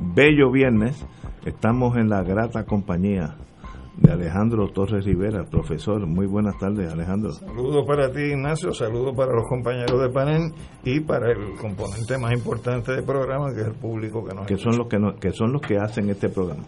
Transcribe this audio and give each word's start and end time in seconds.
bello 0.00 0.50
viernes. 0.50 1.06
Estamos 1.44 1.96
en 1.96 2.08
la 2.08 2.22
grata 2.22 2.64
compañía 2.64 3.36
de 4.00 4.12
Alejandro 4.12 4.68
Torres 4.68 5.04
Rivera, 5.04 5.44
profesor. 5.44 6.06
Muy 6.06 6.26
buenas 6.26 6.56
tardes, 6.58 6.92
Alejandro. 6.92 7.32
Saludos 7.32 7.84
para 7.86 8.10
ti, 8.12 8.20
Ignacio, 8.20 8.72
saludos 8.72 9.14
para 9.16 9.32
los 9.32 9.48
compañeros 9.48 10.00
de 10.00 10.08
panel 10.10 10.52
y 10.84 11.00
para 11.00 11.32
el 11.32 11.56
componente 11.60 12.16
más 12.18 12.32
importante 12.32 12.92
del 12.92 13.04
programa, 13.04 13.52
que 13.52 13.62
es 13.62 13.66
el 13.66 13.74
público 13.74 14.24
que 14.24 14.34
nos 14.34 14.46
que 14.46 14.56
son 14.56 14.78
los 14.78 14.86
que, 14.86 14.98
que 15.20 15.32
son 15.32 15.52
los 15.52 15.62
que 15.62 15.78
hacen 15.78 16.08
este 16.10 16.28
programa. 16.28 16.64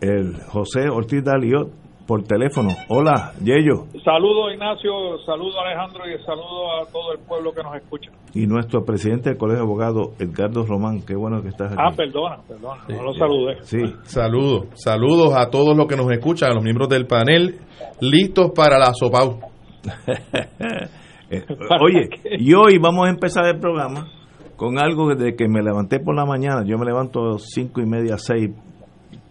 El 0.00 0.36
José 0.42 0.88
Ortiz 0.88 1.24
Daliot, 1.24 1.70
por 2.06 2.22
teléfono. 2.22 2.70
Hola, 2.88 3.32
Yello. 3.42 3.86
Saludo 4.04 4.50
Ignacio, 4.50 5.18
saludo 5.26 5.60
Alejandro 5.60 6.04
y 6.08 6.22
saludo 6.24 6.80
a 6.80 6.86
todo 6.90 7.12
el 7.12 7.18
pueblo 7.26 7.52
que 7.52 7.62
nos 7.62 7.74
escucha. 7.76 8.10
Y 8.34 8.46
nuestro 8.46 8.84
presidente 8.84 9.30
del 9.30 9.38
Colegio 9.38 9.64
de 9.64 9.68
Abogados, 9.68 10.08
Edgardo 10.20 10.64
Román, 10.64 11.02
qué 11.06 11.16
bueno 11.16 11.42
que 11.42 11.48
estás 11.48 11.72
aquí. 11.72 11.82
Ah, 11.84 11.90
perdona, 11.96 12.38
perdona, 12.46 12.82
no 12.88 13.02
lo 13.02 13.14
saludé. 13.14 13.62
Sí. 13.62 13.78
Saludos, 14.04 14.68
saludos 14.74 15.34
a 15.36 15.50
todos 15.50 15.76
los 15.76 15.86
que 15.86 15.96
nos 15.96 16.10
escuchan, 16.12 16.50
a 16.50 16.54
los 16.54 16.62
miembros 16.62 16.88
del 16.88 17.06
panel, 17.06 17.56
listos 18.00 18.52
para 18.54 18.78
la 18.78 18.92
sopau. 18.94 19.40
Eh, 21.28 21.42
oye, 21.80 22.08
y 22.38 22.54
hoy 22.54 22.78
vamos 22.78 23.08
a 23.08 23.10
empezar 23.10 23.44
el 23.46 23.58
programa 23.58 24.06
con 24.54 24.78
algo 24.78 25.12
de 25.16 25.34
que 25.34 25.48
me 25.48 25.60
levanté 25.60 25.98
por 25.98 26.14
la 26.14 26.24
mañana, 26.24 26.62
yo 26.64 26.78
me 26.78 26.86
levanto 26.86 27.36
cinco 27.38 27.80
y 27.80 27.84
media, 27.84 28.16
seis 28.16 28.50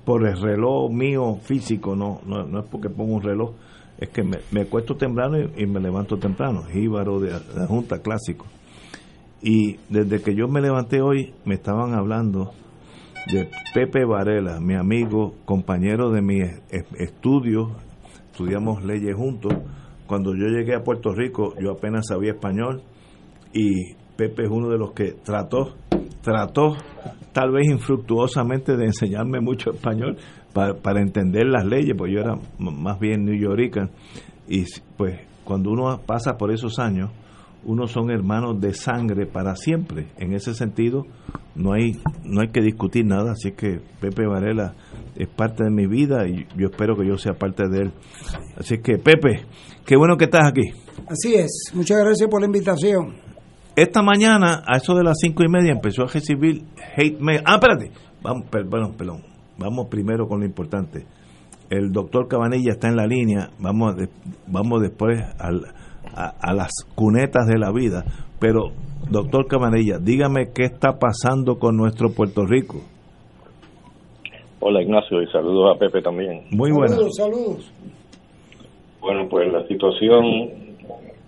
por 0.06 0.28
el 0.28 0.40
reloj 0.40 0.92
mío 0.92 1.38
físico, 1.42 1.96
no, 1.96 2.22
no, 2.26 2.60
es 2.60 2.66
porque 2.66 2.90
pongo 2.90 3.16
un 3.16 3.22
reloj, 3.22 3.54
es 3.98 4.10
que 4.10 4.24
me, 4.24 4.38
me 4.52 4.66
cuesto 4.66 4.96
temprano 4.96 5.38
y, 5.40 5.66
me 5.66 5.80
levanto 5.80 6.18
temprano, 6.18 6.64
jíbaro 6.64 7.20
de 7.20 7.32
la 7.32 7.66
Junta 7.68 8.02
Clásico. 8.02 8.46
Y 9.42 9.78
desde 9.90 10.22
que 10.22 10.36
yo 10.36 10.48
me 10.48 10.62
levanté 10.62 11.02
hoy, 11.02 11.34
me 11.46 11.56
estaban 11.56 11.94
hablando 11.94 12.52
de 13.32 13.50
Pepe 13.74 14.06
Varela, 14.06 14.60
mi 14.60 14.76
amigo, 14.76 15.36
compañero 15.46 16.12
de 16.12 16.22
mi 16.22 16.40
estudio, 17.00 17.72
estudiamos 18.32 18.84
leyes 18.84 19.16
juntos. 19.16 19.54
Cuando 20.08 20.36
yo 20.36 20.48
llegué 20.48 20.76
a 20.76 20.84
Puerto 20.84 21.14
Rico, 21.14 21.56
yo 21.60 21.72
apenas 21.72 22.08
sabía 22.08 22.34
español 22.34 22.84
y 23.54 23.94
Pepe 24.16 24.44
es 24.44 24.50
uno 24.50 24.70
de 24.70 24.78
los 24.78 24.92
que 24.92 25.14
trató 25.14 25.74
trató 26.26 26.76
tal 27.36 27.52
vez 27.52 27.68
infructuosamente 27.70 28.78
de 28.78 28.86
enseñarme 28.86 29.42
mucho 29.42 29.72
español 29.72 30.16
para, 30.54 31.02
entender 31.02 31.46
las 31.46 31.66
leyes, 31.66 31.94
pues 31.98 32.14
yo 32.14 32.22
era 32.22 32.36
más 32.58 32.98
bien 32.98 33.26
new 33.26 33.38
yorker 33.38 33.90
y 34.48 34.64
pues 34.96 35.20
cuando 35.44 35.72
uno 35.72 36.00
pasa 36.06 36.38
por 36.38 36.54
esos 36.54 36.80
años, 36.80 37.12
uno 37.66 37.88
son 37.88 38.10
hermanos 38.10 38.62
de 38.62 38.74
sangre 38.74 39.26
para 39.26 39.58
siempre. 39.58 40.08
En 40.18 40.34
ese 40.34 40.54
sentido, 40.54 41.04
no 41.56 41.74
hay 41.74 41.98
no 42.24 42.40
hay 42.40 42.48
que 42.54 42.62
discutir 42.62 43.06
nada, 43.06 43.34
así 43.34 43.52
que 43.52 43.82
Pepe 44.00 44.26
Varela 44.26 44.74
es 45.18 45.28
parte 45.28 45.66
de 45.66 45.72
mi 45.72 45.88
vida 45.88 46.26
y 46.30 46.48
yo 46.56 46.68
espero 46.68 46.96
que 46.96 47.06
yo 47.06 47.18
sea 47.18 47.34
parte 47.34 47.68
de 47.68 47.82
él. 47.82 47.92
Así 48.56 48.78
que 48.78 48.98
Pepe, 48.98 49.46
qué 49.86 49.98
bueno 49.98 50.16
que 50.16 50.26
estás 50.26 50.48
aquí. 50.48 50.72
Así 51.06 51.36
es, 51.36 51.74
muchas 51.74 52.00
gracias 52.00 52.30
por 52.30 52.40
la 52.40 52.46
invitación. 52.46 53.25
Esta 53.76 54.02
mañana, 54.02 54.64
a 54.66 54.78
eso 54.78 54.96
de 54.96 55.04
las 55.04 55.18
cinco 55.20 55.44
y 55.44 55.50
media, 55.50 55.74
empezó 55.74 56.04
a 56.04 56.08
recibir 56.08 56.62
hate 56.96 57.20
mail. 57.20 57.42
Ah, 57.46 57.56
espérate. 57.56 57.92
Vamos, 58.22 58.48
perdón, 58.50 58.94
perdón. 58.98 59.22
Vamos 59.58 59.88
primero 59.90 60.28
con 60.28 60.40
lo 60.40 60.46
importante. 60.46 61.06
El 61.70 61.92
doctor 61.92 62.30
Cabanilla 62.30 62.72
está 62.72 62.88
en 62.88 62.96
la 62.96 63.06
línea. 63.06 63.50
Vamos, 63.60 63.96
vamos 64.48 64.82
después 64.82 65.20
a, 65.40 66.54
las 66.54 66.72
cunetas 66.96 67.48
de 67.48 67.58
la 67.58 67.72
vida. 67.74 68.06
Pero, 68.40 68.72
doctor 69.10 69.48
Cabanilla, 69.48 69.98
dígame 70.00 70.54
qué 70.54 70.64
está 70.64 70.98
pasando 70.98 71.60
con 71.60 71.76
nuestro 71.76 72.10
Puerto 72.12 72.46
Rico. 72.46 72.82
Hola 74.62 74.82
Ignacio 74.82 75.22
y 75.22 75.28
saludos 75.28 75.76
a 75.76 75.80
Pepe 75.80 76.02
también. 76.02 76.46
Muy 76.52 76.72
buenas. 76.72 76.92
Saludos, 76.92 77.16
saludos. 77.18 77.74
Bueno, 79.02 79.28
pues 79.30 79.52
la 79.52 79.68
situación 79.68 80.65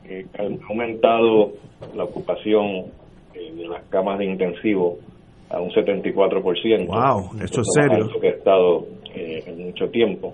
eh, 0.10 0.26
ha 0.38 0.44
aumentado 0.70 1.54
la 1.96 2.04
ocupación 2.04 2.86
eh, 3.34 3.54
de 3.56 3.68
las 3.68 3.84
camas 3.86 4.20
de 4.20 4.26
intensivo 4.26 4.98
a 5.50 5.62
un 5.62 5.70
74%. 5.70 6.88
¡Wow! 6.88 7.42
Esto 7.42 7.62
es 7.62 7.68
serio. 7.74 8.10
que 8.20 8.28
ha 8.28 8.32
estado 8.32 8.86
eh, 9.14 9.44
en 9.46 9.66
mucho 9.66 9.90
tiempo. 9.90 10.34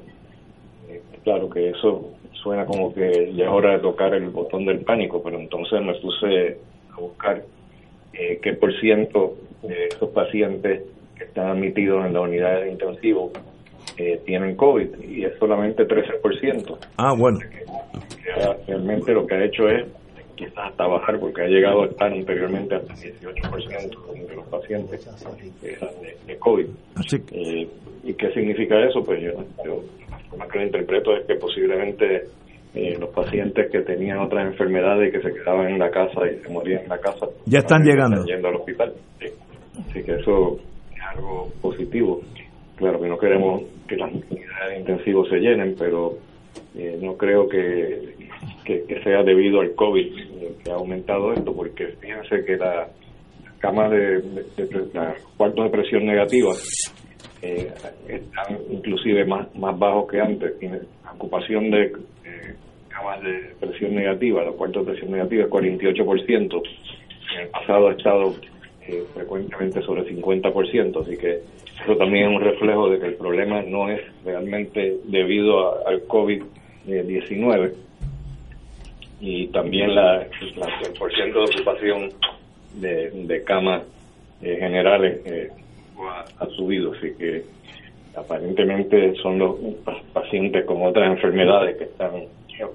Eh, 0.89 1.01
claro 1.23 1.49
que 1.49 1.69
eso 1.69 2.11
suena 2.31 2.65
como 2.65 2.93
que 2.93 3.33
ya 3.33 3.45
es 3.45 3.51
hora 3.51 3.73
de 3.73 3.79
tocar 3.79 4.13
el 4.13 4.29
botón 4.29 4.65
del 4.65 4.79
pánico, 4.79 5.21
pero 5.23 5.39
entonces 5.39 5.81
me 5.81 5.93
puse 5.95 6.57
a 6.91 6.99
buscar 6.99 7.43
qué 8.11 8.53
por 8.53 8.71
ciento 8.79 9.33
de 9.63 9.87
esos 9.87 10.09
pacientes 10.09 10.83
que 11.17 11.23
están 11.23 11.47
admitidos 11.47 12.05
en 12.05 12.13
la 12.13 12.21
unidad 12.21 12.61
de 12.61 12.71
intensivo 12.71 13.31
tienen 14.25 14.55
COVID 14.55 15.03
y 15.03 15.25
es 15.25 15.37
solamente 15.37 15.83
13%. 15.83 16.77
Ah, 16.97 17.13
bueno. 17.17 17.39
realmente 18.67 19.13
lo 19.13 19.25
que 19.27 19.35
ha 19.35 19.45
hecho 19.45 19.67
es 19.69 19.87
quizás 20.35 20.69
hasta 20.69 20.87
bajar 20.87 21.19
porque 21.19 21.43
ha 21.43 21.47
llegado 21.47 21.83
a 21.83 21.85
estar 21.87 22.11
anteriormente 22.11 22.75
hasta 22.75 22.93
18% 22.93 24.27
de 24.27 24.35
los 24.35 24.47
pacientes 24.47 25.05
de, 25.61 26.37
COVID. 26.37 26.67
Eh, 27.31 27.67
¿Y 28.03 28.13
qué 28.15 28.31
significa 28.33 28.75
eso? 28.85 29.01
Pues 29.03 29.21
yo, 29.21 29.31
la 30.09 30.17
forma 30.29 30.47
que 30.47 30.59
lo 30.59 30.65
interpreto 30.65 31.15
es 31.15 31.25
que 31.25 31.35
posiblemente 31.35 32.23
eh, 32.73 32.97
los 32.99 33.09
pacientes 33.09 33.71
que 33.71 33.81
tenían 33.81 34.19
otras 34.19 34.47
enfermedades 34.47 35.09
y 35.09 35.11
que 35.11 35.21
se 35.21 35.33
quedaban 35.33 35.69
en 35.69 35.79
la 35.79 35.89
casa 35.89 36.21
y 36.27 36.39
se 36.39 36.49
morían 36.49 36.83
en 36.83 36.89
la 36.89 36.97
casa 36.97 37.27
ya 37.45 37.59
están 37.59 37.83
llegando 37.83 38.25
yendo 38.25 38.47
al 38.47 38.55
hospital. 38.55 38.93
Así 39.89 40.03
que 40.03 40.15
eso 40.15 40.59
es 40.91 41.01
algo 41.15 41.49
positivo. 41.61 42.21
Claro 42.83 42.99
que 42.99 43.07
no 43.07 43.17
queremos 43.17 43.61
que 43.87 43.95
las 43.95 44.11
unidades 44.11 44.79
intensivos 44.79 45.29
se 45.29 45.37
llenen, 45.37 45.73
pero 45.79 46.17
eh, 46.75 46.99
no 47.01 47.15
creo 47.15 47.47
que 47.47 48.13
que, 48.65 49.01
sea 49.05 49.23
debido 49.23 49.61
al 49.61 49.73
COVID 49.73 50.13
que 50.61 50.69
ha 50.69 50.75
aumentado 50.75 51.31
esto, 51.31 51.55
porque 51.55 51.87
fíjense 52.01 52.43
que 52.43 52.57
la 52.57 52.89
cama 53.59 53.87
de, 53.87 54.19
de, 54.19 54.67
cuartos 55.37 55.63
de 55.63 55.69
presión 55.69 56.05
negativa 56.05 56.51
eh, 57.41 57.71
están 58.09 58.57
inclusive 58.69 59.23
más, 59.23 59.53
más 59.55 59.79
bajos 59.79 60.11
que 60.11 60.19
antes. 60.19 60.51
La 60.61 61.11
ocupación 61.13 61.71
de 61.71 61.83
eh, 62.25 62.55
camas 62.89 63.21
de 63.23 63.55
presión 63.61 63.95
negativa, 63.95 64.43
los 64.43 64.55
cuartos 64.55 64.85
de 64.85 64.91
presión 64.91 65.11
negativa 65.11 65.45
es 65.45 65.49
48%. 65.49 66.61
En 67.33 67.39
el 67.39 67.47
pasado 67.47 67.87
ha 67.87 67.93
estado 67.93 68.35
eh, 68.85 69.05
frecuentemente 69.13 69.81
sobre 69.83 70.03
50%, 70.13 71.01
así 71.01 71.17
que 71.17 71.39
eso 71.83 71.97
también 71.97 72.29
es 72.29 72.35
un 72.35 72.41
reflejo 72.41 72.89
de 72.89 72.99
que 72.99 73.07
el 73.07 73.15
problema 73.15 73.61
no 73.61 73.89
es 73.89 74.01
realmente 74.23 74.97
debido 75.05 75.85
al 75.85 76.07
COVID-19, 76.07 77.73
y 79.19 79.47
también 79.47 79.95
la, 79.95 80.23
el 80.23 80.93
porcentaje 80.99 81.31
de 81.31 81.45
ocupación 81.45 82.09
de, 82.75 83.09
de 83.11 83.43
camas 83.43 83.83
eh, 84.41 84.57
generales 84.59 85.21
eh, 85.25 85.49
ha, 86.39 86.45
subido, 86.57 86.91
así 86.93 87.13
que 87.17 87.43
aparentemente 88.15 89.15
son 89.21 89.39
los 89.39 89.55
pacientes 90.11 90.65
con 90.65 90.83
otras 90.83 91.09
enfermedades 91.09 91.77
que 91.77 91.85
están 91.85 92.11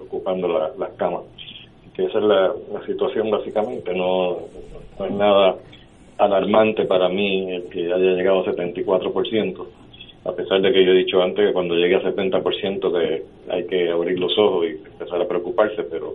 ocupando 0.07 0.49
las 0.79 0.91
camas. 0.93 1.23
Que 1.95 2.05
esa 2.05 2.19
es 2.19 2.25
la, 2.25 2.53
situación 2.87 3.31
básicamente, 3.31 3.93
no, 3.95 4.39
no 4.99 5.05
es 5.05 5.13
nada 5.13 5.57
alarmante 6.19 6.85
para 6.85 7.09
mí 7.09 7.55
el 7.55 7.69
que 7.69 7.93
haya 7.93 8.15
llegado 8.15 8.41
a 8.41 8.45
74%, 8.45 9.67
a 10.25 10.33
pesar 10.33 10.61
de 10.61 10.73
que 10.73 10.85
yo 10.85 10.93
he 10.93 10.99
dicho 10.99 11.23
antes 11.23 11.47
que 11.47 11.53
cuando 11.53 11.75
llegue 11.75 11.97
a 11.97 12.03
70% 12.03 12.93
que 12.93 13.23
hay 13.53 13.67
que 13.67 13.91
abrir 13.91 14.19
los 14.19 14.37
ojos 14.39 14.67
y 14.67 14.87
empezar 14.87 15.23
a 15.23 15.29
preocuparse, 15.29 15.85
pero 15.91 16.15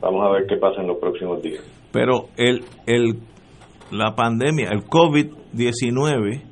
vamos 0.00 0.26
a 0.26 0.30
ver 0.30 0.46
qué 0.46 0.56
pasa 0.56 0.82
en 0.82 0.88
los 0.88 0.98
próximos 0.98 1.42
días. 1.42 1.62
Pero 1.92 2.28
el, 2.36 2.60
el, 2.86 3.20
la 3.90 4.14
pandemia, 4.14 4.68
el 4.70 4.82
COVID-19, 4.84 6.42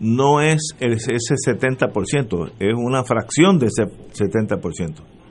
no 0.00 0.40
es 0.40 0.76
ese 0.80 1.34
70%, 1.54 2.52
es 2.58 2.74
una 2.74 3.04
fracción 3.04 3.58
de 3.58 3.66
ese 3.66 3.84
70%. 3.84 5.21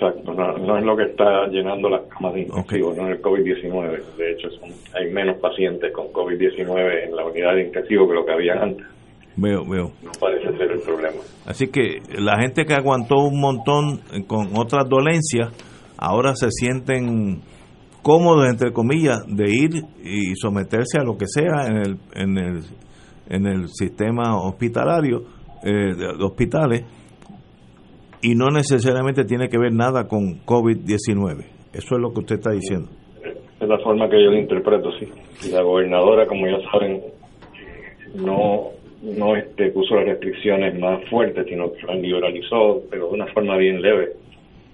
Exacto, 0.00 0.32
no, 0.32 0.78
es 0.78 0.84
lo 0.84 0.96
que 0.96 1.04
está 1.04 1.48
llenando 1.48 1.88
las 1.88 2.02
camas 2.02 2.34
de 2.34 2.42
intensivo, 2.42 2.94
no 2.94 3.08
es 3.08 3.16
el 3.16 3.22
COVID-19. 3.22 4.16
De 4.16 4.32
hecho, 4.32 4.48
hay 4.94 5.10
menos 5.10 5.38
pacientes 5.40 5.92
con 5.92 6.06
COVID-19 6.12 7.08
en 7.08 7.16
la 7.16 7.24
unidad 7.24 7.54
de 7.56 7.64
intensivo 7.64 8.06
que 8.06 8.14
lo 8.14 8.24
que 8.24 8.32
había 8.32 8.62
antes. 8.62 8.86
Veo, 9.36 9.64
veo. 9.68 9.90
No 10.02 10.12
parece 10.20 10.56
ser 10.56 10.70
el 10.70 10.80
problema. 10.80 11.18
Así 11.46 11.66
que 11.66 12.00
la 12.16 12.40
gente 12.40 12.64
que 12.64 12.74
aguantó 12.74 13.16
un 13.16 13.40
montón 13.40 14.00
con 14.28 14.56
otras 14.56 14.88
dolencias, 14.88 15.52
ahora 15.96 16.34
se 16.36 16.50
sienten 16.50 17.40
cómodos, 18.02 18.48
entre 18.48 18.72
comillas, 18.72 19.24
de 19.26 19.50
ir 19.50 19.70
y 20.04 20.36
someterse 20.36 20.98
a 21.00 21.02
lo 21.02 21.16
que 21.16 21.26
sea 21.26 21.66
en 21.66 21.76
el, 21.76 21.96
en 22.14 22.38
el, 22.38 22.62
en 23.28 23.46
el 23.46 23.68
sistema 23.68 24.40
hospitalario, 24.40 25.22
eh, 25.64 25.94
de 25.96 26.24
hospitales, 26.24 26.84
y 28.22 28.34
no 28.34 28.48
necesariamente 28.50 29.24
tiene 29.24 29.48
que 29.48 29.58
ver 29.58 29.72
nada 29.72 30.08
con 30.08 30.44
COVID-19. 30.44 31.44
Eso 31.72 31.94
es 31.94 32.00
lo 32.00 32.12
que 32.12 32.20
usted 32.20 32.36
está 32.36 32.50
diciendo. 32.50 32.88
Es 33.60 33.68
la 33.68 33.78
forma 33.78 34.08
que 34.08 34.22
yo 34.22 34.30
lo 34.30 34.38
interpreto, 34.38 34.90
sí. 34.98 35.08
La 35.52 35.62
gobernadora, 35.62 36.26
como 36.26 36.46
ya 36.46 36.58
saben, 36.70 37.02
no 38.14 38.78
no 39.02 39.36
este, 39.36 39.70
puso 39.70 39.94
las 39.94 40.06
restricciones 40.06 40.78
más 40.78 41.04
fuertes, 41.08 41.46
sino 41.48 41.72
que 41.72 41.86
las 41.86 41.98
liberalizó, 41.98 42.82
pero 42.90 43.08
de 43.08 43.14
una 43.14 43.26
forma 43.26 43.56
bien 43.56 43.80
leve. 43.80 44.12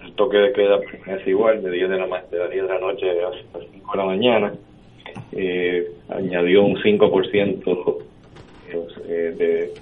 El 0.03 0.13
toque 0.13 0.37
de 0.37 0.53
queda 0.53 0.79
es 1.07 1.27
igual, 1.27 1.61
de 1.61 1.71
10 1.71 1.89
de 1.89 1.97
la, 1.97 2.05
de 2.05 2.37
las 2.37 2.51
10 2.51 2.63
de 2.63 2.69
la 2.69 2.79
noche 2.79 3.09
a 3.09 3.29
las 3.29 3.69
5 3.71 3.91
de 3.91 3.97
la 3.97 4.05
mañana. 4.05 4.53
Eh, 5.31 5.87
añadió 6.09 6.63
un 6.63 6.75
5% 6.75 7.97
eh, 9.07 9.33
de, 9.37 9.73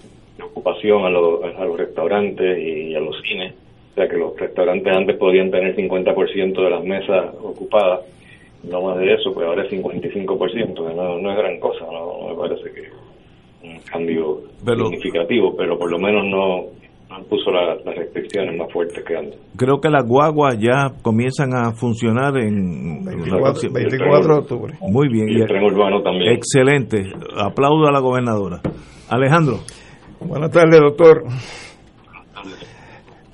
ocupación 0.46 1.04
a, 1.04 1.08
a 1.08 1.66
los 1.66 1.78
restaurantes 1.78 2.58
y 2.60 2.96
a 2.96 3.00
los 3.00 3.16
cines. 3.22 3.54
O 3.92 3.96
sea 3.96 4.08
que 4.08 4.18
los 4.18 4.38
restaurantes 4.40 4.96
antes 4.96 5.18
podían 5.18 5.52
tener 5.52 5.76
50% 5.76 6.64
de 6.64 6.70
las 6.70 6.84
mesas 6.84 7.36
ocupadas, 7.42 8.02
no 8.64 8.82
más 8.82 8.98
de 8.98 9.14
eso, 9.14 9.32
pues 9.34 9.46
ahora 9.46 9.64
es 9.66 9.72
55%, 9.72 10.74
que 10.74 10.96
no, 10.96 11.20
no 11.20 11.32
es 11.32 11.38
gran 11.38 11.60
cosa, 11.60 11.86
no 11.92 12.30
me 12.30 12.36
parece 12.36 12.72
que 12.72 12.90
un 13.64 13.80
cambio 13.82 14.42
significativo, 14.66 15.56
pero 15.56 15.78
por 15.78 15.92
lo 15.92 16.00
menos 16.00 16.26
no, 16.26 16.66
puso 17.30 17.52
las 17.52 17.84
restricciones 17.86 18.58
más 18.58 18.72
fuertes 18.72 19.04
que 19.06 19.16
antes. 19.16 19.40
Creo 19.56 19.80
que 19.80 19.90
las 19.90 20.08
guaguas 20.08 20.58
ya 20.60 20.92
comienzan 21.02 21.54
a 21.54 21.72
funcionar 21.74 22.36
en 22.38 23.06
24, 23.06 24.34
de 24.34 24.40
octubre. 24.40 24.74
Muy 24.82 25.08
bien. 25.10 25.30
Y 25.30 25.42
el 25.42 25.48
tren 25.48 25.64
urbano 25.64 26.02
también. 26.02 26.34
Excelente. 26.34 27.12
Aplaudo 27.38 27.88
a 27.88 27.92
la 27.92 28.00
gobernadora. 28.00 28.62
Alejandro. 29.10 29.60
Buenas 30.26 30.52
tardes, 30.52 30.80
doctor. 30.80 31.24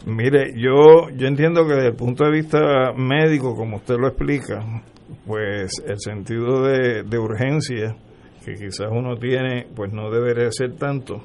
Mire, 0.05 0.53
yo, 0.55 1.09
yo 1.15 1.27
entiendo 1.27 1.67
que 1.67 1.75
desde 1.75 1.89
el 1.89 1.95
punto 1.95 2.23
de 2.23 2.31
vista 2.31 2.93
médico, 2.95 3.55
como 3.55 3.77
usted 3.77 3.95
lo 3.97 4.07
explica, 4.07 4.83
pues 5.27 5.71
el 5.85 5.99
sentido 5.99 6.63
de, 6.63 7.03
de 7.03 7.17
urgencia 7.19 7.95
que 8.43 8.53
quizás 8.53 8.87
uno 8.91 9.17
tiene, 9.17 9.67
pues 9.75 9.93
no 9.93 10.09
debería 10.09 10.51
ser 10.51 10.77
tanto, 10.77 11.21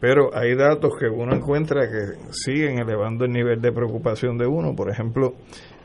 pero 0.00 0.34
hay 0.34 0.54
datos 0.54 0.92
que 0.98 1.06
uno 1.06 1.34
encuentra 1.34 1.82
que 1.82 2.32
siguen 2.32 2.78
elevando 2.78 3.26
el 3.26 3.32
nivel 3.32 3.60
de 3.60 3.72
preocupación 3.72 4.38
de 4.38 4.46
uno. 4.46 4.74
Por 4.74 4.90
ejemplo, 4.90 5.34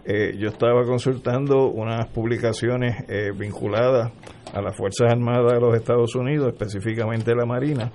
eh, 0.06 0.36
yo 0.38 0.50
estaba 0.50 0.84
consultando 0.86 1.68
unas 1.68 2.08
publicaciones 2.08 3.04
eh, 3.08 3.32
vinculadas 3.36 4.12
a 4.54 4.62
las 4.62 4.76
Fuerzas 4.76 5.12
Armadas 5.12 5.54
de 5.54 5.60
los 5.60 5.76
Estados 5.76 6.16
Unidos, 6.16 6.54
específicamente 6.54 7.36
la 7.36 7.46
Marina, 7.46 7.92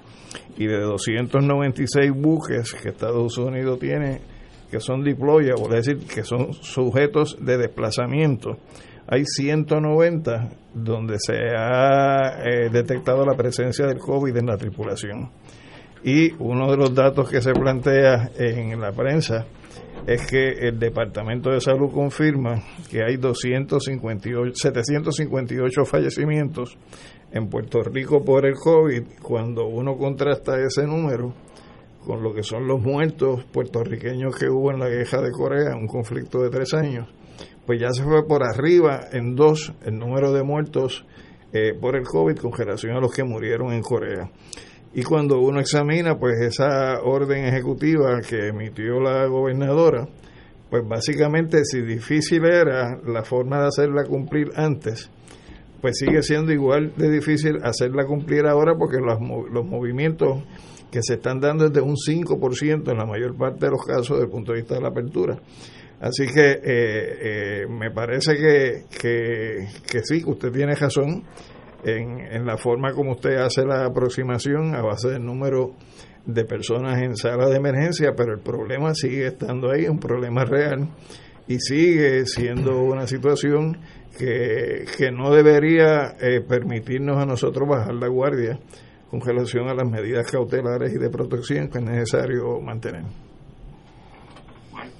y 0.56 0.67
de 0.67 0.81
296 0.81 2.12
buques 2.12 2.75
que 2.75 2.91
Estados 2.91 3.39
Unidos 3.39 3.79
tiene 3.79 4.21
que 4.71 4.81
son 4.81 5.05
deployables, 5.05 5.87
es 5.87 5.87
decir, 5.87 6.06
que 6.09 6.25
son 6.25 6.53
sujetos 6.53 7.37
de 7.41 7.59
desplazamiento 7.59 8.59
hay 9.07 9.25
190 9.25 10.49
donde 10.73 11.17
se 11.19 11.35
ha 11.57 12.43
eh, 12.43 12.71
detectado 12.71 13.25
la 13.25 13.35
presencia 13.35 13.87
del 13.87 13.99
COVID 13.99 14.37
en 14.37 14.47
la 14.47 14.57
tripulación. 14.57 15.31
Y 16.03 16.33
uno 16.39 16.71
de 16.71 16.77
los 16.77 16.95
datos 16.95 17.31
que 17.31 17.41
se 17.41 17.53
plantea 17.53 18.31
en 18.37 18.79
la 18.81 18.93
prensa 18.93 19.47
es 20.06 20.26
que 20.26 20.49
el 20.69 20.79
Departamento 20.79 21.50
de 21.50 21.61
Salud 21.61 21.91
confirma 21.93 22.62
que 22.91 23.02
hay 23.02 23.17
258, 23.17 24.52
758 24.55 25.85
fallecimientos 25.85 26.76
en 27.32 27.49
Puerto 27.49 27.82
Rico 27.82 28.25
por 28.25 28.46
el 28.46 28.55
COVID. 28.55 29.02
Cuando 29.23 29.67
uno 29.67 29.96
contrasta 29.96 30.61
ese 30.61 30.87
número 30.87 31.35
con 32.05 32.23
lo 32.23 32.35
que 32.35 32.43
son 32.43 32.67
los 32.67 32.81
muertos 32.82 33.44
puertorriqueños 33.44 34.37
que 34.37 34.49
hubo 34.49 34.70
en 34.70 34.79
la 34.79 34.88
guerra 34.88 35.23
de 35.23 35.31
Corea, 35.31 35.75
un 35.75 35.87
conflicto 35.87 36.43
de 36.43 36.50
tres 36.50 36.75
años, 36.75 37.08
pues 37.67 37.81
ya 37.81 37.90
se 37.90 38.05
fue 38.05 38.26
por 38.26 38.43
arriba 38.44 39.06
en 39.12 39.35
dos 39.35 39.73
el 39.85 39.99
número 39.99 40.32
de 40.32 40.43
muertos 40.43 41.06
eh, 41.52 41.73
por 41.81 41.97
el 41.97 42.05
COVID 42.05 42.37
con 42.37 42.52
relación 42.52 42.97
a 42.97 43.00
los 43.00 43.12
que 43.12 43.25
murieron 43.25 43.73
en 43.73 43.81
Corea. 43.81 44.31
Y 44.94 45.02
cuando 45.02 45.41
uno 45.41 45.61
examina 45.61 46.17
pues 46.19 46.41
esa 46.41 47.00
orden 47.02 47.44
ejecutiva 47.44 48.20
que 48.20 48.49
emitió 48.49 49.00
la 49.00 49.26
gobernadora, 49.26 50.08
pues 50.70 50.87
básicamente 50.87 51.64
si 51.64 51.82
difícil 51.82 52.44
era 52.44 53.00
la 53.05 53.25
forma 53.25 53.61
de 53.61 53.67
hacerla 53.67 54.05
cumplir 54.05 54.50
antes, 54.55 55.11
pues 55.81 55.99
sigue 55.99 56.23
siendo 56.23 56.52
igual 56.52 56.93
de 56.96 57.11
difícil 57.11 57.58
hacerla 57.62 58.06
cumplir 58.06 58.46
ahora 58.46 58.75
porque 58.79 58.99
los, 58.99 59.19
los 59.50 59.67
movimientos 59.67 60.43
que 60.91 61.00
se 61.02 61.14
están 61.14 61.40
dando 61.40 61.67
es 61.67 61.73
de 61.73 61.81
un 61.81 61.97
5% 61.97 62.88
en 62.88 62.97
la 62.97 63.05
mayor 63.05 63.37
parte 63.37 63.67
de 63.67 63.73
los 63.73 63.85
casos 63.85 64.11
desde 64.11 64.25
el 64.25 64.31
punto 64.31 64.52
de 64.52 64.58
vista 64.58 64.76
de 64.76 64.81
la 64.81 64.88
apertura. 64.88 65.37
Así 66.00 66.26
que 66.26 66.52
eh, 66.52 66.62
eh, 66.64 67.67
me 67.69 67.90
parece 67.90 68.35
que, 68.37 68.85
que, 69.00 70.00
sí, 70.05 70.23
que 70.23 70.31
usted 70.31 70.52
tiene 70.52 70.75
razón 70.75 71.25
en, 71.85 72.21
en 72.21 72.47
la 72.47 72.57
forma 72.57 72.93
como 72.93 73.13
usted 73.13 73.37
hace 73.37 73.65
la 73.65 73.87
aproximación 73.87 74.75
a 74.75 74.83
base 74.83 75.11
del 75.11 75.25
número 75.25 75.73
de 76.27 76.45
personas 76.45 77.03
en 77.03 77.17
sala 77.17 77.49
de 77.49 77.57
emergencia, 77.57 78.13
pero 78.17 78.33
el 78.33 78.41
problema 78.41 78.95
sigue 78.95 79.27
estando 79.27 79.71
ahí, 79.71 79.87
un 79.87 79.99
problema 79.99 80.45
real, 80.45 80.89
y 81.47 81.59
sigue 81.59 82.25
siendo 82.25 82.83
una 82.83 83.07
situación 83.07 83.79
que, 84.19 84.85
que 84.97 85.11
no 85.11 85.31
debería 85.31 86.15
eh, 86.21 86.41
permitirnos 86.41 87.19
a 87.19 87.27
nosotros 87.27 87.69
bajar 87.69 87.95
la 87.95 88.09
guardia 88.09 88.59
con 89.11 89.21
relación 89.21 89.69
a 89.69 89.75
las 89.75 89.89
medidas 89.89 90.31
cautelares 90.31 90.95
y 90.95 90.99
de 90.99 91.11
protección 91.11 91.69
que 91.69 91.79
es 91.79 91.85
necesario 91.85 92.61
mantener. 92.61 93.03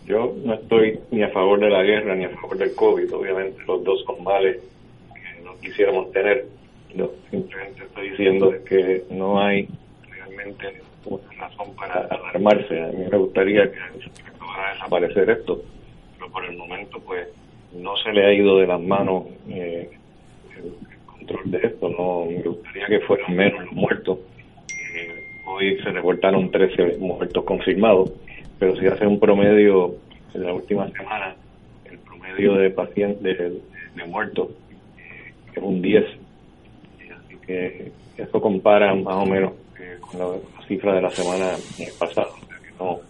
Yo 0.07 0.35
no 0.45 0.55
estoy 0.55 1.01
ni 1.11 1.23
a 1.23 1.31
favor 1.31 1.59
de 1.61 1.71
la 1.71 1.83
guerra 1.83 2.15
ni 2.15 2.27
a 2.27 2.31
favor 2.31 2.59
del 2.59 2.75
COVID, 2.75 3.15
obviamente 3.15 3.59
los 3.67 3.83
dos 3.83 4.05
son 4.05 4.23
males 4.23 4.63
que 5.15 5.43
no 5.43 5.59
quisiéramos 5.61 6.13
tener. 6.13 6.45
Yo 6.94 7.12
simplemente 7.31 7.85
estoy 7.85 8.11
diciendo 8.11 8.52
que 8.69 9.05
no 9.11 9.41
hay 9.41 9.69
realmente 10.08 10.82
una 11.05 11.23
razón 11.38 11.75
para 11.76 12.06
alarmarse. 12.06 12.82
A 12.82 12.88
mí 12.88 13.06
me 13.11 13.19
gustaría 13.19 13.71
que 13.71 13.78
a 13.78 14.75
desaparecer 14.75 15.30
esto, 15.30 15.62
pero 16.16 16.30
por 16.30 16.45
el 16.45 16.57
momento 16.57 17.00
pues 17.00 17.28
no 17.73 17.97
se 17.97 18.12
le 18.12 18.25
ha 18.25 18.33
ido 18.33 18.59
de 18.59 18.66
las 18.66 18.80
manos 18.80 19.25
eh, 19.49 19.90
el, 20.57 20.75
control 21.07 21.50
de 21.50 21.59
esto. 21.66 21.88
No 21.88 22.26
me 22.26 22.42
gustaría 22.42 22.87
que 22.87 23.00
fueran 23.00 23.35
menos 23.35 23.64
los 23.64 23.73
muertos. 23.73 24.19
Eh, 24.95 25.14
hoy 25.47 25.76
se 25.83 25.90
reportaron 25.90 26.50
13 26.50 26.99
muertos 26.99 27.45
confirmados 27.45 28.12
pero 28.59 28.76
si 28.76 28.87
hace 28.87 29.07
un 29.07 29.19
promedio 29.19 29.97
en 30.33 30.42
la 30.42 30.54
última 30.54 30.88
semana, 30.90 31.35
el 31.85 31.99
promedio 31.99 32.54
de 32.54 32.71
pacientes 32.71 33.38
de, 33.38 34.07
muertos 34.07 34.49
es 35.54 35.62
un 35.62 35.83
10. 35.83 36.04
Que 37.47 37.93
eso 38.17 38.41
compara 38.41 38.95
más 38.95 39.15
o 39.15 39.27
menos 39.27 39.53
eh, 39.79 39.99
con 40.01 40.21
la, 40.21 40.27
cifra 40.67 40.95
de 40.95 41.03
la 41.03 41.11
semana 41.11 41.53
pasada. 41.99 42.29
no, 42.79 43.01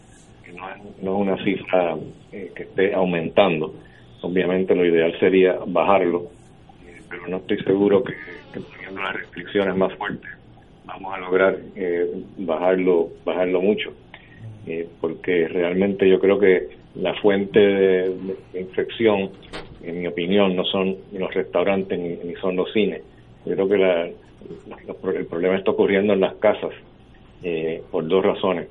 no, 0.52 0.68
es, 0.70 1.20
una 1.20 1.44
cifra 1.44 1.96
eh, 2.32 2.50
que 2.54 2.62
esté 2.64 2.94
aumentando. 2.94 3.74
Obviamente 4.22 4.74
lo 4.74 4.84
ideal 4.84 5.14
sería 5.20 5.58
bajarlo, 5.66 6.30
eh, 6.86 7.00
pero 7.08 7.28
no 7.28 7.36
estoy 7.38 7.58
seguro 7.62 8.02
que, 8.02 8.14
que 8.52 8.60
poniendo 8.60 9.02
las 9.02 9.14
restricciones 9.14 9.76
más 9.76 9.92
fuertes 9.94 10.30
vamos 10.86 11.14
a 11.14 11.18
lograr 11.18 11.58
bajarlo 12.36 13.08
bajarlo 13.24 13.62
mucho 13.62 13.94
eh, 14.66 14.88
porque 15.00 15.46
realmente 15.46 16.08
yo 16.08 16.18
creo 16.18 16.38
que 16.38 16.68
la 16.94 17.14
fuente 17.14 17.58
de, 17.58 18.12
infección, 18.54 19.30
en 19.82 20.00
mi 20.00 20.06
opinión, 20.06 20.56
no 20.56 20.64
son 20.64 20.96
los 21.12 21.32
restaurantes 21.34 21.98
ni, 21.98 22.34
son 22.36 22.56
los 22.56 22.72
cines. 22.72 23.02
Yo 23.44 23.54
creo 23.54 23.68
que 23.68 23.76
la, 23.76 24.08
el 25.14 25.26
problema 25.26 25.56
está 25.56 25.70
ocurriendo 25.70 26.12
en 26.12 26.20
las 26.20 26.34
casas 26.34 26.72
eh, 27.42 27.82
por 27.90 28.06
dos 28.06 28.24
razones. 28.24 28.68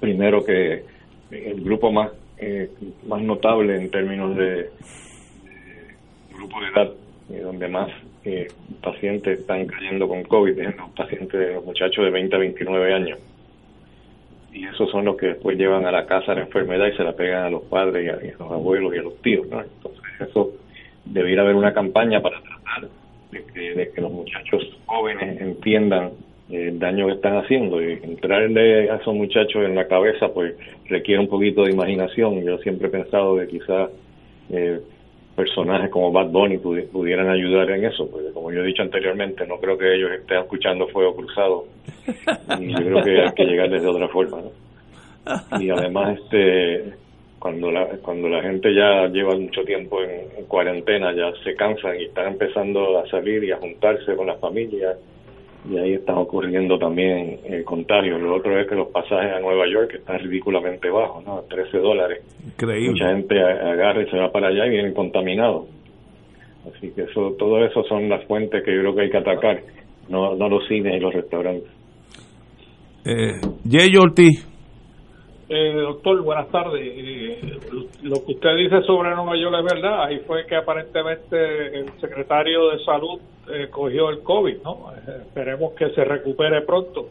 Primero 0.00 0.44
que 0.44 0.84
el 1.30 1.60
grupo 1.62 1.90
más 1.90 2.10
eh, 2.38 2.70
más 3.06 3.22
notable 3.22 3.76
en 3.76 3.90
términos 3.90 4.36
de, 4.36 4.70
grupo 6.34 6.60
de 6.60 6.66
edad, 6.68 6.92
donde 7.42 7.68
más 7.68 7.90
pacientes 8.82 9.40
están 9.40 9.66
cayendo 9.66 10.08
con 10.08 10.24
COVID, 10.24 10.58
es 10.58 10.76
los 10.76 10.90
pacientes, 10.90 11.54
los 11.54 11.64
muchachos 11.64 12.04
de 12.04 12.10
20 12.10 12.36
a 12.36 12.38
29 12.40 12.94
años 12.94 13.18
y 14.56 14.66
esos 14.66 14.90
son 14.90 15.04
los 15.04 15.16
que 15.16 15.26
después 15.26 15.58
llevan 15.58 15.84
a 15.84 15.92
la 15.92 16.06
casa 16.06 16.34
la 16.34 16.40
enfermedad 16.40 16.86
y 16.86 16.96
se 16.96 17.04
la 17.04 17.12
pegan 17.12 17.44
a 17.44 17.50
los 17.50 17.64
padres 17.64 18.06
y 18.06 18.08
a, 18.08 18.32
los 18.38 18.50
abuelos 18.50 18.94
y 18.94 18.98
a 18.98 19.02
los 19.02 19.20
tíos, 19.20 19.46
¿no? 19.48 19.60
Entonces 19.60 20.02
eso 20.18 20.52
debiera 21.04 21.42
haber 21.42 21.54
una 21.54 21.74
campaña 21.74 22.22
para 22.22 22.40
tratar 22.40 22.88
de 23.30 23.90
que, 23.92 24.00
los 24.00 24.12
muchachos 24.12 24.78
jóvenes 24.86 25.40
entiendan 25.40 26.12
el 26.50 26.78
daño 26.78 27.06
que 27.06 27.14
están 27.14 27.36
haciendo. 27.36 27.82
Y 27.82 27.94
entrarle 28.02 28.90
a 28.90 28.96
esos 28.96 29.14
muchachos 29.14 29.64
en 29.64 29.74
la 29.74 29.86
cabeza 29.86 30.28
pues 30.32 30.54
requiere 30.88 31.20
un 31.20 31.28
poquito 31.28 31.64
de 31.64 31.72
imaginación. 31.72 32.42
Yo 32.44 32.58
siempre 32.58 32.88
he 32.88 32.90
pensado 32.90 33.36
que 33.36 33.48
quizás 33.48 33.90
eh, 34.50 34.80
personajes 35.34 35.90
como 35.90 36.12
Bad 36.12 36.28
Bunny 36.28 36.58
pudieran 36.58 37.28
ayudar 37.28 37.70
en 37.70 37.84
eso 37.84 38.08
porque 38.10 38.30
como 38.32 38.50
yo 38.52 38.62
he 38.62 38.66
dicho 38.66 38.82
anteriormente 38.82 39.46
no 39.46 39.58
creo 39.58 39.76
que 39.76 39.94
ellos 39.94 40.10
estén 40.12 40.38
escuchando 40.38 40.88
fuego 40.88 41.14
cruzado. 41.14 41.64
Y 42.60 42.72
yo 42.72 42.78
creo 42.78 43.02
que 43.02 43.20
hay 43.20 43.32
que 43.32 43.44
llegar 43.44 43.68
de 43.68 43.86
otra 43.86 44.08
forma 44.08 44.38
y 45.60 45.70
además 45.70 46.18
este 46.18 46.94
cuando 47.38 47.70
la 47.70 47.86
cuando 48.02 48.28
la 48.28 48.42
gente 48.42 48.74
ya 48.74 49.06
lleva 49.08 49.36
mucho 49.36 49.62
tiempo 49.62 50.02
en 50.02 50.44
cuarentena 50.46 51.14
ya 51.14 51.32
se 51.44 51.54
cansan 51.54 52.00
y 52.00 52.04
están 52.04 52.32
empezando 52.32 52.98
a 52.98 53.06
salir 53.08 53.44
y 53.44 53.52
a 53.52 53.58
juntarse 53.58 54.16
con 54.16 54.26
las 54.26 54.40
familias 54.40 54.96
y 55.70 55.78
ahí 55.78 55.94
está 55.94 56.14
ocurriendo 56.14 56.78
también 56.78 57.40
el 57.44 57.64
contagio. 57.64 58.18
Lo 58.18 58.36
otro 58.36 58.58
es 58.60 58.68
que 58.68 58.74
los 58.74 58.88
pasajes 58.88 59.32
a 59.32 59.40
Nueva 59.40 59.64
York 59.68 59.94
están 59.94 60.18
ridículamente 60.20 60.88
bajos, 60.88 61.24
¿no? 61.24 61.42
13 61.48 61.78
dólares. 61.78 62.22
Increíble. 62.44 62.90
Mucha 62.90 63.08
gente 63.08 63.40
agarra 63.40 64.02
y 64.02 64.10
se 64.10 64.16
va 64.16 64.30
para 64.30 64.48
allá 64.48 64.66
y 64.66 64.70
vienen 64.70 64.94
contaminados. 64.94 65.68
Así 66.72 66.90
que 66.90 67.02
eso, 67.02 67.34
todo 67.38 67.64
eso 67.64 67.82
son 67.84 68.08
las 68.08 68.24
fuentes 68.26 68.62
que 68.64 68.74
yo 68.74 68.80
creo 68.80 68.94
que 68.94 69.00
hay 69.02 69.10
que 69.10 69.18
atacar, 69.18 69.62
no, 70.08 70.34
no 70.34 70.48
los 70.48 70.66
cines 70.68 70.94
y 70.96 71.00
los 71.00 71.12
restaurantes. 71.12 71.70
Eh, 73.04 73.34
Jay 73.68 73.96
Ortiz. 73.96 74.55
Eh, 75.48 75.74
doctor, 75.74 76.20
buenas 76.22 76.48
tardes. 76.48 76.82
Eh, 76.84 77.58
lo 78.02 78.24
que 78.24 78.32
usted 78.32 78.56
dice 78.56 78.82
sobre 78.82 79.14
Nueva 79.14 79.36
York 79.36 79.54
es 79.58 79.64
verdad. 79.64 80.04
Ahí 80.04 80.18
fue 80.26 80.44
que 80.44 80.56
aparentemente 80.56 81.78
el 81.78 82.00
secretario 82.00 82.70
de 82.70 82.84
Salud 82.84 83.20
eh, 83.48 83.68
cogió 83.70 84.10
el 84.10 84.22
COVID, 84.24 84.62
¿no? 84.64 84.90
esperemos 85.06 85.72
que 85.74 85.90
se 85.90 86.04
recupere 86.04 86.62
pronto. 86.62 87.08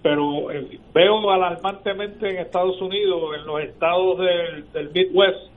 Pero 0.00 0.46
veo 0.94 1.30
alarmantemente 1.30 2.30
en 2.30 2.36
Estados 2.36 2.80
Unidos, 2.80 3.36
en 3.36 3.44
los 3.44 3.60
estados 3.60 4.18
del, 4.18 4.70
del 4.72 4.90
Midwest, 4.90 5.50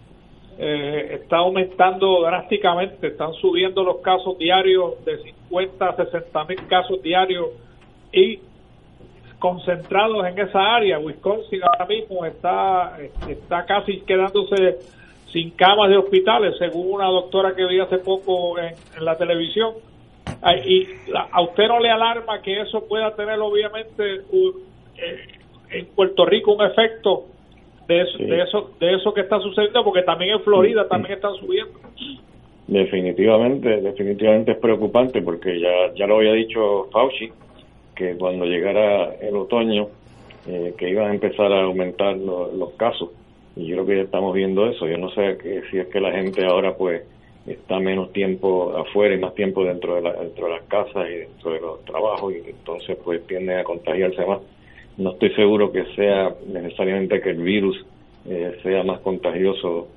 está 0.58 1.38
aumentando 1.38 2.22
drásticamente. 2.24 3.08
Están 3.08 3.34
subiendo 3.34 3.84
los 3.84 3.98
casos 3.98 4.39
diarios 4.39 5.06
de 5.06 5.22
50 5.22 5.86
a 5.88 5.96
60 5.96 6.44
mil 6.46 6.68
casos 6.68 7.00
diarios 7.04 7.50
y 8.12 8.39
concentrados 9.39 10.25
en 10.27 10.38
esa 10.38 10.75
área. 10.75 11.00
Wisconsin 11.00 11.62
ahora 11.63 11.86
mismo 11.86 12.25
está, 12.25 12.98
está 13.27 13.65
casi 13.65 14.01
quedándose 14.01 14.77
sin 15.31 15.51
camas 15.51 15.89
de 15.89 15.98
hospitales, 15.98 16.55
según 16.60 16.93
una 16.93 17.05
doctora 17.05 17.55
que 17.55 17.65
vi 17.65 17.79
hace 17.79 18.00
poco 18.00 18.60
en, 18.60 18.74
la 19.00 19.17
televisión. 19.17 19.74
Y 20.65 20.88
a 21.31 21.41
usted 21.41 21.67
no 21.67 21.79
le 21.79 21.89
alarma 21.89 22.41
que 22.41 22.62
eso 22.62 22.88
pueda 22.88 23.15
tener, 23.15 23.39
obviamente, 23.39 24.22
eh, 24.98 25.27
en 25.72 25.86
Puerto 25.88 26.25
Rico 26.25 26.53
un 26.53 26.65
efecto 26.65 27.25
de 27.88 28.01
eso, 28.01 28.17
de 28.19 28.41
eso, 28.41 28.72
de 28.79 28.93
eso 28.93 29.13
que 29.13 29.22
está 29.22 29.39
sucediendo, 29.39 29.84
porque 29.84 30.03
también 30.03 30.36
en 30.36 30.41
Florida 30.41 30.88
también 30.88 31.15
están 31.15 31.34
subiendo. 31.36 31.79
Definitivamente, 32.67 33.81
definitivamente 33.81 34.51
es 34.51 34.58
preocupante, 34.60 35.22
porque 35.22 35.60
ya, 35.60 35.93
ya 35.96 36.05
lo 36.05 36.17
había 36.17 36.34
dicho 36.34 36.88
Fauci 36.91 37.31
que 38.00 38.15
cuando 38.15 38.46
llegara 38.46 39.13
el 39.15 39.36
otoño, 39.36 39.89
eh, 40.48 40.74
que 40.77 40.89
iban 40.89 41.12
a 41.12 41.13
empezar 41.13 41.51
a 41.51 41.63
aumentar 41.63 42.15
los 42.15 42.72
casos. 42.77 43.10
Y 43.58 43.68
yo 43.68 43.75
creo 43.75 43.86
que 43.86 43.96
ya 43.98 44.03
estamos 44.03 44.34
viendo 44.34 44.65
eso. 44.68 44.88
Yo 44.88 44.98
no 44.98 45.10
sé 45.10 45.38
que, 45.38 45.63
si 45.70 45.79
es 45.79 45.88
que 45.88 46.00
la 46.00 46.13
gente 46.13 46.46
ahora 46.46 46.77
pues 46.77 47.03
está 47.46 47.77
menos 47.79 48.13
tiempo 48.13 48.74
afuera 48.77 49.13
y 49.15 49.20
más 49.20 49.36
tiempo 49.36 49.65
dentro 49.65 49.96
de, 49.96 50.01
la, 50.01 50.13
dentro 50.13 50.46
de 50.48 50.53
las 50.53 50.63
casas 50.63 51.10
y 51.10 51.15
dentro 51.15 51.51
de 51.51 51.60
los 51.60 51.84
trabajos 51.84 52.34
y 52.34 52.50
entonces 52.50 52.98
pues 53.03 53.27
tienden 53.27 53.60
a 53.60 53.63
contagiarse 53.65 54.25
más. 54.25 54.39
No 54.98 55.12
estoy 55.12 55.32
seguro 55.32 55.70
que 55.70 55.84
sea 55.96 56.34
necesariamente 56.48 57.20
que 57.20 57.32
el 57.32 57.41
virus 57.41 57.86
eh, 58.29 58.58
sea 58.63 58.84
más 58.84 59.01
contagioso 59.01 59.89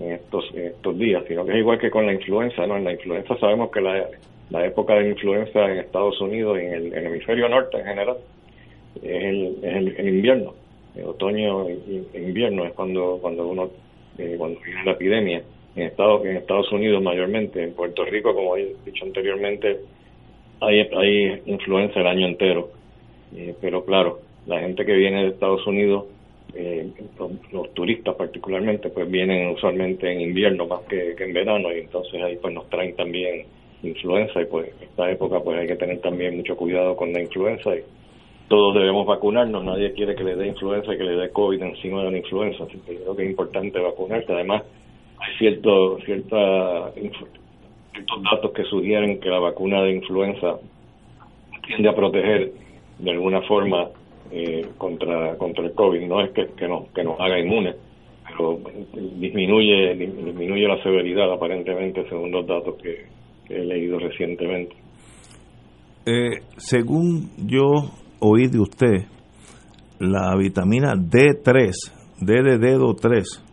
en 0.00 0.12
estos, 0.12 0.46
en 0.54 0.68
estos 0.68 0.98
días, 0.98 1.24
sino 1.28 1.44
que 1.44 1.52
es 1.52 1.58
igual 1.58 1.78
que 1.78 1.90
con 1.90 2.06
la 2.06 2.14
influenza, 2.14 2.66
¿no? 2.66 2.78
En 2.78 2.84
la 2.84 2.92
influenza 2.92 3.36
sabemos 3.36 3.70
que 3.70 3.82
la, 3.82 4.06
la 4.50 4.66
época 4.66 4.94
de 4.94 5.08
influenza 5.08 5.70
en 5.70 5.78
Estados 5.78 6.20
Unidos 6.20 6.58
y 6.60 6.66
en 6.66 6.74
el, 6.74 7.06
hemisferio 7.06 7.48
norte 7.48 7.78
en 7.78 7.86
general 7.86 8.16
es 8.96 9.22
el, 9.62 10.08
invierno, 10.08 10.54
el 10.96 11.04
otoño 11.04 11.68
e 11.68 12.04
invierno 12.14 12.64
es 12.64 12.72
cuando 12.72 13.18
cuando 13.20 13.46
uno 13.46 13.70
eh, 14.18 14.34
cuando 14.36 14.60
viene 14.60 14.84
la 14.84 14.92
epidemia. 14.92 15.42
En 15.76 15.84
Estados 15.84 16.24
en 16.24 16.36
Estados 16.36 16.70
Unidos 16.72 17.00
mayormente 17.00 17.62
en 17.62 17.74
Puerto 17.74 18.04
Rico 18.04 18.34
como 18.34 18.56
he 18.56 18.74
dicho 18.84 19.04
anteriormente 19.04 19.78
hay 20.60 20.80
hay 20.80 21.42
influenza 21.46 22.00
el 22.00 22.06
año 22.08 22.26
entero. 22.26 22.70
Eh, 23.36 23.54
pero 23.60 23.84
claro 23.84 24.18
la 24.46 24.58
gente 24.58 24.84
que 24.84 24.94
viene 24.94 25.22
de 25.22 25.28
Estados 25.28 25.64
Unidos 25.68 26.06
eh, 26.54 26.90
los, 27.52 27.72
turistas 27.74 28.16
particularmente 28.16 28.90
pues 28.90 29.08
vienen 29.08 29.50
usualmente 29.50 30.12
en 30.12 30.20
invierno 30.20 30.66
más 30.66 30.80
que, 30.88 31.14
que 31.16 31.22
en 31.22 31.32
verano 31.32 31.72
y 31.72 31.78
entonces 31.78 32.20
ahí 32.20 32.36
pues 32.42 32.52
nos 32.52 32.68
traen 32.68 32.96
también 32.96 33.46
influenza 33.82 34.40
y 34.40 34.46
pues 34.46 34.70
esta 34.80 35.10
época 35.10 35.40
pues 35.40 35.58
hay 35.58 35.66
que 35.66 35.76
tener 35.76 36.00
también 36.00 36.36
mucho 36.36 36.56
cuidado 36.56 36.96
con 36.96 37.12
la 37.12 37.20
influenza 37.20 37.74
y 37.74 37.82
todos 38.48 38.74
debemos 38.74 39.06
vacunarnos, 39.06 39.64
nadie 39.64 39.92
quiere 39.92 40.14
que 40.16 40.24
le 40.24 40.34
dé 40.34 40.48
influenza 40.48 40.92
y 40.92 40.98
que 40.98 41.04
le 41.04 41.16
dé 41.16 41.30
COVID 41.30 41.62
encima 41.62 42.02
de 42.02 42.10
la 42.10 42.18
influenza, 42.18 42.64
así 42.64 42.78
que 42.86 42.96
creo 42.96 43.14
que 43.14 43.22
es 43.22 43.30
importante 43.30 43.78
vacunarse, 43.78 44.32
además 44.32 44.64
hay 45.18 45.36
cierto, 45.38 45.98
cierta, 46.00 46.92
ciertos 46.92 48.22
datos 48.30 48.50
que 48.52 48.64
sugieren 48.64 49.20
que 49.20 49.28
la 49.28 49.38
vacuna 49.38 49.82
de 49.82 49.92
influenza 49.92 50.58
tiende 51.66 51.88
a 51.88 51.94
proteger 51.94 52.52
de 52.98 53.10
alguna 53.10 53.40
forma 53.42 53.88
eh, 54.32 54.66
contra, 54.76 55.36
contra 55.36 55.64
el 55.64 55.72
COVID, 55.72 56.00
no 56.06 56.20
es 56.20 56.30
que, 56.30 56.48
que, 56.48 56.66
nos, 56.66 56.88
que 56.88 57.04
nos 57.04 57.20
haga 57.20 57.38
inmunes, 57.38 57.76
pero 58.26 58.58
disminuye, 58.94 59.94
disminuye 59.94 60.66
la 60.66 60.82
severidad 60.82 61.32
aparentemente 61.32 62.04
según 62.08 62.32
los 62.32 62.46
datos 62.46 62.74
que, 62.82 63.06
he 63.50 63.64
leído 63.64 63.98
recientemente. 63.98 64.74
Eh, 66.06 66.40
según 66.56 67.30
yo 67.46 67.92
oí 68.20 68.46
de 68.46 68.60
usted, 68.60 69.06
la 69.98 70.34
vitamina 70.36 70.94
D3, 70.94 71.70
D 72.20 72.42
de 72.42 72.58
dedo 72.58 72.94
3, 72.94 73.44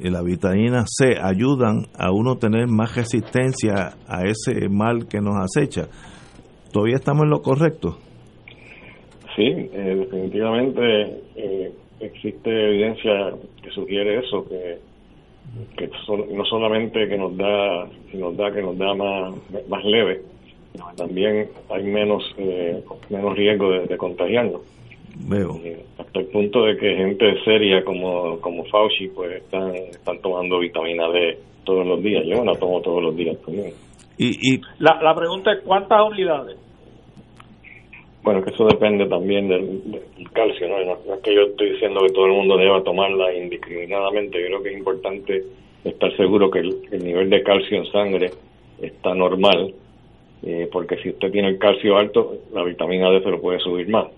y 0.00 0.10
la 0.10 0.22
vitamina 0.22 0.84
C 0.86 1.16
ayudan 1.20 1.86
a 1.98 2.12
uno 2.12 2.36
tener 2.36 2.66
más 2.66 2.96
resistencia 2.96 3.96
a 4.06 4.24
ese 4.24 4.68
mal 4.68 5.06
que 5.08 5.20
nos 5.20 5.36
acecha. 5.36 5.88
¿Todavía 6.72 6.96
estamos 6.96 7.24
en 7.24 7.30
lo 7.30 7.40
correcto? 7.40 7.98
Sí, 9.34 9.44
eh, 9.44 9.96
definitivamente 9.98 10.82
eh, 11.36 11.72
existe 12.00 12.50
evidencia 12.50 13.34
que 13.62 13.70
sugiere 13.70 14.18
eso, 14.20 14.46
que 14.48 14.78
que 15.76 15.90
no 16.32 16.44
solamente 16.44 17.08
que 17.08 17.16
nos 17.16 17.36
da 17.36 17.88
nos 18.14 18.36
da 18.36 18.52
que 18.52 18.62
nos 18.62 18.76
da 18.76 18.94
más 18.94 19.34
más 19.68 19.84
leve 19.84 20.22
también 20.96 21.48
hay 21.70 21.82
menos 21.84 22.22
eh, 22.38 22.82
menos 23.10 23.36
riesgo 23.36 23.70
de, 23.70 23.96
contagiarnos. 23.96 24.60
Veo. 25.28 25.58
Eh, 25.64 25.82
hasta 25.98 26.20
el 26.20 26.26
punto 26.26 26.64
de 26.64 26.76
que 26.76 26.94
gente 26.94 27.42
seria 27.44 27.82
como 27.84 28.38
como 28.40 28.64
Fauci 28.64 29.08
pues 29.08 29.42
están 29.42 29.74
están 29.74 30.20
tomando 30.20 30.58
vitamina 30.58 31.08
D 31.08 31.38
todos 31.64 31.86
los 31.86 32.02
días. 32.02 32.24
Yo 32.26 32.44
la 32.44 32.54
tomo 32.54 32.80
todos 32.82 33.02
los 33.02 33.16
días 33.16 33.36
también. 33.44 33.72
Y, 34.18 34.54
y 34.54 34.60
la, 34.78 35.00
la 35.02 35.14
pregunta 35.14 35.52
es 35.52 35.60
cuántas 35.62 36.00
unidades 36.10 36.56
bueno, 38.26 38.42
que 38.42 38.50
eso 38.50 38.66
depende 38.66 39.06
también 39.06 39.46
del, 39.46 40.02
calcio, 40.32 40.68
¿no? 40.68 40.84
¿no? 40.84 41.14
es 41.14 41.20
que 41.22 41.32
yo 41.32 41.42
estoy 41.42 41.74
diciendo 41.74 42.00
que 42.00 42.12
todo 42.12 42.26
el 42.26 42.32
mundo 42.32 42.56
deba 42.56 42.82
tomarla 42.82 43.32
indiscriminadamente, 43.32 44.40
yo 44.40 44.48
creo 44.48 44.62
que 44.64 44.70
es 44.70 44.78
importante 44.78 45.44
estar 45.84 46.16
seguro 46.16 46.50
que 46.50 46.58
el, 46.58 47.04
nivel 47.04 47.30
de 47.30 47.44
calcio 47.44 47.78
en 47.78 47.86
sangre 47.86 48.32
está 48.82 49.14
normal, 49.14 49.72
eh, 50.42 50.68
porque 50.72 50.96
si 50.96 51.10
usted 51.10 51.30
tiene 51.30 51.50
el 51.50 51.58
calcio 51.58 51.96
alto, 51.96 52.38
la 52.52 52.64
vitamina 52.64 53.10
D 53.10 53.22
se 53.22 53.30
lo 53.30 53.40
puede 53.40 53.60
subir 53.60 53.88
más. 53.90 54.08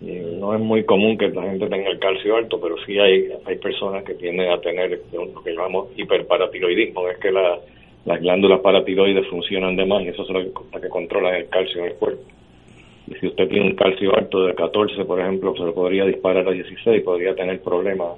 no 0.00 0.52
es 0.52 0.60
muy 0.60 0.82
común 0.82 1.16
que 1.16 1.28
la 1.28 1.42
gente 1.42 1.68
tenga 1.68 1.88
el 1.88 2.00
calcio 2.00 2.34
alto, 2.34 2.60
pero 2.60 2.74
sí 2.84 2.98
hay, 2.98 3.28
hay 3.44 3.58
personas 3.58 4.02
que 4.02 4.14
tienden 4.14 4.50
a 4.50 4.60
tener 4.60 5.02
lo 5.12 5.40
que 5.44 5.52
llamamos 5.52 5.90
hiperparatiroidismo, 5.96 7.08
es 7.10 7.18
que 7.18 7.30
la, 7.30 7.60
las 8.06 8.20
glándulas 8.20 8.58
paratiroides 8.58 9.28
funcionan 9.28 9.76
de 9.76 9.86
más 9.86 10.02
y 10.02 10.08
eso 10.08 10.22
es 10.24 10.30
lo 10.30 10.40
que, 10.40 10.80
que 10.80 10.88
controlan 10.88 11.36
el 11.36 11.48
calcio 11.48 11.84
en 11.84 11.90
el 11.92 11.94
cuerpo 11.94 12.35
si 13.14 13.26
usted 13.28 13.48
tiene 13.48 13.66
un 13.66 13.76
calcio 13.76 14.14
alto 14.16 14.44
de 14.44 14.54
14, 14.54 15.04
por 15.04 15.20
ejemplo, 15.20 15.54
se 15.54 15.62
lo 15.62 15.74
podría 15.74 16.04
disparar 16.04 16.46
a 16.48 16.50
16, 16.50 17.02
podría 17.04 17.34
tener 17.34 17.60
problemas 17.60 18.14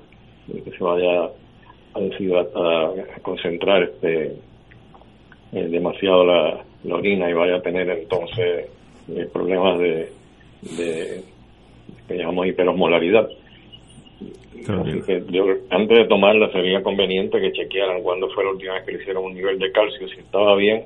que 0.47 0.71
se 0.71 0.83
vaya 0.83 1.25
a, 1.25 1.99
a, 1.99 3.21
concentrar 3.21 3.83
este 3.83 4.37
eh, 5.53 5.69
demasiado 5.69 6.25
la, 6.25 6.65
orina 6.91 7.29
y 7.29 7.35
vaya 7.35 7.57
a 7.57 7.63
tener 7.63 7.89
entonces 7.91 8.71
eh, 9.09 9.29
problemas 9.33 9.79
de, 9.79 10.09
de 10.63 11.23
que 12.07 12.17
llamamos 12.17 12.47
hiperosmolaridad. 12.47 13.29
Así 14.67 15.03
que 15.03 15.23
yo, 15.31 15.45
antes 15.71 15.99
de 15.99 16.05
tomarla 16.07 16.51
sería 16.51 16.83
conveniente 16.83 17.41
que 17.41 17.53
chequearan 17.53 18.03
cuándo 18.03 18.29
fue 18.31 18.45
la 18.45 18.51
última 18.51 18.75
vez 18.75 18.85
que 18.85 18.93
le 18.93 19.01
hicieron 19.01 19.25
un 19.25 19.35
nivel 19.35 19.59
de 19.59 19.71
calcio, 19.71 20.09
si 20.09 20.21
estaba 20.21 20.57
bien, 20.57 20.85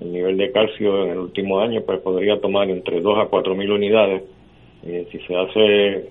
el 0.00 0.12
nivel 0.12 0.36
de 0.36 0.52
calcio 0.52 1.04
en 1.04 1.10
el 1.12 1.18
último 1.18 1.60
año, 1.60 1.82
pues 1.84 2.00
podría 2.00 2.40
tomar 2.40 2.68
entre 2.70 3.00
2 3.00 3.18
a 3.18 3.26
4 3.26 3.54
mil 3.54 3.70
unidades. 3.72 4.22
Eh, 4.84 5.06
si 5.10 5.18
se 5.20 5.34
hace, 5.34 6.10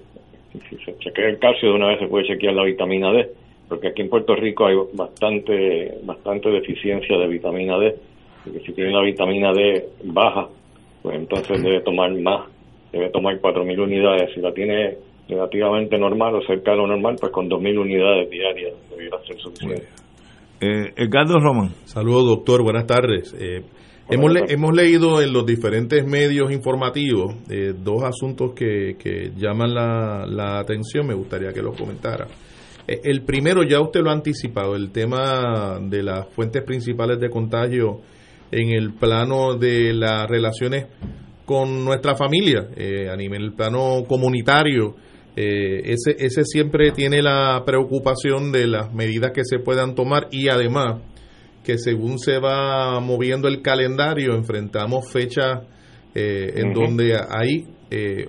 si 0.70 0.78
se 0.84 0.98
chequea 0.98 1.30
el 1.30 1.40
calcio, 1.40 1.70
de 1.70 1.76
una 1.76 1.88
vez 1.88 2.00
se 2.00 2.08
puede 2.08 2.28
chequear 2.28 2.54
la 2.54 2.64
vitamina 2.64 3.12
D, 3.12 3.30
porque 3.70 3.90
aquí 3.90 4.02
en 4.02 4.10
Puerto 4.10 4.36
Rico 4.36 4.66
hay 4.66 4.76
bastante, 4.94 6.00
bastante 6.04 6.50
deficiencia 6.50 7.18
de 7.18 7.28
vitamina 7.28 7.78
D. 7.78 7.96
Porque 8.44 8.60
si 8.60 8.74
tiene 8.74 8.92
la 8.92 9.02
vitamina 9.02 9.54
D 9.54 9.88
baja, 10.04 10.48
pues 11.02 11.16
entonces 11.16 11.62
debe 11.64 11.82
tomar 11.82 12.12
más, 12.14 12.48
debe 12.92 13.10
tomar 13.10 13.40
4.000 13.42 13.80
unidades. 13.80 14.34
Si 14.34 14.40
la 14.40 14.54
tiene 14.54 14.98
relativamente 15.28 15.98
normal 15.98 16.36
o 16.36 16.42
cerca 16.44 16.72
de 16.72 16.78
lo 16.78 16.88
normal, 16.88 17.16
pues 17.20 17.32
con 17.32 17.50
2.000 17.50 17.80
unidades 17.80 18.30
diarias 18.30 18.74
debería 18.90 19.18
ser 19.26 19.38
suficiente. 19.40 20.05
Eh, 20.60 20.94
Edgardo 20.96 21.40
Román. 21.40 21.74
Saludos, 21.84 22.26
doctor. 22.26 22.64
Buenas 22.64 22.88
tardes. 22.88 23.36
Eh, 23.38 23.64
hemos, 24.10 24.32
hemos 24.48 24.74
leído 24.74 25.22
en 25.22 25.34
los 25.34 25.46
diferentes 25.46 26.06
medios 26.06 26.52
informativos 26.52 27.36
eh, 27.50 27.74
dos 27.78 28.04
asuntos 28.04 28.54
que, 28.56 28.96
que 28.98 29.34
llaman 29.36 29.74
la, 29.74 30.26
la, 30.26 30.60
atención. 30.60 31.08
Me 31.08 31.14
gustaría 31.14 31.52
que 31.52 31.62
los 31.62 31.78
comentara. 31.78 32.28
Eh, 32.88 33.02
el 33.04 33.24
primero, 33.24 33.64
ya 33.64 33.82
usted 33.82 34.00
lo 34.02 34.12
ha 34.12 34.14
anticipado, 34.14 34.76
el 34.76 34.92
tema 34.92 35.78
de 35.82 36.04
las 36.04 36.30
fuentes 36.30 36.64
principales 36.64 37.20
de 37.20 37.30
contagio 37.30 38.00
en 38.52 38.70
el 38.70 38.94
plano 38.94 39.56
de 39.56 39.94
las 39.94 40.26
relaciones 40.30 40.86
con 41.46 41.84
nuestra 41.84 42.16
familia, 42.16 42.70
eh, 42.76 43.10
a 43.12 43.16
nivel 43.16 43.54
plano 43.54 44.04
comunitario. 44.08 44.96
Eh, 45.36 45.82
ese, 45.92 46.16
ese 46.18 46.44
siempre 46.46 46.92
tiene 46.92 47.22
la 47.22 47.64
preocupación 47.66 48.52
de 48.52 48.68
las 48.68 48.94
medidas 48.94 49.32
que 49.34 49.44
se 49.44 49.60
puedan 49.60 49.96
tomar 49.96 50.28
y 50.32 50.48
además 50.50 51.02
que 51.64 51.78
según 51.78 52.20
se 52.20 52.40
va 52.40 53.00
moviendo 53.00 53.48
el 53.48 53.62
calendario 53.62 54.36
enfrentamos 54.36 55.12
fechas 55.12 55.68
eh, 56.14 56.54
en 56.56 56.74
donde 56.74 57.16
hay 57.16 57.68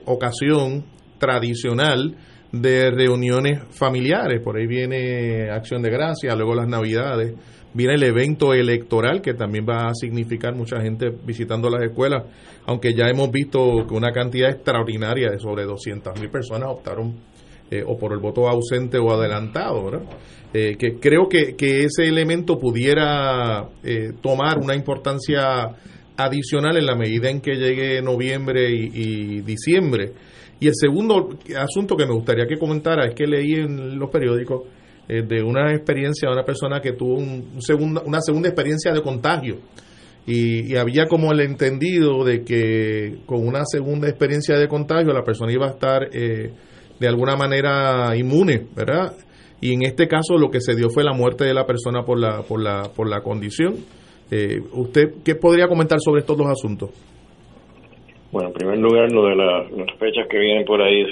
ocasión 0.04 0.84
tradicional 1.18 2.16
de 2.52 2.90
reuniones 2.90 3.62
familiares, 3.70 4.40
por 4.42 4.56
ahí 4.56 4.66
viene 4.66 5.50
Acción 5.50 5.82
de 5.82 5.90
Gracia, 5.90 6.34
luego 6.36 6.54
las 6.54 6.68
Navidades, 6.68 7.34
viene 7.76 7.94
el 7.94 8.02
evento 8.02 8.54
electoral 8.54 9.20
que 9.20 9.34
también 9.34 9.66
va 9.68 9.88
a 9.88 9.94
significar 9.94 10.54
mucha 10.54 10.80
gente 10.80 11.10
visitando 11.10 11.68
las 11.68 11.82
escuelas, 11.82 12.24
aunque 12.64 12.94
ya 12.94 13.08
hemos 13.08 13.30
visto 13.30 13.86
que 13.86 13.94
una 13.94 14.12
cantidad 14.12 14.50
extraordinaria 14.50 15.30
de 15.30 15.38
sobre 15.38 15.64
200 15.64 16.18
mil 16.18 16.30
personas 16.30 16.70
optaron 16.70 17.14
eh, 17.70 17.84
o 17.86 17.98
por 17.98 18.12
el 18.12 18.18
voto 18.18 18.48
ausente 18.48 18.98
o 18.98 19.10
adelantado, 19.12 19.84
¿verdad? 19.84 20.08
Eh, 20.54 20.76
que 20.78 20.94
creo 20.98 21.28
que, 21.28 21.54
que, 21.54 21.84
ese 21.84 22.04
elemento 22.04 22.58
pudiera 22.58 23.68
eh, 23.84 24.12
tomar 24.22 24.58
una 24.58 24.74
importancia 24.74 25.74
adicional 26.16 26.78
en 26.78 26.86
la 26.86 26.94
medida 26.94 27.28
en 27.28 27.40
que 27.40 27.56
llegue 27.56 28.00
noviembre 28.00 28.70
y, 28.70 28.90
y 28.94 29.40
diciembre. 29.42 30.12
Y 30.60 30.68
el 30.68 30.74
segundo 30.74 31.36
asunto 31.58 31.94
que 31.94 32.06
me 32.06 32.14
gustaría 32.14 32.46
que 32.46 32.56
comentara 32.56 33.06
es 33.06 33.14
que 33.14 33.26
leí 33.26 33.54
en 33.54 33.98
los 33.98 34.08
periódicos 34.08 34.62
eh, 35.08 35.22
de 35.22 35.42
una 35.42 35.72
experiencia 35.72 36.28
de 36.28 36.34
una 36.34 36.44
persona 36.44 36.80
que 36.80 36.92
tuvo 36.92 37.14
un, 37.14 37.60
segunda, 37.60 38.02
una 38.04 38.20
segunda 38.20 38.48
experiencia 38.48 38.92
de 38.92 39.02
contagio. 39.02 39.56
Y, 40.26 40.74
había 40.76 41.06
como 41.06 41.30
el 41.30 41.40
entendido 41.40 42.24
de 42.24 42.42
que 42.42 43.18
con 43.26 43.46
una 43.46 43.64
segunda 43.64 44.08
experiencia 44.08 44.58
de 44.58 44.66
contagio 44.66 45.12
la 45.12 45.22
persona 45.22 45.52
iba 45.52 45.66
a 45.66 45.70
estar 45.70 46.08
eh, 46.12 46.50
de 46.98 47.08
alguna 47.08 47.36
manera 47.36 48.16
inmune, 48.16 48.66
¿verdad? 48.74 49.12
Y 49.60 49.72
en 49.72 49.82
este 49.82 50.08
caso 50.08 50.36
lo 50.36 50.50
que 50.50 50.60
se 50.60 50.74
dio 50.74 50.90
fue 50.90 51.04
la 51.04 51.12
muerte 51.12 51.44
de 51.44 51.54
la 51.54 51.64
persona 51.64 52.02
por 52.02 52.18
la, 52.18 52.42
por 52.42 52.60
la, 52.60 52.90
por 52.94 53.08
la 53.08 53.20
condición. 53.20 53.76
Eh, 54.30 54.58
¿Usted 54.72 55.22
qué 55.24 55.36
podría 55.36 55.68
comentar 55.68 55.98
sobre 56.00 56.20
estos 56.20 56.36
dos 56.36 56.48
asuntos? 56.48 56.90
Bueno, 58.32 58.48
en 58.48 58.54
primer 58.54 58.78
lugar, 58.78 59.10
lo 59.12 59.26
de 59.28 59.36
las 59.36 59.98
fechas 59.98 60.26
que 60.28 60.38
vienen 60.38 60.64
por 60.64 60.82
ahí, 60.82 61.04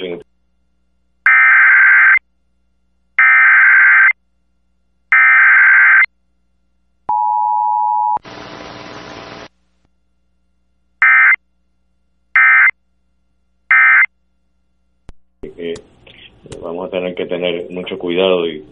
vamos 16.61 16.84
a 16.84 16.84
tener 16.95 17.15
que 17.15 17.27
tener 17.27 17.71
mucho 17.71 17.99
cuidado 17.99 18.47
y, 18.47 18.63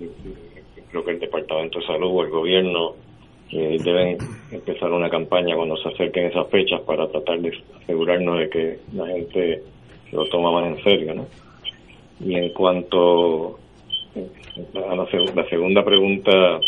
creo 0.91 1.05
que 1.05 1.11
el 1.13 1.21
Departamento 1.21 1.81
de 1.81 1.87
Salud 1.87 2.11
o 2.13 2.23
el 2.23 2.31
gobierno 2.31 2.93
eh, 3.51 3.79
deben 3.83 4.19
empezar 4.51 4.93
una 4.93 5.09
campaña 5.09 5.57
cuando 5.57 5.77
se 5.79 5.89
acerquen 5.89 6.27
esas 6.27 6.49
fechas 6.49 6.81
para 6.83 7.09
tratar 7.09 7.41
de 7.41 7.53
asegurarnos 7.83 8.39
de 8.39 8.51
que 8.51 8.79
la 8.95 9.07
gente 9.07 9.63
lo 10.13 10.25
toma 10.27 10.53
más 10.53 10.67
en 10.67 10.85
serio, 10.85 11.15
¿no? 11.15 11.27
Y 12.21 12.35
en 12.35 12.51
cuanto 12.51 13.59
a 14.75 14.95
la, 14.95 15.47
segunda 15.49 15.83
pregunta, 15.83 16.61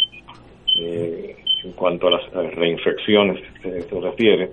eh, 0.81 1.37
en 1.65 1.73
cuanto 1.73 2.09
a 2.09 2.13
las, 2.13 2.55
reinfecciones 2.55 3.45
se, 3.63 4.01
refiere, 4.01 4.51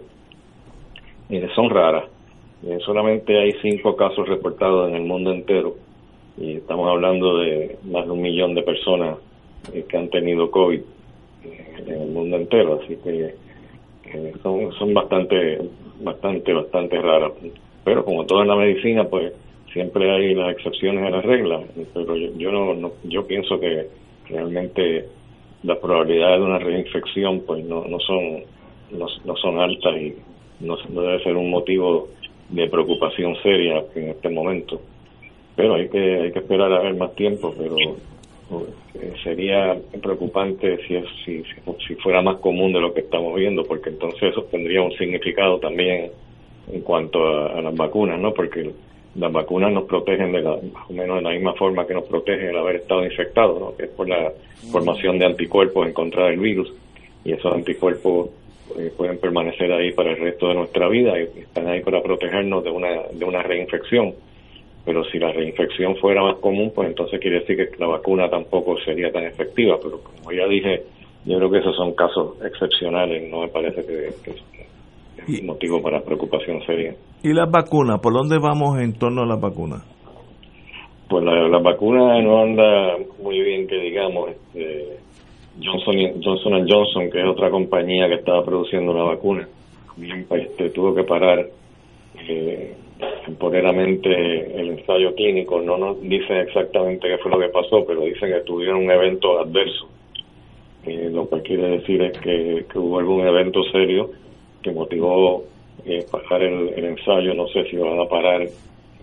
eh, 1.29 1.47
son 1.55 1.69
raras. 1.69 2.03
solamente 2.85 3.39
hay 3.39 3.53
cinco 3.61 3.95
casos 3.95 4.27
reportados 4.27 4.89
en 4.89 4.95
el 4.95 5.03
mundo 5.03 5.31
entero 5.31 5.75
y 6.41 6.57
estamos 6.57 6.89
hablando 6.89 7.37
de 7.37 7.77
más 7.83 8.05
de 8.05 8.11
un 8.11 8.21
millón 8.21 8.55
de 8.55 8.63
personas 8.63 9.17
eh, 9.73 9.85
que 9.87 9.97
han 9.97 10.09
tenido 10.09 10.49
COVID 10.49 10.79
eh, 11.43 11.73
en 11.85 12.01
el 12.01 12.09
mundo 12.09 12.37
entero, 12.37 12.79
así 12.83 12.97
que 13.03 13.35
son, 14.41 14.71
son 14.73 14.93
bastante, 14.93 15.59
bastante, 16.01 16.51
bastante 16.51 16.99
raras. 16.99 17.31
Pero 17.83 18.03
como 18.03 18.25
todo 18.25 18.41
en 18.41 18.47
la 18.47 18.55
medicina, 18.55 19.05
pues 19.05 19.33
siempre 19.71 20.11
hay 20.11 20.33
las 20.33 20.51
excepciones 20.51 21.05
a 21.05 21.09
las 21.11 21.23
reglas, 21.23 21.61
pero 21.93 22.15
yo, 22.15 22.51
no, 22.51 22.91
yo 23.03 23.25
pienso 23.25 23.59
que 23.59 23.87
realmente 24.27 25.05
las 25.63 25.77
probabilidades 25.77 26.39
de 26.39 26.45
una 26.45 26.59
reinfección 26.59 27.41
pues 27.41 27.63
no, 27.63 27.85
no 27.85 27.99
son 27.99 28.43
no, 28.91 29.35
son 29.37 29.59
altas 29.59 29.95
y 29.95 30.15
no, 30.59 30.75
no 30.89 31.01
debe 31.01 31.23
ser 31.23 31.37
un 31.37 31.49
motivo 31.49 32.09
de 32.49 32.67
preocupación 32.67 33.35
seria 33.41 33.85
en 33.95 34.09
este 34.09 34.29
momento 34.29 34.81
pero 35.55 35.75
hay 35.75 35.89
que, 35.89 36.21
hay 36.21 36.31
que 36.31 36.39
esperar 36.39 36.71
a 36.71 36.81
ver 36.81 36.95
más 36.95 37.13
tiempo, 37.15 37.53
pero 37.57 37.75
eh, 37.77 39.13
sería 39.23 39.77
preocupante 40.01 40.77
si, 40.87 41.01
si, 41.23 41.43
si 41.87 41.95
fuera 41.95 42.21
más 42.21 42.37
común 42.37 42.73
de 42.73 42.81
lo 42.81 42.93
que 42.93 43.01
estamos 43.01 43.35
viendo, 43.35 43.63
porque 43.63 43.89
entonces 43.89 44.31
eso 44.31 44.43
tendría 44.43 44.81
un 44.81 44.91
significado 44.93 45.59
también 45.59 46.11
en 46.71 46.81
cuanto 46.81 47.25
a, 47.25 47.61
las 47.61 47.75
vacunas, 47.75 48.19
¿no? 48.19 48.33
Porque 48.33 48.71
las 49.15 49.31
vacunas 49.31 49.71
nos 49.73 49.85
protegen 49.85 50.31
de 50.31 50.41
la, 50.41 50.51
más 50.51 50.89
o 50.89 50.93
menos 50.93 51.17
de 51.17 51.21
la 51.21 51.31
misma 51.31 51.53
forma 51.53 51.85
que 51.85 51.93
nos 51.93 52.05
protegen 52.05 52.49
el 52.49 52.57
haber 52.57 52.77
estado 52.77 53.03
infectados, 53.03 53.59
¿no? 53.59 53.75
Que 53.75 53.85
es 53.85 53.89
por 53.89 54.07
la 54.07 54.31
formación 54.71 55.19
de 55.19 55.25
anticuerpos 55.25 55.87
en 55.87 55.93
contra 55.93 56.25
del 56.25 56.39
virus, 56.39 56.73
y 57.23 57.33
esos 57.33 57.53
anticuerpos 57.53 58.29
eh, 58.77 58.91
pueden 58.95 59.17
permanecer 59.17 59.71
ahí 59.71 59.91
para 59.91 60.11
el 60.11 60.17
resto 60.17 60.47
de 60.47 60.55
nuestra 60.55 60.87
vida 60.87 61.13
y 61.19 61.39
están 61.39 61.67
ahí 61.67 61.81
para 61.81 62.01
protegernos 62.01 62.63
de 62.63 62.71
una, 62.71 63.03
de 63.11 63.25
una 63.25 63.43
reinfección 63.43 64.13
pero 64.85 65.03
si 65.05 65.19
la 65.19 65.31
reinfección 65.31 65.95
fuera 65.97 66.23
más 66.23 66.37
común, 66.37 66.71
pues 66.73 66.89
entonces 66.89 67.19
quiere 67.19 67.41
decir 67.41 67.57
que 67.57 67.77
la 67.77 67.87
vacuna 67.87 68.29
tampoco 68.29 68.77
sería 68.79 69.11
tan 69.11 69.23
efectiva, 69.23 69.77
pero 69.81 69.99
como 70.01 70.31
ya 70.31 70.47
dije, 70.47 70.83
yo 71.25 71.37
creo 71.37 71.51
que 71.51 71.59
esos 71.59 71.75
son 71.75 71.93
casos 71.93 72.35
excepcionales, 72.43 73.29
no 73.29 73.41
me 73.41 73.47
parece 73.49 73.85
que, 73.85 74.07
es 75.27 75.43
motivo 75.43 75.81
para 75.81 76.01
preocupación 76.01 76.63
seria. 76.65 76.95
¿Y 77.21 77.33
las 77.33 77.49
vacunas? 77.51 77.99
¿Por 77.99 78.13
dónde 78.13 78.39
vamos 78.39 78.79
en 78.79 78.93
torno 78.97 79.21
a 79.21 79.25
las 79.27 79.39
vacunas? 79.39 79.83
Pues 81.07 81.23
la, 81.23 81.47
la 81.47 81.59
vacuna 81.59 82.19
no 82.21 82.41
anda 82.41 82.97
muy 83.21 83.39
bien, 83.41 83.67
que 83.67 83.75
digamos. 83.75 84.31
Este, 84.31 84.97
Johnson, 85.61 85.95
Johnson 86.23 86.65
Johnson, 86.67 87.09
que 87.11 87.19
es 87.19 87.27
otra 87.27 87.49
compañía 87.49 88.07
que 88.07 88.15
estaba 88.15 88.43
produciendo 88.43 88.93
una 88.93 89.03
vacuna, 89.03 89.47
este, 90.31 90.69
tuvo 90.69 90.95
que 90.95 91.03
parar 91.03 91.45
eh, 92.27 92.75
temporalmente 93.25 94.09
el 94.59 94.69
ensayo 94.69 95.13
clínico. 95.15 95.61
No 95.61 95.77
nos 95.77 96.01
dicen 96.01 96.37
exactamente 96.37 97.07
qué 97.07 97.17
fue 97.17 97.31
lo 97.31 97.39
que 97.39 97.49
pasó, 97.49 97.85
pero 97.85 98.01
dicen 98.01 98.31
que 98.31 98.41
tuvieron 98.41 98.83
un 98.83 98.91
evento 98.91 99.39
adverso. 99.39 99.87
Eh, 100.85 101.09
lo 101.11 101.29
que 101.29 101.41
quiere 101.41 101.77
decir 101.77 102.01
es 102.01 102.17
que, 102.19 102.65
hubo 102.75 102.99
algún 102.99 103.25
evento 103.25 103.61
serio 103.71 104.09
que 104.63 104.71
motivó 104.71 105.43
eh, 105.85 106.05
parar 106.11 106.43
el, 106.43 106.85
ensayo. 106.85 107.33
No 107.33 107.47
sé 107.47 107.65
si 107.65 107.77
van 107.77 107.99
a 107.99 108.05
parar, 108.05 108.47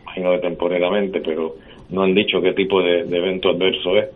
imagino 0.02 0.32
que 0.32 0.38
temporalmente, 0.38 1.20
pero 1.20 1.54
no 1.90 2.02
han 2.02 2.14
dicho 2.14 2.40
qué 2.40 2.52
tipo 2.52 2.82
de, 2.82 3.00
evento 3.00 3.50
adverso 3.50 3.96
es. 3.96 4.08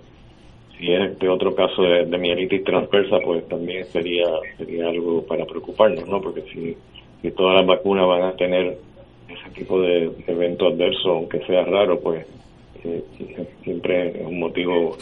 Si 0.79 0.93
es 0.93 1.13
este 1.13 1.29
otro 1.29 1.55
caso 1.55 1.83
de, 1.83 2.07
de, 2.07 2.19
mielitis 2.19 2.65
transversa, 2.65 3.19
pues 3.25 3.47
también 3.49 3.85
sería 3.87 4.27
sería 4.59 4.89
algo 4.89 5.25
para 5.25 5.45
preocuparnos, 5.45 6.09
¿no? 6.09 6.21
Porque 6.21 6.43
si, 6.53 6.77
si 7.21 7.31
todas 7.31 7.55
las 7.55 7.67
vacunas 7.67 8.09
van 8.09 8.23
a 8.23 8.37
tener 8.37 8.77
ese 9.29 9.51
tipo 9.55 9.81
de 9.81 10.11
evento 10.27 10.69
adverso, 10.69 11.11
aunque 11.11 11.41
sea 11.47 11.65
raro, 11.65 12.01
pues 12.01 12.27
eh, 12.85 13.03
siempre 13.63 14.09
es 14.09 14.27
un 14.27 14.41
motivo 14.41 14.97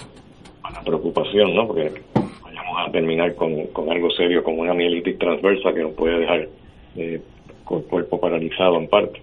para 0.63 0.83
preocupación, 0.83 1.55
¿no? 1.55 1.67
Porque 1.67 1.91
vamos 2.15 2.89
a 2.89 2.91
terminar 2.91 3.35
con, 3.35 3.67
con 3.69 3.91
algo 3.91 4.11
serio 4.11 4.43
como 4.43 4.63
una 4.63 4.75
mielitis 4.75 5.19
transversa 5.19 5.73
que 5.73 5.83
nos 5.83 5.93
puede 5.95 6.19
dejar 6.21 6.49
eh, 6.97 7.21
con 7.65 7.79
el 7.79 7.85
cuerpo 7.85 8.21
paralizado 8.21 8.77
en 8.77 8.89
parte. 8.89 9.21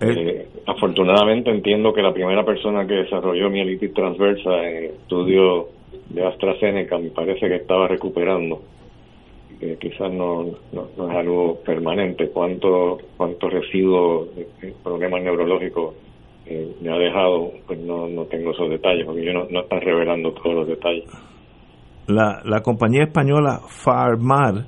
Eh, 0.00 0.46
afortunadamente 0.66 1.50
entiendo 1.50 1.92
que 1.94 2.02
la 2.02 2.12
primera 2.12 2.44
persona 2.44 2.86
que 2.86 2.94
desarrolló 2.94 3.48
mielitis 3.48 3.94
transversa 3.94 4.68
en 4.68 4.76
el 4.76 4.84
estudio 4.84 5.68
de 6.10 6.26
AstraZeneca 6.26 6.98
me 6.98 7.10
parece 7.10 7.48
que 7.48 7.56
estaba 7.56 7.88
recuperando. 7.88 8.60
Que 9.60 9.76
quizás 9.76 10.12
no, 10.12 10.44
no, 10.72 11.10
es 11.10 11.16
algo 11.16 11.58
permanente. 11.64 12.28
¿Cuánto, 12.30 12.98
cuánto 13.16 13.48
residuo 13.48 14.28
problemas 14.82 15.22
neurológicos 15.22 15.94
eh, 16.46 16.74
me 16.82 16.92
ha 16.92 16.98
dejado? 16.98 17.52
Pues 17.66 17.80
no, 17.80 18.08
no 18.08 18.24
tengo 18.26 18.50
esos 18.50 18.68
detalles, 18.68 19.06
porque 19.06 19.24
yo 19.24 19.32
no, 19.32 19.46
no 19.50 19.60
están 19.60 19.80
revelando 19.80 20.32
todos 20.32 20.54
los 20.54 20.68
detalles. 20.68 21.04
La, 22.06 22.42
la 22.44 22.60
compañía 22.60 23.04
española 23.04 23.60
Farmar 23.66 24.66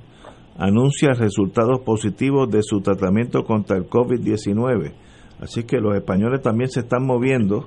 anuncia 0.57 1.11
resultados 1.13 1.81
positivos 1.81 2.51
de 2.51 2.63
su 2.63 2.81
tratamiento 2.81 3.45
contra 3.45 3.77
el 3.77 3.85
COVID-19 3.85 4.93
Así 5.41 5.65
que 5.65 5.79
los 5.79 5.95
españoles 5.95 6.43
también 6.43 6.69
se 6.69 6.81
están 6.81 7.07
moviendo 7.07 7.67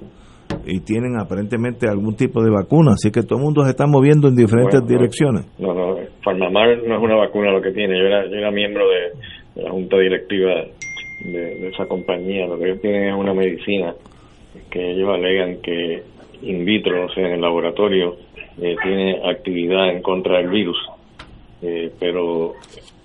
y 0.66 0.82
tienen 0.82 1.18
aparentemente 1.18 1.88
algún 1.88 2.16
tipo 2.16 2.44
de 2.44 2.52
vacuna, 2.52 2.92
así 2.94 3.12
que 3.12 3.24
todo 3.24 3.40
el 3.40 3.46
mundo 3.46 3.64
se 3.64 3.70
está 3.72 3.88
moviendo 3.88 4.28
en 4.28 4.36
diferentes 4.36 4.86
direcciones. 4.86 5.46
No, 5.58 5.74
no, 5.74 5.96
Farmamar 6.24 6.78
no 6.84 6.96
es 6.96 7.02
una 7.02 7.16
vacuna 7.16 7.52
lo 7.52 7.62
que 7.62 7.72
tiene, 7.72 7.98
yo 7.98 8.06
era, 8.06 8.26
yo 8.28 8.36
era 8.36 8.52
miembro 8.52 8.88
de, 8.90 9.62
la 9.62 9.72
junta 9.72 9.98
directiva 9.98 10.66
de, 11.20 11.68
esa 11.70 11.86
compañía, 11.86 12.48
lo 12.48 12.58
que 12.58 12.66
ellos 12.66 12.82
tienen 12.82 13.10
es 13.10 13.16
una 13.16 13.34
medicina 13.34 13.94
que 14.70 14.92
ellos 14.92 15.10
alegan 15.10 15.58
que 15.62 16.04
in 16.42 16.66
vitro, 16.66 17.06
o 17.06 17.10
sea, 17.14 17.28
en 17.28 17.34
el 17.34 17.42
laboratorio, 17.42 18.18
eh, 18.62 18.76
tiene 18.82 19.20
actividad 19.24 19.90
en 19.90 20.02
contra 20.02 20.38
del 20.38 20.50
virus, 20.50 20.78
eh, 21.62 21.92
pero 22.00 22.54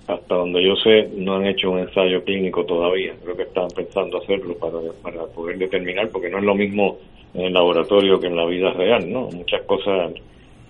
hasta 0.07 0.35
donde 0.35 0.63
yo 0.63 0.75
sé, 0.77 1.09
no 1.15 1.35
han 1.35 1.45
hecho 1.45 1.69
un 1.69 1.79
ensayo 1.79 2.23
clínico 2.23 2.65
todavía. 2.65 3.13
Creo 3.21 3.35
que 3.35 3.43
están 3.43 3.67
pensando 3.75 4.17
hacerlo 4.19 4.57
para, 4.57 4.77
para 5.01 5.25
poder 5.27 5.57
determinar, 5.57 6.09
porque 6.09 6.29
no 6.29 6.39
es 6.39 6.45
lo 6.45 6.55
mismo 6.55 6.97
en 7.33 7.45
el 7.45 7.53
laboratorio 7.53 8.19
que 8.19 8.27
en 8.27 8.35
la 8.37 8.45
vida 8.45 8.71
real, 8.71 9.11
¿no? 9.11 9.29
Muchas 9.29 9.61
cosas 9.63 10.13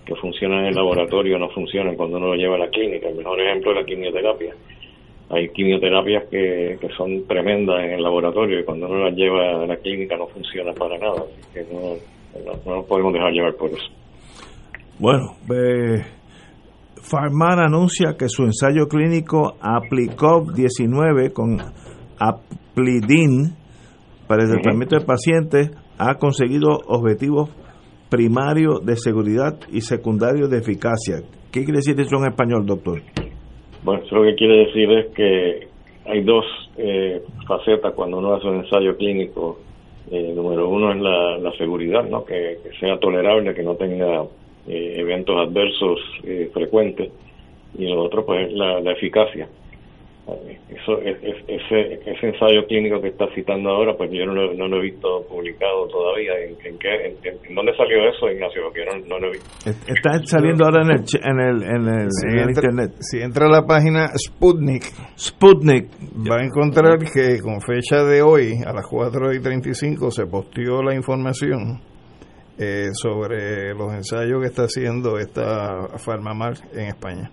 que 0.08 0.14
funcionan 0.16 0.60
en 0.60 0.68
el 0.68 0.74
laboratorio 0.74 1.38
no 1.38 1.50
funcionan 1.50 1.94
cuando 1.94 2.16
uno 2.16 2.28
lo 2.28 2.34
lleva 2.34 2.54
a 2.56 2.60
la 2.60 2.70
clínica. 2.70 3.10
El 3.10 3.16
mejor 3.16 3.38
ejemplo 3.38 3.72
es 3.72 3.76
la 3.76 3.84
quimioterapia. 3.84 4.54
Hay 5.28 5.50
quimioterapias 5.50 6.24
que, 6.30 6.78
que 6.80 6.88
son 6.96 7.26
tremendas 7.26 7.84
en 7.84 7.90
el 7.92 8.02
laboratorio 8.02 8.58
y 8.58 8.64
cuando 8.64 8.86
uno 8.86 9.04
las 9.04 9.14
lleva 9.14 9.62
a 9.62 9.66
la 9.66 9.76
clínica 9.76 10.16
no 10.16 10.26
funciona 10.28 10.72
para 10.72 10.96
nada. 10.96 11.22
que 11.52 11.62
no, 11.64 11.96
no, 12.42 12.76
nos 12.76 12.86
podemos 12.86 13.12
dejar 13.12 13.32
llevar 13.32 13.54
por 13.56 13.68
eso. 13.68 13.86
Bueno, 14.98 15.36
eh, 15.54 16.00
Farmar 17.02 17.60
anuncia 17.60 18.16
que 18.18 18.30
su 18.30 18.44
ensayo 18.44 18.88
clínico 18.88 19.56
Aplicov-19 19.60 21.34
con 21.34 21.58
Aplidin 22.18 23.54
para 24.26 24.44
el 24.44 24.50
tratamiento 24.52 24.98
de 24.98 25.04
pacientes 25.04 25.70
ha 25.98 26.14
conseguido 26.14 26.80
objetivos 26.86 27.50
primarios 28.10 28.84
de 28.84 28.96
seguridad 28.96 29.58
y 29.72 29.80
secundarios 29.80 30.50
de 30.50 30.58
eficacia. 30.58 31.22
¿Qué 31.52 31.64
quiere 31.64 31.78
decir 31.78 31.98
eso 32.00 32.16
en 32.16 32.30
español, 32.30 32.66
doctor? 32.66 33.02
Bueno, 33.82 34.02
eso 34.04 34.16
lo 34.16 34.24
que 34.24 34.34
quiere 34.34 34.66
decir 34.66 34.90
es 34.90 35.06
que 35.14 35.68
hay 36.06 36.22
dos 36.22 36.44
eh, 36.76 37.22
facetas 37.46 37.94
cuando 37.94 38.18
uno 38.18 38.34
hace 38.34 38.46
un 38.46 38.64
ensayo 38.64 38.96
clínico. 38.96 39.58
Eh, 40.10 40.32
número 40.34 40.68
uno 40.68 40.92
es 40.92 41.00
la, 41.42 41.52
seguridad, 41.58 42.04
¿no? 42.08 42.24
que, 42.24 42.58
sea 42.80 42.98
tolerable, 42.98 43.54
que 43.54 43.62
no 43.62 43.74
tenga 43.74 44.22
eh, 44.66 44.94
eventos 44.96 45.36
adversos 45.36 46.00
eh, 46.24 46.50
frecuentes 46.52 47.10
y 47.78 47.86
lo 47.86 48.04
otro 48.04 48.24
pues 48.24 48.50
la, 48.52 48.80
la 48.80 48.92
eficacia 48.92 49.48
eso 50.68 51.00
es, 51.00 51.16
ese, 51.48 51.94
ese 52.04 52.26
ensayo 52.26 52.66
clínico 52.66 53.00
que 53.00 53.08
está 53.08 53.26
citando 53.34 53.70
ahora 53.70 53.94
pues 53.96 54.10
yo 54.12 54.26
no 54.26 54.34
lo, 54.34 54.76
he 54.76 54.82
visto 54.82 55.24
publicado 55.28 55.86
todavía. 55.88 56.32
En, 56.44 56.78
qué 56.78 56.88
en, 57.06 57.54
dónde 57.54 57.74
salió 57.76 58.08
eso 58.08 58.30
Ignacio 58.30 58.62
porque 58.64 58.84
yo 58.84 59.06
no, 59.06 59.18
lo 59.18 59.28
he 59.28 59.30
visto. 59.32 59.70
Está 59.86 60.20
saliendo 60.24 60.64
ahora 60.64 60.82
en 60.82 60.90
el 60.90 61.04
en 61.22 61.40
el, 61.40 61.62
en 61.62 62.38
el, 62.38 62.48
internet. 62.48 62.92
si 63.00 63.20
entra 63.20 63.46
a 63.46 63.50
la 63.50 63.66
página 63.66 64.08
Sputnik 64.16 64.84
Sputnik. 65.16 65.88
va 66.30 66.36
a 66.36 66.44
encontrar 66.44 66.98
que 66.98 67.40
con 67.40 67.60
fecha 67.60 68.04
de 68.04 68.22
hoy 68.22 68.54
a 68.66 68.72
las 68.72 68.86
4 68.86 69.32
y 69.34 69.40
35 69.40 70.10
se 70.10 70.26
posteó 70.26 70.82
la 70.82 70.94
información 70.94 71.80
eh, 72.58 72.88
sobre 72.92 73.72
los 73.74 73.94
ensayos 73.94 74.40
que 74.40 74.48
está 74.48 74.62
haciendo 74.64 75.16
esta 75.18 75.96
Farmamar 75.98 76.54
en 76.72 76.88
España. 76.88 77.30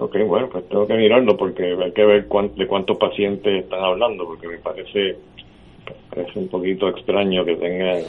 Ok, 0.00 0.16
bueno, 0.26 0.48
pues 0.48 0.66
tengo 0.66 0.86
que 0.86 0.94
mirarlo 0.94 1.36
porque 1.36 1.62
hay 1.62 1.92
que 1.92 2.04
ver 2.06 2.26
de 2.26 2.66
cuántos 2.66 2.96
pacientes 2.96 3.64
están 3.64 3.84
hablando, 3.84 4.24
porque 4.24 4.48
me 4.48 4.56
parece, 4.56 5.16
parece 6.08 6.38
un 6.38 6.48
poquito 6.48 6.88
extraño 6.88 7.44
que 7.44 7.56
tengan 7.56 8.02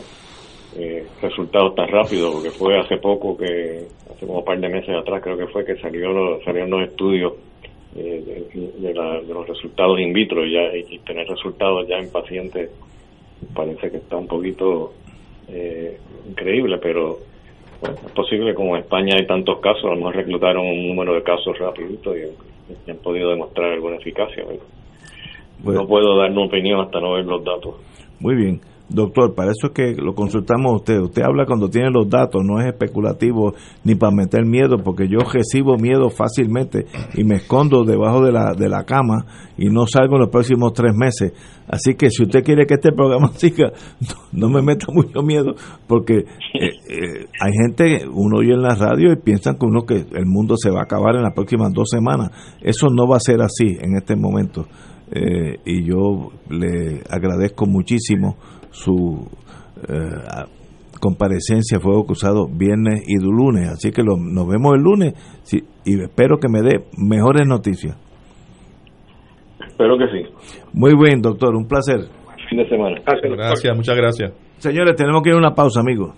eh, 0.77 1.05
resultados 1.21 1.75
tan 1.75 1.89
rápidos, 1.89 2.33
porque 2.33 2.51
fue 2.51 2.79
hace 2.79 2.95
poco 2.95 3.35
que, 3.35 3.87
hace 4.09 4.25
como 4.25 4.39
un 4.39 4.45
par 4.45 4.57
de 4.61 4.69
meses 4.69 4.95
atrás 4.95 5.21
creo 5.21 5.37
que 5.37 5.47
fue 5.47 5.65
que 5.65 5.75
salió 5.81 6.39
salieron 6.45 6.69
los 6.69 6.83
estudios 6.83 7.33
eh, 7.97 8.71
de, 8.79 8.93
los 8.93 9.45
resultados 9.49 9.99
in 9.99 10.13
vitro 10.13 10.45
ya, 10.45 10.73
y 10.73 10.97
tener 10.99 11.27
resultados 11.27 11.85
ya 11.89 11.97
en 11.97 12.09
pacientes 12.09 12.69
parece 13.53 13.91
que 13.91 13.97
está 13.97 14.15
un 14.15 14.27
poquito 14.27 14.93
eh, 15.49 15.97
increíble, 16.29 16.77
pero 16.77 17.19
es 17.81 18.11
posible 18.11 18.53
como 18.53 18.75
en 18.75 18.83
España 18.83 19.15
hay 19.17 19.25
tantos 19.25 19.59
casos, 19.59 19.85
a 19.85 19.89
lo 19.89 19.95
mejor 19.95 20.15
reclutaron 20.15 20.65
un 20.65 20.87
número 20.87 21.13
de 21.15 21.23
casos 21.23 21.57
rapidito 21.57 22.15
y, 22.15 22.23
han 22.89 22.97
podido 22.97 23.31
demostrar 23.31 23.71
alguna 23.73 23.97
eficacia. 23.97 24.45
no 25.63 25.87
puedo 25.87 26.17
dar 26.17 26.31
una 26.31 26.45
opinión 26.45 26.79
hasta 26.79 27.01
no 27.01 27.13
ver 27.13 27.25
los 27.25 27.43
datos. 27.43 27.75
Muy 28.19 28.35
bien. 28.35 28.61
Doctor, 28.93 29.33
para 29.33 29.51
eso 29.51 29.67
es 29.67 29.71
que 29.73 29.95
lo 29.95 30.13
consultamos 30.13 30.71
a 30.71 30.75
usted. 30.75 30.99
Usted 30.99 31.21
habla 31.23 31.45
cuando 31.45 31.69
tiene 31.69 31.89
los 31.91 32.09
datos, 32.09 32.41
no 32.43 32.59
es 32.59 32.67
especulativo 32.67 33.53
ni 33.85 33.95
para 33.95 34.13
meter 34.13 34.45
miedo, 34.45 34.77
porque 34.83 35.07
yo 35.07 35.19
recibo 35.19 35.77
miedo 35.77 36.09
fácilmente 36.09 36.85
y 37.13 37.23
me 37.23 37.35
escondo 37.35 37.85
debajo 37.85 38.23
de 38.25 38.33
la, 38.33 38.53
de 38.53 38.67
la 38.67 38.83
cama 38.83 39.25
y 39.57 39.69
no 39.69 39.85
salgo 39.85 40.15
en 40.15 40.21
los 40.21 40.29
próximos 40.29 40.73
tres 40.73 40.93
meses. 40.93 41.31
Así 41.67 41.95
que 41.95 42.09
si 42.09 42.23
usted 42.23 42.43
quiere 42.43 42.65
que 42.65 42.73
este 42.73 42.91
programa 42.91 43.31
siga, 43.35 43.71
no, 44.33 44.49
me 44.49 44.61
meta 44.61 44.87
mucho 44.91 45.21
miedo, 45.21 45.55
porque 45.87 46.17
eh, 46.17 46.25
eh, 46.89 47.27
hay 47.39 47.51
gente, 47.61 48.05
uno 48.11 48.39
oye 48.39 48.51
en 48.51 48.61
la 48.61 48.75
radio 48.75 49.13
y 49.13 49.15
piensan 49.15 49.57
que 49.57 49.65
uno 49.65 49.83
que 49.83 50.05
el 50.13 50.25
mundo 50.25 50.55
se 50.57 50.69
va 50.69 50.81
a 50.81 50.83
acabar 50.83 51.15
en 51.15 51.23
las 51.23 51.33
próximas 51.33 51.71
dos 51.73 51.89
semanas. 51.89 52.31
Eso 52.61 52.87
no 52.89 53.07
va 53.07 53.17
a 53.17 53.21
ser 53.21 53.41
así 53.41 53.77
en 53.79 53.95
este 53.95 54.17
momento. 54.17 54.67
Eh, 55.13 55.59
y 55.65 55.83
yo 55.83 56.31
le 56.49 57.03
agradezco 57.09 57.65
muchísimo 57.65 58.37
su 58.71 59.27
eh, 59.87 60.45
comparecencia, 60.99 61.79
fue 61.79 61.99
acusado 61.99 62.47
viernes 62.47 63.03
y 63.07 63.19
lunes, 63.19 63.69
así 63.69 63.91
que 63.91 64.03
nos 64.03 64.47
vemos 64.47 64.75
el 64.75 64.81
lunes 64.81 65.13
y 65.85 66.01
espero 66.01 66.37
que 66.37 66.47
me 66.49 66.61
dé 66.61 66.85
mejores 66.97 67.47
noticias. 67.47 67.97
Espero 69.67 69.97
que 69.97 70.05
sí. 70.07 70.59
Muy 70.73 70.93
bien, 70.95 71.21
doctor, 71.21 71.55
un 71.55 71.67
placer. 71.67 72.01
Fin 72.49 72.59
de 72.59 72.69
semana. 72.69 73.01
Gracias, 73.05 73.75
muchas 73.75 73.95
gracias. 73.95 74.33
Señores, 74.57 74.95
tenemos 74.95 75.23
que 75.23 75.29
ir 75.29 75.35
a 75.35 75.39
una 75.39 75.55
pausa, 75.55 75.79
amigos. 75.79 76.13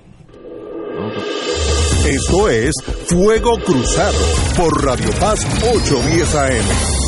Esto 2.05 2.49
es 2.49 2.73
Fuego 3.07 3.55
Cruzado 3.65 4.19
por 4.57 4.83
Radio 4.83 5.09
Paz 5.19 5.45
810 5.63 6.35
AM. 6.35 7.02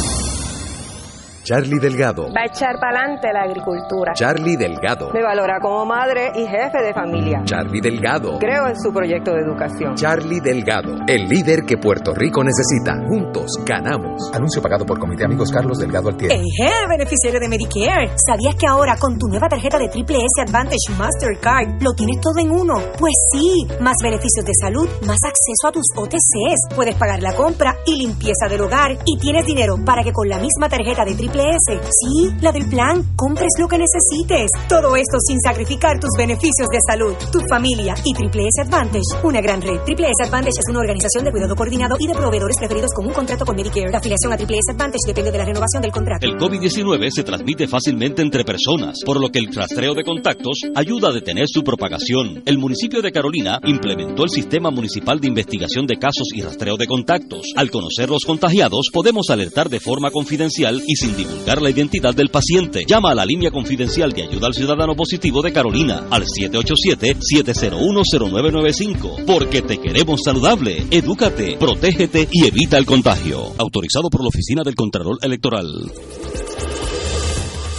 Charlie 1.46 1.78
Delgado. 1.78 2.24
Va 2.34 2.42
a 2.42 2.46
echar 2.50 2.80
para 2.82 3.02
adelante 3.02 3.28
la 3.32 3.44
agricultura. 3.44 4.14
Charlie 4.16 4.58
Delgado. 4.58 5.12
Me 5.14 5.22
valora 5.22 5.60
como 5.62 5.86
madre 5.86 6.32
y 6.34 6.48
jefe 6.48 6.82
de 6.82 6.92
familia. 6.92 7.44
Charlie 7.46 7.82
Delgado. 7.82 8.40
Creo 8.40 8.66
en 8.68 8.76
su 8.82 8.92
proyecto 8.92 9.30
de 9.30 9.42
educación. 9.42 9.94
Charlie 9.94 10.40
Delgado. 10.40 11.06
El 11.06 11.28
líder 11.30 11.62
que 11.68 11.78
Puerto 11.78 12.16
Rico 12.16 12.42
necesita. 12.44 12.98
Juntos 13.08 13.46
ganamos. 13.64 14.32
Anuncio 14.34 14.60
pagado 14.60 14.88
por 14.88 14.98
Comité 14.98 15.26
Amigos 15.26 15.52
Carlos 15.52 15.78
Delgado 15.78 16.10
Altier. 16.10 16.32
Eje, 16.32 16.74
beneficiario 16.90 17.40
de 17.40 17.48
Medicare. 17.48 18.10
¿Sabías 18.26 18.56
que 18.56 18.66
ahora 18.66 18.98
con 18.98 19.20
tu 19.20 19.28
nueva 19.28 19.48
tarjeta 19.48 19.78
de 19.78 19.90
Triple 19.90 20.18
S 20.18 20.42
Advantage 20.42 20.98
Mastercard 20.98 21.80
lo 21.80 21.94
tienes 21.94 22.22
todo 22.22 22.40
en 22.40 22.50
uno? 22.50 22.74
Pues 22.98 23.14
sí. 23.32 23.68
Más 23.82 23.98
beneficios 24.02 24.46
de 24.46 24.54
salud, 24.60 24.90
más 25.06 25.20
acceso 25.22 25.68
a 25.68 25.72
tus 25.72 25.86
OTCs. 25.96 26.74
Puedes 26.76 26.96
pagar 26.96 27.22
la 27.22 27.36
compra 27.36 27.78
y 27.86 27.98
limpieza 27.98 28.48
del 28.50 28.62
hogar. 28.62 28.98
Y 29.06 29.20
tienes 29.20 29.46
dinero 29.46 29.76
para 29.86 30.02
que 30.02 30.12
con 30.12 30.28
la 30.28 30.40
misma 30.40 30.70
tarjeta 30.70 31.06
de 31.06 31.14
Triple 31.14 31.35
Sí, 31.36 32.32
la 32.42 32.52
del 32.52 32.70
plan. 32.70 33.04
Compres 33.18 33.52
lo 33.60 33.68
que 33.68 33.78
necesites. 33.78 34.50
Todo 34.70 34.96
esto 34.96 35.20
sin 35.20 35.40
sacrificar 35.42 36.00
tus 36.00 36.12
beneficios 36.18 36.68
de 36.72 36.80
salud, 36.88 37.14
tu 37.32 37.40
familia 37.50 37.94
y 38.06 38.14
Triple 38.14 38.48
S 38.48 38.62
Advantage. 38.62 39.20
Una 39.24 39.42
gran 39.42 39.62
red. 39.62 39.82
Triple 39.84 40.08
S 40.08 40.24
Advantage 40.24 40.60
es 40.60 40.70
una 40.70 40.80
organización 40.80 41.26
de 41.26 41.32
cuidado 41.32 41.56
coordinado 41.56 41.98
y 42.00 42.08
de 42.08 42.14
proveedores 42.14 42.56
preferidos 42.58 42.92
con 42.96 43.08
un 43.08 43.14
contrato 43.14 43.46
con 43.46 43.56
Medicare. 43.56 43.92
La 43.92 43.98
afiliación 43.98 44.32
a 44.32 44.38
Triple 44.38 44.60
S 44.60 44.72
Advantage 44.72 45.08
depende 45.08 45.32
de 45.32 45.38
la 45.38 45.46
renovación 45.46 45.82
del 45.82 45.92
contrato. 45.92 46.26
El 46.26 46.38
COVID-19 46.38 47.10
se 47.10 47.24
transmite 47.24 47.68
fácilmente 47.68 48.22
entre 48.22 48.46
personas, 48.46 49.00
por 49.06 49.20
lo 49.20 49.30
que 49.30 49.40
el 49.40 49.54
rastreo 49.54 49.94
de 49.94 50.04
contactos 50.04 50.62
ayuda 50.74 51.10
a 51.10 51.14
detener 51.14 51.48
su 51.50 51.64
propagación. 51.64 52.44
El 52.46 52.60
municipio 52.60 53.02
de 53.02 53.12
Carolina 53.12 53.60
implementó 53.66 54.24
el 54.24 54.30
Sistema 54.30 54.72
Municipal 54.72 55.20
de 55.20 55.28
Investigación 55.28 55.86
de 55.86 55.98
Casos 55.98 56.30
y 56.34 56.42
Rastreo 56.42 56.78
de 56.78 56.88
Contactos. 56.88 57.52
Al 57.58 57.70
conocer 57.70 58.10
los 58.10 58.24
contagiados, 58.24 58.88
podemos 58.94 59.30
alertar 59.30 59.70
de 59.70 59.82
forma 59.82 60.12
confidencial 60.12 60.82
y 60.88 60.96
sin 60.96 61.16
divulgar 61.26 61.62
la 61.62 61.70
identidad 61.70 62.14
del 62.14 62.30
paciente. 62.30 62.86
Llama 62.88 63.12
a 63.12 63.16
la 63.16 63.26
línea 63.26 63.52
confidencial 63.52 64.12
de 64.12 64.24
ayuda 64.24 64.48
al 64.48 64.54
ciudadano 64.54 64.96
positivo 64.96 65.42
de 65.42 65.52
Carolina 65.52 66.06
al 66.10 66.24
787-701-0995. 66.26 69.26
Porque 69.26 69.62
te 69.62 69.78
queremos 69.78 70.22
saludable. 70.24 70.86
Edúcate, 70.92 71.58
protégete 71.58 72.30
y 72.32 72.46
evita 72.46 72.78
el 72.78 72.86
contagio. 72.86 73.54
Autorizado 73.58 74.10
por 74.10 74.22
la 74.22 74.30
Oficina 74.30 74.64
del 74.64 74.76
Contralor 74.76 75.18
Electoral. 75.22 75.92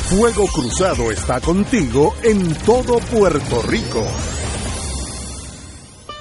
Fuego 0.09 0.47
Cruzado 0.47 1.11
está 1.11 1.41
contigo 1.41 2.15
en 2.23 2.55
todo 2.65 2.99
Puerto 3.11 3.61
Rico. 3.63 4.07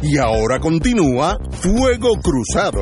Y 0.10 0.18
ahora 0.20 0.58
continúa 0.62 1.38
Fuego 1.52 2.14
Cruzado. 2.24 2.80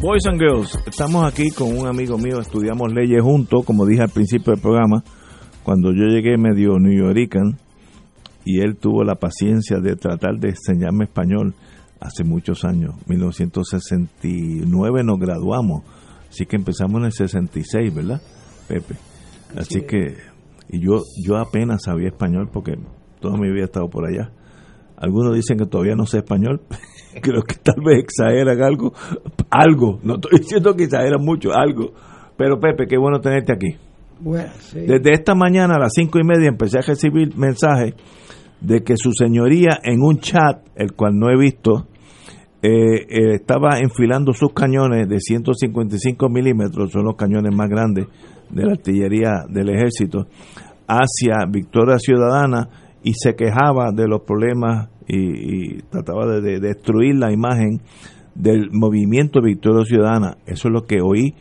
Boys 0.00 0.24
and 0.26 0.40
Girls, 0.40 0.78
estamos 0.86 1.30
aquí 1.30 1.50
con 1.50 1.76
un 1.76 1.86
amigo 1.86 2.16
mío, 2.16 2.40
estudiamos 2.40 2.90
leyes 2.94 3.22
juntos, 3.22 3.62
como 3.66 3.84
dije 3.84 4.00
al 4.00 4.08
principio 4.08 4.54
del 4.54 4.62
programa, 4.62 5.04
cuando 5.62 5.92
yo 5.92 6.06
llegué 6.06 6.38
medio 6.38 6.78
New 6.78 6.98
Yorican 6.98 7.58
y 8.46 8.60
él 8.60 8.76
tuvo 8.76 9.04
la 9.04 9.16
paciencia 9.16 9.80
de 9.80 9.96
tratar 9.96 10.38
de 10.38 10.48
enseñarme 10.48 11.04
español 11.04 11.54
hace 12.04 12.22
muchos 12.22 12.64
años, 12.64 12.94
1969 13.06 15.02
nos 15.04 15.18
graduamos, 15.18 15.82
así 16.28 16.44
que 16.44 16.56
empezamos 16.56 17.00
en 17.00 17.06
el 17.06 17.12
66, 17.12 17.94
¿verdad, 17.94 18.20
Pepe? 18.68 18.96
Así 19.56 19.80
que, 19.82 20.18
y 20.68 20.80
yo, 20.84 21.00
yo 21.24 21.38
apenas 21.38 21.84
sabía 21.84 22.08
español 22.08 22.50
porque 22.52 22.74
toda 23.20 23.38
mi 23.38 23.50
vida 23.50 23.62
he 23.62 23.64
estado 23.64 23.88
por 23.88 24.04
allá. 24.06 24.30
Algunos 24.96 25.34
dicen 25.34 25.56
que 25.56 25.64
todavía 25.64 25.94
no 25.96 26.04
sé 26.04 26.18
español, 26.18 26.60
creo 27.22 27.42
que 27.42 27.54
tal 27.54 27.82
vez 27.82 28.04
exageran 28.04 28.60
algo, 28.62 28.92
algo, 29.50 29.98
no 30.02 30.16
estoy 30.16 30.40
diciendo 30.40 30.76
que 30.76 30.84
exageran 30.84 31.24
mucho, 31.24 31.54
algo. 31.54 31.94
Pero 32.36 32.60
Pepe, 32.60 32.86
qué 32.86 32.98
bueno 32.98 33.20
tenerte 33.20 33.52
aquí. 33.52 33.78
Bueno, 34.20 34.50
sí. 34.58 34.80
Desde 34.80 35.12
esta 35.12 35.34
mañana 35.34 35.76
a 35.76 35.78
las 35.78 35.92
cinco 35.94 36.18
y 36.18 36.24
media 36.24 36.48
empecé 36.48 36.78
a 36.78 36.82
recibir 36.82 37.34
mensajes 37.36 37.94
de 38.60 38.82
que 38.82 38.94
su 38.96 39.12
señoría 39.12 39.80
en 39.82 40.02
un 40.02 40.18
chat, 40.18 40.66
el 40.74 40.92
cual 40.92 41.18
no 41.18 41.30
he 41.30 41.36
visto, 41.36 41.86
eh, 42.66 43.06
eh, 43.10 43.34
estaba 43.34 43.78
enfilando 43.78 44.32
sus 44.32 44.54
cañones 44.54 45.06
de 45.06 45.20
155 45.20 46.30
milímetros, 46.30 46.92
son 46.92 47.04
los 47.04 47.14
cañones 47.14 47.54
más 47.54 47.68
grandes 47.68 48.06
de 48.48 48.64
la 48.64 48.72
artillería 48.72 49.44
del 49.50 49.68
ejército, 49.68 50.26
hacia 50.88 51.44
Victoria 51.46 51.98
Ciudadana 51.98 52.70
y 53.02 53.12
se 53.12 53.34
quejaba 53.34 53.92
de 53.92 54.08
los 54.08 54.22
problemas 54.22 54.88
y, 55.06 55.82
trataba 55.90 56.26
de, 56.26 56.40
de, 56.40 56.60
destruir 56.60 57.16
la 57.16 57.30
imagen 57.30 57.82
del 58.34 58.70
movimiento 58.72 59.42
Victoria 59.42 59.84
Ciudadana. 59.84 60.38
Eso 60.46 60.68
es 60.68 60.72
lo 60.72 60.86
que 60.86 61.02
oí 61.02 61.34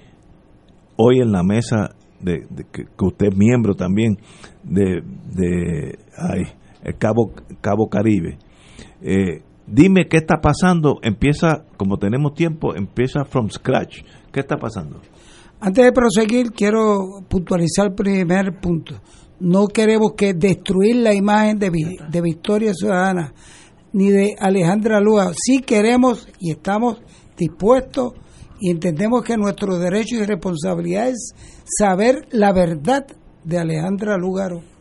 hoy 0.98 1.22
en 1.22 1.32
la 1.32 1.44
mesa 1.44 1.92
de, 2.20 2.46
que, 2.70 2.86
usted 3.00 3.28
es 3.28 3.38
miembro 3.38 3.76
también 3.76 4.18
de, 4.62 5.02
de 5.34 6.00
ay, 6.18 6.44
el 6.84 6.98
Cabo, 6.98 7.32
Cabo 7.62 7.88
Caribe. 7.88 8.38
Eh, 9.02 9.42
dime 9.68 10.08
qué 10.08 10.18
está 10.18 10.42
pasando. 10.42 11.00
Empieza, 11.02 11.66
como 11.78 11.98
tenemos 11.98 12.34
tiempo, 12.34 12.76
empieza 12.76 13.26
from 13.26 13.50
scratch. 13.50 14.04
¿Qué 14.32 14.40
está 14.40 14.58
pasando? 14.58 15.02
Antes 15.60 15.86
de 15.86 15.92
proseguir, 15.92 16.52
quiero 16.52 17.24
puntualizar 17.28 17.88
el 17.88 17.94
primer 17.94 18.60
punto. 18.60 18.96
No 19.40 19.68
queremos 19.68 20.14
que 20.18 20.34
destruir 20.34 20.98
la 20.98 21.14
imagen 21.14 21.60
de, 21.60 21.72
de 22.10 22.22
Victoria 22.22 22.74
Ciudadana 22.74 23.34
ni 23.94 24.10
de 24.10 24.36
Alejandra 24.40 25.00
Lúa. 25.00 25.32
Sí 25.36 25.60
queremos 25.60 26.28
y 26.40 26.52
estamos 26.52 27.02
dispuestos 27.38 28.14
y 28.60 28.72
entendemos 28.72 29.24
que 29.24 29.38
nuestro 29.38 29.78
derecho 29.78 30.16
y 30.16 30.26
responsabilidad 30.26 31.10
es 31.10 31.34
saber 31.66 32.28
la 32.32 32.52
verdad 32.54 33.06
de 33.44 33.60
Alejandra 33.60 34.18
Lúgaro 34.18 34.73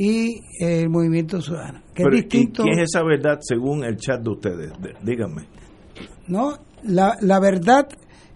y 0.00 0.42
el 0.58 0.88
movimiento 0.88 1.42
ciudadano. 1.42 1.82
Que 1.94 2.04
Pero, 2.04 2.16
es 2.16 2.22
distinto. 2.22 2.62
¿Quién 2.62 2.78
es 2.78 2.88
esa 2.88 3.04
verdad 3.04 3.38
según 3.42 3.84
el 3.84 3.98
chat 3.98 4.22
de 4.22 4.30
ustedes? 4.30 4.72
De, 4.80 4.94
díganme. 5.02 5.42
No, 6.26 6.56
la, 6.84 7.18
la 7.20 7.38
verdad, 7.38 7.86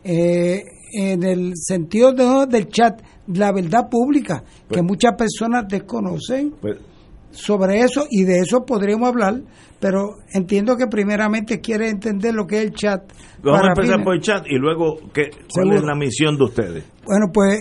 eh, 0.04 0.62
en 0.92 1.22
el 1.22 1.52
sentido 1.56 2.12
de, 2.12 2.46
del 2.50 2.68
chat, 2.68 3.00
la 3.28 3.50
verdad 3.50 3.88
pública, 3.90 4.44
pues, 4.44 4.78
que 4.78 4.82
muchas 4.82 5.14
personas 5.16 5.64
desconocen 5.66 6.52
pues, 6.60 6.76
sobre 7.30 7.80
eso 7.80 8.06
y 8.10 8.24
de 8.24 8.40
eso 8.40 8.66
podríamos 8.66 9.08
hablar, 9.08 9.40
pero 9.80 10.16
entiendo 10.34 10.76
que 10.76 10.86
primeramente 10.86 11.62
quiere 11.62 11.88
entender 11.88 12.34
lo 12.34 12.46
que 12.46 12.58
es 12.58 12.64
el 12.64 12.72
chat. 12.74 13.10
Vamos 13.42 13.62
a 13.62 13.68
empezar 13.68 13.94
fines. 13.94 14.04
por 14.04 14.14
el 14.14 14.20
chat 14.20 14.46
y 14.46 14.58
luego, 14.58 14.96
¿qué, 15.14 15.30
¿cuál 15.30 15.68
Seguro. 15.68 15.76
es 15.76 15.84
la 15.84 15.94
misión 15.94 16.36
de 16.36 16.44
ustedes? 16.44 16.84
Bueno, 17.06 17.28
pues, 17.32 17.58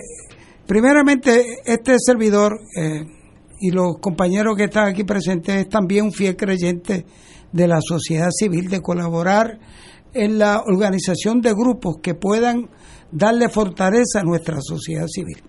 primeramente, 0.67 1.41
este 1.65 1.95
servidor. 1.99 2.59
Eh, 2.77 3.22
y 3.63 3.71
los 3.71 3.97
compañeros 3.99 4.57
que 4.57 4.65
están 4.65 4.89
aquí 4.89 5.05
presentes 5.05 5.55
es 5.55 5.69
también 5.69 6.03
un 6.03 6.11
fiel 6.11 6.35
creyente 6.35 7.05
de 7.49 7.65
la 7.65 7.79
sociedad 7.79 8.27
civil, 8.29 8.69
de 8.69 8.81
colaborar 8.81 9.57
en 10.13 10.37
la 10.37 10.61
organización 10.67 11.39
de 11.39 11.53
grupos 11.53 11.99
que 12.03 12.13
puedan 12.13 12.69
darle 13.09 13.47
fortaleza 13.47 14.19
a 14.19 14.23
nuestra 14.23 14.57
sociedad 14.59 15.07
civil. 15.07 15.41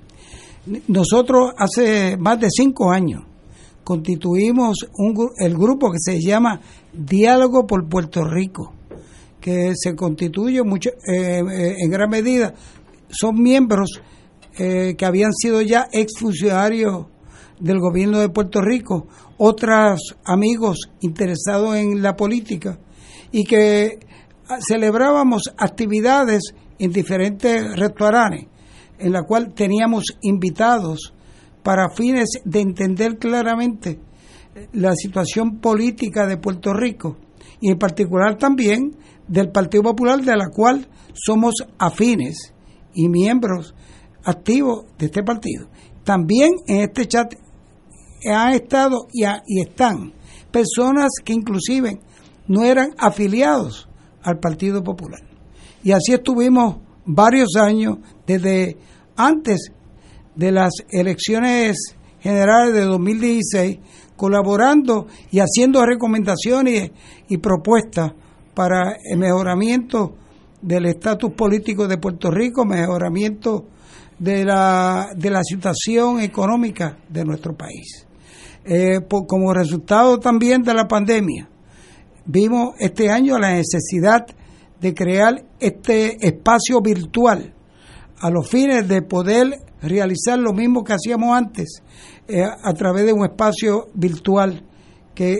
Nosotros 0.86 1.54
hace 1.58 2.16
más 2.16 2.38
de 2.38 2.50
cinco 2.50 2.92
años 2.92 3.24
constituimos 3.82 4.86
un, 4.96 5.30
el 5.36 5.54
grupo 5.56 5.90
que 5.90 5.98
se 5.98 6.20
llama 6.20 6.60
Diálogo 6.92 7.66
por 7.66 7.88
Puerto 7.88 8.22
Rico, 8.22 8.74
que 9.40 9.72
se 9.74 9.96
constituye 9.96 10.62
mucho, 10.62 10.90
eh, 10.90 11.40
eh, 11.40 11.74
en 11.80 11.90
gran 11.90 12.10
medida, 12.10 12.54
son 13.08 13.42
miembros 13.42 14.00
eh, 14.56 14.94
que 14.96 15.04
habían 15.04 15.32
sido 15.32 15.60
ya 15.62 15.88
exfuncionarios 15.90 17.06
del 17.60 17.78
gobierno 17.78 18.18
de 18.18 18.28
Puerto 18.28 18.60
Rico, 18.60 19.06
otros 19.38 20.16
amigos 20.24 20.90
interesados 21.00 21.76
en 21.76 22.02
la 22.02 22.16
política 22.16 22.78
y 23.32 23.44
que 23.44 23.98
celebrábamos 24.66 25.54
actividades 25.56 26.54
en 26.78 26.90
diferentes 26.92 27.76
restaurantes 27.76 28.48
en 28.98 29.12
la 29.12 29.22
cual 29.22 29.54
teníamos 29.54 30.04
invitados 30.22 31.12
para 31.62 31.90
fines 31.90 32.40
de 32.44 32.60
entender 32.60 33.18
claramente 33.18 33.98
la 34.72 34.92
situación 34.94 35.58
política 35.60 36.26
de 36.26 36.36
Puerto 36.36 36.72
Rico 36.72 37.16
y 37.60 37.70
en 37.70 37.78
particular 37.78 38.36
también 38.36 38.96
del 39.26 39.50
Partido 39.50 39.82
Popular 39.82 40.20
de 40.20 40.36
la 40.36 40.48
cual 40.48 40.86
somos 41.12 41.54
afines 41.78 42.52
y 42.94 43.08
miembros 43.08 43.74
activos 44.24 44.84
de 44.98 45.06
este 45.06 45.22
partido. 45.22 45.68
También 46.04 46.50
en 46.66 46.82
este 46.82 47.06
chat 47.06 47.34
han 48.32 48.52
estado 48.52 49.06
y, 49.12 49.24
y 49.46 49.60
están 49.60 50.12
personas 50.50 51.10
que 51.24 51.32
inclusive 51.32 52.00
no 52.46 52.62
eran 52.62 52.90
afiliados 52.98 53.88
al 54.22 54.38
Partido 54.38 54.82
Popular. 54.82 55.20
Y 55.82 55.92
así 55.92 56.12
estuvimos 56.12 56.76
varios 57.04 57.56
años 57.56 57.98
desde 58.26 58.76
antes 59.16 59.72
de 60.34 60.52
las 60.52 60.72
elecciones 60.90 61.76
generales 62.20 62.74
de 62.74 62.84
2016, 62.84 63.78
colaborando 64.16 65.06
y 65.30 65.40
haciendo 65.40 65.84
recomendaciones 65.84 66.90
y 67.28 67.38
propuestas 67.38 68.12
para 68.54 68.96
el 69.02 69.18
mejoramiento 69.18 70.14
del 70.62 70.86
estatus 70.86 71.32
político 71.32 71.86
de 71.86 71.98
Puerto 71.98 72.30
Rico, 72.30 72.64
mejoramiento 72.64 73.66
de 74.18 74.44
la, 74.44 75.08
de 75.14 75.30
la 75.30 75.42
situación 75.42 76.20
económica 76.20 76.96
de 77.08 77.24
nuestro 77.24 77.54
país. 77.54 78.06
Eh, 78.66 79.00
como 79.08 79.52
resultado 79.52 80.18
también 80.18 80.62
de 80.62 80.72
la 80.72 80.88
pandemia, 80.88 81.50
vimos 82.24 82.74
este 82.78 83.10
año 83.10 83.38
la 83.38 83.52
necesidad 83.52 84.26
de 84.80 84.94
crear 84.94 85.44
este 85.60 86.26
espacio 86.26 86.80
virtual 86.80 87.52
a 88.20 88.30
los 88.30 88.48
fines 88.48 88.88
de 88.88 89.02
poder 89.02 89.58
realizar 89.82 90.38
lo 90.38 90.54
mismo 90.54 90.82
que 90.82 90.94
hacíamos 90.94 91.36
antes 91.36 91.82
eh, 92.26 92.42
a 92.42 92.72
través 92.72 93.04
de 93.04 93.12
un 93.12 93.26
espacio 93.26 93.88
virtual 93.92 94.64
que 95.14 95.36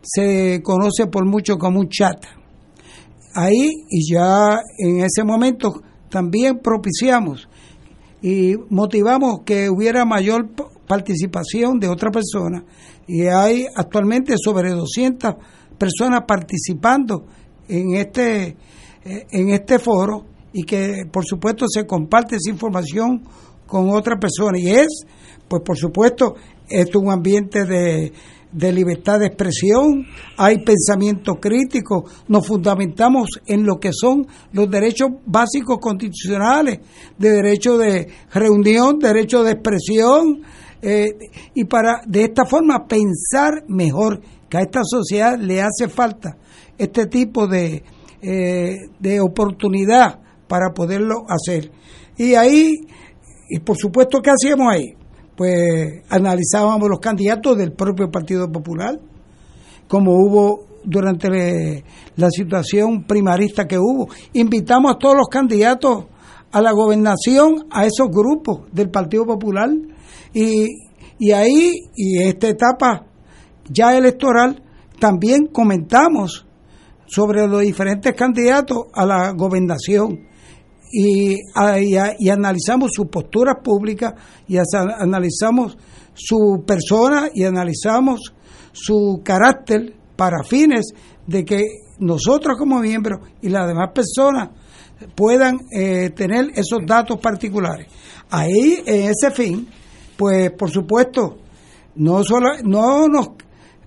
se 0.00 0.62
conoce 0.62 1.08
por 1.08 1.24
mucho 1.26 1.58
como 1.58 1.80
un 1.80 1.88
chat. 1.88 2.24
Ahí 3.34 3.72
y 3.88 4.12
ya 4.12 4.60
en 4.78 5.00
ese 5.04 5.24
momento 5.24 5.82
también 6.08 6.60
propiciamos 6.60 7.48
y 8.20 8.54
motivamos 8.68 9.40
que 9.44 9.68
hubiera 9.68 10.04
mayor 10.04 10.50
participación 10.92 11.80
de 11.80 11.88
otra 11.88 12.10
persona 12.10 12.62
y 13.06 13.22
hay 13.22 13.64
actualmente 13.74 14.34
sobre 14.36 14.72
200 14.72 15.36
personas 15.78 16.24
participando 16.28 17.24
en 17.66 17.94
este 17.94 18.56
eh, 19.02 19.26
en 19.30 19.48
este 19.48 19.78
foro 19.78 20.26
y 20.52 20.64
que 20.64 21.04
por 21.10 21.24
supuesto 21.24 21.64
se 21.66 21.86
comparte 21.86 22.36
esa 22.36 22.50
información 22.50 23.22
con 23.66 23.88
otra 23.88 24.18
persona. 24.18 24.58
Y 24.58 24.68
es 24.68 25.06
pues 25.48 25.62
por 25.64 25.78
supuesto 25.78 26.34
es 26.68 26.94
un 26.94 27.10
ambiente 27.10 27.64
de, 27.64 28.12
de 28.52 28.72
libertad 28.72 29.18
de 29.18 29.28
expresión, 29.28 30.06
hay 30.36 30.58
pensamiento 30.58 31.36
crítico, 31.36 32.04
nos 32.28 32.46
fundamentamos 32.46 33.40
en 33.46 33.64
lo 33.64 33.78
que 33.80 33.92
son 33.92 34.26
los 34.52 34.70
derechos 34.70 35.08
básicos 35.24 35.78
constitucionales, 35.80 36.80
de 37.18 37.30
derecho 37.30 37.78
de 37.78 38.08
reunión, 38.32 38.98
derecho 38.98 39.42
de 39.42 39.52
expresión, 39.52 40.42
eh, 40.82 41.16
y 41.54 41.64
para 41.64 42.02
de 42.06 42.24
esta 42.24 42.44
forma 42.44 42.86
pensar 42.86 43.64
mejor 43.68 44.20
que 44.48 44.58
a 44.58 44.62
esta 44.62 44.80
sociedad 44.84 45.38
le 45.38 45.62
hace 45.62 45.88
falta 45.88 46.36
este 46.76 47.06
tipo 47.06 47.46
de, 47.46 47.84
eh, 48.20 48.76
de 48.98 49.20
oportunidad 49.20 50.18
para 50.48 50.74
poderlo 50.74 51.24
hacer. 51.28 51.70
Y 52.16 52.34
ahí, 52.34 52.80
y 53.48 53.60
por 53.60 53.76
supuesto, 53.76 54.20
¿qué 54.20 54.30
hacíamos 54.30 54.66
ahí? 54.72 54.94
Pues 55.36 56.02
analizábamos 56.10 56.88
los 56.88 56.98
candidatos 56.98 57.56
del 57.56 57.72
propio 57.72 58.10
Partido 58.10 58.50
Popular, 58.50 58.98
como 59.88 60.12
hubo 60.12 60.66
durante 60.84 61.84
la 62.16 62.30
situación 62.30 63.04
primarista 63.04 63.66
que 63.66 63.78
hubo. 63.78 64.08
Invitamos 64.32 64.94
a 64.94 64.98
todos 64.98 65.14
los 65.16 65.28
candidatos 65.28 66.06
a 66.50 66.60
la 66.60 66.72
gobernación, 66.72 67.66
a 67.70 67.86
esos 67.86 68.08
grupos 68.10 68.62
del 68.72 68.90
Partido 68.90 69.24
Popular, 69.24 69.70
y, 70.34 70.66
y 71.18 71.32
ahí, 71.32 71.72
y 71.94 72.22
esta 72.22 72.48
etapa 72.48 73.06
ya 73.68 73.96
electoral, 73.96 74.62
también 74.98 75.46
comentamos 75.46 76.46
sobre 77.06 77.46
los 77.46 77.60
diferentes 77.60 78.14
candidatos 78.14 78.84
a 78.94 79.04
la 79.04 79.32
gobernación 79.32 80.28
y, 80.90 81.34
y, 81.34 82.28
analizamos 82.28 82.90
sus 82.92 83.06
posturas 83.08 83.56
públicas 83.62 84.12
y 84.46 84.56
analizamos 84.98 85.76
su 86.14 86.62
persona 86.66 87.30
y 87.34 87.44
analizamos 87.44 88.32
su 88.72 89.22
carácter 89.24 89.94
para 90.16 90.42
fines 90.44 90.92
de 91.26 91.44
que 91.44 91.62
nosotros 91.98 92.56
como 92.58 92.78
miembros 92.80 93.20
y 93.40 93.48
las 93.48 93.66
demás 93.66 93.90
personas 93.94 94.50
puedan 95.14 95.60
eh, 95.70 96.10
tener 96.10 96.50
esos 96.54 96.80
datos 96.86 97.18
particulares. 97.20 97.86
Ahí, 98.30 98.82
en 98.86 99.10
ese 99.10 99.30
fin, 99.30 99.68
pues 100.22 100.52
por 100.52 100.70
supuesto, 100.70 101.36
no, 101.96 102.22
solo, 102.22 102.50
no 102.62 103.08
nos 103.08 103.30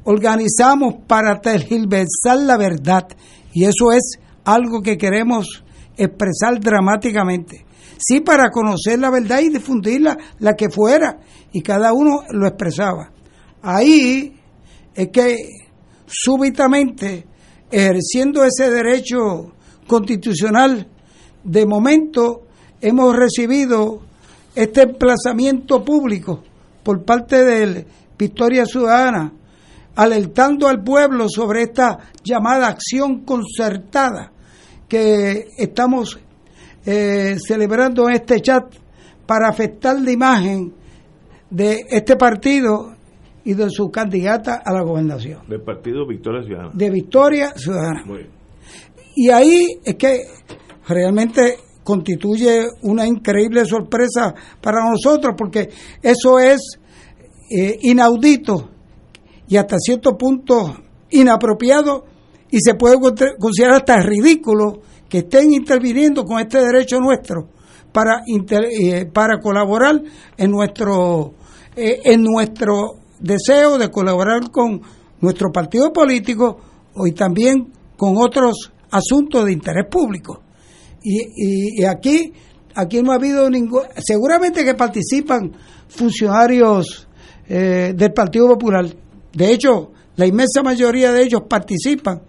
organizamos 0.04 0.96
para 1.08 1.40
tergiversar 1.40 2.40
la 2.40 2.58
verdad 2.58 3.08
y 3.54 3.64
eso 3.64 3.94
es 3.94 4.20
algo 4.44 4.82
que 4.82 4.98
queremos 4.98 5.64
expresar 5.96 6.60
dramáticamente. 6.60 7.66
Sí, 7.98 8.20
para 8.20 8.50
conocer 8.50 9.00
la 9.00 9.10
verdad 9.12 9.40
y 9.40 9.48
difundirla, 9.48 10.18
la 10.40 10.56
que 10.56 10.70
fuera, 10.70 11.20
y 11.54 11.62
cada 11.62 11.94
uno 11.94 12.24
lo 12.32 12.48
expresaba. 12.48 13.14
Ahí 13.62 14.38
es 14.94 15.08
que 15.14 15.38
súbitamente, 16.06 17.26
ejerciendo 17.72 18.44
ese 18.44 18.70
derecho 18.70 19.54
constitucional, 19.88 20.86
de 21.46 21.66
momento 21.66 22.42
hemos 22.82 23.16
recibido 23.16 24.02
este 24.56 24.84
emplazamiento 24.84 25.84
público 25.84 26.44
por 26.84 27.04
parte 27.04 27.44
de 27.44 27.86
Victoria 28.18 28.66
Ciudadana, 28.66 29.34
alertando 29.96 30.68
al 30.68 30.84
pueblo 30.84 31.28
sobre 31.28 31.64
esta 31.64 31.98
llamada 32.24 32.68
acción 32.68 33.26
concertada 33.26 34.32
que 34.88 35.48
estamos 35.58 36.20
eh, 36.86 37.36
celebrando 37.40 38.08
en 38.08 38.16
este 38.16 38.42
chat 38.42 38.74
para 39.26 39.50
afectar 39.50 40.00
la 40.00 40.12
imagen 40.12 40.74
de 41.50 41.86
este 41.90 42.16
partido 42.16 42.96
y 43.44 43.54
de 43.54 43.70
su 43.70 43.90
candidata 43.90 44.62
a 44.64 44.74
la 44.74 44.84
gobernación. 44.84 45.48
Del 45.48 45.62
partido 45.62 46.06
Victoria 46.08 46.44
Ciudadana. 46.44 46.72
De 46.74 46.90
Victoria 46.90 47.50
Ciudadana. 47.56 48.04
Y 49.16 49.30
ahí 49.30 49.80
es 49.84 49.96
que 49.96 50.22
realmente 50.88 51.58
constituye 51.86 52.66
una 52.82 53.06
increíble 53.06 53.64
sorpresa 53.64 54.34
para 54.60 54.80
nosotros 54.90 55.36
porque 55.38 55.70
eso 56.02 56.40
es 56.40 56.80
eh, 57.56 57.78
inaudito 57.84 58.72
y 59.48 59.56
hasta 59.58 59.78
cierto 59.78 60.18
punto 60.18 60.78
inapropiado 61.12 62.06
y 62.50 62.58
se 62.60 62.74
puede 62.74 62.98
considerar 63.40 63.78
hasta 63.78 64.02
ridículo 64.02 64.82
que 65.08 65.20
estén 65.20 65.54
interviniendo 65.54 66.24
con 66.24 66.40
este 66.40 66.58
derecho 66.58 67.00
nuestro 67.00 67.50
para 67.94 68.24
eh, 68.26 69.06
para 69.06 69.40
colaborar 69.40 70.02
en 70.38 70.52
nuestro 70.52 71.36
eh, 71.76 72.00
en 72.04 72.24
nuestro 72.24 72.96
deseo 73.20 73.78
de 73.78 73.92
colaborar 73.92 74.50
con 74.50 74.82
nuestro 75.22 75.52
partido 75.52 75.94
político 75.94 76.58
y 77.06 77.12
también 77.12 77.72
con 77.96 78.16
otros 78.18 78.72
asuntos 78.90 79.46
de 79.46 79.54
interés 79.54 79.86
público 79.88 80.45
y, 81.06 81.84
aquí 81.86 82.34
aquí 82.74 83.02
no 83.02 83.12
ha 83.12 83.16
habido 83.16 83.50
ningún 83.50 83.84
seguramente 83.98 84.66
que 84.66 84.74
participan 84.74 85.54
funcionarios 85.88 87.08
eh, 87.48 87.94
del 87.96 88.12
Partido 88.12 88.48
Popular 88.48 88.88
de 89.34 89.52
hecho 89.52 89.92
la 90.16 90.26
inmensa 90.26 90.64
mayoría 90.64 91.12
de 91.12 91.24
ellos 91.24 91.44
participan 91.48 92.24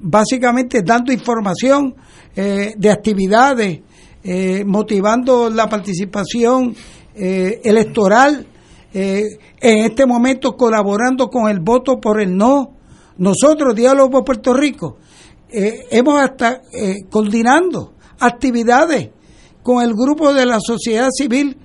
básicamente 0.00 0.82
dando 0.82 1.12
información 1.12 1.94
eh, 2.34 2.74
de 2.76 2.90
actividades, 2.90 3.80
eh, 4.22 4.62
motivando 4.64 5.48
la 5.50 5.68
participación 5.68 6.74
electoral 7.18 8.46
en 8.92 9.38
este 9.60 10.04
momento 10.04 10.54
colaborando 10.54 11.28
con 11.28 11.48
el 11.48 11.60
voto 11.60 11.98
por 11.98 12.20
el 12.20 12.36
no. 12.36 12.76
Nosotros, 13.16 13.74
Diálogo 13.74 14.10
por 14.10 14.24
Puerto 14.26 14.52
Rico, 14.52 14.98
hemos 15.48 16.20
hasta 16.20 16.60
coordinando 17.08 17.95
actividades 18.20 19.10
con 19.62 19.82
el 19.82 19.94
grupo 19.94 20.32
de 20.32 20.46
la 20.46 20.58
sociedad 20.60 21.08
civil 21.10 21.56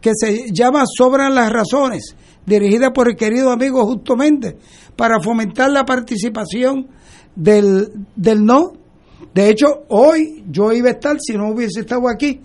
que 0.00 0.12
se 0.14 0.52
llama 0.52 0.84
Sobran 0.86 1.34
las 1.34 1.50
Razones, 1.50 2.14
dirigida 2.44 2.92
por 2.92 3.08
el 3.08 3.16
querido 3.16 3.50
amigo 3.50 3.84
Justo 3.86 4.16
Méndez, 4.16 4.56
para 4.96 5.20
fomentar 5.20 5.70
la 5.70 5.84
participación 5.84 6.88
del, 7.34 7.88
del 8.14 8.44
no. 8.44 8.72
De 9.32 9.48
hecho, 9.48 9.66
hoy 9.88 10.44
yo 10.50 10.72
iba 10.72 10.88
a 10.88 10.92
estar, 10.92 11.16
si 11.18 11.36
no 11.36 11.50
hubiese 11.50 11.80
estado 11.80 12.08
aquí, 12.08 12.40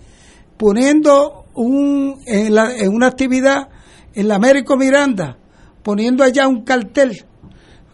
poniendo 0.56 1.44
un, 1.54 2.16
en, 2.26 2.54
la, 2.54 2.76
en 2.76 2.94
una 2.94 3.08
actividad 3.08 3.68
en 4.14 4.28
la 4.28 4.36
Américo 4.36 4.76
Miranda, 4.76 5.38
poniendo 5.82 6.24
allá 6.24 6.48
un 6.48 6.64
cartel 6.64 7.24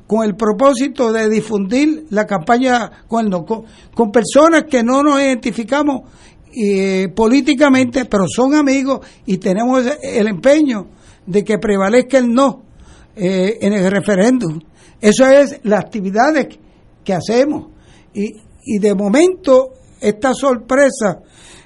con 0.06 0.24
el 0.24 0.36
propósito 0.36 1.12
de 1.12 1.28
difundir 1.28 2.06
la 2.10 2.26
campaña 2.26 2.90
con, 3.08 3.30
con, 3.30 4.12
personas 4.12 4.64
que 4.70 4.82
no 4.82 5.02
nos 5.02 5.20
identificamos 5.20 6.02
eh, 6.54 7.08
políticamente, 7.14 8.04
pero 8.04 8.26
son 8.28 8.54
amigos 8.54 9.00
y 9.26 9.38
tenemos 9.38 9.84
el 10.02 10.28
empeño 10.28 10.88
de 11.26 11.44
que 11.44 11.58
prevalezca 11.58 12.18
el 12.18 12.32
no 12.32 12.62
eh, 13.16 13.58
en 13.60 13.72
el 13.72 13.90
referéndum. 13.90 14.60
Eso 15.00 15.26
es 15.26 15.60
las 15.64 15.80
actividades 15.80 16.58
que 17.04 17.12
hacemos. 17.12 17.68
Y, 18.14 18.36
y 18.64 18.78
de 18.78 18.94
momento, 18.94 19.72
esta 20.00 20.32
sorpresa 20.32 21.20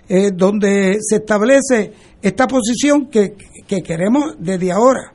eh, 0.08 0.30
donde 0.34 0.96
se 1.00 1.16
establece 1.16 1.92
esta 2.20 2.46
posición 2.46 3.06
que, 3.08 3.36
que 3.66 3.82
queremos 3.82 4.34
desde 4.38 4.72
ahora 4.72 5.12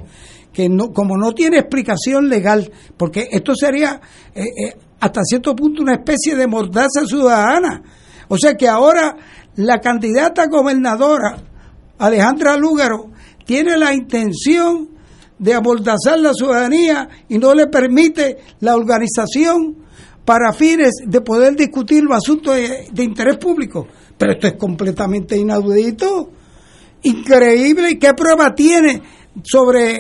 que 0.56 0.70
no, 0.70 0.94
como 0.94 1.18
no 1.18 1.34
tiene 1.34 1.58
explicación 1.58 2.30
legal, 2.30 2.72
porque 2.96 3.28
esto 3.30 3.54
sería 3.54 4.00
eh, 4.34 4.42
eh, 4.42 4.78
hasta 5.02 5.22
cierto 5.26 5.54
punto 5.54 5.82
una 5.82 5.96
especie 5.96 6.34
de 6.34 6.48
mordaza 6.48 7.06
ciudadana. 7.06 7.84
O 8.30 8.38
sea 8.38 8.56
que 8.56 8.66
ahora 8.66 9.18
la 9.58 9.82
candidata 9.82 10.48
gobernadora, 10.48 11.44
Alejandra 11.98 12.56
Lúgaro, 12.56 13.12
tiene 13.46 13.78
la 13.78 13.94
intención 13.94 14.92
de 15.38 15.54
amordazar 15.54 16.20
la 16.20 16.34
ciudadanía 16.34 17.10
y 17.28 17.38
no 17.38 17.54
le 17.54 17.68
permite 17.68 18.38
la 18.62 18.78
organización 18.78 19.84
para 20.24 20.54
fines 20.54 20.94
de 21.06 21.20
poder 21.20 21.58
discutir 21.58 22.02
los 22.02 22.16
asuntos 22.16 22.56
de, 22.56 22.88
de 22.94 23.04
interés 23.04 23.38
público. 23.38 23.88
Pero 24.18 24.32
esto 24.32 24.48
es 24.48 24.54
completamente 24.54 25.38
inaudito, 25.38 26.32
increíble. 27.04 27.92
¿Y 27.92 28.00
qué 28.00 28.14
prueba 28.14 28.56
tiene 28.56 29.02
sobre 29.44 30.00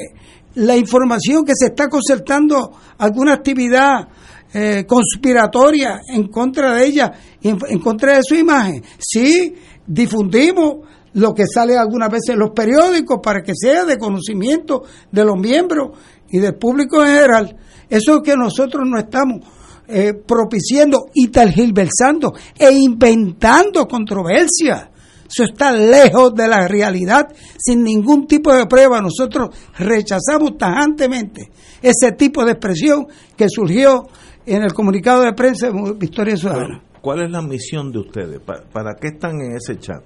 la 0.56 0.76
información 0.76 1.44
que 1.44 1.54
se 1.56 1.68
está 1.68 1.88
concertando 1.88 2.72
alguna 2.98 3.34
actividad 3.34 4.08
eh, 4.54 4.86
conspiratoria 4.88 6.02
en 6.08 6.28
contra 6.28 6.74
de 6.74 6.86
ella, 6.86 7.12
en, 7.42 7.80
contra 7.80 8.16
de 8.16 8.24
su 8.24 8.36
imagen. 8.36 8.84
Sí, 8.98 9.54
difundimos 9.86 10.88
lo 11.14 11.34
que 11.34 11.46
sale 11.46 11.78
algunas 11.78 12.10
veces 12.10 12.30
en 12.30 12.40
los 12.40 12.52
periódicos 12.52 13.20
para 13.22 13.42
que 13.42 13.54
sea 13.56 13.86
de 13.86 13.98
conocimiento 13.98 14.84
de 15.12 15.26
los 15.26 15.38
miembros 15.38 15.98
y 16.30 16.40
del 16.40 16.56
público 16.56 17.04
en 17.04 17.16
general. 17.16 17.58
Eso 17.90 18.18
es 18.18 18.22
que 18.24 18.36
nosotros 18.36 18.84
no 18.86 18.98
estamos 18.98 19.42
eh, 19.88 20.14
propiciando 20.14 21.08
y 21.14 21.28
tergiversando 21.28 22.34
e 22.58 22.72
inventando 22.72 23.88
controversias. 23.88 24.90
Eso 25.36 25.44
está 25.44 25.74
lejos 25.74 26.34
de 26.34 26.48
la 26.48 26.66
realidad, 26.66 27.28
sin 27.58 27.84
ningún 27.84 28.26
tipo 28.26 28.54
de 28.56 28.68
prueba. 28.68 29.02
Nosotros 29.02 29.50
rechazamos 29.78 30.58
tajantemente 30.58 31.52
ese 31.82 32.14
tipo 32.14 32.46
de 32.46 32.54
expresión 32.54 33.06
que 33.36 33.48
surgió 33.50 34.04
en 34.46 34.64
el 34.64 34.74
comunicado 34.74 35.24
de 35.24 35.34
prensa 35.34 35.70
de 35.70 35.94
Victoria 35.98 36.38
Ciudadana. 36.38 36.82
¿Cuál 37.02 37.24
es 37.24 37.32
la 37.32 37.42
misión 37.42 37.92
de 37.92 38.00
ustedes? 38.00 38.40
¿Para, 38.40 38.96
qué 38.96 39.10
están 39.10 39.42
en 39.42 39.58
ese 39.58 39.78
chat? 39.78 40.02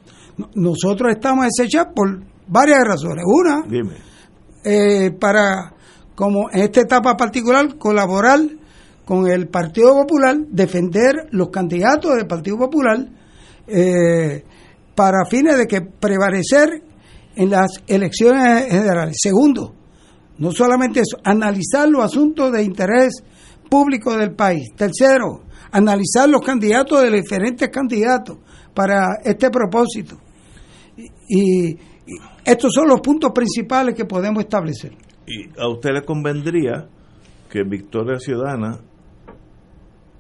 Nosotros 0.56 1.12
estamos 1.12 1.46
en 1.46 1.50
ese 1.56 1.70
chat 1.70 1.94
por 1.94 2.22
varias 2.48 2.80
razones. 2.84 3.24
Una, 3.28 3.64
eh, 4.64 5.12
para, 5.12 5.76
como 6.16 6.50
en 6.52 6.62
esta 6.62 6.82
etapa 6.82 7.16
particular, 7.16 7.78
colaborar 7.78 8.40
con 9.06 9.30
el 9.30 9.48
Partido 9.48 9.94
Popular, 9.94 10.38
defender 10.50 11.28
los 11.32 11.50
candidatos 11.50 12.16
del 12.16 12.26
Partido 12.26 12.58
Popular. 12.58 12.98
Eh, 13.68 14.44
para 15.00 15.24
fines 15.24 15.58
de 15.58 15.66
que 15.66 15.80
prevalecer 15.80 16.84
en 17.34 17.50
las 17.50 17.82
elecciones 17.88 18.70
generales. 18.70 19.16
Segundo, 19.18 19.74
no 20.40 20.52
solamente 20.52 21.00
eso, 21.00 21.16
analizar 21.24 21.88
los 21.88 22.04
asuntos 22.04 22.52
de 22.52 22.64
interés 22.64 23.24
público 23.70 24.18
del 24.18 24.36
país. 24.36 24.76
Tercero, 24.76 25.44
analizar 25.72 26.28
los 26.28 26.42
candidatos 26.42 27.02
de 27.02 27.12
los 27.12 27.22
diferentes 27.22 27.70
candidatos 27.70 28.40
para 28.74 29.20
este 29.24 29.50
propósito. 29.50 30.18
Y, 31.30 31.78
estos 32.44 32.74
son 32.74 32.90
los 32.90 33.00
puntos 33.00 33.32
principales 33.32 33.96
que 33.96 34.04
podemos 34.04 34.44
establecer. 34.44 34.92
¿Y 35.26 35.48
a 35.58 35.70
usted 35.70 35.92
le 35.94 36.04
convendría 36.04 36.90
que 37.50 37.64
Victoria 37.64 38.20
Ciudadana 38.20 38.82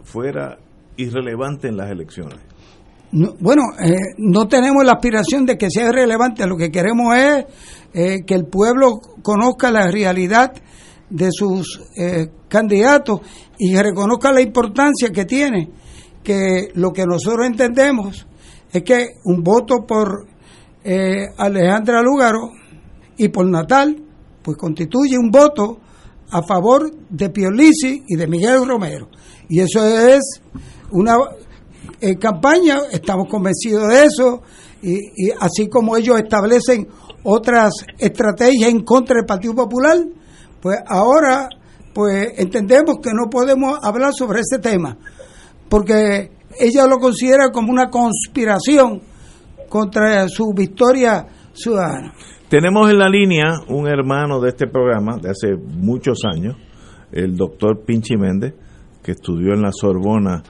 fuera 0.03 0.57
irrelevante 0.95 1.67
en 1.67 1.75
las 1.75 1.91
elecciones? 1.91 2.48
Bueno, 3.11 3.63
eh, 3.79 3.95
no 4.17 4.47
tenemos 4.47 4.83
la 4.85 4.93
aspiración 4.93 5.45
de 5.45 5.57
que 5.57 5.69
sea 5.69 5.91
relevante, 5.91 6.45
lo 6.45 6.57
que 6.57 6.69
queremos 6.69 7.15
es 7.15 7.45
eh, 7.93 8.17
que 8.25 8.35
el 8.35 8.45
pueblo 8.45 8.99
conozca 9.23 9.71
la 9.71 9.87
realidad 9.87 10.53
de 11.09 11.29
sus 11.31 11.81
eh, 11.97 12.27
candidatos 12.47 13.21
y 13.57 13.75
reconozca 13.75 14.31
la 14.31 14.41
importancia 14.41 15.09
que 15.09 15.25
tiene, 15.25 15.71
que 16.23 16.69
lo 16.75 16.91
que 16.91 17.05
nosotros 17.05 17.47
entendemos 17.47 18.27
es 18.71 18.83
que 18.83 19.07
un 19.25 19.41
voto 19.43 19.85
por 19.87 20.27
Alejandra 21.37 22.01
Lúgaro 22.01 22.51
y 23.17 23.27
por 23.27 23.47
Natal, 23.47 24.01
pues 24.41 24.57
constituye 24.57 25.17
un 25.17 25.29
voto 25.29 25.79
a 26.31 26.41
favor 26.41 26.89
de 27.09 27.29
Piolisi 27.29 28.03
y 28.07 28.15
de 28.15 28.27
Miguel 28.27 28.65
Romero. 28.65 29.09
Y 29.49 29.59
eso 29.59 29.85
es 29.85 30.41
una 30.91 31.17
en 32.01 32.17
campaña, 32.17 32.79
estamos 32.91 33.27
convencidos 33.29 33.87
de 33.87 34.05
eso, 34.05 34.41
y, 34.81 35.31
así 35.39 35.67
como 35.67 35.97
ellos 35.97 36.19
establecen 36.19 36.87
otras 37.23 37.73
estrategias 37.97 38.69
en 38.69 38.83
contra 38.83 39.17
del 39.17 39.25
Partido 39.25 39.53
Popular, 39.55 39.97
pues 40.61 40.77
ahora 40.87 41.49
pues 41.93 42.33
entendemos 42.37 42.97
que 43.01 43.11
no 43.13 43.29
podemos 43.29 43.77
hablar 43.81 44.13
sobre 44.13 44.41
ese 44.41 44.59
tema, 44.59 44.97
porque 45.67 46.31
ella 46.59 46.87
lo 46.87 46.97
considera 46.97 47.49
como 47.51 47.71
una 47.71 47.89
conspiración 47.89 49.01
contra 49.67 50.27
su 50.29 50.53
victoria 50.55 51.27
ciudadana. 51.53 52.13
Tenemos 52.49 52.89
en 52.89 52.97
la 52.97 53.09
línea 53.09 53.59
un 53.67 53.87
hermano 53.87 54.39
de 54.39 54.49
este 54.49 54.67
programa 54.67 55.17
de 55.21 55.29
hace 55.29 55.55
muchos 55.55 56.19
años, 56.25 56.55
el 57.11 57.35
doctor 57.35 57.83
Pinchi 57.85 58.15
Méndez, 58.15 58.53
que 59.03 59.11
estudió 59.11 59.53
en 59.53 59.61
la 59.61 59.71
Sorbona 59.71 60.41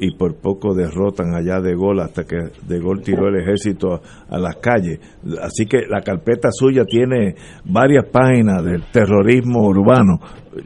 y 0.00 0.12
por 0.12 0.34
poco 0.40 0.74
derrotan 0.74 1.34
allá 1.34 1.60
de 1.60 1.74
Gol 1.74 2.00
hasta 2.00 2.24
que 2.24 2.36
de 2.66 2.80
Gol 2.80 3.02
tiró 3.02 3.28
el 3.28 3.36
ejército 3.36 4.00
a, 4.28 4.38
las 4.38 4.56
calles. 4.56 4.98
Así 5.42 5.66
que 5.66 5.86
la 5.86 6.00
carpeta 6.00 6.48
suya 6.50 6.84
tiene 6.84 7.34
varias 7.66 8.06
páginas 8.06 8.64
del 8.64 8.82
terrorismo 8.90 9.60
urbano. 9.68 10.18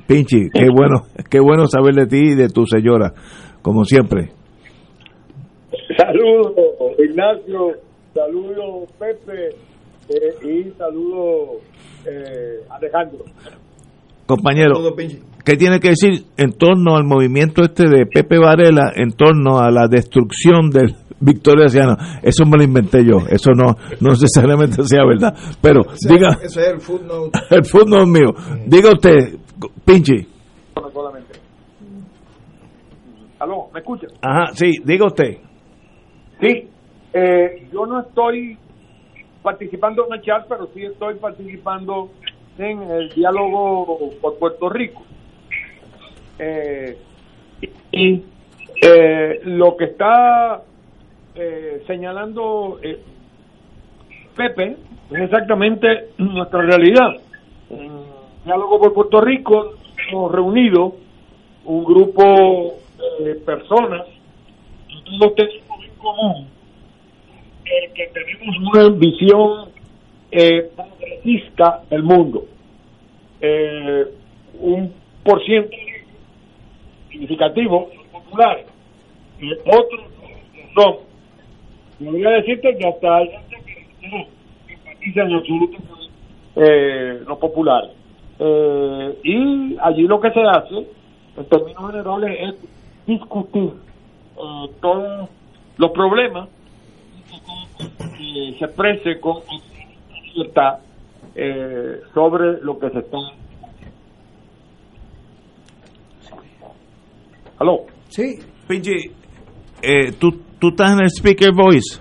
Pinchi, 0.07 0.51
qué 0.53 0.69
bueno, 0.73 1.07
qué 1.31 1.41
bueno 1.41 1.67
saber 1.67 1.95
de 1.95 2.07
ti 2.07 2.33
y 2.33 2.35
de 2.37 2.49
tu 2.49 2.65
señora, 2.65 3.13
como 3.61 3.85
siempre. 3.85 4.31
Saludos, 5.99 6.53
Ignacio, 6.99 7.73
saludos, 8.15 8.89
Pepe, 8.99 9.49
eh, 10.09 10.47
y 10.49 10.71
saludos, 10.79 11.61
eh, 12.07 12.61
Alejandro. 12.71 13.25
Compañero, 14.27 14.75
¿qué 15.45 15.57
tiene 15.57 15.81
que 15.81 15.91
decir 15.91 16.25
en 16.39 16.53
torno 16.53 16.97
al 16.97 17.05
movimiento 17.05 17.63
este 17.63 17.89
de 17.89 18.07
Pepe 18.07 18.39
Varela, 18.39 18.93
en 18.95 19.13
torno 19.13 19.59
a 19.59 19.71
la 19.71 19.87
destrucción 19.87 20.71
del 20.71 20.95
Victoria 21.21 21.69
Ciudadana? 21.69 22.21
Eso 22.23 22.47
me 22.47 22.57
lo 22.57 22.65
inventé 22.65 23.05
yo, 23.05 23.19
eso 23.29 23.51
no, 23.53 23.75
no 24.01 24.11
necesariamente 24.11 24.83
sea 24.85 25.05
verdad. 25.05 25.35
Pero 25.61 25.83
diga. 26.09 26.39
Ese 26.43 26.61
es 26.61 26.69
el 26.69 26.81
footnote. 26.81 27.39
El 27.51 27.65
footnote 27.65 28.07
mío. 28.07 28.33
Diga 28.67 28.91
usted, 28.93 29.39
Pinchi. 29.85 30.27
Aló, 33.39 33.69
¿me 33.75 33.81
escucha? 33.81 34.07
Ajá, 34.23 34.55
sí, 34.55 34.71
diga 34.85 35.07
usted. 35.07 35.37
Sí, 36.41 36.69
eh, 37.13 37.69
yo 37.71 37.85
no 37.85 38.01
estoy 38.01 38.57
participando 39.43 40.07
en 40.07 40.15
el 40.15 40.23
chat, 40.23 40.47
pero 40.49 40.67
sí 40.73 40.83
estoy 40.83 41.17
participando 41.17 42.11
en 42.59 42.83
el 42.91 43.09
diálogo 43.11 44.11
por 44.21 44.39
Puerto 44.39 44.69
Rico. 44.69 45.03
Eh, 46.39 46.97
y 47.93 48.23
eh, 48.83 49.41
lo 49.45 49.77
que 49.77 49.85
está 49.85 50.63
eh, 51.35 51.83
señalando 51.87 52.81
Pepe 54.37 54.77
es 55.11 55.21
exactamente 55.21 56.11
nuestra 56.19 56.63
realidad. 56.63 57.17
En 57.71 57.91
Diálogo 58.45 58.79
por 58.79 58.95
Puerto 58.95 59.21
Rico 59.21 59.75
hemos 60.11 60.33
reunido 60.33 60.97
un 61.65 61.85
grupo 61.85 62.75
de 63.21 63.37
personas 63.37 64.07
todos 65.05 65.35
tenemos 65.35 65.85
en 65.85 65.97
común 65.97 66.49
el 67.65 67.93
que 67.93 68.07
tenemos 68.09 68.57
una 68.59 68.89
visión 68.91 69.69
eh, 70.31 70.71
progresista 70.75 71.83
del 71.89 72.03
mundo. 72.03 72.44
Eh, 73.47 74.07
un 74.59 74.91
por 75.23 75.45
ciento 75.45 75.77
significativo 77.11 77.91
populares 78.11 78.65
y 79.39 79.53
otros 79.53 80.01
no. 80.75 80.99
Me 81.99 82.11
voy 82.11 82.25
a 82.25 82.31
decirte 82.31 82.75
que 82.79 82.89
hasta 82.89 83.17
hay 83.17 83.29
que 83.29 84.09
no 84.09 84.27
empatiza 84.67 85.23
en 85.25 85.33
absoluto 85.35 85.79
eh. 86.57 87.21
Eh, 88.39 89.19
y 89.25 89.77
allí 89.83 90.07
lo 90.07 90.21
que 90.23 90.31
se 90.31 90.41
hace, 90.41 90.87
en 91.37 91.45
términos 91.45 91.91
generales, 91.91 92.39
es 92.41 92.55
discutir 93.07 93.73
eh, 94.39 94.71
todos 94.81 95.29
los 95.77 95.91
problemas 95.91 96.49
y 98.19 98.55
se 98.59 98.65
exprese 98.65 99.21
con 99.21 99.43
libertad 100.35 100.79
eh, 101.37 102.01
sobre 102.15 102.61
lo 102.63 102.79
que 102.79 102.91
se 102.91 102.99
está 103.01 103.19
¿Aló? 107.59 107.87
Sí. 108.09 108.39
Pinchi, 108.69 109.11
eh, 109.83 110.13
¿tú, 110.19 110.31
¿tú 110.59 110.69
estás 110.69 110.93
en 110.93 111.01
el 111.01 111.07
speaker 111.11 111.53
voice? 111.55 112.01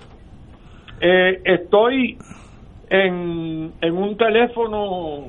Eh, 1.00 1.40
estoy 1.44 2.16
en, 2.90 3.72
en 3.80 3.92
un 3.96 4.16
teléfono 4.16 5.26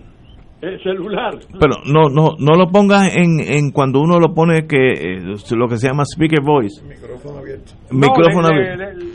eh, 0.61 0.77
celular. 0.83 1.35
Pero 1.59 1.75
no 1.85 2.09
no 2.09 2.35
no 2.39 2.55
lo 2.55 2.67
pongas 2.71 3.15
en, 3.15 3.39
en 3.39 3.71
cuando 3.71 3.99
uno 3.99 4.19
lo 4.19 4.33
pone 4.33 4.65
que 4.67 4.93
eh, 4.93 5.19
lo 5.51 5.67
que 5.67 5.77
se 5.77 5.87
llama 5.87 6.03
speaker 6.05 6.41
voice. 6.41 6.83
Micrófono 6.85 7.39
abierto. 7.39 7.73
Micrófono 7.91 8.47
No, 8.49 8.55
abierto. 8.55 9.05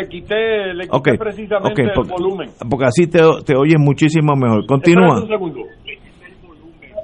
Le 0.00 0.08
quité, 0.08 0.74
le 0.74 0.86
quité 0.88 1.16
precisamente 1.18 1.82
el 1.82 1.90
volumen. 2.08 2.48
porque 2.70 2.84
así 2.86 3.06
te, 3.06 3.18
te 3.44 3.56
oyes 3.56 3.78
muchísimo 3.78 4.34
mejor. 4.36 4.66
Continúa. 4.66 5.18
Espérate 5.18 5.44
un 5.44 5.52
segundo. 5.52 5.60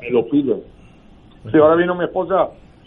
Me 0.00 0.10
lo 0.10 0.24
piden. 0.28 0.60
Sí, 1.50 1.58
ahora 1.58 1.76
vino 1.76 1.94
mi 1.94 2.04
esposa 2.04 2.34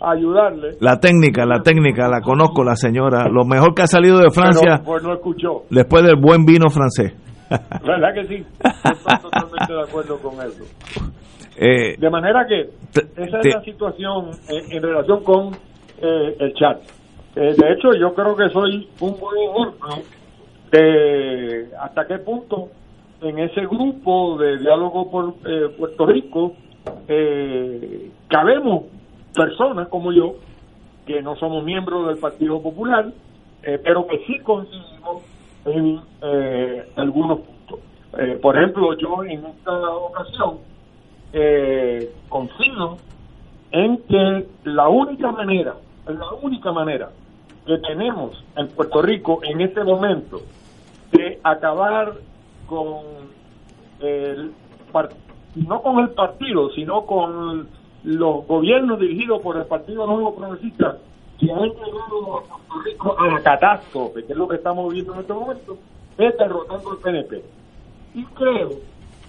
a 0.01 0.11
ayudarle. 0.11 0.71
La 0.79 0.99
técnica, 0.99 1.45
la 1.45 1.61
técnica, 1.61 2.07
la 2.07 2.21
conozco, 2.21 2.63
la 2.63 2.75
señora. 2.75 3.27
Lo 3.29 3.45
mejor 3.45 3.73
que 3.73 3.83
ha 3.83 3.87
salido 3.87 4.19
de 4.19 4.29
Francia 4.29 4.77
Pero, 4.79 4.83
pues 4.85 5.03
no 5.03 5.13
escuchó. 5.13 5.63
después 5.69 6.03
del 6.03 6.15
buen 6.21 6.45
vino 6.45 6.69
francés. 6.69 7.13
¿Verdad 7.49 8.13
que 8.13 8.23
sí? 8.25 8.35
Estoy 8.63 9.19
totalmente 9.21 9.73
de 9.73 9.81
acuerdo 9.81 10.17
con 10.19 10.33
eso. 10.35 10.63
Eh, 11.57 11.95
De 11.97 12.09
manera 12.09 12.45
que 12.47 12.61
esa 13.21 13.39
es 13.39 13.53
la 13.55 13.61
situación 13.61 14.31
en, 14.49 14.75
en 14.77 14.83
relación 14.83 15.23
con 15.23 15.53
eh, 16.01 16.35
el 16.39 16.53
chat. 16.55 16.79
Eh, 17.35 17.53
de 17.57 17.73
hecho, 17.73 17.93
yo 17.93 18.13
creo 18.13 18.35
que 18.35 18.49
soy 18.49 18.89
un 19.01 19.19
buen 19.19 19.37
ejemplo 19.49 19.89
de 20.71 21.69
hasta 21.81 22.07
qué 22.07 22.17
punto 22.19 22.69
en 23.21 23.39
ese 23.39 23.61
grupo 23.65 24.37
de 24.37 24.57
diálogo 24.57 25.11
por 25.11 25.33
eh, 25.45 25.69
Puerto 25.77 26.05
Rico 26.05 26.53
eh, 27.07 28.09
cabemos 28.27 28.83
personas 29.33 29.87
como 29.89 30.11
yo 30.11 30.35
que 31.05 31.21
no 31.21 31.35
somos 31.35 31.63
miembros 31.63 32.07
del 32.07 32.17
Partido 32.17 32.61
Popular, 32.61 33.11
eh, 33.63 33.79
pero 33.83 34.07
que 34.07 34.23
sí 34.25 34.39
coincidimos 34.39 35.23
en 35.65 35.99
eh, 36.21 36.89
algunos 36.95 37.39
puntos. 37.39 37.79
Eh, 38.17 38.39
por 38.41 38.57
ejemplo, 38.57 38.97
yo 38.97 39.23
en 39.23 39.45
esta 39.45 39.89
ocasión 39.89 40.57
eh, 41.33 42.11
confío 42.29 42.97
en 43.71 43.97
que 44.07 44.47
la 44.63 44.87
única 44.87 45.31
manera, 45.31 45.75
la 46.07 46.31
única 46.41 46.71
manera 46.71 47.09
que 47.65 47.77
tenemos 47.79 48.43
en 48.55 48.67
Puerto 48.69 49.01
Rico 49.01 49.39
en 49.43 49.61
este 49.61 49.83
momento 49.83 50.41
de 51.11 51.39
acabar 51.43 52.13
con 52.67 53.03
el 53.99 54.51
no 55.55 55.81
con 55.81 55.99
el 55.99 56.09
partido, 56.09 56.69
sino 56.71 57.05
con 57.05 57.67
los 58.03 58.47
gobiernos 58.47 58.99
dirigidos 58.99 59.41
por 59.41 59.57
el 59.57 59.65
Partido 59.65 60.05
Nuevo 60.05 60.35
Progresista 60.35 60.97
que 61.39 61.51
han 61.51 61.63
llevado 61.63 62.37
a 62.37 62.43
Puerto 62.43 62.81
Rico 62.83 63.15
a 63.19 63.27
la 63.27 63.41
catástrofe, 63.41 64.23
que 64.25 64.33
es 64.33 64.37
lo 64.37 64.47
que 64.47 64.55
estamos 64.55 64.93
viendo 64.93 65.13
en 65.13 65.19
este 65.21 65.33
momento, 65.33 65.77
es 66.17 66.37
derrotando 66.37 66.91
al 66.91 66.97
PNP. 66.97 67.43
Y 68.13 68.23
creo 68.25 68.69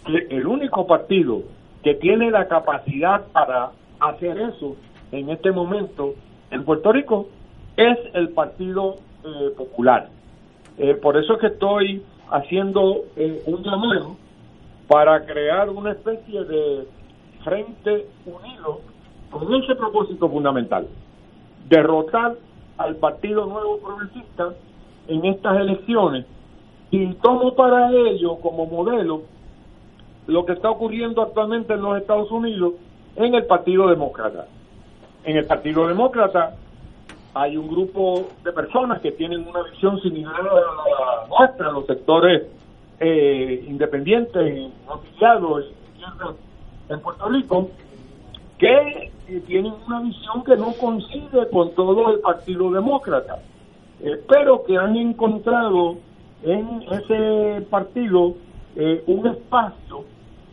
que 0.05 0.27
el 0.31 0.47
único 0.47 0.87
partido 0.87 1.43
que 1.83 1.95
tiene 1.95 2.31
la 2.31 2.47
capacidad 2.47 3.27
para 3.33 3.71
hacer 3.99 4.39
eso 4.39 4.77
en 5.11 5.31
este 5.31 5.51
momento 5.51 6.15
en 6.51 6.65
Puerto 6.65 6.93
Rico 6.93 7.29
es 7.77 7.99
el 8.15 8.31
Partido 8.31 8.97
eh, 9.25 9.51
Popular. 9.57 10.09
Eh, 10.79 10.95
por 10.95 11.17
eso 11.17 11.35
es 11.35 11.41
que 11.41 11.47
estoy 11.49 12.03
haciendo 12.31 13.05
eh, 13.17 13.43
un 13.47 13.63
llamado 13.63 14.17
para 14.89 15.25
crear 15.25 15.69
una 15.71 15.93
especie 15.93 16.45
de 16.45 16.87
frente 17.45 18.07
unido 18.25 18.81
con 19.31 19.55
ese 19.55 19.75
propósito 19.75 20.29
fundamental, 20.29 20.87
derrotar 21.69 22.37
al 22.79 22.97
Partido 22.97 23.47
Nuevo 23.47 23.79
Progresista 23.79 24.55
en 25.09 25.25
estas 25.25 25.61
elecciones 25.61 26.27
y 26.91 27.13
tomo 27.15 27.55
para 27.55 27.91
ello 27.91 28.37
como 28.37 28.67
modelo 28.67 29.23
lo 30.27 30.45
que 30.45 30.53
está 30.53 30.71
ocurriendo 30.71 31.23
actualmente 31.23 31.75
en 31.75 31.83
los 31.83 31.99
Estados 31.99 32.31
Unidos 32.31 32.75
en 33.17 33.35
el 33.35 33.45
Partido 33.47 33.89
Demócrata. 33.89 34.47
En 35.25 35.37
el 35.37 35.47
Partido 35.47 35.87
Demócrata 35.87 36.57
hay 37.37 37.55
un 37.59 37.69
grupo 37.69 38.29
de 38.43 38.51
personas 38.51 39.01
que 39.03 39.13
tienen 39.13 39.47
una 39.47 39.63
visión 39.65 40.01
similar 40.01 40.41
a 40.41 40.43
la 40.43 41.27
nuestra, 41.29 41.71
los 41.71 41.85
sectores 41.85 42.45
eh, 42.99 43.63
independientes, 43.69 44.73
afiliados 44.89 45.67
en 46.89 47.01
Puerto 47.01 47.29
Rico, 47.29 47.69
que 48.57 49.13
eh, 49.29 49.43
tienen 49.47 49.75
una 49.87 50.01
visión 50.01 50.45
que 50.45 50.57
no 50.57 50.73
coincide 50.81 51.51
con 51.53 51.75
todo 51.75 52.11
el 52.11 52.21
Partido 52.21 52.71
Demócrata, 52.71 53.43
eh, 54.01 54.19
pero 54.27 54.65
que 54.65 54.79
han 54.79 54.97
encontrado 54.97 55.97
en 56.43 56.85
ese 56.91 57.67
partido 57.69 58.35
eh, 58.77 59.05
un 59.07 59.27
espacio 59.27 60.05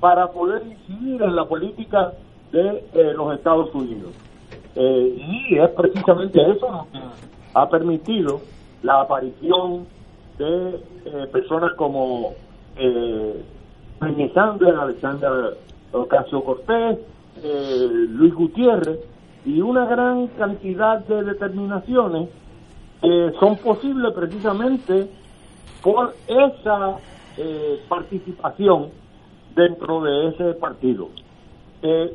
para 0.01 0.29
poder 0.31 0.63
incidir 0.67 1.21
en 1.21 1.33
la 1.33 1.45
política 1.45 2.11
de 2.51 2.83
eh, 2.93 3.13
los 3.15 3.33
Estados 3.35 3.73
Unidos. 3.73 4.11
Eh, 4.75 5.25
y 5.49 5.57
es 5.57 5.69
precisamente 5.71 6.41
eso 6.41 6.71
lo 6.71 6.87
que 6.91 6.99
ha 7.53 7.69
permitido 7.69 8.41
la 8.81 9.01
aparición 9.01 9.85
de 10.37 10.79
eh, 11.05 11.27
personas 11.31 11.73
como 11.73 12.33
eh, 12.75 13.43
Sanders, 14.33 14.77
Alexander 14.77 15.57
Ocasio 15.91 16.43
Cortés, 16.43 16.99
eh, 17.43 17.87
Luis 18.09 18.33
Gutiérrez 18.33 18.99
y 19.45 19.61
una 19.61 19.85
gran 19.85 20.27
cantidad 20.27 20.99
de 20.99 21.23
determinaciones 21.23 22.29
que 23.01 23.33
son 23.39 23.57
posibles 23.57 24.13
precisamente 24.13 25.07
por 25.81 26.15
esa 26.27 26.97
eh, 27.37 27.79
participación 27.87 28.89
dentro 29.55 30.01
de 30.01 30.29
ese 30.29 30.53
partido. 30.55 31.09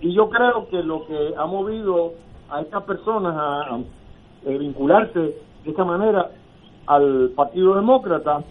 Y 0.01 0.15
yo 0.15 0.31
creo 0.31 0.67
que 0.71 0.83
lo 0.83 1.07
que 1.07 1.35
ha 1.37 1.45
movido 1.45 2.15
a 2.51 2.61
estas 2.61 2.83
personas 2.85 3.35
a, 3.37 3.79
eh, 4.47 4.59
vincularse 4.59 5.19
de 5.19 5.71
esta 5.71 5.85
manera 5.85 6.31
al 6.87 7.33
Partido 7.37 7.75
Demócrata 7.75 8.43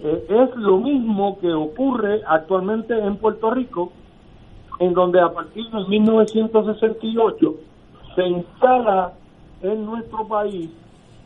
eh, 0.00 0.26
es 0.28 0.56
lo 0.56 0.78
mismo 0.78 1.38
que 1.40 1.52
ocurre 1.52 2.22
actualmente 2.26 2.96
en 2.96 3.16
Puerto 3.16 3.50
Rico, 3.50 3.92
en 4.78 4.94
donde 4.94 5.20
a 5.20 5.32
partir 5.32 5.68
de 5.70 5.84
1968 5.88 7.54
se 8.14 8.28
instala 8.28 9.12
en 9.62 9.84
nuestro 9.84 10.26
país 10.28 10.70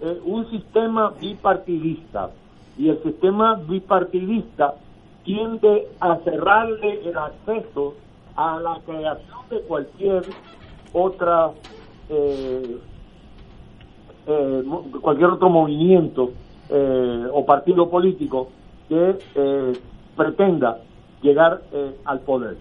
eh, 0.01 0.20
un 0.25 0.49
sistema 0.51 1.12
bipartidista. 1.20 2.31
Y 2.79 2.89
el 2.89 3.03
sistema 3.03 3.57
bipartidista 3.57 4.75
tiende 5.25 5.89
a 6.01 6.16
cerrarle 6.25 7.07
el 7.07 7.16
acceso 7.16 7.95
a 8.37 8.59
la 8.59 8.81
creación 8.87 9.41
de 9.51 9.61
cualquier 9.62 10.25
otra 10.95 11.51
eh, 12.09 12.76
eh, 14.26 14.62
cualquier 15.00 15.30
otro 15.30 15.48
movimiento 15.48 16.30
eh, 16.68 17.26
o 17.32 17.44
partido 17.44 17.88
político 17.90 18.48
que 18.88 19.18
eh, 19.34 19.72
pretenda 20.16 20.78
llegar 21.22 21.62
al 22.05 22.20
poder. 22.20 22.57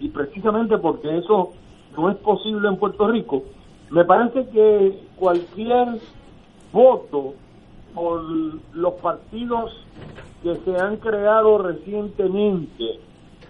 Y 0.00 0.08
precisamente 0.08 0.78
porque 0.78 1.18
eso 1.18 1.52
no 1.96 2.10
es 2.10 2.16
posible 2.16 2.66
en 2.66 2.76
Puerto 2.76 3.06
Rico 3.06 3.42
me 3.90 4.04
parece 4.04 4.48
que 4.48 4.98
cualquier 5.16 6.00
voto 6.72 7.34
por 7.94 8.22
los 8.74 8.94
partidos 8.94 9.72
que 10.42 10.54
se 10.56 10.76
han 10.76 10.96
creado 10.96 11.58
recientemente, 11.58 12.98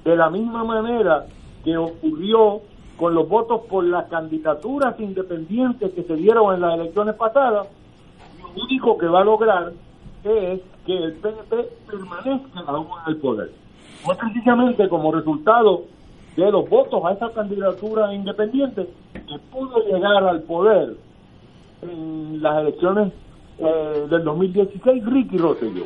de 0.04 0.16
la 0.16 0.30
misma 0.30 0.62
manera 0.64 1.26
que 1.64 1.76
ocurrió 1.76 2.60
con 2.96 3.14
los 3.14 3.28
votos 3.28 3.62
por 3.68 3.84
las 3.84 4.06
candidaturas 4.06 4.98
independientes 4.98 5.92
que 5.92 6.02
se 6.02 6.16
dieron 6.16 6.54
en 6.54 6.60
las 6.60 6.74
elecciones 6.74 7.14
pasadas, 7.14 7.68
lo 8.40 8.62
único 8.62 8.96
que 8.96 9.06
va 9.06 9.20
a 9.20 9.24
lograr 9.24 9.72
es 10.24 10.60
que 10.86 10.96
el 10.96 11.12
PNP 11.14 11.68
permanezca 11.86 12.60
aún 12.66 12.86
en 13.06 13.12
el 13.12 13.20
poder. 13.20 13.50
Fue 14.02 14.14
precisamente 14.16 14.88
como 14.88 15.12
resultado 15.12 15.84
de 16.36 16.50
los 16.50 16.68
votos 16.68 17.02
a 17.04 17.12
esa 17.12 17.30
candidatura 17.30 18.12
independiente 18.14 18.88
que 19.12 19.38
pudo 19.50 19.78
llegar 19.86 20.24
al 20.24 20.42
poder 20.42 20.96
en 21.82 22.42
las 22.42 22.60
elecciones 22.60 23.12
eh, 23.58 24.06
del 24.10 24.24
2016 24.24 25.04
Ricky 25.06 25.38
Rosselló. 25.38 25.84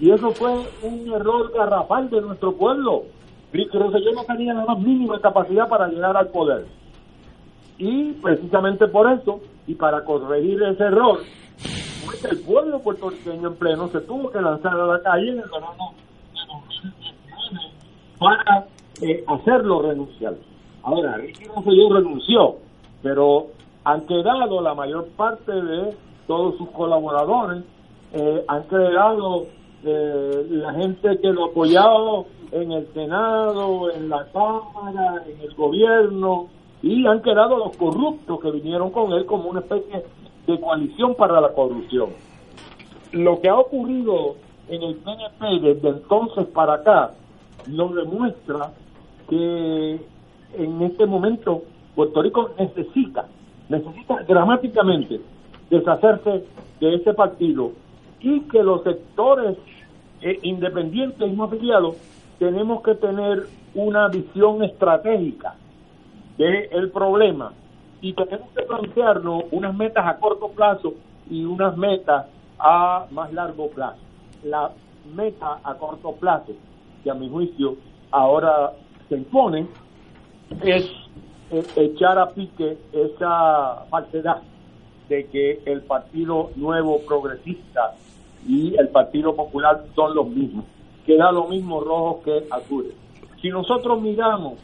Y 0.00 0.10
eso 0.10 0.30
fue 0.30 0.50
un 0.82 1.12
error 1.12 1.52
garrafal 1.52 2.08
de 2.10 2.20
nuestro 2.20 2.52
pueblo. 2.52 3.04
Ricky 3.52 3.78
Rosselló 3.78 4.12
no 4.12 4.24
tenía 4.24 4.54
la 4.54 4.64
más 4.64 4.78
mínima 4.78 5.20
capacidad 5.20 5.68
para 5.68 5.88
llegar 5.88 6.16
al 6.16 6.28
poder. 6.28 6.66
Y 7.78 8.12
precisamente 8.14 8.88
por 8.88 9.10
eso, 9.10 9.40
y 9.66 9.74
para 9.74 10.04
corregir 10.04 10.62
ese 10.62 10.84
error, 10.84 11.20
que 12.20 12.28
el 12.28 12.40
pueblo 12.40 12.80
puertorriqueño 12.80 13.48
en 13.48 13.54
pleno 13.56 13.88
se 13.88 14.00
tuvo 14.00 14.30
que 14.30 14.40
lanzar 14.40 14.74
a 14.74 14.86
la 14.86 15.00
calle 15.02 15.30
en 15.30 15.38
el 15.38 15.48
verano 15.48 15.94
de 16.32 16.40
2019 16.52 17.72
para 18.18 18.66
eh, 19.02 19.24
hacerlo 19.26 19.82
renunciar. 19.82 20.34
Ahora, 20.82 21.16
Ricky 21.16 21.44
Rosselló 21.44 21.94
renunció, 21.94 22.56
pero 23.02 23.46
han 23.84 24.02
quedado 24.02 24.60
la 24.60 24.74
mayor 24.74 25.06
parte 25.16 25.52
de 25.52 25.96
todos 26.26 26.56
sus 26.58 26.68
colaboradores, 26.70 27.62
eh, 28.12 28.44
han 28.48 28.64
quedado 28.64 29.46
eh, 29.84 30.46
la 30.50 30.72
gente 30.74 31.18
que 31.20 31.28
lo 31.28 31.46
apoyaba 31.46 32.24
en 32.52 32.72
el 32.72 32.92
Senado, 32.94 33.90
en 33.90 34.08
la 34.08 34.26
Cámara, 34.32 35.22
en 35.26 35.40
el 35.40 35.54
gobierno, 35.54 36.48
y 36.82 37.06
han 37.06 37.22
quedado 37.22 37.56
los 37.58 37.76
corruptos 37.76 38.40
que 38.40 38.50
vinieron 38.50 38.90
con 38.90 39.12
él 39.12 39.26
como 39.26 39.50
una 39.50 39.60
especie 39.60 40.04
de 40.46 40.60
coalición 40.60 41.14
para 41.14 41.40
la 41.40 41.52
corrupción. 41.52 42.10
Lo 43.12 43.40
que 43.40 43.48
ha 43.48 43.58
ocurrido 43.58 44.36
en 44.68 44.82
el 44.82 44.96
PNP 44.96 45.60
desde 45.60 45.88
entonces 45.88 46.46
para 46.46 46.74
acá 46.74 47.12
nos 47.66 47.94
demuestra 47.94 48.72
que 49.28 50.00
en 50.54 50.82
este 50.82 51.06
momento 51.06 51.62
Puerto 51.94 52.22
Rico 52.22 52.50
necesita, 52.58 53.26
necesita 53.68 54.22
dramáticamente 54.26 55.20
deshacerse 55.68 56.44
de 56.80 56.94
ese 56.94 57.12
partido 57.12 57.72
y 58.20 58.40
que 58.42 58.62
los 58.62 58.82
sectores 58.84 59.56
eh, 60.22 60.38
independientes 60.42 61.28
y 61.28 61.32
no 61.32 61.44
afiliados 61.44 61.96
tenemos 62.38 62.82
que 62.82 62.94
tener 62.94 63.46
una 63.74 64.08
visión 64.08 64.62
estratégica 64.62 65.54
del 66.36 66.90
problema 66.90 67.52
y 68.00 68.12
tenemos 68.12 68.48
que 68.54 68.62
plantearnos 68.62 69.44
unas 69.50 69.74
metas 69.74 70.06
a 70.06 70.18
corto 70.18 70.48
plazo 70.48 70.94
y 71.28 71.44
unas 71.44 71.76
metas 71.76 72.26
a 72.58 73.06
más 73.10 73.32
largo 73.32 73.70
plazo. 73.70 73.98
La 74.44 74.70
meta 75.14 75.58
a 75.64 75.74
corto 75.74 76.12
plazo, 76.12 76.52
que 77.02 77.10
a 77.10 77.14
mi 77.14 77.28
juicio 77.28 77.76
ahora 78.10 78.72
se 79.08 79.16
impone, 79.16 79.66
es 80.62 80.88
echar 81.76 82.18
a 82.18 82.30
pique 82.30 82.78
esa 82.92 83.84
falsedad 83.90 84.42
de 85.08 85.26
que 85.26 85.62
el 85.64 85.82
Partido 85.82 86.50
Nuevo 86.56 87.00
Progresista 87.06 87.94
y 88.46 88.76
el 88.76 88.88
Partido 88.88 89.34
Popular 89.34 89.84
son 89.94 90.14
los 90.14 90.28
mismos. 90.28 90.64
Queda 91.08 91.32
lo 91.32 91.44
mismo 91.44 91.80
rojo 91.80 92.20
que 92.22 92.44
azules. 92.50 92.92
Si 93.40 93.48
nosotros 93.48 93.98
miramos 93.98 94.58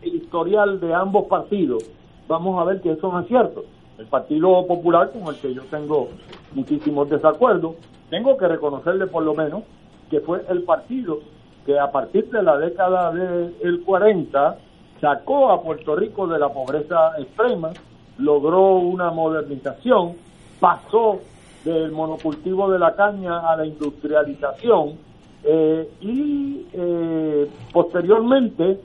el 0.00 0.14
historial 0.14 0.80
de 0.80 0.94
ambos 0.94 1.26
partidos, 1.26 1.84
vamos 2.26 2.58
a 2.58 2.64
ver 2.64 2.80
que 2.80 2.92
eso 2.92 3.12
no 3.12 3.20
es 3.20 3.28
cierto. 3.28 3.66
El 3.98 4.06
Partido 4.06 4.66
Popular, 4.66 5.10
con 5.12 5.34
el 5.34 5.38
que 5.38 5.52
yo 5.52 5.60
tengo 5.64 6.08
muchísimos 6.54 7.10
desacuerdos, 7.10 7.76
tengo 8.08 8.38
que 8.38 8.48
reconocerle 8.48 9.06
por 9.06 9.22
lo 9.22 9.34
menos 9.34 9.64
que 10.08 10.20
fue 10.20 10.42
el 10.48 10.62
partido 10.62 11.18
que 11.66 11.78
a 11.78 11.92
partir 11.92 12.30
de 12.30 12.42
la 12.42 12.56
década 12.56 13.12
del 13.12 13.82
40 13.84 14.56
sacó 14.98 15.50
a 15.50 15.62
Puerto 15.62 15.94
Rico 15.94 16.26
de 16.26 16.38
la 16.38 16.48
pobreza 16.48 17.18
extrema, 17.18 17.70
logró 18.16 18.76
una 18.76 19.10
modernización, 19.10 20.14
pasó 20.58 21.20
del 21.66 21.92
monocultivo 21.92 22.70
de 22.70 22.78
la 22.78 22.94
caña 22.94 23.40
a 23.40 23.58
la 23.58 23.66
industrialización 23.66 25.11
eh, 25.44 25.88
y 26.00 26.66
eh, 26.72 27.48
posteriormente 27.72 28.80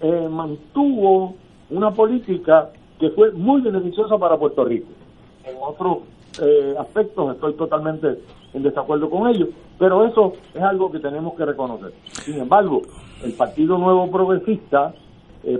eh, 0.00 0.28
mantuvo 0.30 1.34
una 1.70 1.90
política 1.90 2.70
que 2.98 3.10
fue 3.10 3.32
muy 3.32 3.60
beneficiosa 3.60 4.16
para 4.18 4.36
Puerto 4.36 4.64
Rico. 4.64 4.88
En 5.44 5.56
otros 5.60 5.98
aspectos 6.78 7.34
estoy 7.34 7.54
totalmente 7.54 8.20
en 8.54 8.62
desacuerdo 8.62 9.10
con 9.10 9.28
ellos, 9.28 9.48
pero 9.76 10.06
eso 10.06 10.34
es 10.54 10.62
algo 10.62 10.90
que 10.92 11.00
tenemos 11.00 11.34
que 11.34 11.44
reconocer. 11.44 11.92
Sin 12.12 12.38
embargo, 12.38 12.82
el 13.24 13.32
Partido 13.32 13.76
Nuevo 13.76 14.08
Progresista, 14.08 14.94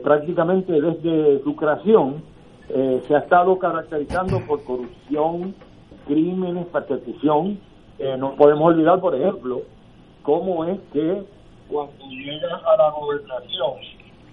prácticamente 0.05 0.81
desde 0.81 1.43
su 1.43 1.57
creación, 1.57 2.23
se 2.69 3.15
ha 3.15 3.19
estado 3.19 3.59
caracterizando 3.59 4.39
por 4.47 4.63
corrupción, 4.63 5.55
crímenes, 6.09 6.67
persecución. 6.67 7.59
Eh, 7.99 8.17
no 8.19 8.35
podemos 8.35 8.73
olvidar, 8.73 9.01
por 9.01 9.15
ejemplo, 9.15 9.63
cómo 10.23 10.65
es 10.65 10.79
que 10.93 11.23
cuando 11.69 12.05
llega 12.09 12.57
a 12.57 12.77
la 12.77 12.91
gobernación 12.91 13.73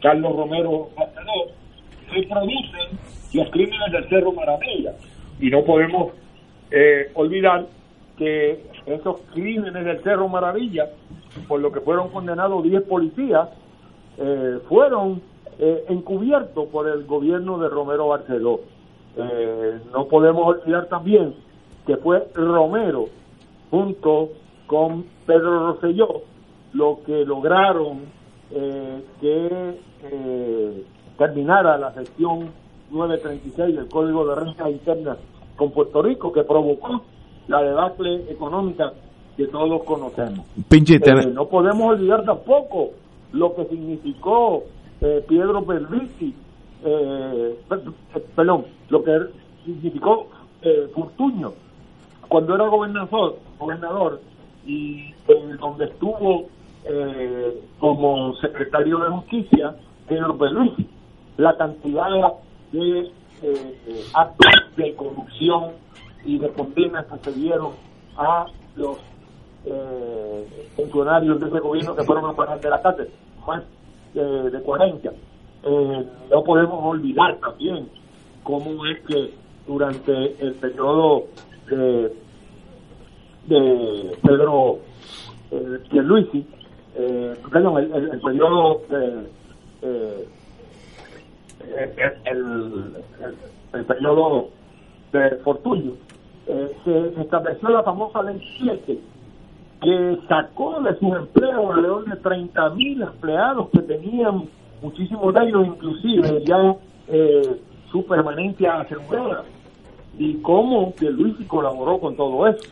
Carlos 0.01 0.35
Romero 0.35 0.89
se 2.13 2.23
producen 2.23 2.99
los 3.33 3.49
crímenes 3.49 3.91
del 3.91 4.07
Cerro 4.07 4.31
Maravilla. 4.31 4.93
Y 5.39 5.49
no 5.49 5.63
podemos 5.63 6.13
eh, 6.69 7.11
olvidar 7.15 7.65
que 8.17 8.63
esos 8.85 9.21
crímenes 9.33 9.83
del 9.83 10.03
Cerro 10.03 10.27
Maravilla, 10.27 10.89
por 11.47 11.59
lo 11.59 11.71
que 11.71 11.81
fueron 11.81 12.09
condenados 12.09 12.63
10 12.63 12.83
policías, 12.83 13.49
eh, 14.17 14.59
fueron 14.69 15.21
encubiertos 15.57 16.67
por 16.67 16.85
el 16.87 17.05
gobierno 17.05 17.57
de 17.57 17.69
Romero 17.69 18.09
Barceló. 18.09 18.59
no 19.93 20.05
podemos 20.07 20.47
olvidar 20.47 20.87
también 20.87 21.33
que 21.87 21.95
fue 21.95 22.27
Romero 22.33 23.07
junto 23.71 24.31
con 24.67 25.05
Pedro 25.25 25.71
Rosselló 25.71 26.21
lo 26.73 26.99
que 27.05 27.25
lograron 27.25 27.99
eh, 28.51 29.03
que 29.21 29.79
eh, 30.03 30.83
terminara 31.17 31.77
la 31.77 31.93
sección 31.93 32.49
936 32.91 33.75
del 33.75 33.87
Código 33.87 34.27
de 34.27 34.35
Renta 34.35 34.69
Interna 34.69 35.17
con 35.55 35.71
Puerto 35.71 36.01
Rico, 36.01 36.31
que 36.33 36.43
provocó 36.43 37.01
la 37.47 37.61
debacle 37.61 38.29
económica 38.29 38.91
que 39.37 39.47
todos 39.47 39.83
conocemos. 39.83 40.45
Eh, 41.27 41.31
no 41.33 41.47
podemos 41.47 41.91
olvidar 41.91 42.25
tampoco 42.25 42.91
lo 43.31 43.55
que 43.55 43.65
significó 43.65 44.63
Pedro 44.99 45.63
Pervisi, 45.65 46.33
perdón, 48.35 48.65
lo 48.89 49.03
que 49.03 49.11
significó 49.65 50.27
Fortuño 50.93 51.53
cuando 52.27 52.55
era 52.55 52.67
gobernador, 52.67 53.37
gobernador 53.59 54.19
y 54.65 55.13
donde 55.59 55.85
estuvo 55.85 56.47
eh, 56.85 57.61
como 57.79 58.35
secretario 58.35 58.99
de 58.99 59.09
justicia, 59.09 59.75
Pedro 60.07 60.33
Luis, 60.51 60.73
la 61.37 61.55
cantidad 61.57 62.07
de 62.71 63.11
eh, 63.41 64.05
actos 64.13 64.53
de 64.75 64.93
corrupción 64.95 65.71
y 66.23 66.37
de 66.37 66.49
condenas 66.49 67.05
que 67.05 67.31
se 67.31 67.39
dieron 67.39 67.71
a 68.17 68.45
los 68.75 68.97
eh, 69.65 70.69
funcionarios 70.75 71.39
de 71.39 71.47
ese 71.47 71.59
gobierno 71.59 71.95
que 71.95 72.03
fueron 72.03 72.29
a 72.29 72.33
parar 72.33 72.59
de 72.59 72.69
la 72.69 72.81
cárcel, 72.81 73.09
más 73.45 73.63
de 74.13 74.61
40. 74.61 75.11
no 76.31 76.43
podemos 76.45 76.79
olvidar 76.85 77.37
también 77.39 77.89
cómo 78.43 78.85
es 78.85 79.01
que 79.01 79.33
durante 79.67 80.41
el 80.41 80.53
periodo 80.53 81.25
de, 81.69 82.13
de 83.47 84.17
Pedro 84.21 84.79
eh, 85.51 85.79
Pierluisi, 85.89 86.45
eh, 86.95 87.33
perdón, 87.51 87.83
el, 87.83 88.09
el, 88.11 88.21
periodo 88.21 88.81
de, 88.89 89.27
eh, 89.81 90.27
el, 92.25 93.03
el, 93.73 93.85
periodo 93.85 94.49
de 95.11 95.29
Fortunio, 95.43 95.93
eh, 96.47 96.71
se 96.83 97.21
estableció 97.21 97.69
la 97.69 97.83
famosa 97.83 98.21
ley 98.23 98.41
7 98.59 98.99
que 99.81 100.19
sacó 100.27 100.81
de 100.81 100.97
sus 100.99 101.15
empleos 101.15 101.69
alrededor 101.69 102.05
de 102.05 102.15
30 102.17 102.69
mil 102.71 103.01
empleados 103.01 103.69
que 103.69 103.79
tenían 103.79 104.45
muchísimos 104.81 105.33
de 105.33 105.43
ellos 105.43 105.67
inclusive 105.67 106.43
ya 106.45 106.75
eh, 107.07 107.61
su 107.91 108.05
permanencia 108.05 108.79
asegurada 108.79 109.43
y 110.17 110.35
cómo 110.41 110.93
que 110.95 111.09
Luis 111.09 111.35
colaboró 111.47 111.99
con 111.99 112.15
todo 112.15 112.47
eso. 112.47 112.69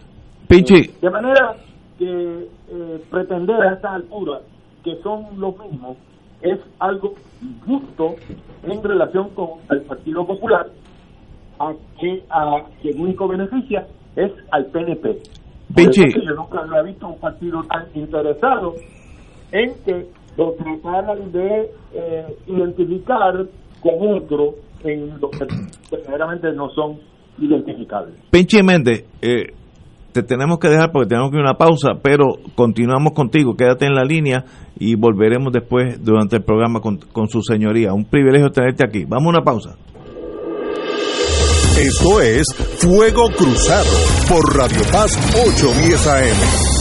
Pinchi. 0.54 0.92
de 1.02 1.10
manera 1.10 1.56
que 1.98 2.06
eh, 2.06 3.04
pretender 3.10 3.56
a 3.56 3.74
estas 3.74 3.94
alturas 3.96 4.42
que 4.84 4.96
son 5.02 5.26
los 5.40 5.58
mismos 5.58 5.98
es 6.44 6.60
algo 6.78 7.16
injusto 7.42 8.16
en 8.64 8.84
relación 8.84 9.30
con 9.30 9.50
el 9.72 9.82
Partido 9.82 10.28
Popular, 10.28 10.68
a 11.60 11.74
que 12.00 12.24
a 12.30 12.66
quien 12.82 13.02
único 13.02 13.28
beneficia 13.28 13.88
es 14.16 14.32
al 14.52 14.66
PNP. 14.68 15.24
yo 15.76 16.36
nunca 16.36 16.66
he 16.80 16.84
visto 16.84 17.08
un 17.08 17.20
partido 17.20 17.64
tan 17.64 17.88
interesado 17.96 18.76
en 19.52 19.74
que 19.86 20.06
lo 20.38 20.52
trataran 20.52 21.32
de 21.32 21.72
eh, 21.94 22.38
identificar 22.46 23.46
con 23.82 24.18
otro 24.18 24.56
en 24.84 25.20
lo 25.20 25.32
que 25.32 25.48
verdaderamente 25.90 26.52
no 26.52 26.70
son 26.72 27.00
identificables. 27.40 28.16
Pinche 28.30 28.62
Méndez, 28.62 29.06
eh, 29.22 29.48
te 30.14 30.24
tenemos 30.24 30.60
que 30.60 30.70
dejar 30.70 30.92
porque 30.92 31.10
tenemos 31.10 31.32
que 31.32 31.38
ir 31.38 31.42
a 31.42 31.50
una 31.50 31.58
pausa, 31.58 31.94
pero 32.02 32.36
continuamos 32.56 33.14
contigo, 33.14 33.56
quédate 33.56 33.86
en 33.86 33.96
la 33.96 34.04
línea 34.04 34.46
y 34.80 34.96
volveremos 34.96 35.52
después 35.52 36.04
durante 36.04 36.38
el 36.38 36.44
programa 36.44 36.80
con, 36.80 36.98
con 36.98 37.28
su 37.28 37.42
señoría. 37.42 37.94
Un 37.94 38.06
privilegio 38.06 38.52
tenerte 38.52 38.86
aquí. 38.86 39.06
Vamos 39.06 39.28
a 39.28 39.30
una 39.38 39.44
pausa. 39.44 39.76
Esto 41.78 42.22
es 42.22 42.46
Fuego 42.78 43.30
Cruzado 43.36 43.90
por 44.30 44.56
Radio 44.56 44.82
Paz 44.92 45.18
810 45.34 46.08
AM. 46.08 46.73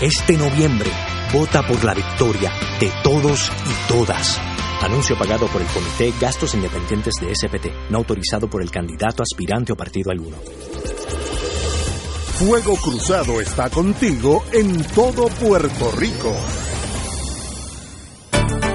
Este 0.01 0.37
noviembre, 0.37 0.91
vota 1.33 1.63
por 1.67 1.85
la 1.85 1.95
victoria 1.95 2.51
de 2.81 2.91
todos 3.03 3.51
y 3.67 3.89
todas. 3.89 4.58
Anuncio 4.83 5.19
pagado 5.19 5.49
por 5.49 5.61
el 5.61 5.67
Comité 5.69 6.13
Gastos 6.21 6.55
Independientes 6.55 7.15
de 7.21 7.35
SPT, 7.35 7.91
no 7.91 7.99
autorizado 7.99 8.49
por 8.49 8.63
el 8.63 8.71
candidato 8.71 9.23
aspirante 9.23 9.73
o 9.73 9.77
partido 9.77 10.11
alguno. 10.11 10.37
Fuego 12.39 12.77
Cruzado 12.77 13.41
está 13.41 13.69
contigo 13.69 14.45
en 14.53 14.85
todo 14.95 15.27
Puerto 15.29 15.91
Rico. 15.97 16.33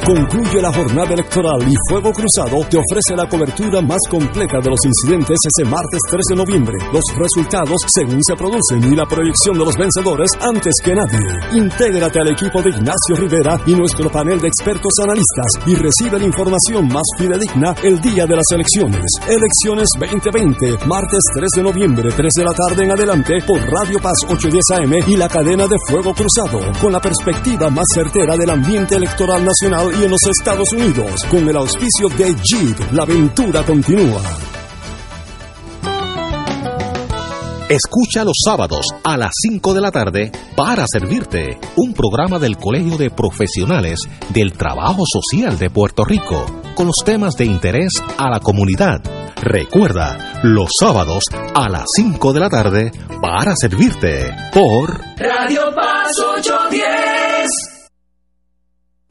Concluye 0.05 0.61
la 0.61 0.73
jornada 0.73 1.13
electoral 1.13 1.63
y 1.63 1.75
Fuego 1.87 2.11
Cruzado 2.11 2.59
te 2.69 2.75
ofrece 2.75 3.15
la 3.15 3.25
cobertura 3.25 3.81
más 3.81 3.99
completa 4.09 4.59
de 4.59 4.69
los 4.69 4.83
incidentes 4.83 5.39
ese 5.47 5.63
martes 5.63 5.99
3 6.11 6.21
de 6.29 6.35
noviembre, 6.35 6.75
los 6.91 7.03
resultados 7.15 7.79
según 7.87 8.21
se 8.21 8.35
producen 8.35 8.83
y 8.91 8.97
la 8.97 9.05
proyección 9.05 9.57
de 9.57 9.63
los 9.63 9.77
vencedores 9.77 10.29
antes 10.41 10.75
que 10.83 10.93
nadie. 10.93 11.19
Intégrate 11.53 12.19
al 12.19 12.27
equipo 12.27 12.61
de 12.61 12.71
Ignacio 12.71 13.15
Rivera 13.15 13.57
y 13.65 13.75
nuestro 13.75 14.11
panel 14.11 14.41
de 14.41 14.49
expertos 14.49 14.91
analistas 15.01 15.67
y 15.67 15.75
recibe 15.75 16.19
la 16.19 16.25
información 16.25 16.89
más 16.89 17.07
fidedigna 17.17 17.73
el 17.81 18.01
día 18.01 18.25
de 18.25 18.35
las 18.35 18.51
elecciones. 18.51 19.07
Elecciones 19.25 19.87
2020, 19.97 20.85
martes 20.85 21.23
3 21.33 21.49
de 21.55 21.63
noviembre, 21.63 22.09
3 22.13 22.33
de 22.35 22.43
la 22.43 22.53
tarde 22.53 22.83
en 22.83 22.91
adelante 22.91 23.35
por 23.47 23.61
Radio 23.71 24.01
Paz 24.01 24.19
810 24.27 24.63
AM 24.83 24.93
y 25.07 25.15
la 25.15 25.29
cadena 25.29 25.65
de 25.65 25.77
Fuego 25.87 26.13
Cruzado, 26.13 26.59
con 26.81 26.91
la 26.91 26.99
perspectiva 26.99 27.69
más 27.69 27.85
certera 27.93 28.35
del 28.35 28.49
ambiente 28.49 28.95
electoral 28.95 29.45
nacional 29.45 29.92
y 29.99 30.03
en 30.03 30.11
los 30.11 30.21
Estados 30.25 30.71
Unidos. 30.73 31.23
Con 31.25 31.47
el 31.47 31.57
auspicio 31.57 32.09
de 32.09 32.35
Jeep, 32.35 32.91
la 32.91 33.03
aventura 33.03 33.63
continúa. 33.63 34.21
Escucha 37.69 38.23
los 38.23 38.37
sábados 38.45 38.85
a 39.03 39.17
las 39.17 39.31
5 39.41 39.73
de 39.73 39.81
la 39.81 39.91
tarde 39.91 40.31
para 40.55 40.85
servirte 40.87 41.57
un 41.75 41.93
programa 41.93 42.37
del 42.37 42.57
Colegio 42.57 42.97
de 42.97 43.09
Profesionales 43.09 43.99
del 44.29 44.53
Trabajo 44.53 45.03
Social 45.05 45.57
de 45.57 45.69
Puerto 45.69 46.05
Rico 46.05 46.45
con 46.75 46.87
los 46.87 46.97
temas 47.03 47.35
de 47.35 47.45
interés 47.45 47.93
a 48.17 48.29
la 48.29 48.39
comunidad. 48.39 49.01
Recuerda, 49.41 50.39
los 50.43 50.69
sábados 50.79 51.23
a 51.55 51.67
las 51.69 51.85
5 51.95 52.33
de 52.33 52.39
la 52.39 52.49
tarde 52.49 52.91
para 53.21 53.55
servirte 53.55 54.29
por 54.53 54.99
Radio 55.17 55.73
Paz 55.73 56.11
810. 56.37 57.72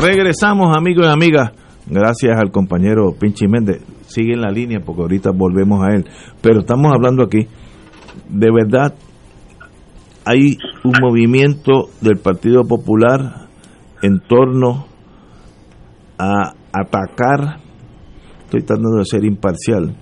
Regresamos, 0.00 0.74
amigos 0.74 1.04
y 1.06 1.10
amigas. 1.10 1.52
Gracias 1.86 2.38
al 2.38 2.50
compañero 2.50 3.12
Pinchi 3.20 3.46
Méndez. 3.46 3.82
Sigue 4.06 4.32
en 4.32 4.40
la 4.40 4.50
línea 4.50 4.80
porque 4.80 5.02
ahorita 5.02 5.30
volvemos 5.30 5.84
a 5.86 5.94
él. 5.94 6.06
Pero 6.40 6.60
estamos 6.60 6.90
hablando 6.90 7.22
aquí. 7.22 7.46
De 8.30 8.48
verdad, 8.50 8.94
hay 10.24 10.56
un 10.84 10.92
movimiento 11.02 11.90
del 12.00 12.16
Partido 12.16 12.64
Popular 12.64 13.48
en 14.02 14.20
torno 14.20 14.86
a 16.18 16.54
atacar, 16.72 17.58
estoy 18.44 18.62
tratando 18.62 18.96
de 18.96 19.04
ser 19.04 19.24
imparcial, 19.24 19.96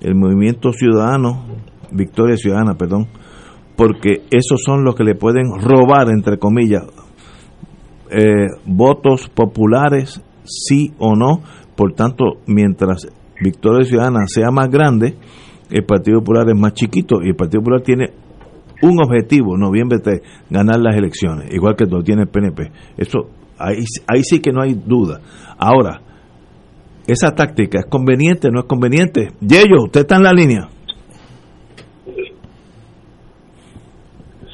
el 0.00 0.14
movimiento 0.14 0.72
ciudadano, 0.72 1.44
Victoria 1.90 2.36
Ciudadana, 2.36 2.74
perdón, 2.74 3.08
porque 3.76 4.22
esos 4.30 4.62
son 4.62 4.84
los 4.84 4.94
que 4.94 5.04
le 5.04 5.16
pueden 5.16 5.46
robar, 5.60 6.08
entre 6.10 6.38
comillas, 6.38 6.84
eh, 8.10 8.48
votos 8.66 9.28
populares, 9.28 10.22
sí 10.44 10.92
o 10.98 11.14
no. 11.14 11.42
Por 11.76 11.94
tanto, 11.94 12.40
mientras 12.46 13.08
Victoria 13.40 13.86
Ciudadana 13.86 14.26
sea 14.26 14.50
más 14.50 14.68
grande, 14.68 15.16
el 15.70 15.84
Partido 15.84 16.20
Popular 16.20 16.48
es 16.48 16.58
más 16.58 16.74
chiquito 16.74 17.22
y 17.22 17.28
el 17.28 17.36
Partido 17.36 17.60
Popular 17.60 17.82
tiene 17.82 18.10
un 18.82 18.98
objetivo, 19.02 19.56
noviembre 19.56 19.98
3, 20.02 20.20
ganar 20.50 20.80
las 20.80 20.96
elecciones, 20.96 21.52
igual 21.52 21.76
que 21.76 21.84
lo 21.84 22.02
tiene 22.02 22.22
el 22.22 22.28
PNP. 22.28 22.70
Eso, 22.96 23.30
ahí, 23.58 23.78
ahí 24.06 24.22
sí 24.22 24.40
que 24.40 24.52
no 24.52 24.62
hay 24.62 24.74
duda. 24.74 25.20
Ahora, 25.58 26.00
esa 27.06 27.34
táctica 27.34 27.80
es 27.80 27.86
conveniente, 27.86 28.48
no 28.50 28.60
es 28.60 28.66
conveniente. 28.66 29.28
Yello, 29.40 29.84
usted 29.84 30.00
está 30.00 30.16
en 30.16 30.22
la 30.22 30.32
línea. 30.32 30.68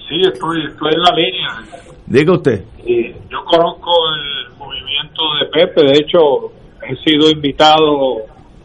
Sí, 0.08 0.20
estoy, 0.20 0.66
estoy 0.66 0.92
en 0.92 1.02
la 1.02 1.14
línea. 1.16 1.85
Diga 2.06 2.34
usted. 2.34 2.64
Yo 2.86 3.44
conozco 3.44 3.92
el 4.14 4.56
movimiento 4.56 5.22
de 5.40 5.46
Pepe, 5.46 5.82
de 5.82 5.98
hecho 5.98 6.52
he 6.88 6.94
sido 6.96 7.28
invitado 7.30 8.18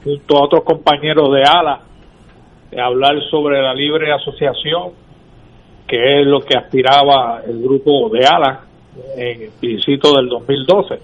junto 0.04 0.38
a 0.38 0.46
otros 0.46 0.64
compañeros 0.64 1.32
de 1.34 1.44
ALA 1.44 1.82
a 2.78 2.86
hablar 2.86 3.16
sobre 3.30 3.62
la 3.62 3.74
libre 3.74 4.14
asociación, 4.14 4.92
que 5.88 6.22
es 6.22 6.28
lo 6.28 6.40
que 6.42 6.56
aspiraba 6.56 7.42
el 7.48 7.62
grupo 7.62 8.10
de 8.10 8.26
ALA 8.26 8.62
en 9.18 9.42
el 9.42 9.52
principio 9.60 10.12
del 10.14 10.30
2012. 10.30 11.00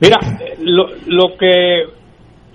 Mira, 0.00 0.18
lo, 0.60 0.88
lo 1.06 1.36
que 1.38 1.84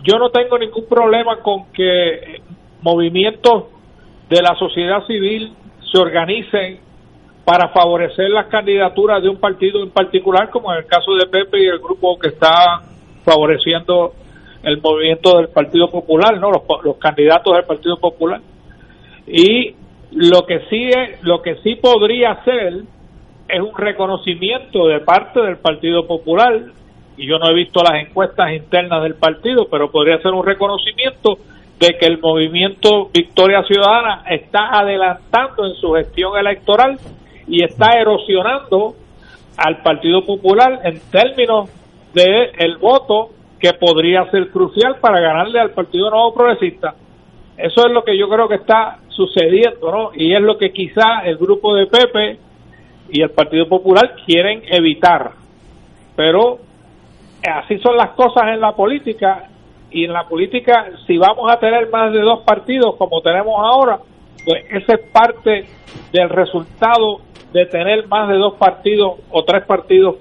yo 0.03 0.20
no 0.20 0.30
tengo 0.30 0.59
ningún 0.59 0.86
problema 0.88 1.38
con 1.38 1.72
que 1.74 2.41
movimientos 2.82 3.65
de 4.30 4.41
la 4.41 4.55
sociedad 4.55 5.05
civil 5.07 5.53
se 5.91 5.99
organicen 5.99 6.88
para 7.45 7.69
favorecer 7.69 8.29
las 8.29 8.47
candidaturas 8.47 9.23
de 9.23 9.29
un 9.29 9.37
partido 9.37 9.81
en 9.81 9.89
particular, 9.89 10.49
como 10.49 10.71
en 10.71 10.79
el 10.79 10.85
caso 10.85 11.13
de 11.15 11.25
Pepe 11.27 11.63
y 11.63 11.67
el 11.67 11.79
grupo 11.79 12.17
que 12.19 12.29
está 12.29 12.81
favoreciendo 13.23 14.13
el 14.63 14.81
movimiento 14.81 15.37
del 15.37 15.49
Partido 15.49 15.89
Popular, 15.89 16.37
no 16.39 16.51
los, 16.51 16.61
los 16.83 16.97
candidatos 16.97 17.53
del 17.53 17.63
Partido 17.63 17.97
Popular. 17.97 18.41
Y 19.25 19.75
lo 20.11 20.45
que 20.45 20.59
sí 20.69 20.89
es, 20.89 21.23
lo 21.23 21.41
que 21.41 21.55
sí 21.63 21.75
podría 21.75 22.43
ser 22.43 22.73
es 23.47 23.59
un 23.59 23.75
reconocimiento 23.75 24.87
de 24.87 24.99
parte 24.99 25.39
del 25.41 25.57
Partido 25.57 26.05
Popular 26.05 26.61
y 27.19 27.27
yo 27.27 27.37
no 27.37 27.49
he 27.49 27.53
visto 27.53 27.81
las 27.83 28.01
encuestas 28.01 28.53
internas 28.53 29.03
del 29.03 29.15
partido, 29.15 29.67
pero 29.69 29.91
podría 29.91 30.21
ser 30.21 30.31
un 30.31 30.45
reconocimiento 30.45 31.37
de 31.77 31.97
que 31.97 32.05
el 32.05 32.17
movimiento 32.17 33.09
Victoria 33.13 33.61
Ciudadana 33.63 34.23
está 34.29 34.69
adelantando 34.79 35.65
en 35.65 35.75
su 35.75 35.91
gestión 35.91 36.37
electoral 36.37 36.97
y 37.49 37.63
está 37.63 37.99
erosionando 37.99 38.95
al 39.57 39.81
Partido 39.81 40.25
Popular 40.25 40.79
en 40.83 41.01
términos 41.11 41.69
de 42.13 42.51
el 42.57 42.77
voto 42.77 43.29
que 43.59 43.73
podría 43.73 44.29
ser 44.31 44.49
crucial 44.51 44.97
para 45.01 45.19
ganarle 45.19 45.59
al 45.59 45.71
Partido 45.71 46.09
Nuevo 46.09 46.33
Progresista. 46.33 46.95
Eso 47.57 47.87
es 47.87 47.91
lo 47.91 48.03
que 48.03 48.17
yo 48.17 48.29
creo 48.29 48.47
que 48.47 48.55
está 48.55 48.99
sucediendo, 49.09 49.91
¿no? 49.91 50.11
Y 50.13 50.33
es 50.33 50.41
lo 50.41 50.57
que 50.57 50.71
quizá 50.71 51.21
el 51.25 51.37
grupo 51.37 51.75
de 51.75 51.87
Pepe 51.87 52.39
y 53.09 53.21
el 53.21 53.31
Partido 53.31 53.67
Popular 53.67 54.15
quieren 54.25 54.63
evitar. 54.69 55.31
Pero 56.15 56.59
así 57.51 57.79
son 57.79 57.97
las 57.97 58.11
cosas 58.11 58.43
en 58.53 58.61
la 58.61 58.73
política 58.73 59.49
y 59.91 60.05
en 60.05 60.13
la 60.13 60.27
política 60.27 60.85
si 61.07 61.17
vamos 61.17 61.51
a 61.51 61.59
tener 61.59 61.89
más 61.89 62.13
de 62.13 62.19
dos 62.19 62.43
partidos 62.45 62.95
como 62.97 63.21
tenemos 63.21 63.55
ahora, 63.57 63.99
pues 64.45 64.63
ese 64.69 64.93
es 64.93 65.11
parte 65.11 65.65
del 66.13 66.29
resultado 66.29 67.21
de 67.53 67.65
tener 67.65 68.07
más 68.07 68.29
de 68.29 68.37
dos 68.37 68.55
partidos 68.57 69.19
o 69.31 69.43
tres 69.43 69.65
partidos 69.65 70.15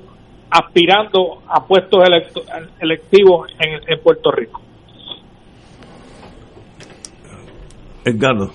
aspirando 0.50 1.42
a 1.46 1.66
puestos 1.66 2.00
electo- 2.04 2.42
electivos 2.80 3.50
en, 3.58 3.80
en 3.86 4.02
Puerto 4.02 4.30
Rico. 4.30 4.62
Edgardo. 8.04 8.50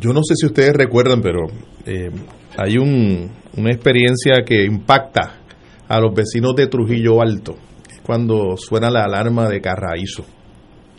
Yo 0.00 0.12
no 0.12 0.22
sé 0.22 0.34
si 0.34 0.46
ustedes 0.46 0.72
recuerdan, 0.72 1.20
pero 1.20 1.46
eh, 1.86 2.10
hay 2.56 2.76
un, 2.78 3.30
una 3.56 3.70
experiencia 3.70 4.44
que 4.44 4.64
impacta 4.64 5.38
a 5.88 6.00
los 6.00 6.14
vecinos 6.14 6.54
de 6.56 6.66
Trujillo 6.66 7.20
Alto, 7.20 7.54
cuando 8.04 8.56
suena 8.56 8.90
la 8.90 9.04
alarma 9.04 9.48
de 9.48 9.60
Carraízo, 9.60 10.24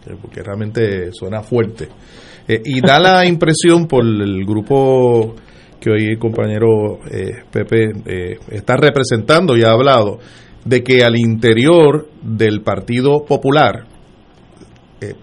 eh, 0.05 0.15
porque 0.21 0.41
realmente 0.43 1.11
suena 1.11 1.41
fuerte. 1.41 1.87
Eh, 2.47 2.61
y 2.63 2.81
da 2.81 2.99
la 2.99 3.25
impresión 3.25 3.87
por 3.87 4.03
el 4.03 4.45
grupo 4.45 5.35
que 5.81 5.89
hoy 5.89 6.05
el 6.11 6.19
compañero 6.19 6.99
eh, 7.11 7.43
Pepe 7.51 7.91
está 8.51 8.77
representando 8.77 9.57
y 9.57 9.63
ha 9.63 9.71
hablado, 9.71 10.19
de 10.63 10.83
que 10.83 11.03
al 11.03 11.17
interior 11.17 12.07
del 12.21 12.61
Partido 12.61 13.25
Popular 13.25 13.85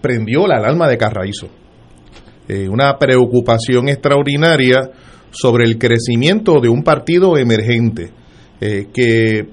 prendió 0.01 0.45
la 0.45 0.57
alarma 0.57 0.89
de 0.89 0.97
Carraízo. 0.97 1.47
una 2.69 2.97
preocupación 2.97 3.87
extraordinaria 3.87 4.91
sobre 5.31 5.63
el 5.63 5.77
crecimiento 5.77 6.59
de 6.59 6.67
un 6.67 6.83
partido 6.83 7.37
emergente, 7.37 8.11
que 8.59 9.47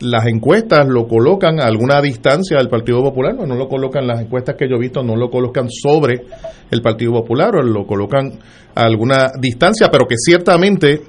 las 0.00 0.26
encuestas 0.26 0.86
lo 0.88 1.06
colocan 1.06 1.60
a 1.60 1.64
alguna 1.64 2.00
distancia 2.00 2.58
del 2.58 2.68
Partido 2.68 3.02
Popular, 3.02 3.34
no, 3.34 3.46
no 3.46 3.56
lo 3.56 3.68
colocan, 3.68 4.06
las 4.06 4.20
encuestas 4.20 4.56
que 4.58 4.68
yo 4.68 4.76
he 4.76 4.80
visto 4.80 5.02
no 5.02 5.16
lo 5.16 5.30
colocan 5.30 5.68
sobre 5.70 6.22
el 6.70 6.82
Partido 6.82 7.12
Popular, 7.12 7.56
o 7.56 7.62
lo 7.62 7.86
colocan 7.86 8.38
a 8.74 8.84
alguna 8.84 9.30
distancia, 9.40 9.88
pero 9.90 10.06
que 10.06 10.16
ciertamente 10.16 11.00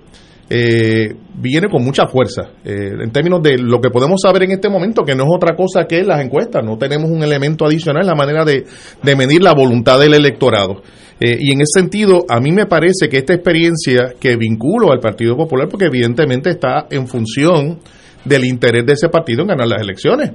eh, 0.49 1.15
viene 1.33 1.67
con 1.69 1.83
mucha 1.83 2.05
fuerza 2.05 2.51
eh, 2.63 2.91
en 3.01 3.11
términos 3.11 3.41
de 3.41 3.57
lo 3.57 3.81
que 3.81 3.89
podemos 3.89 4.21
saber 4.21 4.43
en 4.43 4.51
este 4.51 4.69
momento, 4.69 5.03
que 5.03 5.15
no 5.15 5.23
es 5.23 5.29
otra 5.35 5.55
cosa 5.55 5.85
que 5.87 6.03
las 6.03 6.23
encuestas, 6.23 6.63
no 6.63 6.77
tenemos 6.77 7.09
un 7.09 7.23
elemento 7.23 7.65
adicional 7.65 8.05
la 8.05 8.15
manera 8.15 8.45
de, 8.45 8.65
de 9.01 9.15
medir 9.15 9.41
la 9.41 9.53
voluntad 9.53 9.99
del 9.99 10.13
electorado. 10.13 10.81
Eh, 11.19 11.37
y 11.39 11.53
en 11.53 11.61
ese 11.61 11.79
sentido, 11.79 12.25
a 12.27 12.39
mí 12.39 12.51
me 12.51 12.65
parece 12.65 13.07
que 13.09 13.17
esta 13.17 13.33
experiencia 13.33 14.13
que 14.19 14.35
vinculo 14.35 14.91
al 14.91 14.99
Partido 14.99 15.35
Popular, 15.37 15.67
porque 15.69 15.85
evidentemente 15.85 16.49
está 16.49 16.87
en 16.89 17.07
función 17.07 17.79
del 18.25 18.45
interés 18.45 18.85
de 18.85 18.93
ese 18.93 19.09
partido 19.09 19.43
en 19.43 19.47
ganar 19.47 19.67
las 19.67 19.81
elecciones, 19.81 20.31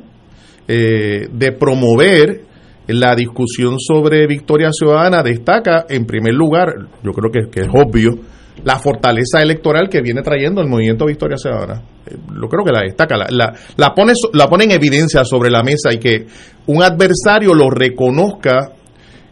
eh, 0.66 1.28
de 1.30 1.53
promover 1.53 2.45
la 2.86 3.14
discusión 3.14 3.78
sobre 3.78 4.26
Victoria 4.26 4.70
Ciudadana, 4.72 5.22
destaca 5.22 5.86
en 5.88 6.07
primer 6.07 6.34
lugar, 6.34 6.74
yo 7.03 7.12
creo 7.12 7.30
que, 7.30 7.61
es 7.61 7.68
obvio, 7.68 8.18
la 8.64 8.78
fortaleza 8.78 9.41
electoral 9.41 9.88
que 9.88 10.01
viene 10.01 10.22
trayendo 10.22 10.61
el 10.61 10.68
movimiento 10.68 11.07
Victoria 11.07 11.36
Ciudadana. 11.36 11.82
Eh, 12.07 12.16
lo 12.32 12.49
creo 12.49 12.64
que 12.64 12.72
la 12.72 12.82
destaca, 12.82 13.16
la, 13.16 13.26
la, 13.30 13.55
la, 13.76 13.95
pone, 13.95 14.12
la 14.32 14.49
pone 14.49 14.64
en 14.64 14.72
evidencia 14.72 15.24
sobre 15.24 15.51
la 15.51 15.62
mesa 15.62 15.93
y 15.93 15.99
que 15.99 16.26
un 16.66 16.82
adversario 16.82 17.55
lo 17.55 17.70
reconozca. 17.70 18.72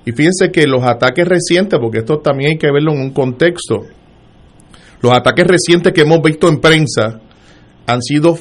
Y 0.04 0.12
fíjense 0.12 0.50
que 0.50 0.66
los 0.66 0.82
ataques 0.84 1.26
recientes, 1.26 1.78
porque 1.78 1.98
esto 1.98 2.18
también 2.18 2.52
hay 2.52 2.58
que 2.58 2.72
verlo 2.72 2.92
en 2.92 3.00
un 3.00 3.10
contexto, 3.10 3.80
los 5.02 5.12
ataques 5.12 5.46
recientes 5.46 5.92
que 5.92 6.00
hemos 6.02 6.20
visto 6.22 6.48
en 6.48 6.60
prensa 6.60 7.20
han 7.88 8.02
sido 8.02 8.36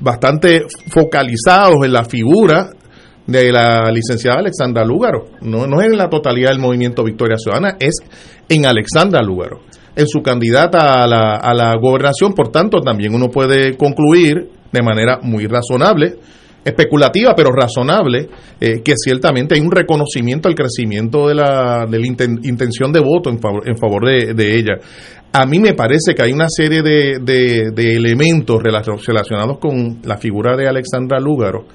bastante 0.00 0.62
focalizados 0.90 1.76
en 1.84 1.92
la 1.92 2.04
figura 2.04 2.70
de 3.24 3.52
la 3.52 3.90
licenciada 3.92 4.40
Alexandra 4.40 4.84
Lúgaro. 4.84 5.26
No, 5.42 5.66
no 5.68 5.80
es 5.80 5.86
en 5.86 5.96
la 5.96 6.10
totalidad 6.10 6.50
del 6.50 6.58
movimiento 6.58 7.04
Victoria 7.04 7.36
Ciudadana, 7.38 7.76
es 7.78 7.94
en 8.48 8.66
Alexandra 8.66 9.22
Lúgaro, 9.22 9.60
en 9.94 10.08
su 10.08 10.22
candidata 10.22 11.04
a 11.04 11.06
la, 11.06 11.36
a 11.36 11.54
la 11.54 11.76
gobernación. 11.76 12.32
Por 12.34 12.48
tanto, 12.48 12.80
también 12.80 13.14
uno 13.14 13.28
puede 13.28 13.76
concluir 13.76 14.50
de 14.72 14.82
manera 14.82 15.20
muy 15.22 15.46
razonable 15.46 16.16
especulativa 16.64 17.34
pero 17.36 17.50
razonable, 17.50 18.28
eh, 18.60 18.80
que 18.82 18.94
ciertamente 18.96 19.54
hay 19.54 19.60
un 19.60 19.70
reconocimiento 19.70 20.48
al 20.48 20.54
crecimiento 20.54 21.28
de 21.28 21.34
la, 21.34 21.86
intención 22.42 22.92
de 22.92 23.00
voto 23.00 23.30
en 23.30 23.38
favor, 23.38 23.68
en 23.68 23.76
favor 23.76 24.06
de, 24.06 24.34
de, 24.34 24.56
ella. 24.56 24.74
A 25.32 25.46
mí 25.46 25.58
me 25.58 25.74
parece 25.74 26.14
que 26.14 26.22
hay 26.22 26.32
una 26.32 26.46
serie 26.48 26.82
de, 26.82 27.18
de, 27.20 27.96
elementos 27.96 28.62
relacionados 28.62 29.58
con 29.58 30.00
la 30.04 30.16
figura 30.16 30.56
de 30.56 30.68
Alexandra 30.68 31.18
Lúgaro 31.18 31.66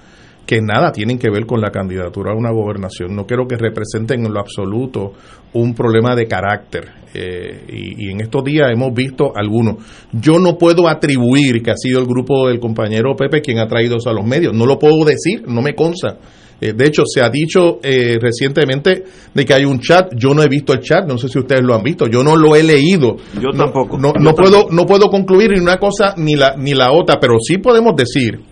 que 0.50 0.62
nada 0.64 0.91
tienen 0.91 1.20
que 1.20 1.30
ver 1.30 1.45
con 1.45 1.62
la 1.62 1.70
candidatura 1.70 2.32
a 2.32 2.36
una 2.36 2.50
gobernación. 2.50 3.16
No 3.16 3.28
quiero 3.28 3.47
que 3.47 3.56
representen 3.56 4.26
en 4.26 4.34
lo 4.34 4.39
absoluto 4.39 5.14
un 5.54 5.76
problema 5.76 6.16
de 6.16 6.26
carácter. 6.26 6.86
Eh, 7.14 7.66
y, 7.68 8.08
y, 8.08 8.10
en 8.10 8.22
estos 8.22 8.43
días 8.43 8.72
hemos 8.74 8.91
visto 8.91 9.32
algunos. 9.36 9.76
Yo 10.12 10.39
no 10.39 10.58
puedo 10.58 10.88
atribuir 10.88 11.62
que 11.62 11.70
ha 11.70 11.78
sido 11.78 12.00
el 12.00 12.08
grupo 12.08 12.47
del 12.47 12.60
compañero 12.60 13.16
Pepe 13.16 13.41
quien 13.41 13.60
ha 13.60 13.68
traído 13.68 13.97
eso 13.97 14.10
a 14.10 14.14
los 14.14 14.26
medios. 14.26 14.52
No 14.56 14.66
lo 14.66 14.80
puedo 14.80 15.06
decir, 15.06 15.43
no 15.45 15.62
me 15.62 15.76
consta. 15.76 16.18
Eh, 16.60 16.74
de 16.74 16.86
hecho, 16.88 17.04
se 17.06 17.22
ha 17.22 17.30
dicho 17.30 17.80
eh, 17.84 18.18
recientemente 18.20 19.04
de 19.32 19.45
que 19.45 19.54
hay 19.54 19.66
un 19.66 19.80
chat. 19.80 20.12
Yo 20.16 20.34
no 20.34 20.41
he 20.41 20.47
visto 20.47 20.74
el 20.74 20.80
chat, 20.80 21.06
no 21.08 21.20
sé 21.20 21.30
si 21.30 21.38
ustedes 21.38 21.62
lo 21.62 21.76
han 21.76 21.84
visto. 21.84 22.08
Yo 22.08 22.24
no 22.24 22.36
lo 22.36 22.56
he 22.56 22.64
leído. 22.64 23.18
Yo 23.39 23.52
tampoco. 23.56 24.00
No, 24.00 24.14
no, 24.20 24.34
puedo, 24.34 24.68
no 24.72 24.88
puedo 24.88 25.12
concluir 25.12 25.52
ni 25.52 25.60
una 25.60 25.78
cosa 25.78 26.16
ni 26.18 26.36
la, 26.36 26.56
ni 26.58 26.74
la 26.74 26.91
otra, 26.91 27.20
pero 27.20 27.36
sí 27.39 27.60
podemos 27.60 27.95
decir 27.95 28.49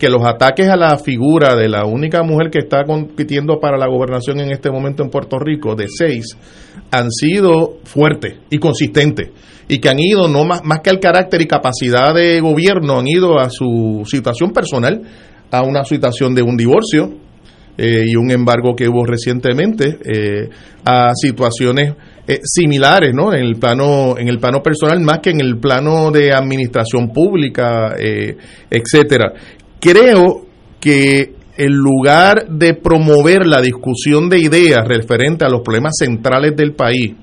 que 0.00 0.08
los 0.08 0.24
ataques 0.24 0.66
a 0.68 0.76
la 0.76 0.96
figura 0.96 1.54
de 1.54 1.68
la 1.68 1.84
única 1.84 2.22
mujer 2.22 2.50
que 2.50 2.58
está 2.58 2.84
compitiendo 2.84 3.60
para 3.60 3.76
la 3.76 3.86
gobernación 3.86 4.40
en 4.40 4.50
este 4.50 4.70
momento 4.70 5.02
en 5.02 5.10
Puerto 5.10 5.38
Rico, 5.38 5.74
de 5.74 5.88
seis, 5.88 6.38
han 6.90 7.10
sido 7.10 7.76
fuertes 7.84 8.38
y 8.48 8.56
consistentes 8.56 9.28
y 9.68 9.78
que 9.78 9.90
han 9.90 9.98
ido, 9.98 10.26
no 10.26 10.46
más, 10.46 10.64
más 10.64 10.80
que 10.80 10.88
al 10.88 11.00
carácter 11.00 11.42
y 11.42 11.46
capacidad 11.46 12.14
de 12.14 12.40
gobierno, 12.40 12.98
han 12.98 13.06
ido 13.06 13.38
a 13.38 13.50
su 13.50 14.02
situación 14.06 14.52
personal, 14.52 15.02
a 15.50 15.62
una 15.62 15.84
situación 15.84 16.34
de 16.34 16.42
un 16.42 16.56
divorcio, 16.56 17.10
eh, 17.82 18.04
y 18.08 18.14
un 18.14 18.30
embargo 18.30 18.76
que 18.76 18.88
hubo 18.88 19.06
recientemente 19.06 19.96
eh, 20.04 20.50
a 20.84 21.12
situaciones 21.14 21.94
eh, 22.26 22.40
similares 22.42 23.14
¿no? 23.14 23.32
en 23.32 23.40
el 23.40 23.56
plano 23.56 24.18
en 24.18 24.28
el 24.28 24.38
plano 24.38 24.62
personal 24.62 25.00
más 25.00 25.20
que 25.20 25.30
en 25.30 25.40
el 25.40 25.56
plano 25.56 26.10
de 26.10 26.30
administración 26.30 27.10
pública 27.10 27.94
etcétera 28.68 29.32
creo 29.80 30.46
que 30.80 31.34
en 31.56 31.72
lugar 31.72 32.48
de 32.48 32.74
promover 32.74 33.46
la 33.46 33.60
discusión 33.60 34.28
de 34.28 34.38
ideas 34.38 34.86
referente 34.86 35.44
a 35.44 35.48
los 35.48 35.60
problemas 35.60 35.94
centrales 35.98 36.56
del 36.56 36.74
país 36.74 37.14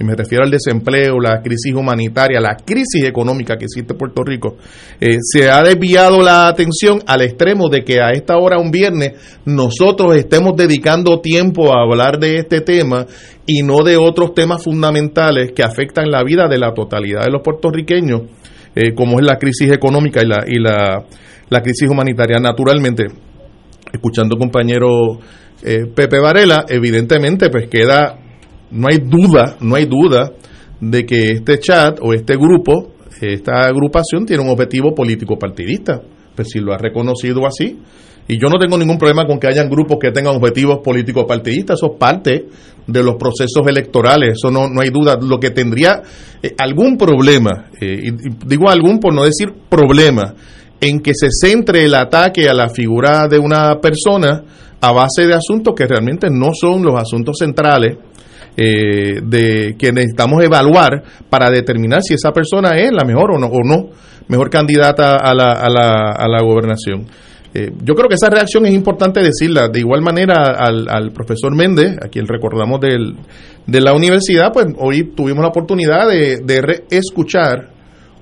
y 0.00 0.04
me 0.04 0.14
refiero 0.14 0.44
al 0.44 0.50
desempleo, 0.50 1.20
la 1.20 1.42
crisis 1.42 1.74
humanitaria, 1.74 2.40
la 2.40 2.56
crisis 2.56 3.04
económica 3.04 3.56
que 3.58 3.66
existe 3.66 3.92
en 3.92 3.98
Puerto 3.98 4.22
Rico, 4.24 4.56
eh, 4.98 5.18
se 5.20 5.50
ha 5.50 5.62
desviado 5.62 6.22
la 6.22 6.48
atención 6.48 7.02
al 7.06 7.20
extremo 7.20 7.68
de 7.68 7.84
que 7.84 8.00
a 8.00 8.12
esta 8.12 8.38
hora, 8.38 8.58
un 8.58 8.70
viernes, 8.70 9.12
nosotros 9.44 10.16
estemos 10.16 10.56
dedicando 10.56 11.20
tiempo 11.20 11.74
a 11.74 11.82
hablar 11.82 12.18
de 12.18 12.36
este 12.36 12.62
tema 12.62 13.06
y 13.46 13.62
no 13.62 13.82
de 13.82 13.98
otros 13.98 14.32
temas 14.32 14.64
fundamentales 14.64 15.52
que 15.52 15.62
afectan 15.62 16.10
la 16.10 16.24
vida 16.24 16.48
de 16.48 16.56
la 16.56 16.72
totalidad 16.72 17.26
de 17.26 17.30
los 17.30 17.42
puertorriqueños, 17.42 18.22
eh, 18.74 18.94
como 18.94 19.20
es 19.20 19.26
la 19.26 19.36
crisis 19.36 19.70
económica 19.70 20.22
y 20.22 20.26
la, 20.26 20.44
y 20.46 20.58
la, 20.58 21.04
la 21.50 21.60
crisis 21.60 21.88
humanitaria. 21.88 22.38
Naturalmente, 22.40 23.06
escuchando 23.92 24.36
compañero 24.36 25.18
eh, 25.62 25.86
Pepe 25.94 26.18
Varela, 26.18 26.64
evidentemente 26.68 27.50
pues 27.50 27.68
queda 27.68 28.18
no 28.70 28.88
hay 28.88 28.98
duda, 28.98 29.56
no 29.60 29.74
hay 29.74 29.86
duda 29.86 30.32
de 30.80 31.04
que 31.04 31.32
este 31.32 31.58
chat 31.58 31.98
o 32.00 32.14
este 32.14 32.36
grupo, 32.36 32.94
esta 33.20 33.66
agrupación 33.66 34.24
tiene 34.24 34.42
un 34.42 34.48
objetivo 34.48 34.94
político 34.94 35.36
partidista. 35.36 36.00
Pues 36.34 36.48
si 36.48 36.60
lo 36.60 36.72
ha 36.72 36.78
reconocido 36.78 37.44
así, 37.46 37.78
y 38.28 38.40
yo 38.40 38.48
no 38.48 38.58
tengo 38.58 38.78
ningún 38.78 38.96
problema 38.96 39.26
con 39.26 39.40
que 39.40 39.48
hayan 39.48 39.68
grupos 39.68 39.98
que 40.00 40.12
tengan 40.12 40.36
objetivos 40.36 40.78
políticos 40.84 41.24
partidistas, 41.26 41.78
eso 41.78 41.92
es 41.92 41.98
parte 41.98 42.46
de 42.86 43.02
los 43.02 43.16
procesos 43.16 43.66
electorales, 43.66 44.34
eso 44.38 44.52
no, 44.52 44.68
no 44.68 44.80
hay 44.80 44.90
duda. 44.90 45.18
Lo 45.20 45.40
que 45.40 45.50
tendría 45.50 46.00
eh, 46.40 46.54
algún 46.56 46.96
problema, 46.96 47.70
eh, 47.80 47.98
y 48.04 48.10
digo 48.46 48.70
algún 48.70 49.00
por 49.00 49.12
no 49.12 49.24
decir 49.24 49.48
problema, 49.68 50.34
en 50.80 51.00
que 51.00 51.12
se 51.14 51.28
centre 51.30 51.84
el 51.84 51.94
ataque 51.94 52.48
a 52.48 52.54
la 52.54 52.68
figura 52.68 53.28
de 53.28 53.38
una 53.38 53.80
persona 53.80 54.42
a 54.80 54.92
base 54.92 55.26
de 55.26 55.34
asuntos 55.34 55.74
que 55.76 55.86
realmente 55.86 56.28
no 56.30 56.50
son 56.58 56.82
los 56.82 56.94
asuntos 57.00 57.36
centrales 57.38 57.98
eh, 58.56 59.20
de 59.22 59.76
que 59.78 59.92
necesitamos 59.92 60.42
evaluar 60.42 61.02
para 61.28 61.50
determinar 61.50 62.02
si 62.02 62.14
esa 62.14 62.32
persona 62.32 62.78
es 62.78 62.90
la 62.92 63.04
mejor 63.04 63.32
o 63.32 63.38
no, 63.38 63.46
o 63.46 63.62
no 63.64 63.90
mejor 64.28 64.48
candidata 64.48 65.16
a 65.16 65.34
la, 65.34 65.52
a 65.52 65.68
la, 65.68 66.12
a 66.16 66.28
la 66.28 66.42
gobernación. 66.42 67.06
Eh, 67.52 67.72
yo 67.82 67.94
creo 67.94 68.08
que 68.08 68.14
esa 68.14 68.30
reacción 68.30 68.64
es 68.66 68.72
importante 68.72 69.20
decirla. 69.20 69.68
De 69.68 69.80
igual 69.80 70.02
manera 70.02 70.54
al, 70.56 70.88
al 70.88 71.10
profesor 71.10 71.54
Méndez, 71.54 71.96
a 72.00 72.08
quien 72.08 72.26
recordamos 72.26 72.80
del, 72.80 73.16
de 73.66 73.80
la 73.80 73.92
universidad, 73.92 74.52
pues 74.52 74.66
hoy 74.78 75.12
tuvimos 75.16 75.42
la 75.42 75.48
oportunidad 75.48 76.08
de, 76.08 76.38
de 76.44 76.84
escuchar 76.90 77.70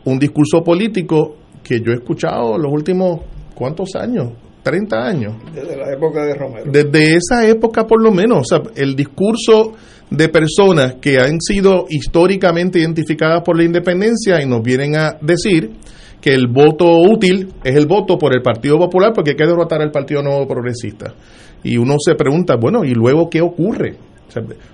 un 0.04 0.18
discurso 0.18 0.62
político 0.64 1.36
que 1.68 1.80
yo 1.80 1.92
he 1.92 1.96
escuchado 1.96 2.56
los 2.56 2.72
últimos, 2.72 3.20
¿cuántos 3.54 3.94
años? 3.94 4.32
30 4.62 4.96
años. 4.96 5.34
Desde 5.54 5.76
la 5.76 5.92
época 5.92 6.24
de 6.24 6.34
Romero. 6.34 6.70
Desde 6.72 7.16
esa 7.16 7.46
época 7.46 7.86
por 7.86 8.02
lo 8.02 8.10
menos. 8.10 8.38
O 8.40 8.44
sea, 8.44 8.62
el 8.74 8.96
discurso 8.96 9.74
de 10.10 10.28
personas 10.30 10.94
que 10.94 11.18
han 11.18 11.38
sido 11.40 11.84
históricamente 11.90 12.78
identificadas 12.78 13.42
por 13.44 13.58
la 13.58 13.64
independencia 13.64 14.42
y 14.42 14.46
nos 14.46 14.62
vienen 14.62 14.96
a 14.96 15.18
decir 15.20 15.72
que 16.22 16.32
el 16.32 16.48
voto 16.48 16.86
útil 16.86 17.52
es 17.62 17.76
el 17.76 17.86
voto 17.86 18.16
por 18.16 18.34
el 18.34 18.42
Partido 18.42 18.78
Popular 18.78 19.12
porque 19.14 19.30
hay 19.30 19.36
que 19.36 19.46
derrotar 19.46 19.82
al 19.82 19.90
Partido 19.90 20.22
Nuevo 20.22 20.48
Progresista. 20.48 21.14
Y 21.62 21.76
uno 21.76 21.96
se 21.98 22.14
pregunta, 22.14 22.56
bueno, 22.56 22.84
¿y 22.84 22.94
luego 22.94 23.28
qué 23.28 23.42
ocurre? 23.42 23.96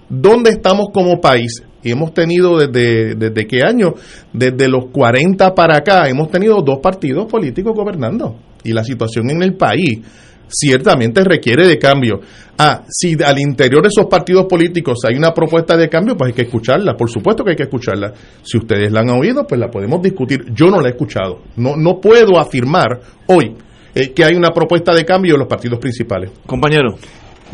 ¿Dónde 0.09 0.51
estamos 0.51 0.87
como 0.93 1.21
país? 1.21 1.63
Y 1.85 1.93
hemos 1.93 2.13
tenido 2.13 2.59
desde, 2.59 3.15
desde 3.15 3.47
qué 3.47 3.61
año, 3.63 3.95
desde 4.33 4.69
los 4.69 4.87
40 4.91 5.55
para 5.55 5.77
acá, 5.77 6.09
hemos 6.09 6.31
tenido 6.31 6.63
dos 6.63 6.81
partidos 6.81 7.31
políticos 7.31 7.75
gobernando. 7.77 8.37
Y 8.65 8.73
la 8.73 8.83
situación 8.83 9.31
en 9.31 9.43
el 9.43 9.55
país 9.55 10.01
ciertamente 10.49 11.23
requiere 11.25 11.67
de 11.67 11.79
cambio. 11.79 12.21
Ah, 12.59 12.83
si 12.89 13.17
al 13.23 13.39
interior 13.39 13.83
de 13.83 13.89
esos 13.89 14.07
partidos 14.07 14.47
políticos 14.47 14.99
hay 15.09 15.17
una 15.17 15.33
propuesta 15.33 15.77
de 15.77 15.89
cambio, 15.89 16.17
pues 16.17 16.29
hay 16.29 16.35
que 16.35 16.43
escucharla, 16.43 16.97
por 16.97 17.11
supuesto 17.11 17.45
que 17.45 17.51
hay 17.51 17.57
que 17.57 17.65
escucharla. 17.65 18.13
Si 18.43 18.57
ustedes 18.57 18.93
la 18.93 19.01
han 19.01 19.11
oído, 19.11 19.47
pues 19.47 19.61
la 19.61 19.71
podemos 19.71 20.01
discutir. 20.03 20.53
Yo 20.55 20.67
no 20.67 20.81
la 20.81 20.89
he 20.89 20.93
escuchado. 20.93 21.43
No, 21.57 21.77
no 21.77 22.01
puedo 22.01 22.39
afirmar 22.39 23.01
hoy 23.27 23.55
eh, 23.95 24.13
que 24.13 24.25
hay 24.25 24.35
una 24.35 24.51
propuesta 24.51 24.95
de 24.95 25.05
cambio 25.05 25.35
en 25.35 25.41
los 25.41 25.49
partidos 25.49 25.79
principales. 25.79 26.31
Compañero. 26.47 26.97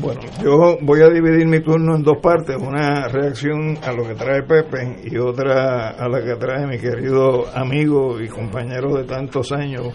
Bueno, 0.01 0.23
yo 0.43 0.79
voy 0.81 1.03
a 1.03 1.11
dividir 1.11 1.47
mi 1.47 1.61
turno 1.61 1.95
en 1.95 2.03
dos 2.03 2.17
partes, 2.23 2.57
una 2.57 3.07
reacción 3.09 3.77
a 3.83 3.93
lo 3.93 4.09
que 4.09 4.15
trae 4.15 4.43
Pepe 4.45 4.97
y 5.05 5.19
otra 5.19 5.91
a 5.91 6.09
la 6.09 6.25
que 6.25 6.37
trae 6.37 6.67
mi 6.67 6.79
querido 6.79 7.47
amigo 7.55 8.19
y 8.19 8.27
compañero 8.27 8.95
de 8.95 9.05
tantos 9.05 9.53
años, 9.53 9.89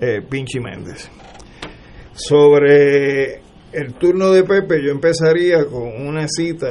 eh, 0.00 0.22
Pinchi 0.28 0.58
Méndez. 0.58 1.08
Sobre 2.14 3.42
el 3.70 3.94
turno 3.96 4.32
de 4.32 4.42
Pepe, 4.42 4.82
yo 4.82 4.90
empezaría 4.90 5.64
con 5.66 6.04
una 6.04 6.26
cita 6.26 6.70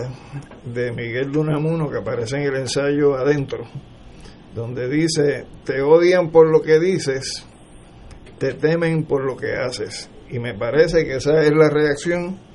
de 0.66 0.92
Miguel 0.92 1.32
Dunamuno 1.32 1.90
que 1.90 2.00
aparece 2.00 2.36
en 2.36 2.54
el 2.54 2.56
ensayo 2.58 3.16
adentro, 3.16 3.64
donde 4.54 4.90
dice, 4.90 5.46
te 5.64 5.82
odian 5.82 6.32
por 6.32 6.52
lo 6.52 6.62
que 6.62 6.82
dices, 6.82 7.48
te 8.40 8.56
temen 8.56 9.06
por 9.06 9.24
lo 9.24 9.38
que 9.38 9.54
haces. 9.54 10.10
Y 10.30 10.40
me 10.40 10.54
parece 10.54 11.06
que 11.06 11.16
esa 11.16 11.40
es 11.44 11.52
la 11.52 11.70
reacción 11.70 12.52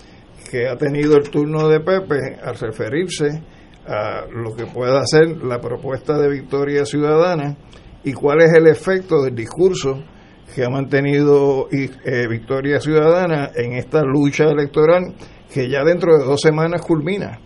que 0.51 0.69
ha 0.69 0.77
tenido 0.77 1.17
el 1.17 1.29
turno 1.31 1.69
de 1.69 1.81
Pepe 1.81 2.39
al 2.43 2.59
referirse 2.59 3.43
a 3.87 4.27
lo 4.31 4.55
que 4.55 4.67
pueda 4.67 5.03
ser 5.07 5.43
la 5.45 5.61
propuesta 5.61 6.19
de 6.19 6.29
Victoria 6.29 6.85
Ciudadana 6.85 7.57
y 8.05 8.13
cuál 8.13 8.43
es 8.43 8.53
el 8.53 8.67
efecto 8.67 9.23
del 9.23 9.35
discurso 9.35 10.03
que 10.55 10.65
ha 10.65 10.71
mantenido 10.71 11.69
eh, 11.71 12.27
Victoria 12.29 12.81
Ciudadana 12.81 13.51
en 13.55 13.75
esta 13.75 14.03
lucha 14.03 14.45
electoral 14.45 15.15
que 15.53 15.69
ya 15.69 15.85
dentro 15.85 16.17
de 16.19 16.25
dos 16.25 16.41
semanas 16.41 16.83
culmina. 16.83 17.39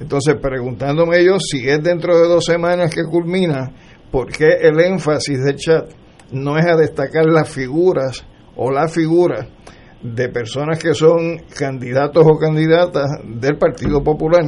Entonces, 0.00 0.36
preguntándome 0.40 1.24
yo 1.24 1.38
si 1.38 1.68
es 1.68 1.82
dentro 1.82 2.18
de 2.18 2.28
dos 2.28 2.44
semanas 2.44 2.94
que 2.94 3.04
culmina, 3.04 3.70
¿por 4.10 4.30
qué 4.32 4.48
el 4.60 4.80
énfasis 4.80 5.44
del 5.44 5.56
chat 5.56 5.90
no 6.32 6.58
es 6.58 6.66
a 6.66 6.76
destacar 6.76 7.26
las 7.26 7.48
figuras 7.48 8.24
o 8.56 8.70
la 8.70 8.88
figura 8.88 9.48
de 10.02 10.28
personas 10.28 10.78
que 10.78 10.94
son 10.94 11.38
candidatos 11.56 12.24
o 12.26 12.38
candidatas 12.38 13.06
del 13.24 13.56
Partido 13.56 14.02
Popular 14.02 14.44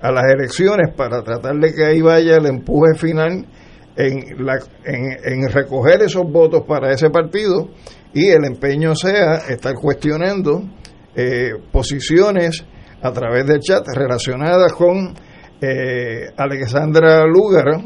a 0.00 0.12
las 0.12 0.24
elecciones 0.32 0.94
para 0.94 1.22
tratar 1.22 1.56
de 1.56 1.72
que 1.74 1.84
ahí 1.84 2.00
vaya 2.00 2.36
el 2.36 2.46
empuje 2.46 2.94
final 2.96 3.46
en, 3.96 4.44
la, 4.44 4.58
en, 4.84 5.48
recoger 5.48 6.02
esos 6.02 6.24
votos 6.30 6.62
para 6.66 6.92
ese 6.92 7.10
partido 7.10 7.70
y 8.12 8.28
el 8.28 8.44
empeño 8.44 8.94
sea 8.94 9.36
estar 9.48 9.74
cuestionando 9.74 10.62
eh, 11.14 11.52
posiciones 11.72 12.64
a 13.02 13.12
través 13.12 13.46
del 13.46 13.60
chat 13.60 13.86
relacionadas 13.94 14.72
con 14.72 15.14
eh, 15.60 16.26
Alexandra 16.36 17.24
Lugar 17.26 17.80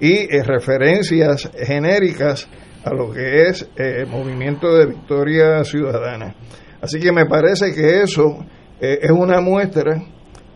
y 0.00 0.12
eh, 0.12 0.42
referencias 0.44 1.50
genéricas 1.66 2.48
a 2.84 2.94
lo 2.94 3.10
que 3.10 3.48
es 3.48 3.68
el 3.76 4.06
movimiento 4.06 4.74
de 4.74 4.86
victoria 4.86 5.64
ciudadana. 5.64 6.34
Así 6.80 7.00
que 7.00 7.12
me 7.12 7.26
parece 7.26 7.74
que 7.74 8.02
eso 8.02 8.38
es 8.80 9.10
una 9.10 9.40
muestra 9.40 10.00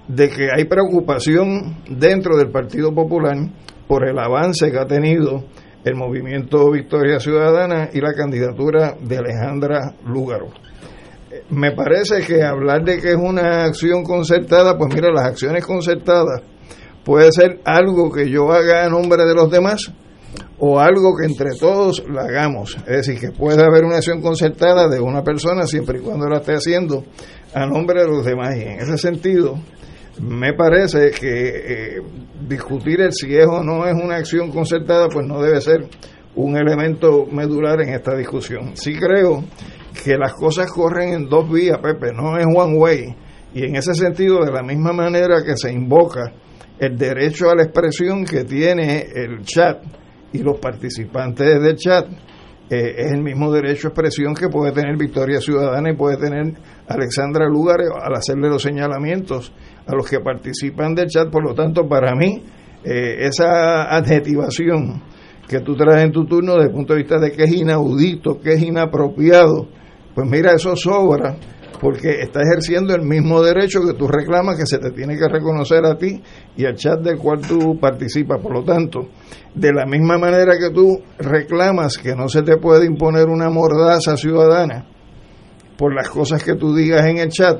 de 0.08 0.28
que 0.28 0.48
hay 0.54 0.64
preocupación 0.64 1.82
dentro 1.88 2.36
del 2.36 2.50
Partido 2.50 2.94
Popular 2.94 3.36
por 3.88 4.08
el 4.08 4.18
avance 4.18 4.70
que 4.70 4.78
ha 4.78 4.86
tenido 4.86 5.44
el 5.84 5.96
movimiento 5.96 6.70
Victoria 6.70 7.18
Ciudadana 7.18 7.90
y 7.92 8.00
la 8.00 8.14
candidatura 8.14 8.94
de 9.00 9.18
Alejandra 9.18 9.94
Lúgaro. 10.06 10.48
Me 11.50 11.72
parece 11.72 12.20
que 12.20 12.42
hablar 12.42 12.84
de 12.84 13.00
que 13.00 13.10
es 13.10 13.16
una 13.16 13.64
acción 13.64 14.04
concertada, 14.04 14.76
pues 14.78 14.94
mira, 14.94 15.10
las 15.10 15.26
acciones 15.26 15.64
concertadas 15.64 16.42
puede 17.04 17.32
ser 17.32 17.60
algo 17.64 18.12
que 18.12 18.30
yo 18.30 18.52
haga 18.52 18.84
a 18.84 18.88
nombre 18.88 19.24
de 19.24 19.34
los 19.34 19.50
demás 19.50 19.92
o 20.58 20.78
algo 20.78 21.16
que 21.16 21.26
entre 21.26 21.50
todos 21.58 22.04
la 22.08 22.22
hagamos. 22.22 22.76
Es 22.86 23.06
decir, 23.06 23.18
que 23.18 23.30
puede 23.30 23.62
haber 23.62 23.84
una 23.84 23.96
acción 23.96 24.20
concertada 24.20 24.88
de 24.88 25.00
una 25.00 25.22
persona 25.22 25.66
siempre 25.66 25.98
y 25.98 26.02
cuando 26.02 26.28
la 26.28 26.38
esté 26.38 26.52
haciendo 26.52 27.04
a 27.54 27.66
nombre 27.66 28.02
de 28.02 28.08
los 28.08 28.24
demás. 28.24 28.56
Y 28.56 28.62
en 28.62 28.80
ese 28.80 28.96
sentido, 28.98 29.58
me 30.20 30.52
parece 30.52 31.10
que 31.10 31.48
eh, 31.48 32.02
discutir 32.46 33.00
el 33.00 33.12
si 33.12 33.34
es 33.34 33.46
o 33.46 33.62
no 33.62 33.86
es 33.86 33.94
una 33.94 34.16
acción 34.16 34.50
concertada, 34.50 35.08
pues 35.08 35.26
no 35.26 35.42
debe 35.42 35.60
ser 35.60 35.86
un 36.34 36.56
elemento 36.56 37.26
medular 37.26 37.80
en 37.82 37.94
esta 37.94 38.14
discusión. 38.16 38.76
Sí 38.76 38.94
creo 38.94 39.44
que 40.04 40.16
las 40.16 40.32
cosas 40.34 40.70
corren 40.70 41.12
en 41.12 41.28
dos 41.28 41.50
vías, 41.50 41.78
Pepe, 41.78 42.12
no 42.12 42.38
es 42.38 42.46
one 42.46 42.78
way. 42.78 43.16
Y 43.54 43.64
en 43.64 43.76
ese 43.76 43.94
sentido, 43.94 44.44
de 44.44 44.52
la 44.52 44.62
misma 44.62 44.92
manera 44.92 45.42
que 45.44 45.56
se 45.56 45.72
invoca 45.72 46.32
el 46.78 46.96
derecho 46.96 47.50
a 47.50 47.54
la 47.54 47.64
expresión 47.64 48.24
que 48.24 48.44
tiene 48.44 49.06
el 49.14 49.42
chat 49.42 49.82
y 50.32 50.38
los 50.38 50.58
participantes 50.58 51.60
del 51.60 51.76
chat, 51.76 52.06
eh, 52.70 52.94
es 52.96 53.12
el 53.12 53.22
mismo 53.22 53.52
derecho 53.52 53.88
a 53.88 53.90
expresión 53.90 54.34
que 54.34 54.48
puede 54.48 54.72
tener 54.72 54.96
Victoria 54.96 55.40
Ciudadana 55.40 55.90
y 55.90 55.96
puede 55.96 56.16
tener 56.16 56.54
Alexandra 56.88 57.46
Lugares 57.46 57.88
al 58.02 58.14
hacerle 58.14 58.48
los 58.48 58.62
señalamientos 58.62 59.52
a 59.86 59.94
los 59.94 60.08
que 60.08 60.20
participan 60.20 60.94
del 60.94 61.08
chat. 61.08 61.30
Por 61.30 61.44
lo 61.44 61.54
tanto, 61.54 61.86
para 61.86 62.14
mí, 62.14 62.42
eh, 62.84 63.26
esa 63.26 63.94
adjetivación 63.94 65.02
que 65.48 65.60
tú 65.60 65.76
traes 65.76 66.04
en 66.04 66.12
tu 66.12 66.24
turno 66.24 66.54
desde 66.54 66.68
el 66.68 66.72
punto 66.72 66.94
de 66.94 67.00
vista 67.00 67.18
de 67.18 67.32
que 67.32 67.44
es 67.44 67.52
inaudito, 67.52 68.40
que 68.40 68.54
es 68.54 68.62
inapropiado, 68.62 69.68
pues 70.14 70.28
mira, 70.28 70.52
eso 70.52 70.74
sobra 70.76 71.36
porque 71.82 72.20
está 72.20 72.42
ejerciendo 72.42 72.94
el 72.94 73.02
mismo 73.02 73.42
derecho 73.42 73.80
que 73.84 73.94
tú 73.94 74.06
reclamas 74.06 74.56
que 74.56 74.66
se 74.66 74.78
te 74.78 74.92
tiene 74.92 75.18
que 75.18 75.26
reconocer 75.28 75.84
a 75.84 75.98
ti 75.98 76.22
y 76.56 76.64
al 76.64 76.76
chat 76.76 77.00
del 77.00 77.18
cual 77.18 77.40
tú 77.40 77.76
participas. 77.80 78.40
Por 78.40 78.52
lo 78.52 78.62
tanto, 78.62 79.08
de 79.52 79.72
la 79.72 79.84
misma 79.84 80.16
manera 80.16 80.52
que 80.56 80.70
tú 80.72 81.02
reclamas 81.18 81.98
que 81.98 82.14
no 82.14 82.28
se 82.28 82.42
te 82.42 82.56
puede 82.58 82.86
imponer 82.86 83.26
una 83.26 83.50
mordaza 83.50 84.16
ciudadana 84.16 84.86
por 85.76 85.92
las 85.92 86.08
cosas 86.08 86.44
que 86.44 86.54
tú 86.54 86.72
digas 86.72 87.04
en 87.04 87.18
el 87.18 87.30
chat, 87.30 87.58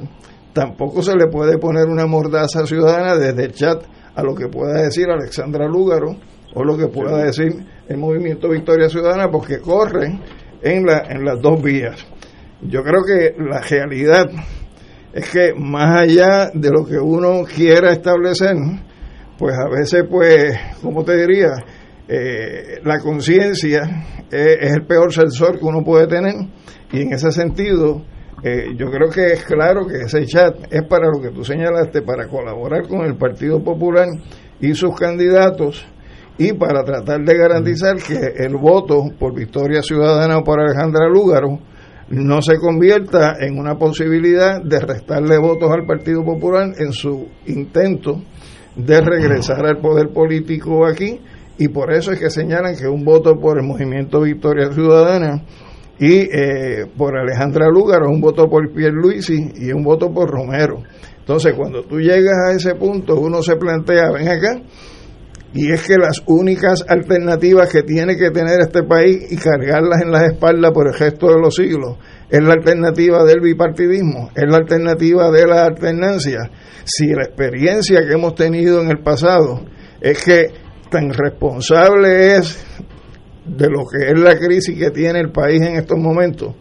tampoco 0.53 1.03
se 1.03 1.17
le 1.17 1.27
puede 1.27 1.59
poner 1.59 1.89
una 1.89 2.07
mordaza 2.07 2.65
ciudadana 2.65 3.17
desde 3.17 3.47
el 3.47 3.53
chat 3.53 3.83
a 4.15 4.23
lo 4.23 4.37
que 4.37 4.47
pueda 4.47 4.83
decir 4.83 5.11
Alexandra 5.11 5.67
Lúgaro 5.67 6.15
o 6.55 6.63
lo 6.63 6.77
que 6.79 6.87
pueda 6.87 7.25
decir 7.25 7.67
el 7.89 7.97
movimiento 7.97 8.49
Victoria 8.49 8.89
Ciudadana 8.89 9.33
porque 9.33 9.59
corren 9.59 10.21
en, 10.63 10.87
la, 10.87 11.09
en 11.09 11.25
las 11.25 11.41
dos 11.43 11.61
vías. 11.61 12.07
Yo 12.63 12.83
creo 12.83 13.03
que 13.05 13.35
la 13.43 13.61
realidad 13.61 14.31
es 15.13 15.31
que 15.31 15.53
más 15.57 16.03
allá 16.03 16.51
de 16.55 16.71
lo 16.71 16.85
que 16.85 16.97
uno 16.97 17.43
quiera 17.45 17.91
establecer, 17.91 18.55
pues 19.37 19.55
a 19.59 19.69
veces, 19.69 20.05
pues, 20.09 20.57
como 20.81 21.05
te 21.05 21.17
diría, 21.17 21.51
eh, 22.07 22.81
la 22.85 23.01
conciencia 23.01 23.83
es, 24.31 24.75
el 24.75 24.87
peor 24.87 25.13
sensor 25.13 25.59
que 25.59 25.65
uno 25.65 25.83
puede 25.83 26.07
tener. 26.07 26.35
Y 26.93 27.03
en 27.03 27.13
ese 27.13 27.33
sentido 27.33 28.03
eh, 28.45 28.75
yo 28.77 28.91
creo 28.91 29.11
que 29.11 29.33
es 29.33 29.45
claro 29.45 29.87
que 29.87 30.03
ese 30.05 30.25
chat 30.27 30.57
es 30.71 30.83
para 30.85 31.09
lo 31.09 31.21
que 31.21 31.31
tú 31.31 31.45
señalaste, 31.45 32.03
para 32.03 32.29
colaborar 32.29 32.87
con 32.87 33.05
el 33.05 33.17
Partido 33.17 33.63
Popular 33.63 34.07
y 34.61 34.73
sus 34.75 34.95
candidatos 34.95 35.85
y 36.39 36.53
para 36.53 36.85
tratar 36.85 37.23
de 37.23 37.37
garantizar 37.37 37.97
que 37.97 38.45
el 38.45 38.57
voto 38.57 39.03
por 39.19 39.35
Victoria 39.35 39.83
Ciudadana 39.83 40.39
o 40.39 40.45
por 40.45 40.61
Alejandra 40.61 41.09
Lúgaro 41.09 41.59
no 42.13 42.43
se 42.43 42.59
convierta 42.59 43.37
en 43.41 43.59
una 43.59 43.77
posibilidad 43.77 44.63
de 44.63 44.81
restarle 44.81 45.39
votos 45.39 45.71
al 45.71 45.87
Partido 45.87 46.23
Popular 46.23 46.75
en 46.79 46.93
su 46.93 47.27
intento 47.47 48.21
de 48.77 49.01
regresar 49.01 49.65
al 49.65 49.79
poder 49.79 50.11
político 50.11 50.87
aquí 50.87 51.21
y 51.57 51.69
por 51.69 51.91
eso 51.91 52.13
es 52.13 52.21
que 52.21 52.29
señalan 52.29 52.77
que 52.77 52.87
un 52.87 53.03
voto 53.03 53.41
por 53.41 53.59
el 53.59 53.67
movimiento 53.67 54.21
Victoria 54.21 54.71
Ciudadana 54.73 55.43
y 55.99 56.29
eh, 56.31 56.87
por 56.99 57.17
Alejandra 57.17 57.69
Lúgaro, 57.69 58.11
un 58.11 58.21
voto 58.21 58.47
por 58.47 58.71
Pierluisi 58.73 59.53
y 59.57 59.73
un 59.73 59.83
voto 59.83 60.13
por 60.13 60.31
Romero. 60.31 60.83
Entonces, 61.19 61.55
cuando 61.55 61.85
tú 61.85 61.99
llegas 61.99 62.35
a 62.47 62.53
ese 62.53 62.75
punto, 62.75 63.15
uno 63.15 63.43
se 63.43 63.57
plantea, 63.57 64.11
ven 64.11 64.29
acá, 64.29 64.61
y 65.55 65.71
es 65.71 65.87
que 65.87 65.99
las 65.99 66.23
únicas 66.27 66.85
alternativas 66.89 67.71
que 67.71 67.83
tiene 67.83 68.17
que 68.17 68.31
tener 68.31 68.61
este 68.61 68.83
país 68.85 69.31
y 69.31 69.37
cargarlas 69.37 70.03
en 70.03 70.11
las 70.11 70.33
espaldas 70.33 70.73
por 70.73 70.89
el 70.89 70.95
gesto 70.95 71.29
de 71.29 71.41
los 71.41 71.55
siglos 71.55 71.99
es 72.31 72.43
la 72.43 72.55
alternativa 72.55 73.23
del 73.25 73.41
bipartidismo, 73.41 74.31
es 74.35 74.45
la 74.49 74.57
alternativa 74.57 75.31
de 75.31 75.47
la 75.47 75.67
alternancia. 75.67 76.51
Si 76.85 77.09
la 77.09 77.25
experiencia 77.25 78.01
que 78.01 78.15
hemos 78.15 78.35
tenido 78.35 78.81
en 78.81 78.89
el 78.89 79.01
pasado 79.01 79.63
es 80.01 80.25
que 80.25 80.51
tan 80.91 81.13
responsable 81.13 82.37
es 82.37 82.65
de 83.45 83.69
lo 83.69 83.85
que 83.87 84.11
es 84.11 84.19
la 84.19 84.37
crisis 84.39 84.79
que 84.79 84.91
tiene 84.91 85.21
el 85.21 85.31
país 85.31 85.61
en 85.61 85.77
estos 85.77 85.99
momentos, 85.99 86.55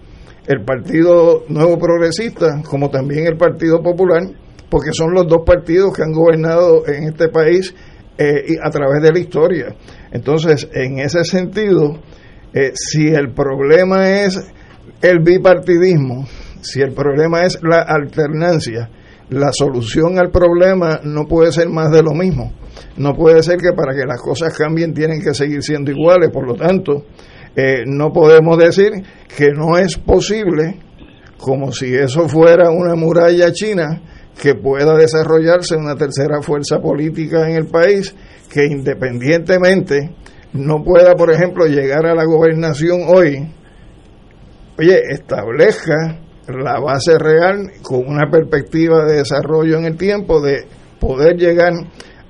el 0.48 0.66
Partido 0.66 1.46
Nuevo 1.48 1.78
Progresista, 1.78 2.62
como 2.70 2.90
también 2.90 3.28
el 3.28 3.38
Partido 3.38 3.82
Popular, 3.82 4.24
porque 4.70 4.92
son 4.92 5.14
los 5.14 5.28
dos 5.28 5.44
partidos 5.46 5.94
que 5.94 6.02
han 6.04 6.12
gobernado 6.12 6.88
en 6.88 7.04
este 7.04 7.30
país 7.30 7.74
eh, 8.22 8.58
a 8.62 8.70
través 8.70 9.02
de 9.02 9.12
la 9.12 9.20
historia. 9.20 9.76
Entonces, 10.12 10.70
en 10.74 11.00
ese 11.00 11.24
sentido, 11.24 12.00
eh, 12.54 12.72
si 12.76 13.08
el 13.08 13.34
problema 13.34 14.22
es 14.22 14.40
el 15.02 15.20
bipartidismo, 15.24 16.28
si 16.62 16.82
el 16.82 16.94
problema 16.94 17.44
es 17.44 17.58
la 17.64 17.82
alternancia, 17.82 18.90
la 19.30 19.52
solución 19.52 20.20
al 20.20 20.30
problema 20.30 21.00
no 21.04 21.26
puede 21.26 21.52
ser 21.52 21.70
más 21.70 21.92
de 21.92 22.04
lo 22.04 22.12
mismo. 22.12 22.54
No 22.98 23.16
puede 23.16 23.42
ser 23.42 23.58
que 23.58 23.74
para 23.74 23.96
que 23.96 24.06
las 24.06 24.22
cosas 24.22 24.56
cambien 24.56 24.94
tienen 24.94 25.22
que 25.22 25.34
seguir 25.34 25.64
siendo 25.64 25.90
iguales. 25.90 26.30
Por 26.32 26.46
lo 26.46 26.54
tanto, 26.54 27.06
eh, 27.56 27.84
no 27.88 28.12
podemos 28.12 28.58
decir 28.60 28.92
que 29.36 29.50
no 29.52 29.80
es 29.80 29.98
posible, 29.98 30.80
como 31.38 31.72
si 31.72 31.96
eso 31.96 32.28
fuera 32.28 32.70
una 32.70 32.94
muralla 32.96 33.52
china, 33.52 34.00
que 34.40 34.56
pueda 34.56 34.96
desarrollarse 34.96 35.76
una 35.76 35.96
tercera 35.96 36.42
fuerza 36.42 36.80
política 36.80 37.50
en 37.50 37.56
el 37.56 37.68
país 37.68 38.16
que 38.52 38.66
independientemente 38.66 40.16
no 40.54 40.84
pueda, 40.84 41.16
por 41.16 41.32
ejemplo, 41.32 41.66
llegar 41.66 42.06
a 42.06 42.16
la 42.16 42.26
gobernación 42.26 43.02
hoy, 43.08 43.48
oye, 44.78 45.02
establezca 45.10 46.20
la 46.48 46.80
base 46.80 47.18
real 47.18 47.72
con 47.82 48.06
una 48.06 48.30
perspectiva 48.30 49.06
de 49.06 49.18
desarrollo 49.18 49.78
en 49.78 49.86
el 49.86 49.98
tiempo 49.98 50.42
de 50.42 50.66
poder 51.00 51.38
llegar 51.38 51.74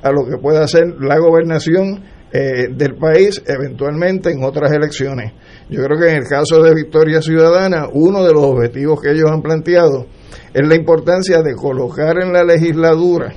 a 0.03 0.11
lo 0.11 0.25
que 0.25 0.37
pueda 0.41 0.67
ser 0.67 0.95
la 0.99 1.17
gobernación 1.17 2.03
eh, 2.33 2.69
del 2.71 2.95
país 2.95 3.41
eventualmente 3.45 4.31
en 4.31 4.43
otras 4.43 4.71
elecciones. 4.71 5.33
Yo 5.69 5.83
creo 5.83 5.99
que 5.99 6.09
en 6.09 6.17
el 6.17 6.27
caso 6.27 6.61
de 6.61 6.73
Victoria 6.73 7.21
Ciudadana, 7.21 7.87
uno 7.91 8.23
de 8.23 8.33
los 8.33 8.43
objetivos 8.43 9.01
que 9.01 9.11
ellos 9.11 9.29
han 9.31 9.41
planteado 9.41 10.05
es 10.53 10.67
la 10.67 10.75
importancia 10.75 11.41
de 11.41 11.55
colocar 11.55 12.21
en 12.21 12.33
la 12.33 12.43
legislatura 12.43 13.33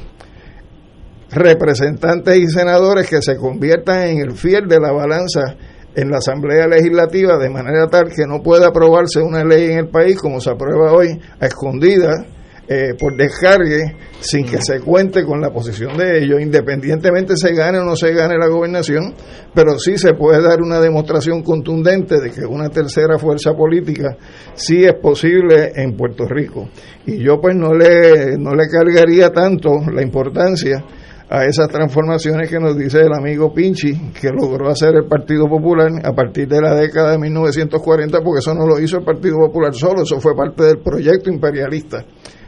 representantes 1.31 2.37
y 2.37 2.47
senadores 2.47 3.09
que 3.09 3.23
se 3.23 3.37
conviertan 3.37 4.03
en 4.05 4.19
el 4.19 4.33
fiel 4.33 4.69
de 4.69 4.81
la 4.81 4.93
balanza 4.93 5.57
en 5.95 6.11
la 6.11 6.19
Asamblea 6.19 6.67
Legislativa 6.67 7.39
de 7.39 7.51
manera 7.51 7.87
tal 7.89 8.09
que 8.09 8.27
no 8.27 8.43
pueda 8.43 8.69
aprobarse 8.69 9.21
una 9.21 9.45
ley 9.45 9.73
en 9.73 9.79
el 9.79 9.89
país 9.89 10.17
como 10.19 10.41
se 10.41 10.51
aprueba 10.51 10.93
hoy 10.93 11.21
a 11.41 11.47
escondidas 11.47 12.27
eh, 12.67 12.95
por 12.99 13.15
descargue 13.17 13.95
sin 14.21 14.47
que 14.47 14.57
se 14.63 14.81
cuente 14.81 15.23
con 15.23 15.41
la 15.41 15.51
posición 15.51 15.99
de 15.99 16.25
ellos, 16.25 16.41
independientemente 16.41 17.37
se 17.37 17.53
gane 17.53 17.79
o 17.79 17.85
no 17.85 17.95
se 17.95 18.13
gane 18.15 18.39
la 18.39 18.49
gobernación, 18.49 19.15
pero 19.55 19.79
sí 19.79 19.99
se 19.99 20.15
puede 20.15 20.43
dar 20.43 20.63
una 20.63 20.81
demostración 20.81 21.43
contundente 21.43 22.21
de 22.21 22.31
que 22.31 22.47
una 22.47 22.71
tercera 22.71 23.19
fuerza 23.19 23.53
política 23.53 24.17
sí 24.55 24.83
es 24.83 24.95
posible 24.95 25.73
en 25.75 25.95
Puerto 25.95 26.25
Rico. 26.27 26.69
Y 27.05 27.23
yo 27.23 27.39
pues 27.39 27.55
no 27.55 27.75
le, 27.75 28.39
no 28.39 28.53
le 28.55 28.67
cargaría 28.69 29.29
tanto 29.29 29.71
la 29.93 30.03
importancia 30.03 30.83
a 31.29 31.45
esas 31.45 31.69
transformaciones 31.69 32.49
que 32.49 32.59
nos 32.59 32.77
dice 32.79 33.01
el 33.01 33.13
amigo 33.13 33.53
Pinchi 33.53 34.13
que 34.13 34.31
logró 34.31 34.71
hacer 34.71 34.95
el 34.95 35.07
Partido 35.07 35.49
Popular 35.49 35.91
a 36.03 36.13
partir 36.13 36.49
de 36.49 36.61
la 36.61 36.75
década 36.75 37.13
de 37.13 37.19
1940, 37.19 38.21
porque 38.23 38.39
eso 38.39 38.55
no 38.55 38.67
lo 38.67 38.79
hizo 38.79 38.99
el 38.99 39.05
Partido 39.05 39.37
Popular 39.37 39.75
solo, 39.75 40.03
eso 40.03 40.19
fue 40.19 40.35
parte 40.35 40.65
del 40.65 40.79
proyecto 40.79 41.31
imperialista 41.31 42.05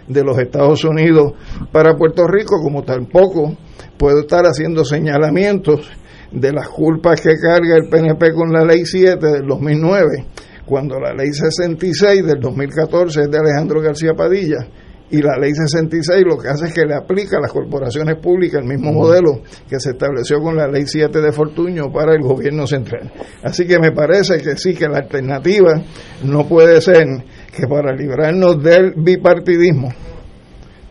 de 0.08 0.24
los 0.24 0.38
Estados 0.38 0.84
Unidos 0.84 1.32
para 1.72 1.96
Puerto 1.96 2.26
Rico, 2.26 2.60
como 2.62 2.82
tampoco 2.82 3.56
puedo 3.96 4.20
estar 4.20 4.44
haciendo 4.44 4.84
señalamientos 4.84 5.90
de 6.30 6.52
las 6.52 6.68
culpas 6.68 7.20
que 7.20 7.34
carga 7.36 7.76
el 7.76 7.88
PNP 7.88 8.32
con 8.34 8.52
la 8.52 8.64
Ley 8.64 8.84
7 8.84 9.18
del 9.18 9.46
2009, 9.46 10.26
cuando 10.64 10.98
la 10.98 11.12
Ley 11.12 11.32
66 11.32 12.24
del 12.26 12.40
2014 12.40 13.22
es 13.22 13.30
de 13.30 13.38
Alejandro 13.38 13.80
García 13.80 14.12
Padilla 14.14 14.66
y 15.10 15.22
la 15.22 15.36
ley 15.38 15.52
66 15.54 16.24
lo 16.26 16.36
que 16.36 16.48
hace 16.48 16.66
es 16.66 16.74
que 16.74 16.84
le 16.84 16.94
aplica 16.94 17.38
a 17.38 17.40
las 17.40 17.52
corporaciones 17.52 18.16
públicas 18.16 18.60
el 18.60 18.68
mismo 18.68 18.92
modelo 18.92 19.40
que 19.68 19.78
se 19.78 19.90
estableció 19.90 20.40
con 20.40 20.56
la 20.56 20.66
ley 20.66 20.84
7 20.86 21.20
de 21.20 21.32
Fortuño 21.32 21.92
para 21.92 22.14
el 22.14 22.22
gobierno 22.22 22.66
central. 22.66 23.12
Así 23.42 23.66
que 23.66 23.78
me 23.78 23.92
parece 23.92 24.38
que 24.38 24.56
sí, 24.56 24.74
que 24.74 24.88
la 24.88 24.98
alternativa 24.98 25.80
no 26.24 26.46
puede 26.48 26.80
ser 26.80 27.06
que 27.54 27.66
para 27.68 27.94
librarnos 27.94 28.62
del 28.62 28.94
bipartidismo 28.96 29.88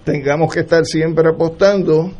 tengamos 0.06 0.54
que 0.54 0.62
estar 0.62 0.86
siempre 0.86 1.30
apostando 1.30 2.12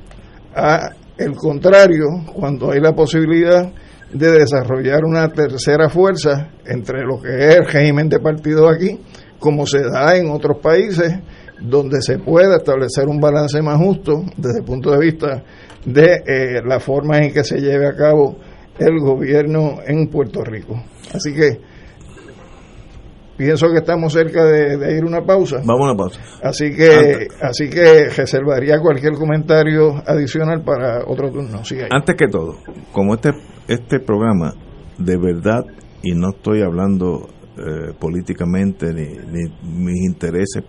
a 0.54 0.90
el 1.18 1.34
contrario 1.36 2.08
cuando 2.34 2.72
hay 2.72 2.82
la 2.82 2.94
posibilidad 2.94 3.72
de 4.12 4.32
desarrollar 4.32 5.04
una 5.06 5.30
tercera 5.30 5.90
fuerza 5.90 6.50
entre 6.66 7.06
lo 7.06 7.22
que 7.22 7.48
es 7.48 7.56
el 7.56 7.66
régimen 7.66 8.10
de 8.10 8.20
partido 8.20 8.70
aquí, 8.70 9.00
como 9.40 9.66
se 9.66 9.82
da 9.82 10.16
en 10.18 10.30
otros 10.30 10.58
países, 10.62 11.14
donde 11.60 12.02
se 12.02 12.19
pueda 12.19 12.57
establecer 12.57 13.07
un 13.07 13.19
balance 13.19 13.61
más 13.61 13.77
justo 13.77 14.23
desde 14.38 14.60
el 14.60 14.65
punto 14.65 14.91
de 14.91 14.99
vista 14.99 15.44
de 15.86 16.23
eh, 16.26 16.61
la 16.65 16.80
forma 16.80 17.19
en 17.19 17.32
que 17.32 17.44
se 17.44 17.60
lleve 17.60 17.88
a 17.88 17.95
cabo 17.95 18.38
el 18.77 18.99
gobierno 18.99 19.77
en 19.86 20.07
Puerto 20.07 20.44
Rico. 20.44 20.82
Así 21.14 21.34
que 21.34 21.60
pienso 23.38 23.68
que 23.72 23.80
estamos 23.80 24.14
cerca 24.14 24.44
de, 24.44 24.98
ir 24.98 25.03
a 25.03 25.07
una 25.07 25.22
pausa. 25.22 25.57
Vamos 25.64 25.82
a 25.82 25.91
una 25.91 25.95
pausa. 25.95 26.19
Así 26.41 26.72
que, 26.76 27.27
así 27.41 27.69
que 27.69 28.10
reservaría 28.10 28.80
cualquier 28.80 29.14
comentario 29.14 30.02
adicional 30.06 30.64
para 30.64 31.06
otro 31.06 31.32
turno. 31.32 31.61
Antes 31.90 32.15
que 32.15 32.27
todo, 32.27 32.57
como 32.91 33.15
este, 33.15 33.32
este 33.68 33.99
programa 33.99 34.53
de 34.98 35.18
verdad, 35.18 35.65
y 36.02 36.14
no 36.14 36.30
estoy 36.30 36.61
hablando 36.61 37.27
eh, 37.57 37.94
políticamente 37.99 38.94
ni, 38.94 39.18
ni 39.32 39.49
mis 39.64 40.06
intereses 40.06 40.64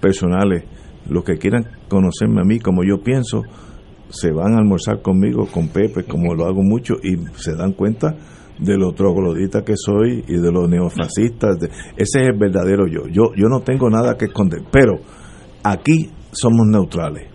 personales, 0.00 0.64
los 1.08 1.24
que 1.24 1.36
quieran 1.36 1.66
conocerme 1.88 2.40
a 2.40 2.44
mí 2.44 2.58
como 2.58 2.82
yo 2.84 3.02
pienso, 3.02 3.42
se 4.08 4.30
van 4.30 4.54
a 4.54 4.58
almorzar 4.58 5.02
conmigo, 5.02 5.46
con 5.46 5.68
Pepe, 5.68 6.04
como 6.04 6.34
lo 6.34 6.46
hago 6.46 6.62
mucho, 6.62 6.94
y 7.02 7.16
se 7.36 7.54
dan 7.54 7.72
cuenta 7.72 8.16
de 8.58 8.78
lo 8.78 8.92
troglodita 8.92 9.62
que 9.62 9.74
soy 9.76 10.24
y 10.26 10.34
de 10.34 10.52
los 10.52 10.68
neofascistas. 10.68 11.56
ese 11.96 12.20
es 12.20 12.28
el 12.28 12.38
verdadero 12.38 12.86
yo. 12.86 13.06
yo. 13.08 13.34
Yo 13.36 13.48
no 13.48 13.60
tengo 13.60 13.90
nada 13.90 14.16
que 14.16 14.26
esconder, 14.26 14.62
pero 14.70 14.94
aquí 15.62 16.10
somos 16.32 16.66
neutrales. 16.66 17.28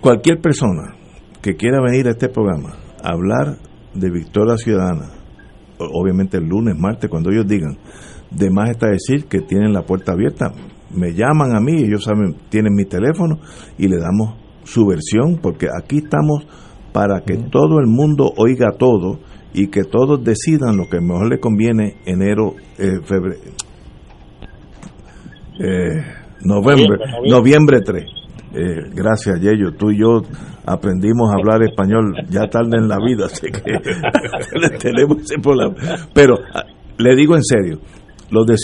Cualquier 0.00 0.40
persona 0.40 0.94
que 1.42 1.56
quiera 1.56 1.78
venir 1.82 2.08
a 2.08 2.10
este 2.10 2.28
programa 2.28 2.76
a 3.02 3.12
hablar 3.12 3.58
de 3.94 4.10
Victoria 4.10 4.56
Ciudadana, 4.56 5.10
obviamente 5.78 6.36
el 6.36 6.44
lunes, 6.44 6.76
martes, 6.78 7.10
cuando 7.10 7.30
ellos 7.30 7.46
digan, 7.46 7.78
de 8.30 8.50
más 8.50 8.70
está 8.70 8.88
decir 8.88 9.26
que 9.26 9.40
tienen 9.40 9.72
la 9.72 9.82
puerta 9.82 10.12
abierta, 10.12 10.52
me 10.94 11.12
llaman 11.12 11.54
a 11.54 11.60
mí, 11.60 11.82
ellos 11.82 12.04
saben, 12.04 12.36
tienen 12.48 12.74
mi 12.74 12.84
teléfono 12.84 13.38
y 13.78 13.88
le 13.88 13.98
damos 13.98 14.34
su 14.64 14.86
versión, 14.86 15.38
porque 15.40 15.66
aquí 15.66 15.98
estamos 15.98 16.46
para 16.92 17.20
que 17.20 17.36
todo 17.36 17.78
el 17.78 17.86
mundo 17.86 18.32
oiga 18.36 18.72
todo 18.78 19.20
y 19.52 19.68
que 19.68 19.84
todos 19.84 20.22
decidan 20.22 20.76
lo 20.76 20.88
que 20.88 21.00
mejor 21.00 21.28
le 21.28 21.38
conviene 21.38 21.96
enero, 22.04 22.54
eh, 22.78 23.00
febrero, 23.04 23.40
eh, 25.58 26.02
noviembre, 26.42 26.98
noviembre 27.28 27.80
3. 27.84 28.04
Eh, 28.52 28.90
gracias, 28.92 29.40
Yello. 29.40 29.72
Tú 29.72 29.90
y 29.90 30.00
yo 30.00 30.22
aprendimos 30.66 31.30
a 31.30 31.34
hablar 31.34 31.62
español 31.62 32.14
ya 32.28 32.48
tarde 32.48 32.78
en 32.78 32.88
la 32.88 32.96
vida, 32.98 33.26
así 33.26 33.46
que 33.46 33.60
tenemos 34.78 35.18
ese 35.22 35.38
problema. 35.40 35.74
Pero 36.12 36.34
ah, 36.54 36.64
le 36.98 37.14
digo 37.14 37.36
en 37.36 37.44
serio, 37.44 37.78
los 38.30 38.46
de 38.46 38.54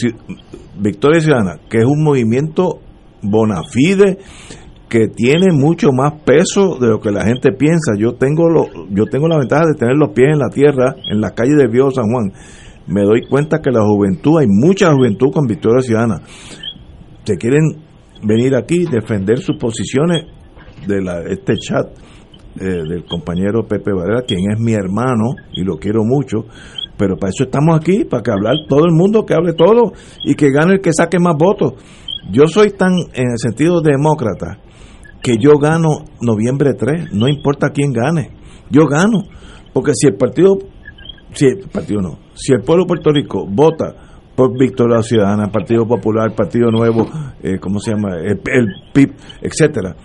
Victoria 0.78 1.20
Ciudadana, 1.20 1.60
que 1.68 1.78
es 1.78 1.84
un 1.84 2.02
movimiento 2.02 2.80
bona 3.22 3.62
fide 3.70 4.18
que 4.88 5.09
tiene 5.09 5.52
mucho 5.52 5.90
más 5.93 6.12
peso 6.24 6.76
de 6.80 6.88
lo 6.88 7.01
que 7.01 7.10
la 7.10 7.24
gente 7.24 7.52
piensa. 7.52 7.94
Yo 7.98 8.12
tengo 8.14 8.48
lo, 8.48 8.66
yo 8.90 9.06
tengo 9.06 9.26
la 9.28 9.38
ventaja 9.38 9.64
de 9.66 9.78
tener 9.78 9.97
los 9.97 10.10
pies 10.10 10.28
en 10.32 10.38
la 10.38 10.48
tierra, 10.48 10.94
en 11.10 11.20
la 11.20 11.30
calle 11.30 11.55
de 11.56 11.66
Vío 11.66 11.90
San 11.90 12.05
Juan. 12.05 12.32
Me 12.86 13.02
doy 13.02 13.26
cuenta 13.28 13.60
que 13.60 13.70
la 13.70 13.82
juventud, 13.82 14.38
hay 14.38 14.47
mucha 14.48 14.93
juventud 14.93 15.32
con 15.32 15.47
Victoria 15.47 15.80
Ciudadana. 15.80 16.22
Se 17.24 17.36
quieren 17.36 17.64
venir 18.22 18.55
aquí, 18.55 18.84
defender 18.84 19.38
sus 19.38 19.56
posiciones 19.59 20.24
de 20.86 21.02
la, 21.02 21.22
este 21.28 21.56
chat 21.56 21.88
eh, 22.60 22.82
del 22.88 23.04
compañero 23.04 23.66
Pepe 23.66 23.92
Varela, 23.92 24.22
quien 24.22 24.50
es 24.50 24.58
mi 24.58 24.72
hermano 24.72 25.34
y 25.52 25.62
lo 25.62 25.76
quiero 25.76 26.04
mucho, 26.04 26.46
pero 26.96 27.16
para 27.16 27.30
eso 27.30 27.44
estamos 27.44 27.76
aquí, 27.76 28.04
para 28.04 28.22
que 28.22 28.30
hablar 28.30 28.54
todo 28.68 28.86
el 28.86 28.92
mundo, 28.92 29.24
que 29.26 29.34
hable 29.34 29.52
todo 29.52 29.92
y 30.24 30.34
que 30.34 30.50
gane 30.50 30.74
el 30.74 30.80
que 30.80 30.92
saque 30.92 31.18
más 31.18 31.34
votos. 31.38 31.74
Yo 32.30 32.46
soy 32.46 32.70
tan, 32.70 32.92
en 33.14 33.30
el 33.32 33.38
sentido 33.38 33.80
demócrata, 33.80 34.58
que 35.22 35.36
yo 35.38 35.58
gano 35.58 36.04
noviembre 36.20 36.74
3, 36.74 37.12
no 37.12 37.28
importa 37.28 37.70
quién 37.70 37.92
gane, 37.92 38.30
yo 38.70 38.86
gano, 38.86 39.24
porque 39.72 39.92
si 39.94 40.06
el 40.06 40.14
partido, 40.14 40.58
si 41.34 41.46
el 41.46 41.68
partido 41.70 42.00
no, 42.00 42.18
si 42.34 42.52
el 42.52 42.62
pueblo 42.62 42.84
de 42.84 42.88
Puerto 42.88 43.12
Rico 43.12 43.46
vota 43.46 43.94
por 44.34 44.58
Victoria 44.58 45.02
Ciudadana, 45.02 45.50
Partido 45.50 45.86
Popular, 45.86 46.34
Partido 46.34 46.70
Nuevo, 46.70 47.06
eh, 47.42 47.58
¿cómo 47.58 47.80
se 47.80 47.92
llama? 47.92 48.16
El, 48.18 48.40
el 48.46 48.66
PIB, 48.92 49.14
etcétera 49.40 49.96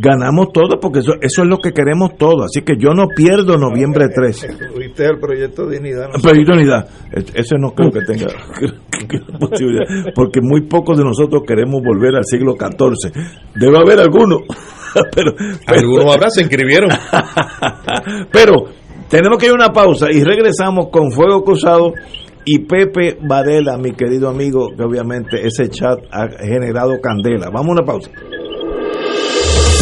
ganamos 0.00 0.52
todo 0.52 0.78
porque 0.80 1.00
eso, 1.00 1.12
eso 1.20 1.42
es 1.42 1.48
lo 1.48 1.58
que 1.58 1.72
queremos 1.72 2.16
todo. 2.16 2.44
Así 2.44 2.62
que 2.62 2.76
yo 2.78 2.90
no 2.90 3.08
pierdo 3.08 3.56
noviembre 3.56 4.06
3. 4.14 4.48
Tuviste 4.72 5.04
el 5.04 5.18
proyecto 5.18 5.66
de 5.66 5.78
unidad. 5.78 6.08
No 6.14 6.20
proyecto 6.20 6.52
de 6.52 6.58
unidad. 6.62 6.88
Ese 7.34 7.56
no 7.58 7.72
creo 7.72 7.90
que 7.90 8.02
tenga 8.02 8.26
posibilidad. 9.40 9.84
Porque 10.14 10.40
muy 10.40 10.62
pocos 10.62 10.98
de 10.98 11.04
nosotros 11.04 11.42
queremos 11.46 11.82
volver 11.82 12.16
al 12.16 12.24
siglo 12.24 12.54
XIV. 12.54 13.12
Debe 13.54 13.78
haber 13.78 14.00
alguno. 14.00 14.38
pero, 15.14 15.32
Algunos 15.66 16.14
habrá, 16.14 16.30
se 16.30 16.42
inscribieron. 16.42 16.90
pero 18.32 18.66
tenemos 19.08 19.38
que 19.38 19.46
ir 19.46 19.52
a 19.52 19.54
una 19.54 19.72
pausa 19.72 20.06
y 20.10 20.22
regresamos 20.22 20.88
con 20.90 21.10
Fuego 21.12 21.42
Cruzado 21.42 21.92
y 22.44 22.60
Pepe 22.60 23.18
Varela, 23.20 23.76
mi 23.76 23.92
querido 23.92 24.28
amigo, 24.28 24.70
que 24.74 24.82
obviamente 24.82 25.46
ese 25.46 25.68
chat 25.68 25.98
ha 26.10 26.28
generado 26.40 26.98
candela. 27.00 27.50
Vamos 27.50 27.68
a 27.68 27.72
una 27.72 27.82
pausa. 27.82 28.10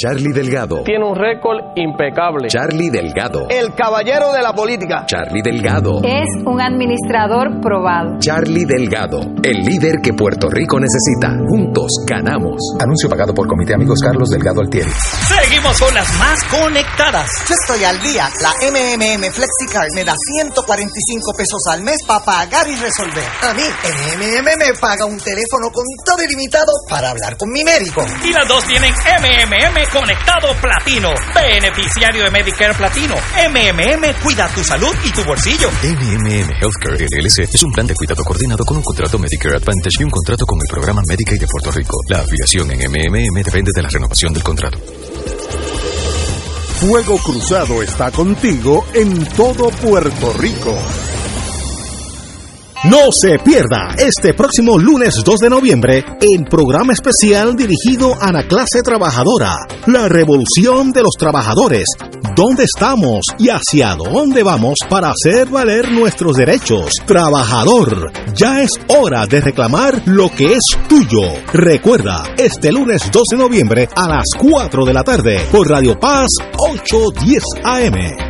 Charlie 0.00 0.32
Delgado. 0.32 0.82
Tiene 0.82 1.04
un 1.04 1.14
récord 1.14 1.76
impecable. 1.76 2.48
Charlie 2.48 2.88
Delgado. 2.88 3.48
El 3.50 3.74
caballero 3.74 4.32
de 4.32 4.40
la 4.40 4.54
política. 4.54 5.04
Charlie 5.04 5.42
Delgado. 5.42 6.00
Es 6.02 6.24
un 6.46 6.58
administrador 6.58 7.60
probado. 7.60 8.16
Charlie 8.18 8.64
Delgado, 8.64 9.20
el 9.42 9.60
líder 9.60 10.00
que 10.02 10.14
Puerto 10.14 10.48
Rico 10.48 10.80
necesita. 10.80 11.36
Juntos 11.46 11.92
ganamos. 12.08 12.56
Anuncio 12.80 13.10
pagado 13.10 13.34
por 13.34 13.46
Comité 13.46 13.74
Amigos 13.74 14.00
Carlos 14.00 14.30
Delgado 14.30 14.62
Altieri. 14.62 14.88
Seguimos 14.88 15.78
con 15.78 15.92
las 15.92 16.08
más 16.18 16.44
conectadas. 16.44 17.28
Yo 17.46 17.54
estoy 17.60 17.84
al 17.84 18.00
día. 18.00 18.24
La 18.40 18.56
MMM 18.56 19.28
FlexiCard 19.28 19.92
me 19.94 20.04
da 20.04 20.14
145 20.16 21.32
pesos 21.36 21.60
al 21.70 21.82
mes 21.82 21.98
para 22.06 22.24
pagar 22.24 22.66
y 22.68 22.76
resolver. 22.76 23.28
A 23.42 23.52
mí, 23.52 23.68
MMM 24.16 24.48
me 24.64 24.72
paga 24.80 25.04
un 25.04 25.18
teléfono 25.18 25.68
con 25.68 25.84
todo 26.06 26.24
ilimitado 26.24 26.72
para 26.88 27.10
hablar 27.10 27.36
con 27.36 27.50
mi 27.50 27.62
médico. 27.64 28.00
Y 28.24 28.32
las 28.32 28.48
dos 28.48 28.64
tienen 28.64 28.94
MMM 28.94 29.89
Conectado 29.92 30.54
Platino. 30.60 31.12
Beneficiario 31.34 32.22
de 32.22 32.30
Medicare 32.30 32.74
Platino. 32.74 33.16
MMM 33.16 34.22
cuida 34.22 34.48
tu 34.54 34.62
salud 34.62 34.94
y 35.04 35.10
tu 35.10 35.24
bolsillo. 35.24 35.68
MMM 35.82 36.48
Healthcare 36.60 37.06
LLC 37.10 37.52
es 37.52 37.62
un 37.64 37.72
plan 37.72 37.88
de 37.88 37.94
cuidado 37.94 38.22
coordinado 38.24 38.64
con 38.64 38.76
un 38.76 38.84
contrato 38.84 39.18
Medicare 39.18 39.56
Advantage 39.56 39.96
y 39.98 40.04
un 40.04 40.10
contrato 40.10 40.46
con 40.46 40.60
el 40.60 40.68
programa 40.70 41.02
Medicaid 41.08 41.40
de 41.40 41.46
Puerto 41.48 41.72
Rico. 41.72 41.96
La 42.08 42.20
afiliación 42.20 42.70
en 42.70 42.88
MMM 42.88 43.42
depende 43.42 43.72
de 43.74 43.82
la 43.82 43.88
renovación 43.88 44.32
del 44.32 44.44
contrato. 44.44 44.78
Fuego 46.78 47.18
Cruzado 47.18 47.82
está 47.82 48.12
contigo 48.12 48.86
en 48.94 49.26
todo 49.30 49.70
Puerto 49.70 50.32
Rico. 50.34 50.78
No 52.84 53.12
se 53.12 53.38
pierda 53.38 53.94
este 53.98 54.32
próximo 54.32 54.78
lunes 54.78 55.22
2 55.22 55.40
de 55.40 55.50
noviembre 55.50 56.02
el 56.18 56.46
programa 56.46 56.94
especial 56.94 57.54
dirigido 57.54 58.16
a 58.18 58.32
la 58.32 58.44
clase 58.44 58.80
trabajadora, 58.82 59.54
la 59.84 60.08
revolución 60.08 60.90
de 60.90 61.02
los 61.02 61.12
trabajadores, 61.18 61.84
dónde 62.34 62.64
estamos 62.64 63.26
y 63.38 63.50
hacia 63.50 63.94
dónde 63.96 64.42
vamos 64.42 64.78
para 64.88 65.10
hacer 65.10 65.48
valer 65.50 65.92
nuestros 65.92 66.36
derechos. 66.36 66.94
Trabajador, 67.04 68.12
ya 68.34 68.62
es 68.62 68.70
hora 68.88 69.26
de 69.26 69.42
reclamar 69.42 70.00
lo 70.06 70.30
que 70.30 70.54
es 70.54 70.62
tuyo. 70.88 71.34
Recuerda, 71.52 72.32
este 72.38 72.72
lunes 72.72 73.10
2 73.12 73.22
de 73.30 73.36
noviembre 73.36 73.88
a 73.94 74.08
las 74.08 74.24
4 74.38 74.86
de 74.86 74.94
la 74.94 75.04
tarde 75.04 75.38
por 75.52 75.68
Radio 75.68 76.00
Paz 76.00 76.28
810 76.56 77.44
AM. 77.62 78.29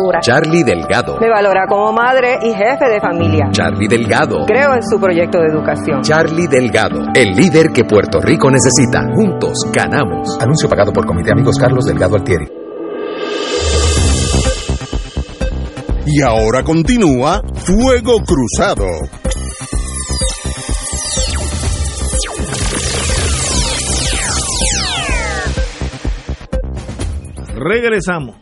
Charlie 0.21 0.63
Delgado. 0.63 1.17
Me 1.19 1.29
valora 1.29 1.65
como 1.67 1.91
madre 1.91 2.39
y 2.41 2.53
jefe 2.53 2.89
de 2.89 2.99
familia. 2.99 3.49
Charlie 3.51 3.87
Delgado. 3.87 4.45
Creo 4.45 4.73
en 4.73 4.83
su 4.83 4.99
proyecto 4.99 5.39
de 5.39 5.47
educación. 5.47 6.01
Charlie 6.01 6.47
Delgado, 6.47 7.03
el 7.13 7.35
líder 7.35 7.71
que 7.73 7.83
Puerto 7.83 8.19
Rico 8.19 8.49
necesita. 8.49 9.01
Juntos 9.13 9.53
ganamos. 9.73 10.37
Anuncio 10.41 10.67
pagado 10.69 10.91
por 10.91 11.05
Comité 11.05 11.31
Amigos 11.31 11.57
Carlos 11.59 11.85
Delgado 11.85 12.15
Altieri. 12.15 12.47
Y 16.05 16.21
ahora 16.21 16.63
continúa 16.63 17.41
Fuego 17.53 18.21
Cruzado. 18.25 18.85
Regresamos. 27.53 28.40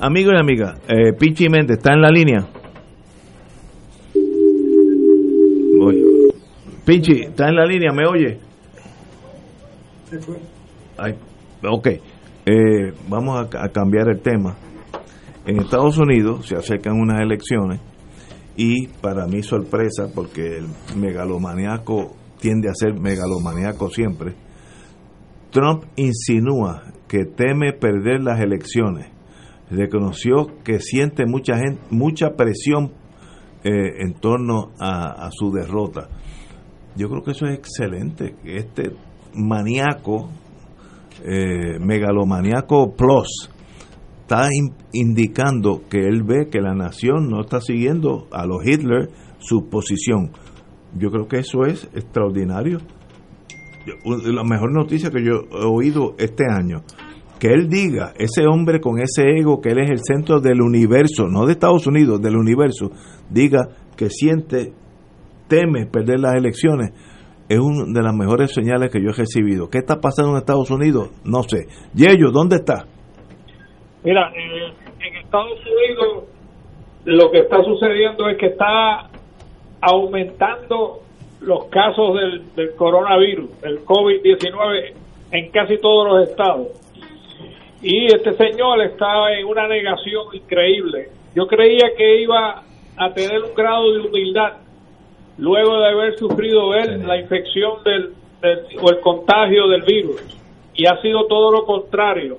Amigos 0.00 0.34
y 0.36 0.40
amigas, 0.40 0.78
eh, 0.88 1.12
Pichi 1.18 1.48
Méndez 1.48 1.78
está 1.78 1.92
en 1.92 2.00
la 2.00 2.10
línea. 2.10 2.46
Voy. 5.76 6.04
Pichi, 6.84 7.22
está 7.22 7.48
en 7.48 7.56
la 7.56 7.66
línea, 7.66 7.92
¿me 7.92 8.06
oye? 8.06 8.38
Ay, 10.96 11.14
ok, 11.68 11.86
eh, 12.46 12.92
vamos 13.08 13.38
a, 13.38 13.64
a 13.64 13.68
cambiar 13.70 14.08
el 14.08 14.20
tema. 14.20 14.56
En 15.44 15.58
Estados 15.58 15.98
Unidos 15.98 16.46
se 16.46 16.54
acercan 16.54 16.94
unas 16.94 17.20
elecciones 17.20 17.80
y 18.56 18.86
para 18.86 19.26
mi 19.26 19.42
sorpresa, 19.42 20.06
porque 20.14 20.58
el 20.58 20.66
megalomaniaco 20.96 22.14
tiende 22.40 22.68
a 22.68 22.74
ser 22.74 22.94
megalomaniaco 22.94 23.90
siempre, 23.90 24.34
Trump 25.50 25.84
insinúa 25.96 26.84
que 27.08 27.24
teme 27.24 27.72
perder 27.72 28.20
las 28.22 28.40
elecciones. 28.40 29.17
Reconoció 29.70 30.46
que 30.64 30.80
siente 30.80 31.26
mucha 31.26 31.56
gente, 31.58 31.80
mucha 31.90 32.30
presión 32.36 32.92
eh, 33.64 34.00
en 34.02 34.14
torno 34.14 34.70
a, 34.80 35.28
su 35.30 35.50
derrota. 35.52 36.08
Yo 36.96 37.08
creo 37.08 37.22
que 37.22 37.32
eso 37.32 37.46
es 37.46 37.58
excelente. 37.58 38.34
que 38.42 38.56
Este 38.56 38.92
maníaco, 39.34 40.30
eh, 41.24 41.78
megalomaniaco 41.80 42.94
plus, 42.96 43.50
está 44.22 44.48
in- 44.52 44.74
indicando 44.92 45.82
que 45.88 46.06
él 46.06 46.22
ve 46.22 46.48
que 46.50 46.60
la 46.60 46.74
nación 46.74 47.28
no 47.28 47.42
está 47.42 47.60
siguiendo 47.60 48.26
a 48.32 48.46
los 48.46 48.64
Hitler 48.66 49.10
su 49.38 49.68
posición. 49.68 50.30
Yo 50.96 51.10
creo 51.10 51.28
que 51.28 51.38
eso 51.40 51.64
es 51.66 51.84
extraordinario. 51.94 52.78
La 54.24 54.44
mejor 54.44 54.72
noticia 54.72 55.10
que 55.10 55.24
yo 55.24 55.44
he 55.50 55.64
oído 55.64 56.14
este 56.18 56.44
año, 56.50 56.82
que 57.38 57.48
él 57.48 57.68
diga, 57.68 58.12
ese 58.18 58.46
hombre 58.46 58.80
con 58.80 58.98
ese 58.98 59.22
ego, 59.38 59.60
que 59.60 59.70
él 59.70 59.78
es 59.78 59.90
el 59.90 60.00
centro 60.00 60.40
del 60.40 60.60
universo, 60.60 61.28
no 61.28 61.46
de 61.46 61.52
Estados 61.52 61.86
Unidos, 61.86 62.20
del 62.20 62.36
universo, 62.36 62.90
diga 63.30 63.68
que 63.96 64.10
siente, 64.10 64.72
teme 65.48 65.86
perder 65.86 66.20
las 66.20 66.34
elecciones, 66.34 66.92
es 67.48 67.58
una 67.58 67.84
de 67.86 68.02
las 68.02 68.14
mejores 68.14 68.52
señales 68.52 68.90
que 68.90 69.00
yo 69.00 69.10
he 69.10 69.12
recibido. 69.12 69.70
¿Qué 69.70 69.78
está 69.78 70.00
pasando 70.00 70.32
en 70.32 70.38
Estados 70.38 70.70
Unidos? 70.70 71.10
No 71.24 71.42
sé. 71.44 71.66
Yello, 71.94 72.30
¿dónde 72.30 72.56
está? 72.56 72.84
Mira, 74.04 74.30
eh, 74.36 74.72
en 75.00 75.16
Estados 75.16 75.58
Unidos 75.60 76.24
lo 77.04 77.30
que 77.30 77.38
está 77.38 77.62
sucediendo 77.62 78.28
es 78.28 78.36
que 78.36 78.46
está 78.48 79.08
aumentando 79.80 81.00
los 81.40 81.66
casos 81.66 82.16
del, 82.16 82.54
del 82.54 82.74
coronavirus, 82.74 83.48
el 83.62 83.84
COVID-19, 83.84 84.92
en 85.30 85.50
casi 85.50 85.78
todos 85.78 86.08
los 86.08 86.28
estados. 86.28 86.68
Y 87.82 88.06
este 88.06 88.32
señor 88.34 88.80
está 88.82 89.32
en 89.38 89.46
una 89.46 89.68
negación 89.68 90.26
increíble. 90.32 91.08
Yo 91.34 91.46
creía 91.46 91.90
que 91.96 92.20
iba 92.22 92.62
a 92.96 93.12
tener 93.14 93.42
un 93.44 93.54
grado 93.54 93.92
de 93.92 94.00
humildad 94.00 94.54
luego 95.38 95.78
de 95.78 95.88
haber 95.88 96.16
sufrido 96.18 96.74
él 96.74 97.06
la 97.06 97.16
infección 97.20 97.82
del, 97.84 98.12
del- 98.42 98.64
o 98.82 98.90
el 98.90 99.00
contagio 99.00 99.68
del 99.68 99.82
virus. 99.82 100.20
Y 100.74 100.86
ha 100.86 101.00
sido 101.00 101.26
todo 101.26 101.52
lo 101.52 101.64
contrario. 101.64 102.38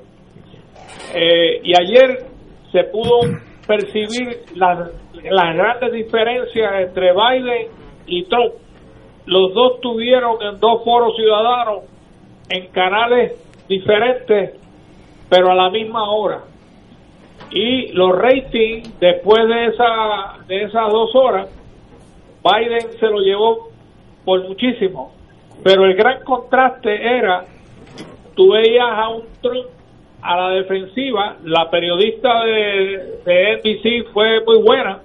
Eh, 1.16 1.62
y 1.64 1.72
ayer 1.80 2.26
se 2.72 2.84
pudo 2.86 3.20
percibir 3.66 4.40
las, 4.56 4.92
las 5.24 5.56
grandes 5.56 5.94
diferencias 5.94 6.74
entre 6.82 7.14
Biden 7.14 7.68
y 8.08 8.24
Trump. 8.26 8.54
Los 9.26 9.54
dos 9.54 9.80
tuvieron 9.82 10.42
en 10.42 10.60
dos 10.60 10.84
foros 10.84 11.16
ciudadanos 11.16 11.84
en 12.50 12.68
canales 12.72 13.34
diferentes, 13.70 14.60
pero 15.30 15.52
a 15.52 15.56
la 15.56 15.70
misma 15.70 16.12
hora. 16.12 16.42
Y 17.52 17.92
los 17.94 18.16
ratings 18.18 19.00
después 19.00 19.48
de 19.48 19.66
esa 19.68 20.40
de 20.48 20.64
esas 20.64 20.92
dos 20.92 21.16
horas, 21.16 21.48
Biden 22.44 22.92
se 23.00 23.08
lo 23.08 23.20
llevó 23.20 23.70
por 24.26 24.48
muchísimo. 24.48 25.14
Pero 25.64 25.86
el 25.86 25.94
gran 25.96 26.24
contraste 26.24 26.94
era, 27.18 27.46
tú 28.36 28.52
veías 28.52 28.88
a 28.90 29.10
un 29.10 29.24
Trump 29.42 29.68
a 30.22 30.36
la 30.36 30.50
defensiva, 30.52 31.38
la 31.44 31.70
periodista 31.70 32.44
de, 32.44 33.20
NBC 33.26 34.12
fue 34.12 34.44
muy 34.46 34.62
buena, 34.62 35.00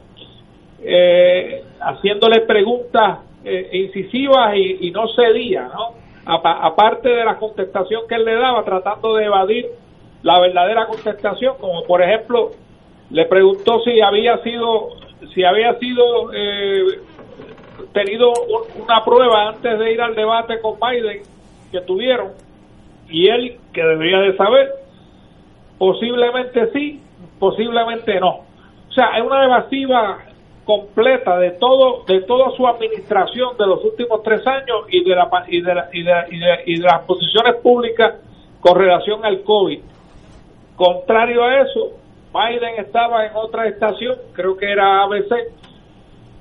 eh, 0.82 1.62
haciéndole 1.80 2.40
preguntas 2.40 3.20
eh, 3.44 3.68
incisivas 3.72 4.56
y, 4.56 4.90
no 4.90 5.06
cedía, 5.14 5.68
¿no? 5.72 5.94
aparte 6.26 7.10
de 7.10 7.24
la 7.24 7.36
contestación 7.36 8.02
que 8.08 8.14
él 8.14 8.24
le 8.24 8.34
daba, 8.34 8.64
tratando 8.64 9.14
de 9.14 9.24
evadir 9.24 9.66
la 10.24 10.40
verdadera 10.40 10.86
contestación, 10.86 11.54
como 11.60 11.84
por 11.84 12.02
ejemplo 12.02 12.50
le 13.10 13.26
preguntó 13.26 13.80
si 13.80 14.00
había 14.00 14.38
sido 14.38 14.88
si 15.34 15.44
había 15.44 15.78
sido 15.78 16.32
eh, 16.32 16.98
tenido 17.92 18.32
una 18.82 19.04
prueba 19.04 19.50
antes 19.50 19.78
de 19.78 19.92
ir 19.92 20.00
al 20.00 20.14
debate 20.14 20.60
con 20.60 20.78
Biden 20.80 21.22
que 21.70 21.80
tuvieron 21.82 22.32
y 23.08 23.28
él 23.28 23.58
que 23.72 23.82
debería 23.82 24.20
de 24.20 24.36
saber. 24.36 24.70
Posiblemente 25.78 26.72
sí 26.72 27.02
posiblemente 27.38 28.18
no. 28.18 28.44
O 28.88 28.92
sea 28.94 29.18
es 29.18 29.24
una 29.24 29.44
evasiva 29.44 30.20
completa 30.64 31.38
de 31.38 31.50
todo 31.50 32.04
de 32.06 32.22
toda 32.22 32.50
su 32.56 32.66
administración 32.66 33.58
de 33.58 33.66
los 33.66 33.84
últimos 33.84 34.22
tres 34.22 34.46
años 34.46 34.86
y 34.88 35.04
de 35.04 35.14
la 35.14 35.28
y 35.48 35.60
de, 35.60 35.74
y 35.92 36.02
de, 36.02 36.46
y 36.64 36.78
de 36.80 36.86
las 36.86 37.02
posiciones 37.02 37.56
públicas 37.56 38.14
con 38.60 38.78
relación 38.78 39.22
al 39.26 39.42
covid 39.42 39.80
contrario 40.76 41.42
a 41.44 41.60
eso 41.60 41.92
Biden 42.32 42.78
estaba 42.78 43.26
en 43.26 43.36
otra 43.36 43.68
estación 43.68 44.16
creo 44.32 44.56
que 44.56 44.70
era 44.70 45.02
ABC 45.02 45.32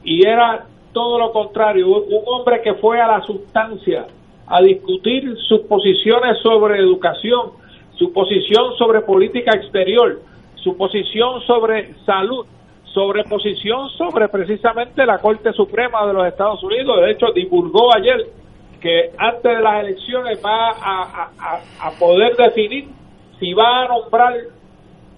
y 0.03 0.25
era 0.25 0.65
todo 0.93 1.17
lo 1.17 1.31
contrario, 1.31 1.87
un 1.87 2.23
hombre 2.27 2.61
que 2.61 2.75
fue 2.75 3.01
a 3.01 3.07
la 3.07 3.21
sustancia 3.23 4.05
a 4.47 4.61
discutir 4.61 5.35
sus 5.47 5.61
posiciones 5.61 6.37
sobre 6.41 6.77
educación, 6.77 7.51
su 7.95 8.13
posición 8.13 8.77
sobre 8.77 9.01
política 9.01 9.51
exterior, 9.55 10.21
su 10.55 10.77
posición 10.77 11.41
sobre 11.41 11.93
salud, 12.05 12.45
sobre 12.85 13.23
posición 13.23 13.89
sobre 13.89 14.27
precisamente 14.29 15.05
la 15.05 15.17
Corte 15.17 15.51
Suprema 15.53 16.05
de 16.05 16.13
los 16.13 16.27
Estados 16.27 16.63
Unidos. 16.63 17.01
De 17.01 17.11
hecho, 17.11 17.27
divulgó 17.33 17.93
ayer 17.95 18.27
que 18.79 19.11
antes 19.17 19.43
de 19.43 19.61
las 19.61 19.83
elecciones 19.83 20.39
va 20.45 20.69
a, 20.69 21.29
a 21.81 21.91
poder 21.99 22.35
definir 22.35 22.89
si 23.43 23.53
va 23.53 23.83
a 23.83 23.87
nombrar 23.89 24.35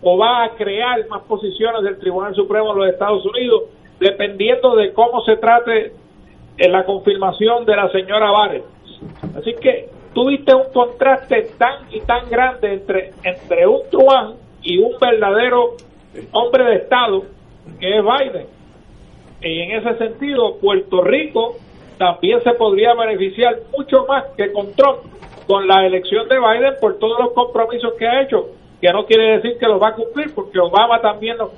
o 0.01 0.17
va 0.17 0.45
a 0.45 0.49
crear 0.55 1.07
más 1.07 1.21
posiciones 1.23 1.83
del 1.83 1.99
Tribunal 1.99 2.33
Supremo 2.33 2.73
de 2.73 2.79
los 2.79 2.89
Estados 2.89 3.23
Unidos 3.23 3.65
dependiendo 3.99 4.75
de 4.75 4.93
cómo 4.93 5.21
se 5.21 5.37
trate 5.37 5.93
en 6.57 6.71
la 6.71 6.85
confirmación 6.85 7.65
de 7.65 7.75
la 7.75 7.91
señora 7.91 8.31
Vares. 8.31 8.63
Así 9.37 9.53
que 9.61 9.89
tuviste 10.15 10.55
un 10.55 10.71
contraste 10.73 11.51
tan 11.59 11.85
y 11.91 12.01
tan 12.01 12.27
grande 12.27 12.73
entre, 12.73 13.13
entre 13.23 13.67
un 13.67 13.81
truán 13.91 14.33
y 14.63 14.79
un 14.79 14.93
verdadero 14.99 15.75
hombre 16.31 16.63
de 16.63 16.75
Estado 16.77 17.25
que 17.79 17.97
es 17.97 18.03
Biden. 18.03 18.47
Y 19.41 19.59
en 19.61 19.71
ese 19.71 19.97
sentido, 19.99 20.55
Puerto 20.57 21.03
Rico 21.03 21.57
también 21.99 22.41
se 22.41 22.53
podría 22.53 22.95
beneficiar 22.95 23.59
mucho 23.77 24.05
más 24.07 24.23
que 24.35 24.51
con 24.51 24.73
Trump 24.73 25.01
con 25.47 25.67
la 25.67 25.85
elección 25.85 26.27
de 26.27 26.39
Biden 26.39 26.73
por 26.79 26.97
todos 26.97 27.19
los 27.19 27.33
compromisos 27.33 27.93
que 27.93 28.07
ha 28.07 28.21
hecho, 28.21 28.47
que 28.81 28.91
no 28.91 29.05
quiere 29.05 29.37
decir 29.37 29.57
que 29.59 29.67
los 29.67 29.81
va 29.81 29.89
a 29.89 29.95
cumplir, 29.95 30.33
porque 30.33 30.59
Obama 30.59 31.01
también 31.01 31.37
nos, 31.37 31.51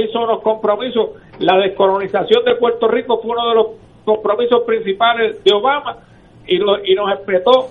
hizo 0.00 0.20
unos 0.20 0.42
compromisos 0.42 1.10
la 1.38 1.58
descolonización 1.58 2.44
de 2.44 2.56
Puerto 2.56 2.88
Rico 2.88 3.20
fue 3.22 3.32
uno 3.32 3.48
de 3.48 3.54
los 3.54 3.66
compromisos 4.04 4.62
principales 4.62 5.44
de 5.44 5.52
Obama 5.54 5.98
y, 6.46 6.56
y 6.56 6.94
nos 6.94 7.10
respetó 7.10 7.68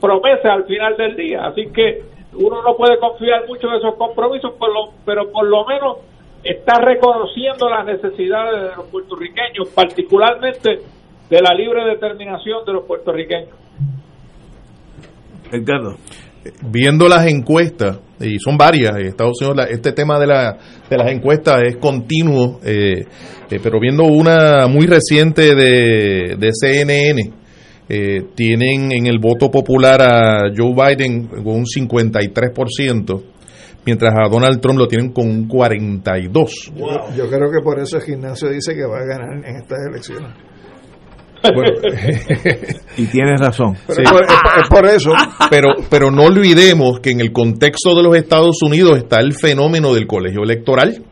promesas 0.00 0.46
al 0.46 0.64
final 0.64 0.96
del 0.96 1.14
día. 1.14 1.46
Así 1.46 1.70
que 1.72 2.02
uno 2.34 2.62
no 2.62 2.76
puede 2.76 2.98
confiar 2.98 3.46
mucho 3.46 3.68
en 3.68 3.74
esos 3.74 3.94
compromisos, 3.94 4.52
por 4.54 4.72
lo, 4.72 4.90
pero 5.04 5.30
por 5.30 5.46
lo 5.46 5.64
menos 5.66 5.98
está 6.42 6.80
reconociendo 6.80 7.68
las 7.68 7.84
necesidades 7.84 8.70
de 8.70 8.76
los 8.76 8.86
puertorriqueños, 8.86 9.68
particularmente 9.74 10.80
de 11.28 11.40
la 11.40 11.54
libre 11.54 11.84
determinación 11.84 12.64
de 12.64 12.72
los 12.72 12.84
puertorriqueños. 12.84 13.65
Edgardo 15.52 15.96
viendo 16.62 17.08
las 17.08 17.26
encuestas, 17.26 17.98
y 18.20 18.38
son 18.38 18.56
varias 18.56 18.96
Estados 18.98 19.40
Unidos, 19.40 19.68
este 19.70 19.92
tema 19.92 20.18
de, 20.18 20.26
la, 20.26 20.56
de 20.88 20.96
las 20.96 21.10
encuestas 21.10 21.62
es 21.64 21.76
continuo, 21.76 22.60
eh, 22.64 23.04
eh, 23.50 23.60
pero 23.62 23.78
viendo 23.80 24.04
una 24.04 24.66
muy 24.68 24.86
reciente 24.86 25.54
de, 25.54 26.36
de 26.38 26.50
CNN, 26.52 27.32
eh, 27.88 28.22
tienen 28.34 28.92
en 28.92 29.06
el 29.06 29.18
voto 29.18 29.50
popular 29.50 30.02
a 30.02 30.52
Joe 30.56 30.74
Biden 30.74 31.26
con 31.26 31.46
un 31.46 31.64
53%, 31.64 33.22
mientras 33.84 34.12
a 34.14 34.28
Donald 34.28 34.60
Trump 34.60 34.78
lo 34.78 34.88
tienen 34.88 35.12
con 35.12 35.28
un 35.28 35.48
42%. 35.48 37.16
Yo 37.16 37.28
creo 37.28 37.50
que 37.50 37.62
por 37.62 37.78
eso 37.78 37.98
el 37.98 38.02
gimnasio 38.02 38.48
dice 38.48 38.74
que 38.74 38.84
va 38.84 38.98
a 38.98 39.04
ganar 39.04 39.44
en 39.44 39.56
estas 39.56 39.78
elecciones. 39.88 40.32
y 42.96 43.06
tienes 43.06 43.40
razón. 43.40 43.76
es, 43.88 44.68
por, 44.68 44.86
eso. 44.86 45.12
Pero, 45.50 45.74
pero 45.88 46.10
no 46.10 46.24
olvidemos 46.24 47.00
que 47.00 47.10
en 47.10 47.20
el 47.20 47.32
contexto 47.32 47.94
de 47.94 48.02
los 48.02 48.16
Estados 48.16 48.62
Unidos 48.62 48.98
está 48.98 49.20
el 49.20 49.32
fenómeno 49.34 49.94
del 49.94 50.06
colegio 50.06 50.42
electoral. 50.42 51.02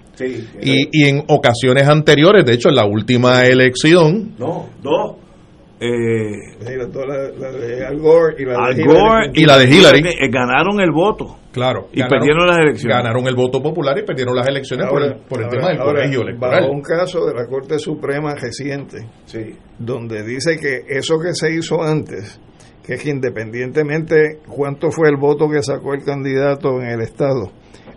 y, 0.62 0.88
y, 0.92 1.08
en 1.08 1.24
ocasiones 1.28 1.88
anteriores, 1.88 2.44
de 2.44 2.54
hecho 2.54 2.68
en 2.68 2.76
la 2.76 2.84
última 2.84 3.46
elección, 3.46 4.34
no, 4.38 4.68
no, 4.82 5.23
eh, 5.84 6.56
la, 6.60 7.50
de 7.50 7.84
Al 7.84 7.98
Gore 7.98 8.36
y 8.38 9.44
la, 9.44 9.58
de, 9.58 9.66
Hillary, 9.66 10.02
ganaron 10.30 10.80
el 10.80 10.90
voto. 10.90 11.36
Claro. 11.52 11.88
Y 11.92 12.02
perdieron 12.02 12.46
las 12.46 12.58
elecciones. 12.58 12.96
Ganaron 12.96 13.26
el 13.26 13.34
voto 13.34 13.62
popular 13.62 13.96
y 13.98 14.02
perdieron 14.02 14.34
las 14.34 14.48
elecciones 14.48 14.88
por 14.88 15.02
el, 15.02 15.14
por 15.28 15.42
el 15.42 15.48
tema 15.48 15.68
del 15.68 15.78
colegio 15.78 16.22
electoral. 16.22 16.70
un 16.70 16.80
caso 16.80 17.26
de 17.26 17.34
la 17.34 17.46
Corte 17.46 17.78
Suprema 17.78 18.34
reciente, 18.34 19.06
sí. 19.26 19.56
donde 19.78 20.24
dice 20.24 20.58
que 20.58 20.84
eso 20.88 21.18
que 21.18 21.34
se 21.34 21.54
hizo 21.54 21.82
antes, 21.82 22.40
que 22.84 22.94
es 22.94 23.02
que 23.02 23.10
independientemente 23.10 24.40
cuánto 24.48 24.90
fue 24.90 25.08
el 25.08 25.16
voto 25.16 25.48
que 25.48 25.62
sacó 25.62 25.94
el 25.94 26.02
candidato 26.02 26.80
en 26.80 26.88
el 26.88 27.00
Estado, 27.02 27.52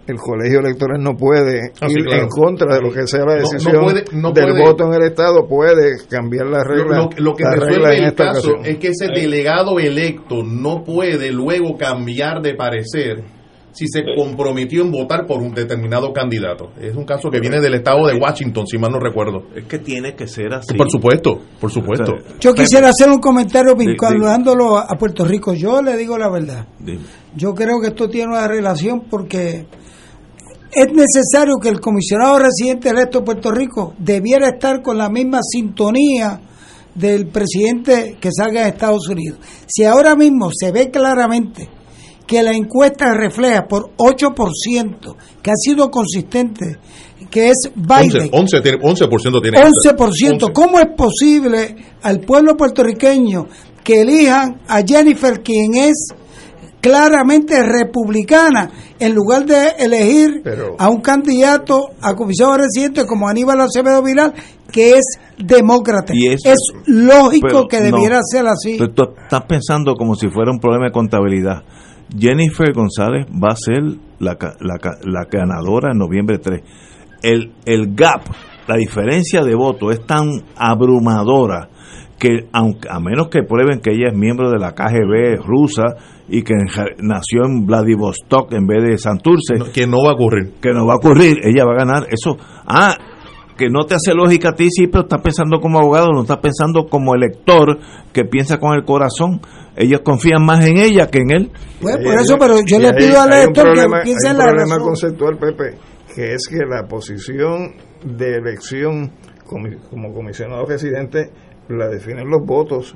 el 0.07 0.17
colegio 0.17 0.59
electoral 0.59 1.01
no 1.01 1.15
puede 1.15 1.71
ah, 1.81 1.87
ir 1.89 2.13
en 2.13 2.29
contra 2.29 2.75
de 2.75 2.81
lo 2.81 2.91
que 2.91 3.05
sea 3.07 3.25
la 3.25 3.35
decisión 3.35 3.85
del 4.33 4.53
voto 4.53 4.85
en 4.85 4.93
el 4.93 5.03
Estado, 5.09 5.45
puede 5.47 5.97
cambiar 6.09 6.47
las 6.47 6.63
reglas. 6.65 7.09
Lo, 7.17 7.35
que 7.35 7.43
resuelve 7.43 8.05
el 8.05 8.15
caso 8.15 8.55
es 8.63 8.77
que 8.77 8.87
ese 8.87 9.07
delegado 9.07 9.79
electo 9.79 10.43
no 10.43 10.83
puede 10.83 11.31
luego 11.31 11.77
cambiar 11.77 12.41
de 12.41 12.55
parecer 12.55 13.23
si 13.77 13.85
se 13.87 14.03
comprometió 14.15 14.81
en 14.81 14.91
votar 14.91 15.27
por 15.27 15.39
un 15.39 15.53
determinado 15.53 16.11
candidato. 16.11 16.71
Es 16.81 16.95
un 16.95 17.05
caso 17.05 17.29
que 17.29 17.39
viene 17.39 17.61
del 17.61 17.75
estado 17.75 18.07
de 18.07 18.17
Washington, 18.17 18.65
si 18.65 18.77
mal 18.79 18.91
no 18.91 18.99
recuerdo. 18.99 19.43
Es 19.55 19.65
que 19.65 19.77
tiene 19.77 20.15
que 20.15 20.25
ser 20.25 20.51
así. 20.51 20.75
Por 20.75 20.89
supuesto, 20.89 21.39
por 21.59 21.69
supuesto. 21.69 22.13
Yo 22.39 22.53
quisiera 22.55 22.89
hacer 22.89 23.07
un 23.07 23.19
comentario 23.19 23.75
vinculándolo 23.75 24.77
a 24.77 24.97
Puerto 24.97 25.25
Rico. 25.25 25.53
Yo 25.53 25.83
le 25.83 25.95
digo 25.95 26.17
la 26.17 26.29
verdad. 26.29 26.65
Yo 27.35 27.53
creo 27.53 27.79
que 27.79 27.89
esto 27.89 28.09
tiene 28.09 28.31
una 28.31 28.47
relación 28.47 29.01
porque 29.11 29.67
es 30.77 30.93
necesario 30.93 31.55
que 31.59 31.69
el 31.69 31.79
comisionado 31.79 32.37
residente 32.37 32.89
electo 32.89 33.19
de 33.19 33.25
Puerto 33.25 33.49
Rico 33.49 33.95
debiera 33.97 34.49
estar 34.49 34.83
con 34.83 34.95
la 34.95 35.09
misma 35.09 35.39
sintonía 35.41 36.39
del 36.93 37.29
presidente 37.29 38.15
que 38.21 38.29
salga 38.31 38.61
de 38.61 38.69
Estados 38.69 39.09
Unidos. 39.09 39.39
Si 39.65 39.85
ahora 39.85 40.15
mismo 40.15 40.51
se 40.53 40.71
ve 40.71 40.91
claramente 40.91 41.67
que 42.27 42.43
la 42.43 42.53
encuesta 42.53 43.11
refleja 43.15 43.65
por 43.67 43.95
8% 43.97 45.15
que 45.41 45.49
ha 45.49 45.55
sido 45.55 45.89
consistente, 45.89 46.77
que 47.31 47.49
es 47.49 47.71
Biden. 47.73 48.29
11%, 48.29 48.61
tiene, 48.61 48.77
11% 48.77 49.41
tiene. 49.41 49.57
11%. 49.57 50.53
¿Cómo 50.53 50.79
es 50.79 50.89
posible 50.95 51.75
al 52.03 52.19
pueblo 52.19 52.55
puertorriqueño 52.55 53.47
que 53.83 54.01
elijan 54.01 54.61
a 54.67 54.83
Jennifer, 54.85 55.41
quien 55.41 55.73
es 55.73 56.09
claramente 56.87 57.61
republicana, 57.63 58.69
en 58.99 59.13
lugar 59.13 59.45
de 59.45 59.69
elegir 59.79 60.41
a 60.79 60.89
un 60.89 61.01
candidato 61.01 61.89
a 62.01 62.15
comisionado 62.15 62.59
residente 62.59 63.05
como 63.05 63.27
Aníbal 63.27 63.59
Acevedo 63.61 64.01
Viral, 64.01 64.33
que 64.71 64.97
es 64.97 65.19
demócrata. 65.37 66.13
es 66.13 66.59
lógico 66.85 67.67
que 67.67 67.81
debiera 67.81 68.19
ser 68.23 68.47
así. 68.47 68.77
Pero 68.79 68.93
tú 68.93 69.03
estás 69.21 69.43
pensando 69.43 69.95
como 69.95 70.15
si 70.15 70.29
fuera 70.29 70.51
un 70.51 70.59
problema 70.59 70.85
de 70.85 70.91
contabilidad. 70.91 71.63
Jennifer 72.17 72.71
González 72.73 73.25
va 73.27 73.51
a 73.51 73.55
ser 73.55 73.83
la, 74.19 74.37
la, 74.61 75.25
ganadora 75.29 75.91
en 75.91 75.97
noviembre 75.97 76.39
3. 76.39 76.61
El, 77.21 77.51
el 77.65 77.95
gap, 77.95 78.21
la 78.67 78.77
diferencia 78.77 79.43
de 79.43 79.55
voto 79.55 79.91
es 79.91 80.05
tan 80.05 80.43
abrumadora 80.55 81.69
que 82.17 82.47
aunque, 82.51 82.87
a 82.89 82.99
menos 82.99 83.27
que 83.27 83.43
prueben 83.43 83.79
que 83.79 83.91
ella 83.91 84.09
es 84.11 84.17
miembro 84.17 84.49
de 84.49 84.57
la 84.57 84.73
KGB 84.73 85.43
rusa 85.45 85.83
y 86.29 86.43
que 86.43 86.53
nació 86.99 87.45
en 87.45 87.65
Vladivostok 87.65 88.53
en 88.53 88.67
vez 88.67 88.83
de 88.83 88.97
Santurce. 88.97 89.55
que 89.73 89.87
no 89.87 89.97
va 90.03 90.11
a 90.11 90.15
ocurrir. 90.15 90.53
Que 90.61 90.71
no 90.71 90.85
va 90.85 90.93
a 90.93 90.97
ocurrir, 90.97 91.37
ella 91.43 91.65
va 91.65 91.73
a 91.73 91.85
ganar. 91.85 92.07
Eso, 92.09 92.37
ah, 92.65 92.95
que 93.57 93.69
no 93.69 93.85
te 93.85 93.95
hace 93.95 94.13
lógica 94.13 94.49
a 94.49 94.55
ti, 94.55 94.69
sí, 94.69 94.87
pero 94.87 95.03
estás 95.03 95.21
pensando 95.21 95.59
como 95.59 95.79
abogado, 95.79 96.11
no 96.13 96.21
estás 96.21 96.37
pensando 96.37 96.87
como 96.87 97.15
elector 97.15 97.79
que 98.13 98.25
piensa 98.25 98.59
con 98.59 98.73
el 98.73 98.83
corazón. 98.83 99.41
Ellos 99.75 100.01
confían 100.03 100.43
más 100.45 100.65
en 100.65 100.77
ella 100.77 101.07
que 101.07 101.19
en 101.19 101.31
él. 101.31 101.51
Pues 101.81 101.97
por 101.97 102.15
eso, 102.15 102.37
pero 102.37 102.55
yo 102.65 102.79
le 102.79 102.93
pido 102.93 103.19
al 103.21 103.33
elector 103.33 103.73
que 103.73 103.87
piense 104.03 104.29
en 104.29 104.37
la 104.37 104.45
problema 104.45 104.79
conceptual, 104.79 105.37
Pepe, 105.37 105.77
que 106.13 106.33
es 106.33 106.47
que 106.47 106.65
la 106.67 106.87
posición 106.87 107.73
de 108.03 108.35
elección 108.35 109.11
como 109.45 110.13
comisionado 110.13 110.65
residente 110.65 111.31
la 111.69 111.87
definen 111.87 112.27
los 112.27 112.45
votos 112.45 112.95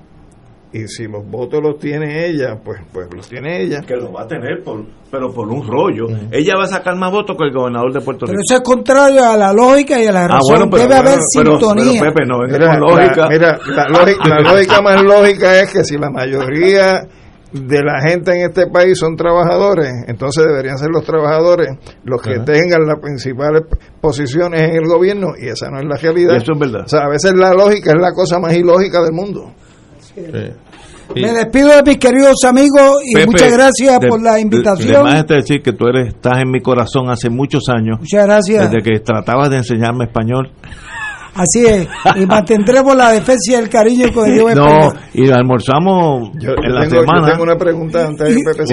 y 0.73 0.88
si 0.88 1.06
los 1.06 1.30
votos 1.30 1.61
los 1.61 1.77
tiene 1.80 2.27
ella, 2.27 2.57
pues 2.64 2.80
pues 2.93 3.07
los 3.14 3.27
tiene 3.27 3.61
ella. 3.61 3.81
Que 3.81 3.95
los 3.95 4.10
va 4.14 4.22
a 4.22 4.27
tener, 4.27 4.64
por, 4.64 4.85
pero 5.11 5.31
por 5.34 5.49
un 5.49 5.68
rollo. 5.68 6.07
Ella 6.31 6.56
va 6.57 6.64
a 6.64 6.68
sacar 6.68 6.95
más 6.95 7.11
votos 7.11 7.35
que 7.38 7.45
el 7.45 7.53
gobernador 7.53 7.91
de 7.91 7.99
Puerto 7.99 8.26
Rico. 8.26 8.31
Pero 8.31 8.41
eso 8.41 8.56
es 8.56 8.61
contrario 8.61 9.26
a 9.26 9.35
la 9.35 9.52
lógica 9.52 10.02
y 10.02 10.07
a 10.07 10.11
la 10.14 10.26
ah, 10.26 10.27
razón. 10.30 10.69
Debe 10.69 10.95
haber 10.95 11.19
sintonía. 11.27 12.02
Pepe, 12.02 12.26
no, 12.26 12.39
mira, 12.48 12.77
lógica. 12.77 13.27
mira, 13.30 13.60
la, 13.68 13.89
lógica, 13.89 14.30
la 14.30 14.39
lógica 14.52 14.81
más 14.81 15.03
lógica 15.03 15.60
es 15.60 15.73
que 15.73 15.84
si 15.84 15.98
la 15.98 16.10
mayoría 16.10 17.02
de 17.52 17.84
la 17.84 17.99
gente 18.07 18.31
en 18.31 18.49
este 18.49 18.68
país 18.68 18.98
son 18.98 19.18
trabajadores, 19.18 19.91
entonces 20.07 20.45
deberían 20.45 20.77
ser 20.77 20.89
los 20.89 21.03
trabajadores 21.03 21.68
los 22.06 22.22
que 22.22 22.39
tengan 22.39 22.88
las 22.88 22.99
principales 23.02 23.64
posiciones 23.99 24.61
en 24.61 24.76
el 24.76 24.88
gobierno 24.88 25.34
y 25.38 25.48
esa 25.48 25.69
no 25.69 25.80
es 25.80 25.85
la 25.85 25.98
realidad. 25.98 26.38
Eso 26.38 26.53
es 26.53 26.60
verdad. 26.60 26.84
O 26.85 26.88
sea, 26.88 27.02
a 27.02 27.10
veces 27.10 27.34
la 27.34 27.53
lógica 27.53 27.91
es 27.91 28.02
la 28.02 28.14
cosa 28.14 28.39
más 28.39 28.56
ilógica 28.56 29.02
del 29.02 29.11
mundo. 29.11 29.52
Me 31.15 31.33
despido 31.33 31.69
de 31.69 31.83
mis 31.85 31.97
queridos 31.97 32.43
amigos 32.45 33.01
y 33.05 33.25
muchas 33.25 33.51
gracias 33.51 33.99
por 34.07 34.21
la 34.21 34.39
invitación. 34.39 35.07
Además 35.07 35.27
de 35.27 35.35
decir 35.35 35.61
que 35.61 35.73
tú 35.73 35.88
eres, 35.88 36.09
estás 36.09 36.41
en 36.41 36.51
mi 36.51 36.61
corazón 36.61 37.09
hace 37.09 37.29
muchos 37.29 37.63
años. 37.69 37.99
Muchas 37.99 38.25
gracias. 38.25 38.71
Desde 38.71 38.83
que 38.83 38.99
tratabas 38.99 39.49
de 39.49 39.57
enseñarme 39.57 40.05
español. 40.05 40.51
Así 41.33 41.65
es, 41.65 41.88
y 42.17 42.25
mantendremos 42.25 42.93
la 42.93 43.13
defensa 43.13 43.53
y 43.53 43.55
el 43.55 43.69
cariño 43.69 44.11
con 44.13 44.29
el 44.29 44.33
Dios 44.35 44.53
No, 44.53 44.91
y 45.13 45.31
almorzamos 45.31 46.31
en 46.41 46.75
la 46.75 46.89
semana. 46.89 47.21
Yo 47.21 47.31
tengo 47.31 47.43
una 47.43 47.55
pregunta 47.55 48.05
antes 48.05 48.35
de 48.35 48.41
Pepe. 48.43 48.63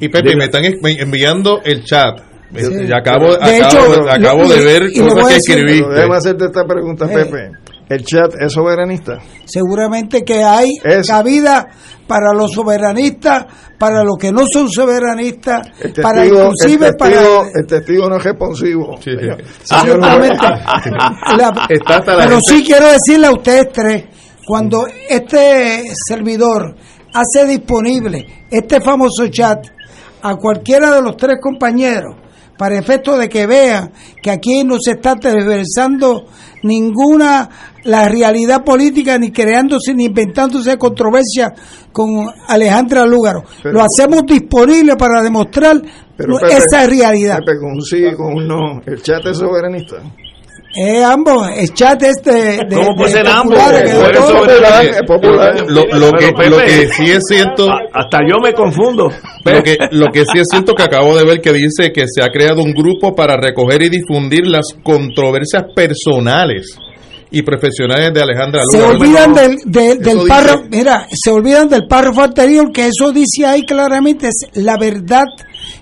y 0.00 0.08
Pepe, 0.08 0.36
me 0.36 0.44
están 0.44 0.62
enviando 0.64 1.60
el 1.64 1.82
chat. 1.84 2.20
Y 2.52 2.92
acabo, 2.92 3.36
de, 3.36 3.62
acabo, 3.62 4.10
acabo 4.10 4.48
de 4.48 4.64
ver 4.64 4.82
cosas 4.96 5.28
que 5.28 5.36
escribí. 5.36 5.82
Déjame 5.82 6.16
hacerte 6.16 6.44
esta 6.46 6.64
pregunta, 6.64 7.04
eh, 7.06 7.14
Pepe. 7.14 7.50
¿El 7.88 8.04
chat 8.04 8.34
es 8.38 8.52
soberanista? 8.52 9.18
Seguramente 9.46 10.22
que 10.22 10.42
hay 10.42 10.68
cabida 11.06 11.68
para 12.06 12.32
los 12.34 12.52
soberanistas, 12.52 13.46
para 13.78 14.04
los 14.04 14.16
que 14.18 14.30
no 14.30 14.42
son 14.50 14.68
soberanistas, 14.68 15.68
para 16.02 16.26
inclusive 16.26 16.92
para... 16.94 17.20
El 17.54 17.66
testigo 17.66 18.08
no 18.08 18.16
es 18.16 18.24
responsivo. 18.24 18.98
pero 22.06 22.40
sí 22.40 22.62
quiero 22.64 22.88
decirle 22.88 23.26
a 23.28 23.32
ustedes 23.32 23.68
tres, 23.72 24.04
cuando 24.46 24.86
este 25.08 25.84
servidor 26.08 26.74
hace 27.12 27.46
disponible 27.46 28.26
este 28.50 28.80
famoso 28.80 29.28
chat 29.28 29.66
a 30.22 30.36
cualquiera 30.36 30.94
de 30.94 31.02
los 31.02 31.16
tres 31.16 31.38
compañeros, 31.40 32.16
para 32.58 32.78
efecto 32.78 33.16
de 33.16 33.28
que 33.28 33.46
vean 33.46 33.92
que 34.20 34.30
aquí 34.30 34.64
no 34.64 34.76
se 34.80 34.92
está 34.92 35.14
tergiversando 35.14 36.26
ninguna 36.64 37.48
la 37.84 38.08
realidad 38.08 38.64
política 38.64 39.16
ni 39.16 39.30
creándose 39.30 39.94
ni 39.94 40.06
inventándose 40.06 40.76
controversia 40.76 41.54
con 41.92 42.26
Alejandra 42.48 43.06
Lúgaro. 43.06 43.44
Lo 43.64 43.80
hacemos 43.80 44.24
disponible 44.26 44.96
para 44.96 45.22
demostrar 45.22 45.80
esa 46.50 46.86
realidad. 46.86 47.38
con 47.46 47.72
un 47.72 47.82
sí, 47.82 48.04
con 48.16 48.34
un 48.34 48.48
no. 48.48 48.80
El 48.84 49.00
chat 49.02 49.24
es 49.24 49.38
soberanista. 49.38 50.02
Eh, 50.80 51.02
ambos, 51.02 51.48
el 51.56 51.74
chat 51.74 52.00
este 52.04 52.64
de, 52.64 52.76
¿Cómo 52.76 52.94
puede 52.94 53.10
ser 53.10 53.26
ambos? 53.26 53.58
Lo, 55.66 56.12
que, 56.12 56.48
lo 56.48 56.58
que 56.58 56.88
sí 56.92 57.10
es 57.10 57.24
cierto... 57.28 57.68
Hasta 57.92 58.18
yo 58.28 58.36
me 58.40 58.52
confundo. 58.52 59.10
Lo 59.44 59.62
que, 59.64 59.76
lo 59.90 60.06
que 60.12 60.24
sí 60.24 60.38
es 60.38 60.46
cierto 60.48 60.74
que 60.74 60.84
acabo 60.84 61.16
de 61.16 61.24
ver 61.24 61.40
que 61.40 61.52
dice 61.52 61.90
que 61.92 62.04
se 62.06 62.22
ha 62.22 62.28
creado 62.28 62.62
un 62.62 62.72
grupo 62.72 63.16
para 63.16 63.36
recoger 63.36 63.82
y 63.82 63.88
difundir 63.88 64.46
las 64.46 64.66
controversias 64.84 65.64
personales 65.74 66.78
y 67.30 67.42
profesionales 67.42 68.12
de 68.14 68.22
Alejandra 68.22 68.62
Se 68.70 68.82
olvidan 68.82 69.34
del, 69.34 69.56
del 69.66 70.28
párrafo, 70.28 70.64
mira, 70.70 71.06
se 71.10 71.30
olvidan 71.30 71.68
del 71.68 71.86
párrafo 71.86 72.22
anterior 72.22 72.70
que 72.72 72.86
eso 72.86 73.10
dice 73.10 73.46
ahí 73.46 73.66
claramente 73.66 74.28
es 74.28 74.48
la 74.54 74.76
verdad 74.78 75.24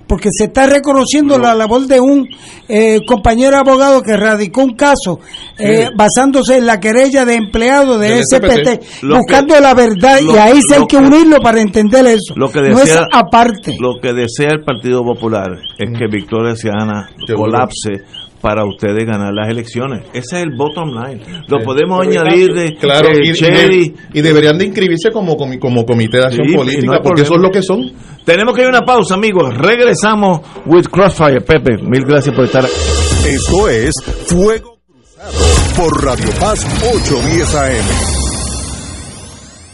porque 0.07 0.29
se 0.33 0.45
está 0.45 0.67
reconociendo 0.67 1.39
la 1.39 1.55
labor 1.55 1.87
de 1.87 2.01
un 2.01 2.29
eh, 2.69 3.01
compañero 3.07 3.57
abogado 3.57 4.03
que 4.03 4.17
radicó 4.17 4.63
un 4.63 4.75
caso 4.75 5.21
eh, 5.59 5.89
basándose 5.97 6.59
en 6.59 6.67
la 6.67 6.79
querella 6.81 7.25
de 7.25 7.35
empleado 7.35 7.99
de, 7.99 8.23
SPT, 8.23 9.03
buscando 9.03 9.59
la 9.61 9.75
verdad 9.75 10.21
y 10.21 10.37
ahí 10.37 10.61
se 10.63 10.77
hay 10.77 10.87
que, 10.87 10.97
unirlo 10.97 11.39
para 11.41 11.61
entender 11.61 12.07
eso. 12.07 12.35
Lo 12.37 12.51
que 12.51 12.61
no 12.61 12.81
es 12.81 12.99
aparte. 13.13 13.77
Lo 13.81 14.01
que 14.01 14.13
desea 14.13 14.51
el 14.51 14.65
Partido 14.65 15.03
Popular 15.03 15.51
es 15.79 15.99
que 15.99 16.07
Victoria 16.07 16.55
Ciudadana 16.55 17.11
colapse 17.35 18.05
para 18.41 18.65
ustedes 18.65 19.05
ganar 19.07 19.33
las 19.33 19.49
elecciones. 19.49 20.05
Ese 20.13 20.37
es 20.37 20.43
el 20.43 20.51
bottom 20.57 20.91
line. 20.91 21.21
Lo 21.49 21.59
podemos 21.65 22.07
añadir 22.07 22.53
de, 22.53 22.75
claro, 22.77 23.09
y, 23.13 24.21
deberían 24.21 24.59
de 24.59 24.67
inscribirse 24.67 25.11
como, 25.11 25.37
como, 25.37 25.85
comité 25.85 26.19
de 26.19 26.25
acción 26.25 26.47
política, 26.55 27.01
porque 27.03 27.23
eso 27.23 27.35
es 27.35 27.41
lo 27.41 27.51
que 27.51 27.63
son. 27.63 27.93
Tenemos 28.25 28.55
que 28.55 28.63
ir 28.63 28.67
a 28.67 28.71
una 28.71 28.83
pausa, 28.83 29.15
amigos. 29.15 29.57
Regresamos 29.57 30.41
with 30.67 30.87
Crossfire. 30.87 31.41
Pepe, 31.41 31.79
mil 31.83 32.05
gracias 32.05 32.35
por 32.35 32.45
estar. 32.45 32.65
Esto 32.65 33.69
es 33.69 33.95
Fuego 34.27 34.79
Cruzado 34.87 35.33
por 35.77 36.05
Radio 36.05 36.31
Paz 36.41 36.65
810 36.83 37.55
AM. 37.55 38.16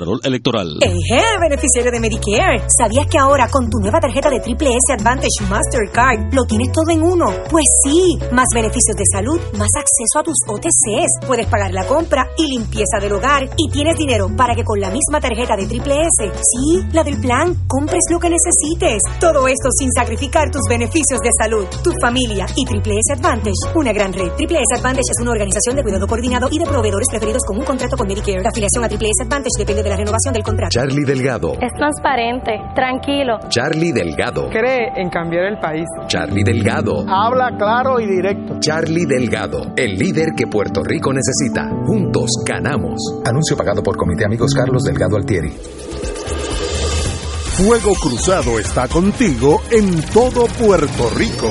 Contralor 0.00 0.20
Electoral. 0.24 0.68
Eje, 0.80 1.24
beneficiario 1.40 1.92
de 1.92 2.00
Medicare. 2.00 2.64
¿Sabías 2.72 3.06
que 3.06 3.18
ahora 3.18 3.48
con 3.48 3.68
tu 3.68 3.78
nueva 3.80 4.00
tarjeta 4.00 4.30
de 4.30 4.40
Triple 4.40 4.70
S 4.70 4.92
Advantage 4.96 5.44
Mastercard 5.48 6.32
lo 6.32 6.44
tienes 6.44 6.72
todo 6.72 6.88
en 6.90 7.02
uno? 7.02 7.26
Pues 7.50 7.66
sí, 7.84 8.16
más 8.32 8.46
beneficios 8.54 8.96
de 8.96 9.04
salud, 9.12 9.38
más 9.58 9.68
acceso 9.76 10.18
a 10.18 10.22
tus 10.22 10.36
OTCs, 10.48 11.26
puedes 11.26 11.46
pagar 11.46 11.72
la 11.72 11.86
compra 11.86 12.30
y 12.38 12.46
limpieza 12.46 12.98
del 12.98 13.12
hogar 13.12 13.50
y 13.56 13.70
tienes 13.70 13.96
dinero 13.96 14.28
para 14.36 14.54
que 14.54 14.64
con 14.64 14.80
la 14.80 14.90
misma 14.90 15.20
tarjeta 15.20 15.54
de 15.56 15.66
Triple 15.66 15.96
S, 16.00 16.32
sí, 16.32 16.80
la 16.92 17.04
del 17.04 17.20
plan, 17.20 17.54
compres 17.68 18.04
lo 18.10 18.18
que 18.18 18.30
necesites. 18.30 19.02
Todo 19.20 19.48
esto 19.48 19.68
sin 19.76 19.90
sacrificar 19.92 20.50
tus 20.50 20.62
beneficios 20.68 21.20
de 21.20 21.30
salud, 21.38 21.66
tu 21.84 21.92
familia 22.00 22.46
y 22.56 22.64
Triple 22.64 22.94
S 22.94 23.20
Advantage, 23.20 23.76
una 23.76 23.92
gran 23.92 24.14
red. 24.14 24.32
Triple 24.32 24.60
S 24.60 24.80
Advantage 24.80 25.12
es 25.12 25.20
una 25.20 25.32
organización 25.32 25.76
de 25.76 25.82
cuidado 25.82 26.06
coordinado 26.06 26.48
y 26.50 26.58
de 26.58 26.64
proveedores 26.64 27.08
preferidos 27.10 27.42
con 27.46 27.58
un 27.58 27.64
contrato 27.64 27.96
con 27.98 28.08
Medicare. 28.08 28.42
La 28.42 28.48
afiliación 28.48 28.84
a 28.84 28.88
Triple 28.88 29.08
S 29.08 29.24
Advantage 29.24 29.58
depende 29.58 29.82
de 29.82 29.89
la 29.90 29.96
renovación 29.96 30.32
del 30.32 30.42
contrato. 30.42 30.70
Charlie 30.70 31.04
Delgado. 31.04 31.52
Es 31.60 31.72
transparente, 31.76 32.52
tranquilo. 32.74 33.38
Charlie 33.48 33.92
Delgado. 33.92 34.48
Cree 34.48 34.92
en 34.96 35.10
cambiar 35.10 35.46
el 35.46 35.58
país. 35.58 35.84
Charlie 36.06 36.44
Delgado. 36.44 37.04
Habla 37.08 37.56
claro 37.58 37.98
y 37.98 38.06
directo. 38.06 38.58
Charlie 38.60 39.04
Delgado, 39.04 39.72
el 39.76 39.94
líder 39.96 40.28
que 40.36 40.46
Puerto 40.46 40.82
Rico 40.84 41.12
necesita. 41.12 41.68
Juntos 41.86 42.30
ganamos. 42.46 43.20
Anuncio 43.26 43.56
pagado 43.56 43.82
por 43.82 43.96
Comité 43.96 44.24
Amigos 44.24 44.54
Carlos 44.54 44.84
Delgado 44.84 45.16
Altieri. 45.16 45.50
Fuego 47.56 47.92
Cruzado 48.00 48.58
está 48.58 48.86
contigo 48.86 49.60
en 49.70 50.00
todo 50.12 50.46
Puerto 50.46 51.10
Rico. 51.16 51.50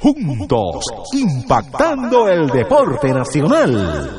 juntos, 0.00 0.84
impactando 1.12 2.28
el 2.28 2.48
deporte 2.48 3.12
nacional. 3.12 4.10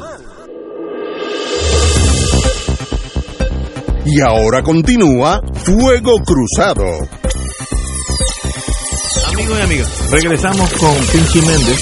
Y 4.06 4.22
ahora 4.22 4.62
continúa 4.62 5.42
Fuego 5.54 6.18
Cruzado. 6.26 6.86
Amigos 9.34 9.58
y 9.60 9.62
amigas, 9.62 10.12
regresamos 10.12 10.74
con 10.74 10.94
Pinchi 11.12 11.40
Méndez. 11.40 11.80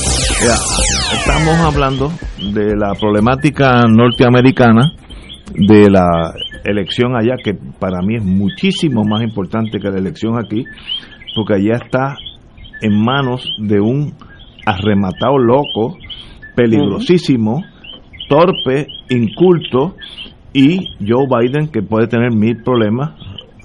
estamos 1.13 1.55
hablando 1.59 2.11
de 2.38 2.76
la 2.76 2.93
problemática 2.93 3.81
norteamericana 3.88 4.93
de 5.53 5.89
la 5.89 6.34
elección 6.63 7.15
allá, 7.15 7.35
que 7.43 7.53
para 7.53 8.01
mí 8.01 8.15
es 8.17 8.23
muchísimo 8.23 9.03
más 9.03 9.21
importante 9.23 9.80
que 9.80 9.89
la 9.89 9.97
elección 9.97 10.38
aquí, 10.38 10.63
porque 11.35 11.55
allá 11.55 11.84
está 11.84 12.15
en 12.81 13.03
manos 13.03 13.47
de 13.57 13.80
un 13.80 14.14
arrematado 14.65 15.38
loco, 15.38 15.97
peligrosísimo, 16.56 17.64
torpe, 18.27 18.88
inculto, 19.10 19.95
y 20.53 20.95
Joe 20.99 21.27
Biden, 21.27 21.69
que 21.69 21.81
puede 21.81 22.07
tener 22.07 22.31
mil 22.31 22.64
problemas, 22.64 23.11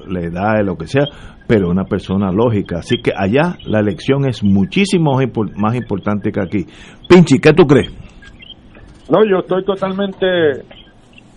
le 0.08 0.30
da 0.30 0.62
lo 0.62 0.76
que 0.76 0.86
sea, 0.86 1.04
pero 1.46 1.70
una 1.70 1.84
persona 1.84 2.30
lógica. 2.30 2.78
Así 2.78 2.96
que 3.02 3.12
allá 3.16 3.56
la 3.66 3.80
elección 3.80 4.26
es 4.26 4.42
muchísimo 4.42 5.18
más 5.56 5.74
importante 5.74 6.30
que 6.30 6.40
aquí. 6.40 6.66
Pinchi, 7.08 7.38
¿qué 7.38 7.52
tú 7.52 7.66
crees? 7.66 7.92
No, 9.10 9.24
yo 9.24 9.40
estoy 9.40 9.64
totalmente, 9.64 10.26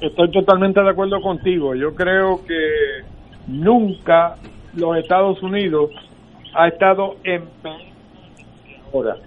estoy 0.02 0.32
totalmente 0.32 0.82
de 0.82 0.90
acuerdo 0.90 1.22
contigo. 1.22 1.76
Yo 1.76 1.94
creo 1.96 2.42
que 2.46 3.06
nunca 3.48 4.36
los 4.76 4.98
Estados 4.98 5.42
Unidos 5.44 5.92
ha 6.58 6.68
estado 6.70 7.16
en 7.24 7.44
ahora. 8.92 9.18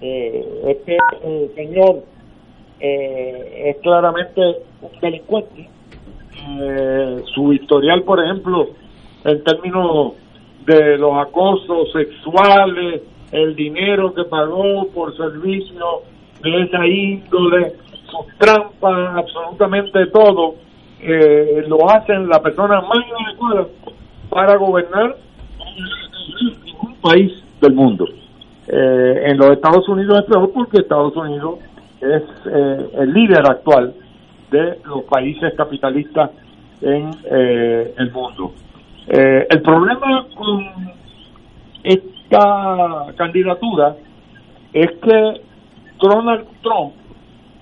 Eh, 0.00 0.62
este 0.68 0.96
señor 1.56 2.04
eh, 2.78 3.62
es 3.66 3.76
claramente 3.82 4.40
un 4.80 5.00
delincuente. 5.00 5.68
Eh, 6.48 7.22
su 7.34 7.52
historial, 7.52 8.02
por 8.04 8.22
ejemplo, 8.22 8.68
en 9.24 9.42
términos 9.42 10.12
de 10.64 10.98
los 10.98 11.18
acosos 11.18 11.90
sexuales, 11.92 13.02
el 13.32 13.56
dinero 13.56 14.14
que 14.14 14.24
pagó 14.24 14.86
por 14.94 15.16
servicio 15.16 16.02
de 16.42 16.62
esa 16.62 16.86
índole, 16.86 17.72
sus 18.04 18.38
trampas, 18.38 19.16
absolutamente 19.16 20.06
todo, 20.06 20.54
eh, 21.00 21.64
lo 21.66 21.90
hacen 21.90 22.28
la 22.28 22.40
persona 22.40 22.80
más 22.82 22.98
inadecuada 23.08 23.66
para 24.30 24.56
gobernar 24.56 25.16
un 26.82 26.94
país 26.96 27.32
del 27.60 27.74
mundo. 27.74 28.06
Eh, 28.68 29.22
en 29.26 29.38
los 29.38 29.50
Estados 29.50 29.88
Unidos 29.88 30.18
es 30.20 30.24
peor 30.24 30.50
porque 30.52 30.78
Estados 30.78 31.16
Unidos 31.16 31.60
es 32.00 32.22
eh, 32.46 32.90
el 32.98 33.12
líder 33.12 33.48
actual 33.48 33.94
de 34.50 34.78
los 34.84 35.04
países 35.04 35.54
capitalistas 35.56 36.30
en 36.80 37.10
el 37.30 38.12
mundo. 38.12 38.52
Eh, 39.08 39.46
el 39.48 39.62
problema 39.62 40.26
con 40.34 40.66
esta 41.84 43.06
candidatura 43.16 43.96
es 44.72 44.90
que 45.00 45.40
Donald 46.00 46.46
Trump 46.62 46.92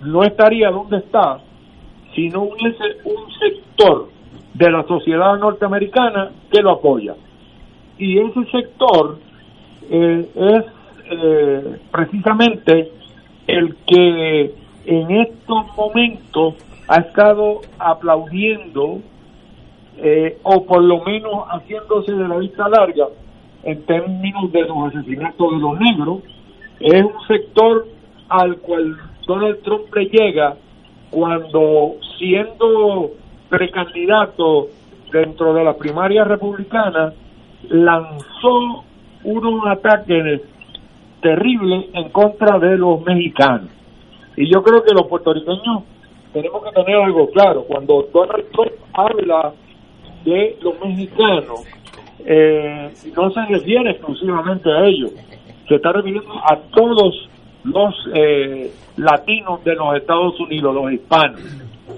no 0.01 0.25
estaría 0.25 0.71
donde 0.71 0.99
está 0.99 1.39
si 2.15 2.29
no 2.29 2.45
hubiese 2.45 2.85
un 3.05 3.31
sector 3.39 4.09
de 4.55 4.71
la 4.71 4.85
sociedad 4.85 5.37
norteamericana 5.39 6.31
que 6.51 6.63
lo 6.63 6.73
apoya. 6.73 7.15
Y 7.99 8.19
ese 8.19 8.45
sector 8.51 9.19
eh, 9.91 10.29
es 10.35 10.65
eh, 11.11 11.79
precisamente 11.91 12.91
el 13.47 13.77
que 13.87 14.55
en 14.87 15.11
estos 15.11 15.77
momentos 15.77 16.55
ha 16.89 16.97
estado 16.97 17.61
aplaudiendo 17.79 19.01
eh, 19.99 20.39
o 20.43 20.65
por 20.65 20.83
lo 20.83 21.03
menos 21.05 21.45
haciéndose 21.49 22.13
de 22.13 22.29
la 22.29 22.37
vista 22.39 22.69
larga 22.69 23.07
en 23.63 23.83
términos 23.85 24.51
de 24.53 24.63
los 24.63 24.95
asesinatos 24.95 25.53
de 25.53 25.59
los 25.59 25.81
negros, 25.81 26.19
es 26.81 27.03
un 27.03 27.27
sector 27.29 27.87
al 28.29 28.57
cual 28.59 28.97
Donald 29.27 29.63
Trump 29.63 29.95
le 29.95 30.07
llega 30.07 30.57
cuando 31.11 31.95
siendo 32.19 33.13
precandidato 33.49 34.69
dentro 35.13 35.55
de 35.55 35.65
la 35.65 35.75
primaria 35.77 36.25
republicana 36.25 37.13
lanzó 37.71 38.85
unos 39.25 39.67
ataques 39.67 40.43
terribles 41.21 41.87
en 41.95 42.11
contra 42.11 42.59
de 42.59 42.77
los 42.77 43.03
mexicanos. 43.03 43.71
Y 44.37 44.53
yo 44.53 44.63
creo 44.63 44.83
que 44.83 44.93
los 44.93 45.07
puertorriqueños 45.07 45.85
tenemos 46.33 46.63
que 46.65 46.71
tener 46.73 46.97
algo 46.97 47.31
claro. 47.31 47.65
Cuando 47.65 48.09
Donald 48.13 48.45
Trump 48.53 48.73
habla 48.93 49.53
de 50.25 50.57
los 50.61 50.81
mexicanos 50.81 51.61
eh, 52.27 52.91
no 53.17 53.31
se 53.31 53.45
refiere 53.47 53.91
exclusivamente 53.91 54.71
a 54.71 54.87
ellos, 54.87 55.13
se 55.69 55.75
está 55.75 55.93
refiriendo 55.93 56.33
a 56.33 56.57
todos 56.75 57.29
los 57.65 57.95
eh, 58.15 58.71
latinos 58.97 59.63
de 59.65 59.75
los 59.75 59.97
Estados 59.97 60.39
Unidos, 60.41 60.75
los 60.75 60.93
hispanos. 60.93 61.41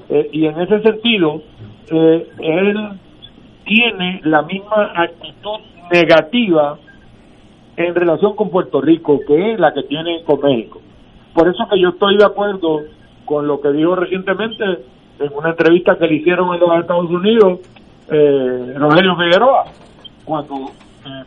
Eh, 0.08 0.28
y 0.32 0.46
en 0.46 0.60
ese 0.60 0.80
sentido, 0.82 1.42
él 1.90 2.90
tiene 3.66 4.20
la 4.24 4.42
misma 4.42 4.92
actitud 4.94 5.58
negativa 5.92 6.78
en 7.76 7.94
relación 7.94 8.34
con 8.34 8.48
Puerto 8.48 8.80
Rico, 8.80 9.20
que 9.26 9.52
es 9.52 9.60
la 9.60 9.74
que 9.74 9.82
tiene 9.82 10.22
con 10.24 10.40
México. 10.40 10.80
Por 11.34 11.48
eso 11.48 11.68
que 11.68 11.78
yo 11.78 11.90
estoy 11.90 12.16
de 12.16 12.24
acuerdo 12.24 12.84
con 13.26 13.46
lo 13.46 13.60
que 13.60 13.72
dijo 13.72 13.94
recientemente 13.96 14.64
en 15.18 15.32
una 15.34 15.50
entrevista 15.50 15.98
que 15.98 16.06
le 16.06 16.14
hicieron 16.14 16.54
en 16.54 16.60
los 16.60 16.80
Estados 16.80 17.10
Unidos 17.10 17.60
eh, 18.08 18.74
Rogelio 18.76 19.16
Figueroa, 19.16 19.64
cuando 20.24 20.54
eh, 21.04 21.24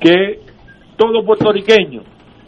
que 0.00 0.40
todo 0.96 1.24
puertorriqueño 1.24 2.02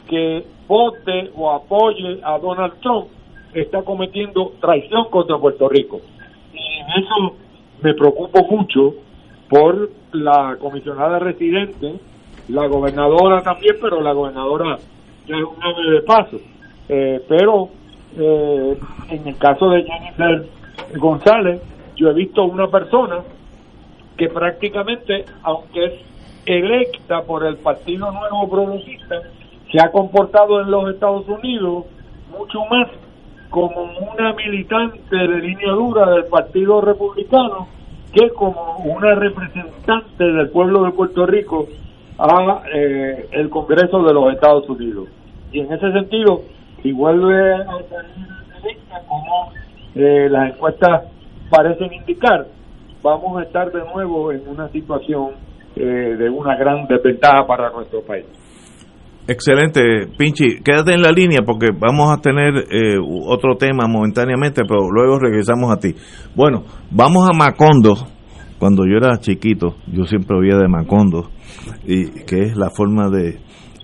que 0.09 0.44
vote 0.68 1.31
o 1.35 1.51
apoye 1.51 2.20
a 2.22 2.39
Donald 2.39 2.74
Trump 2.81 3.09
está 3.52 3.82
cometiendo 3.82 4.52
traición 4.60 5.06
contra 5.10 5.39
Puerto 5.39 5.68
Rico. 5.68 6.01
Y 6.52 7.01
eso 7.01 7.36
me 7.85 7.93
preocupo 7.93 8.43
mucho 8.51 8.94
por 9.48 9.90
la 10.12 10.56
comisionada 10.59 11.19
residente, 11.19 12.01
la 12.48 12.66
gobernadora 12.66 13.43
también, 13.43 13.77
pero 13.81 14.01
la 14.01 14.12
gobernadora 14.12 14.78
ya 15.27 15.36
es 15.36 15.44
un 15.44 15.62
ave 15.62 15.90
de 15.90 16.01
paso. 16.01 16.40
Eh, 16.89 17.23
pero 17.28 17.69
eh, 18.16 18.78
en 19.11 19.28
el 19.28 19.36
caso 19.36 19.69
de 19.69 19.85
Jennifer 19.85 20.47
González, 20.97 21.61
yo 21.94 22.09
he 22.09 22.15
visto 22.15 22.44
una 22.44 22.69
persona 22.69 23.19
que 24.16 24.28
prácticamente, 24.31 25.27
aunque 25.43 25.85
es 25.85 25.93
electa 26.47 27.23
por 27.23 27.44
el 27.44 27.56
Partido 27.59 28.11
Nuevo 28.12 28.48
Progresista, 28.48 29.20
se 29.70 29.78
ha 29.82 29.90
comportado 29.90 30.62
en 30.62 30.70
los 30.70 30.89
Estados 30.94 31.28
Unidos 31.28 31.85
mucho 32.31 32.61
más 32.70 32.89
como 33.55 33.85
una 33.85 34.32
militante 34.32 35.16
de 35.16 35.39
línea 35.39 35.70
dura 35.74 36.10
del 36.10 36.24
Partido 36.24 36.81
Republicano 36.81 37.68
que 38.12 38.31
como 38.31 38.78
una 38.78 39.14
representante 39.14 40.24
del 40.24 40.51
pueblo 40.51 40.82
de 40.82 40.90
Puerto 40.90 41.24
Rico 41.24 41.68
a 42.18 42.62
eh, 42.74 43.28
el 43.31 43.48
Congreso 43.51 44.02
de 44.02 44.12
los 44.12 44.35
Estados 44.35 44.68
Unidos. 44.68 45.09
Y 45.52 45.60
en 45.60 45.72
ese 45.72 45.93
sentido, 45.93 46.43
si 46.82 46.90
vuelve 46.90 47.55
a 47.55 47.64
salir 47.64 48.26
como 49.06 49.52
eh, 49.94 50.28
las 50.28 50.51
encuestas 50.52 51.05
parecen 51.48 51.93
indicar, 51.93 52.47
vamos 53.05 53.39
a 53.39 53.44
estar 53.44 53.70
de 53.70 53.85
nuevo 53.94 54.32
en 54.32 54.48
una 54.48 54.68
situación 54.70 55.31
eh, 55.76 56.16
de 56.18 56.28
una 56.28 56.56
gran 56.56 56.89
desventaja 56.89 57.47
para 57.47 57.70
nuestro 57.70 58.01
país. 58.02 58.26
Excelente, 59.27 60.07
Pinchi. 60.19 60.61
Quédate 60.63 60.93
en 60.93 61.01
la 61.01 61.11
línea 61.11 61.41
porque 61.47 61.69
vamos 61.73 62.13
a 62.13 62.21
tener 62.21 62.67
eh, 62.71 62.99
otro 63.27 63.57
tema 63.57 63.87
momentáneamente, 63.89 64.63
pero 64.69 64.91
luego 64.91 65.19
regresamos 65.19 65.73
a 65.73 65.79
ti. 65.79 65.95
Bueno, 66.35 66.65
vamos 66.91 67.27
a 67.29 67.33
Macondo. 67.33 67.95
Cuando 68.59 68.85
yo 68.85 68.99
era 68.99 69.19
chiquito, 69.19 69.77
yo 69.91 70.05
siempre 70.05 70.37
oía 70.37 70.57
de 70.57 70.69
Macondo, 70.69 71.31
y 71.85 72.11
que 72.25 72.41
es 72.41 72.57
la 72.57 72.71
forma 72.71 73.09
de, 73.09 73.41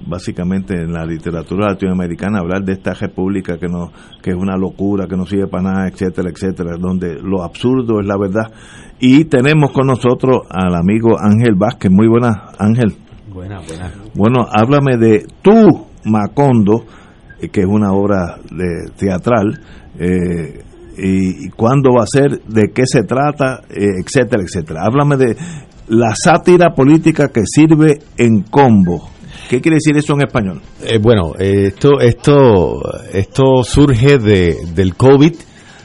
básicamente 0.06 0.74
en 0.74 0.92
la 0.92 1.04
literatura 1.06 1.68
latinoamericana 1.70 2.40
hablar 2.40 2.62
de 2.62 2.72
esta 2.72 2.94
república 2.94 3.58
que 3.58 3.66
no 3.66 3.90
que 4.22 4.30
es 4.30 4.36
una 4.36 4.56
locura 4.56 5.06
que 5.06 5.16
no 5.16 5.26
sirve 5.26 5.46
para 5.46 5.64
nada 5.64 5.88
etcétera 5.88 6.30
etcétera 6.30 6.76
donde 6.78 7.20
lo 7.22 7.42
absurdo 7.42 8.00
es 8.00 8.06
la 8.06 8.16
verdad 8.16 8.50
y 8.98 9.24
tenemos 9.26 9.72
con 9.72 9.86
nosotros 9.86 10.46
al 10.48 10.74
amigo 10.74 11.18
Ángel 11.18 11.54
Vázquez 11.54 11.90
muy 11.90 12.08
buenas 12.08 12.36
Ángel 12.58 12.94
buena 13.40 13.60
buena. 13.60 13.92
Bueno 14.14 14.46
háblame 14.50 14.98
de 14.98 15.26
tu 15.40 15.86
Macondo 16.04 16.84
eh, 17.40 17.48
que 17.48 17.60
es 17.60 17.66
una 17.66 17.92
obra 17.92 18.38
de 18.50 18.90
teatral 18.98 19.58
eh, 19.98 20.62
y, 20.98 21.48
cuándo 21.50 21.90
va 21.96 22.02
a 22.02 22.06
ser 22.06 22.42
de 22.42 22.72
qué 22.74 22.82
se 22.84 23.04
trata 23.04 23.62
eh, 23.70 24.02
etcétera 24.04 24.42
etcétera. 24.42 24.82
Háblame 24.84 25.16
de 25.16 25.36
la 25.88 26.14
sátira 26.14 26.74
política 26.74 27.28
que 27.28 27.42
sirve 27.46 28.00
en 28.18 28.42
combo. 28.42 29.08
¿Qué 29.48 29.60
quiere 29.60 29.76
decir 29.76 29.96
eso 29.96 30.12
en 30.12 30.22
español? 30.22 30.60
Eh, 30.84 30.98
bueno, 31.00 31.32
eh, 31.38 31.68
esto, 31.68 32.00
esto, 32.00 32.82
esto 33.12 33.64
surge 33.64 34.18
de, 34.18 34.56
del 34.74 34.94
COVID, 34.94 35.34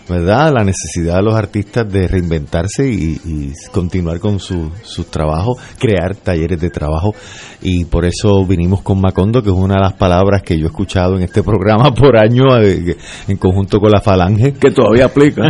¿verdad? 0.10 0.54
La 0.54 0.64
necesidad 0.64 1.16
de 1.18 1.24
los 1.24 1.36
artistas 1.36 1.92
de 1.92 2.08
reinventarse 2.08 2.88
y, 2.88 3.20
y 3.26 3.52
continuar 3.72 4.20
con 4.20 4.40
su, 4.40 4.72
sus 4.84 5.08
trabajos, 5.08 5.58
crear 5.80 6.16
talleres 6.16 6.60
de 6.60 6.70
trabajo. 6.70 7.14
Y 7.62 7.86
por 7.86 8.06
eso 8.06 8.46
vinimos 8.48 8.82
con 8.82 9.02
Macondo, 9.02 9.42
que 9.42 9.50
es 9.50 9.56
una 9.56 9.76
de 9.76 9.82
las 9.82 9.94
palabras 9.94 10.44
que 10.44 10.58
yo 10.58 10.66
he 10.66 10.68
escuchado 10.68 11.16
en 11.18 11.24
este 11.24 11.42
programa 11.42 11.92
por 11.94 12.16
año 12.18 12.44
eh, 12.62 12.96
en 13.28 13.38
conjunto 13.38 13.80
con 13.80 13.90
la 13.92 14.02
Falange. 14.02 14.54
Que 14.54 14.70
todavía 14.72 15.06
aplica. 15.06 15.44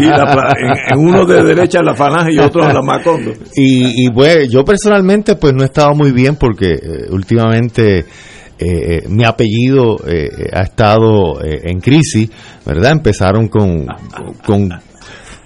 Y 0.00 0.04
la- 0.04 0.54
en, 0.56 0.98
en 0.98 1.06
uno 1.06 1.26
de 1.26 1.42
derecha 1.42 1.82
la 1.82 1.94
Falange 1.94 2.34
y 2.34 2.38
otro 2.38 2.62
la 2.62 2.80
Macondo. 2.82 3.32
Y, 3.56 4.04
y 4.06 4.10
pues 4.10 4.48
yo 4.50 4.64
personalmente 4.64 5.34
pues 5.36 5.52
no 5.54 5.62
he 5.62 5.66
estado 5.66 5.94
muy 5.94 6.12
bien 6.12 6.36
porque 6.36 6.72
eh, 6.74 7.06
últimamente 7.10 8.04
eh, 8.58 8.96
eh, 9.04 9.08
mi 9.08 9.24
apellido 9.24 9.98
eh, 10.06 10.28
eh, 10.36 10.50
ha 10.52 10.62
estado 10.62 11.40
eh, 11.42 11.60
en 11.64 11.80
crisis, 11.80 12.28
¿verdad? 12.66 12.92
Empezaron 12.92 13.48
con, 13.48 13.86
con 14.44 14.68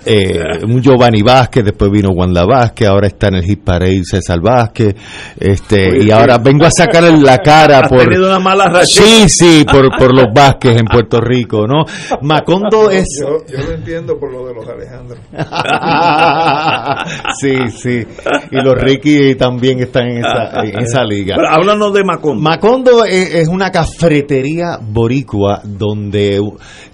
eh, 0.05 0.65
un 0.65 0.83
Giovanni 0.83 1.23
Vázquez, 1.23 1.65
después 1.65 1.91
vino 1.91 2.11
Wanda 2.11 2.45
Vázquez, 2.45 2.89
ahora 2.89 3.07
está 3.07 3.29
en 3.29 3.37
el 3.37 3.45
Hit 3.45 3.63
Parade 3.63 4.03
César 4.05 4.41
Vázquez, 4.41 4.95
este, 5.39 5.91
Oye, 5.91 6.07
y 6.07 6.11
ahora 6.11 6.39
vengo 6.39 6.65
a 6.65 6.71
sacar 6.71 7.05
la 7.05 7.39
cara 7.39 7.83
por... 7.89 8.01
tenido 8.01 8.27
una 8.27 8.41
mala 8.41 8.67
racha. 8.67 8.87
Sí, 8.87 9.29
sí, 9.29 9.65
por, 9.71 9.97
por 9.97 10.15
los 10.15 10.27
Vázquez 10.35 10.79
en 10.79 10.87
Puerto 10.87 11.21
Rico, 11.21 11.67
¿no? 11.67 11.85
Macondo 12.23 12.91
es... 12.91 13.07
Yo, 13.21 13.45
yo 13.47 13.59
lo 13.65 13.75
entiendo 13.75 14.19
por 14.19 14.33
lo 14.33 14.47
de 14.47 14.55
los 14.55 14.67
Alejandros. 14.69 15.21
sí, 17.41 17.71
sí. 17.71 18.07
Y 18.51 18.63
los 18.63 18.75
Ricky 18.75 19.37
también 19.37 19.81
están 19.81 20.09
en 20.09 20.19
esa, 20.19 20.63
en 20.63 20.79
esa 20.81 21.05
liga. 21.05 21.37
Pero 21.37 21.49
háblanos 21.49 21.95
de 21.95 22.05
Macondo. 22.05 22.43
Macondo 22.43 23.05
es, 23.05 23.35
es 23.35 23.49
una 23.49 23.71
cafretería 23.71 24.79
boricua 24.81 25.63
donde 25.65 26.41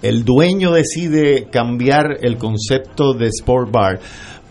el 0.02 0.24
dueño 0.24 0.72
decide 0.72 1.48
cambiar 1.50 2.18
el 2.20 2.36
concepto 2.36 2.97
de 3.16 3.26
sport 3.28 3.70
bar 3.70 4.00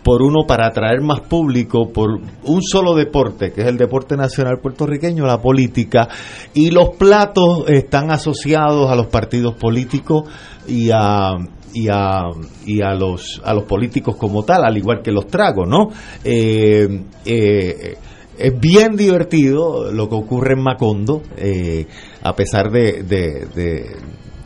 por 0.02 0.22
uno 0.22 0.46
para 0.46 0.68
atraer 0.68 1.02
más 1.02 1.20
público 1.20 1.90
por 1.92 2.20
un 2.44 2.62
solo 2.62 2.94
deporte, 2.94 3.52
que 3.52 3.60
es 3.60 3.66
el 3.66 3.76
deporte 3.76 4.16
nacional 4.16 4.58
puertorriqueño, 4.62 5.26
la 5.26 5.40
política, 5.42 6.08
y 6.54 6.70
los 6.70 6.90
platos 6.96 7.64
están 7.68 8.10
asociados 8.10 8.90
a 8.90 8.94
los 8.94 9.08
partidos 9.08 9.54
políticos 9.56 10.22
y 10.66 10.90
a 10.94 11.32
y 11.74 11.88
a, 11.90 12.22
y 12.64 12.80
a 12.80 12.94
los 12.94 13.42
a 13.44 13.52
los 13.52 13.64
políticos 13.64 14.16
como 14.16 14.42
tal, 14.44 14.64
al 14.64 14.78
igual 14.78 15.02
que 15.02 15.12
los 15.12 15.26
tragos, 15.26 15.68
¿no? 15.68 15.88
Eh, 16.24 16.88
eh, 17.26 17.94
es 18.38 18.60
bien 18.60 18.96
divertido 18.96 19.92
lo 19.92 20.08
que 20.08 20.14
ocurre 20.14 20.54
en 20.54 20.62
Macondo, 20.62 21.20
eh, 21.36 21.86
a 22.22 22.32
pesar 22.34 22.70
de, 22.70 23.02
de, 23.02 23.46
de- 23.54 23.96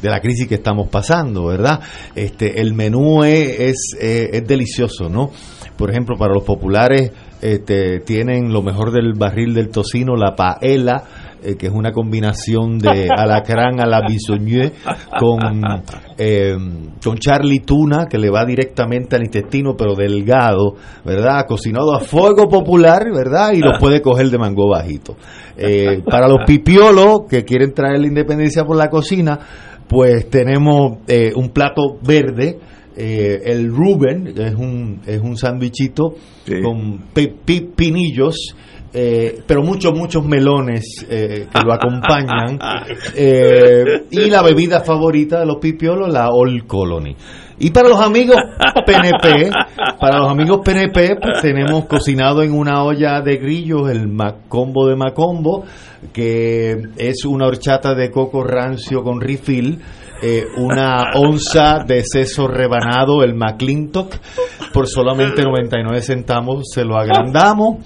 de 0.03 0.11
la 0.11 0.21
crisis 0.21 0.49
que 0.49 0.57
estamos 0.57 0.89
pasando, 0.89 1.47
¿verdad? 1.47 1.81
Este, 2.15 2.61
el 2.61 2.75
menú 2.75 3.23
es, 3.23 3.61
es, 3.61 3.77
eh, 4.01 4.31
es 4.33 4.47
delicioso, 4.47 5.09
¿no? 5.09 5.31
Por 5.77 5.91
ejemplo, 5.91 6.17
para 6.19 6.35
los 6.35 6.43
populares 6.43 7.13
este, 7.41 8.01
tienen 8.01 8.53
lo 8.53 8.63
mejor 8.63 8.93
del 8.93 9.15
barril 9.15 9.55
del 9.55 9.71
tocino, 9.71 10.15
la 10.15 10.37
paella, 10.37 11.03
eh, 11.43 11.57
que 11.57 11.67
es 11.67 11.73
una 11.73 11.91
combinación 11.91 12.79
de 12.79 13.09
alacrán 13.17 13.81
a 13.81 13.87
la 13.87 14.01
bisoñé 14.07 14.75
con, 15.19 15.41
eh, 16.17 16.57
con 17.03 17.19
Charlie 17.19 17.59
Tuna, 17.61 18.07
que 18.07 18.17
le 18.17 18.31
va 18.31 18.45
directamente 18.45 19.17
al 19.17 19.25
intestino, 19.25 19.75
pero 19.77 19.97
delgado, 19.97 20.77
¿verdad? 21.05 21.45
Cocinado 21.49 21.97
a 21.97 22.01
fuego 22.01 22.49
popular, 22.49 23.07
¿verdad? 23.13 23.53
Y 23.55 23.59
lo 23.59 23.73
puede 23.81 24.01
coger 24.01 24.31
de 24.31 24.39
mango 24.39 24.69
bajito. 24.69 25.17
Eh, 25.57 26.01
para 26.09 26.29
los 26.29 26.45
pipiolos 26.47 27.23
que 27.29 27.45
quieren 27.45 27.75
traer 27.75 28.01
la 28.01 28.07
independencia 28.07 28.65
por 28.65 28.77
la 28.77 28.89
cocina, 28.89 29.39
pues 29.93 30.31
tenemos 30.31 30.99
eh, 31.07 31.33
un 31.37 31.51
plato 31.51 31.99
verde. 32.03 32.59
eh, 32.97 33.41
el 33.45 33.69
Ruben 33.69 34.27
es 34.37 34.55
un 34.55 35.01
es 35.07 35.21
un 35.21 35.37
sándwichito 35.37 36.15
con 36.63 36.99
pi- 37.15 37.33
pi- 37.45 37.69
pinillos 37.75 38.37
eh, 38.95 39.41
pero 39.47 39.63
muchos 39.63 39.93
muchos 39.97 40.27
melones 40.27 41.07
eh, 41.09 41.47
que 41.51 41.61
lo 41.65 41.73
acompañan 41.79 42.59
eh, 43.17 43.85
y 44.11 44.29
la 44.29 44.43
bebida 44.43 44.81
favorita 44.81 45.41
de 45.41 45.47
los 45.47 45.57
pipiolos 45.57 46.13
la 46.13 46.29
Old 46.31 46.67
Colony 46.67 47.15
y 47.65 47.71
para 47.71 47.89
los 47.89 48.01
amigos 48.01 48.37
PNP 48.85 49.51
para 50.01 50.19
los 50.19 50.31
amigos 50.31 50.61
PNP 50.65 51.17
pues 51.21 51.41
tenemos 51.41 51.85
cocinado 51.87 52.43
en 52.43 52.53
una 52.53 52.83
olla 52.83 53.21
de 53.21 53.37
grillos 53.37 53.89
el 53.91 54.09
macombo 54.09 54.87
de 54.89 54.97
macombo 54.97 55.65
que 56.13 56.77
es 56.97 57.25
una 57.25 57.47
horchata 57.47 57.95
de 57.95 58.11
coco 58.11 58.43
rancio 58.43 59.03
con 59.03 59.21
refill 59.21 59.81
eh, 60.25 60.45
una 60.57 61.15
onza 61.17 61.83
de 61.85 62.05
seso 62.05 62.47
rebanado, 62.47 63.25
el 63.25 63.35
McClintock, 63.35 64.15
por 64.73 64.87
solamente 64.87 65.43
99 65.43 66.01
centavos 66.01 66.63
se 66.73 66.85
lo 66.85 66.97
agrandamos, 66.97 67.79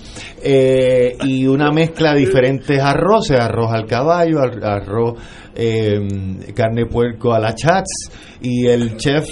eh, 0.43 1.17
y 1.25 1.47
una 1.47 1.71
mezcla 1.71 2.13
de 2.13 2.21
diferentes 2.21 2.79
arroces, 2.79 3.41
arroz 3.41 3.73
al 3.73 3.87
caballo, 3.87 4.41
ar- 4.43 4.63
arroz 4.63 5.15
eh, 5.55 5.99
carne 6.55 6.85
puerco 6.85 7.33
a 7.33 7.39
la 7.41 7.55
chats, 7.55 8.11
y 8.43 8.67
el 8.67 8.99
chef 8.99 9.25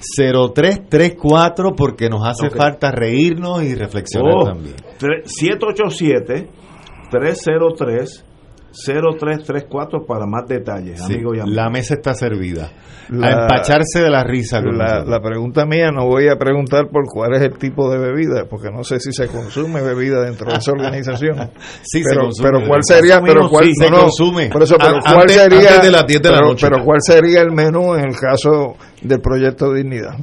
787-303-0334 0.00 1.74
porque 1.76 2.08
nos 2.08 2.26
hace 2.26 2.46
Ok. 2.48 2.56
falta 2.56 2.90
reírnos 2.90 3.62
y 3.62 3.74
reflexionar 3.74 4.34
Oh, 4.34 4.44
también. 4.44 4.76
tre- 4.98 5.22
787 5.26 6.48
303 7.10 8.24
0334 8.72 10.04
para 10.06 10.26
más 10.26 10.46
detalles, 10.48 11.00
Sí, 11.00 11.14
amigo 11.14 11.34
y 11.34 11.40
amigo. 11.40 11.54
la 11.56 11.70
mesa 11.70 11.94
está 11.94 12.14
servida. 12.14 12.70
La- 13.08 13.26
a 13.26 13.32
empacharse 13.42 14.00
de 14.02 14.08
la 14.10 14.22
risa. 14.22 14.62
con 14.62 14.78
La, 14.78 15.04
la 15.04 15.20
pregunta 15.20 15.66
mía 15.66 15.90
no 15.90 16.06
voy 16.06 16.28
a 16.28 16.36
preguntar 16.36 16.88
por 16.92 17.04
cuál 17.12 17.34
es 17.34 17.42
el 17.42 17.58
tipo 17.58 17.90
de 17.90 17.98
bebida, 17.98 18.44
porque 18.48 18.70
no 18.70 18.84
sé 18.84 19.00
si 19.00 19.12
se 19.12 19.26
consume 19.26 19.82
bebida 19.82 20.22
dentro 20.22 20.50
de 20.50 20.58
esa 20.58 20.72
organización. 20.72 21.36
Sí, 21.82 22.02
se 22.02 22.10
pero, 22.10 22.22
consume. 22.22 22.48
pero 22.50 22.68
cuál 22.68 22.80
sería, 22.84 23.20
pero 23.20 23.48
cuál 23.48 23.64
sí, 23.64 23.74
se 23.74 23.90
no, 23.90 24.00
consume. 24.02 24.48
Por 24.50 24.62
eso, 24.62 24.76
pero 24.78 24.98
cuál 25.02 25.28
sería, 25.28 25.58
antes 25.58 25.82
de 25.82 25.90
las 25.90 26.06
10 26.06 26.22
de 26.22 26.30
la 26.30 26.40
noche. 26.40 26.66
pero 26.70 26.84
cuál 26.84 26.98
sería 27.00 27.40
el 27.40 27.50
menú 27.52 27.94
en 27.96 28.04
el 28.10 28.16
caso 28.16 28.76
del 29.02 29.20
proyecto 29.20 29.72
Dignidad. 29.72 30.14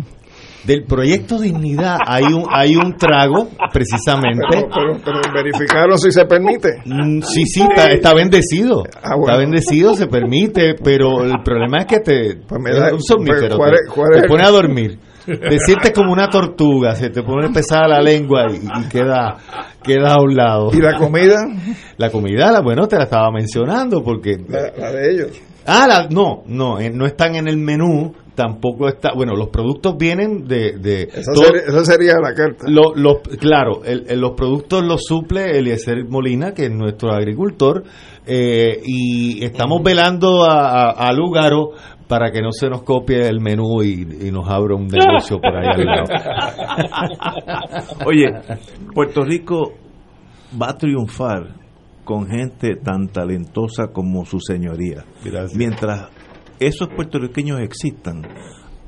Del 0.68 0.84
proyecto 0.84 1.40
Dignidad 1.40 1.98
hay 2.06 2.26
un 2.26 2.46
hay 2.52 2.76
un 2.76 2.96
trago, 2.98 3.48
precisamente. 3.74 4.46
Pero, 4.52 4.68
pero, 4.74 4.98
pero 5.04 5.20
verificaron 5.34 5.98
si 5.98 6.12
se 6.12 6.26
permite. 6.26 6.82
Mm, 6.86 7.22
Sí, 7.22 7.44
sí, 7.46 7.62
está, 7.62 7.86
está 7.86 8.14
bendecido. 8.14 8.84
Ah, 9.02 9.16
bueno. 9.16 9.22
Está 9.26 9.38
bendecido, 9.38 9.96
se 9.96 10.08
permite, 10.08 10.76
pero 10.84 11.24
el 11.24 11.42
problema 11.44 11.78
es 11.80 11.86
que 11.86 12.00
te. 12.02 12.36
Pues 12.48 12.62
me 12.62 12.72
da- 12.72 12.88
es 12.88 12.94
un 12.94 13.02
somnífero, 13.02 13.58
pues, 13.58 13.72
¿cuál 13.94 14.08
te, 14.14 14.20
el- 14.20 14.28
pone 14.28 14.44
a 14.44 14.50
dormir. 14.52 15.00
Te 15.26 15.60
sientes 15.60 15.92
como 15.92 16.14
una 16.14 16.30
tortuga, 16.30 16.96
se 16.96 17.10
te 17.10 17.22
pone 17.22 17.50
pesada 17.50 17.86
la 17.88 18.02
lengua 18.02 18.46
y, 18.50 18.56
y 18.66 18.88
queda, 18.90 19.36
queda 19.84 20.14
a 20.14 20.22
un 20.22 20.34
lado. 20.36 20.70
¿Y 20.74 20.78
la 20.82 20.98
comida? 20.98 21.36
La 21.98 22.10
comida, 22.10 22.50
la, 22.52 22.62
bueno, 22.62 22.88
te 22.88 22.96
la 22.98 23.04
estaba 23.04 23.30
mencionando 23.32 24.02
porque. 24.04 24.38
La, 24.48 24.72
la 24.78 24.92
de 24.94 25.12
ellos. 25.12 25.42
Ah, 25.68 25.86
la- 25.88 26.08
no, 26.10 26.44
no, 26.48 26.80
eh, 26.80 26.90
no 26.90 27.06
están 27.06 27.36
en 27.36 27.48
el 27.48 27.58
menú, 27.58 28.14
tampoco 28.36 28.88
está. 28.88 29.10
Bueno, 29.14 29.36
los 29.36 29.50
productos 29.50 29.98
vienen 29.98 30.48
de. 30.48 30.78
de 30.80 31.08
todo- 31.34 31.84
sería, 31.86 32.14
la 32.22 32.34
carta. 32.34 32.66
lo- 32.70 32.94
claro, 33.40 33.84
el- 33.84 34.06
el- 34.08 34.20
los 34.22 34.32
productos 34.32 34.84
los 34.84 35.04
suple 35.04 35.58
Eliezer 35.58 36.06
Molina, 36.08 36.54
que 36.54 36.66
es 36.68 36.72
nuestro 36.72 37.12
agricultor, 37.12 37.84
eh, 38.26 38.80
y 38.86 39.44
estamos 39.44 39.84
velando 39.84 40.44
a, 40.46 40.90
a, 40.90 41.08
a 41.10 41.12
Lugaro 41.14 41.72
para 42.08 42.32
que 42.32 42.42
no 42.42 42.54
se 42.54 42.70
nos 42.70 42.84
copie 42.84 43.28
el 43.28 43.42
menú 43.42 43.84
y, 43.84 44.28
y 44.28 44.32
nos 44.32 44.48
abra 44.50 44.76
un 44.76 44.88
negocio 44.88 45.40
por 45.42 45.54
ahí 45.54 45.68
al 45.68 45.86
lado. 45.86 46.06
Oye, 48.06 48.28
Puerto 48.94 49.24
Rico 49.26 49.74
va 50.62 50.70
a 50.70 50.78
triunfar 50.78 51.48
con 52.08 52.26
gente 52.28 52.78
tan 52.78 53.10
talentosa 53.10 53.88
como 53.94 54.26
su 54.26 54.40
señoría. 54.40 55.04
Mientras 55.54 56.08
esos 56.58 56.88
puertorriqueños 56.96 57.60
existan, 57.60 58.22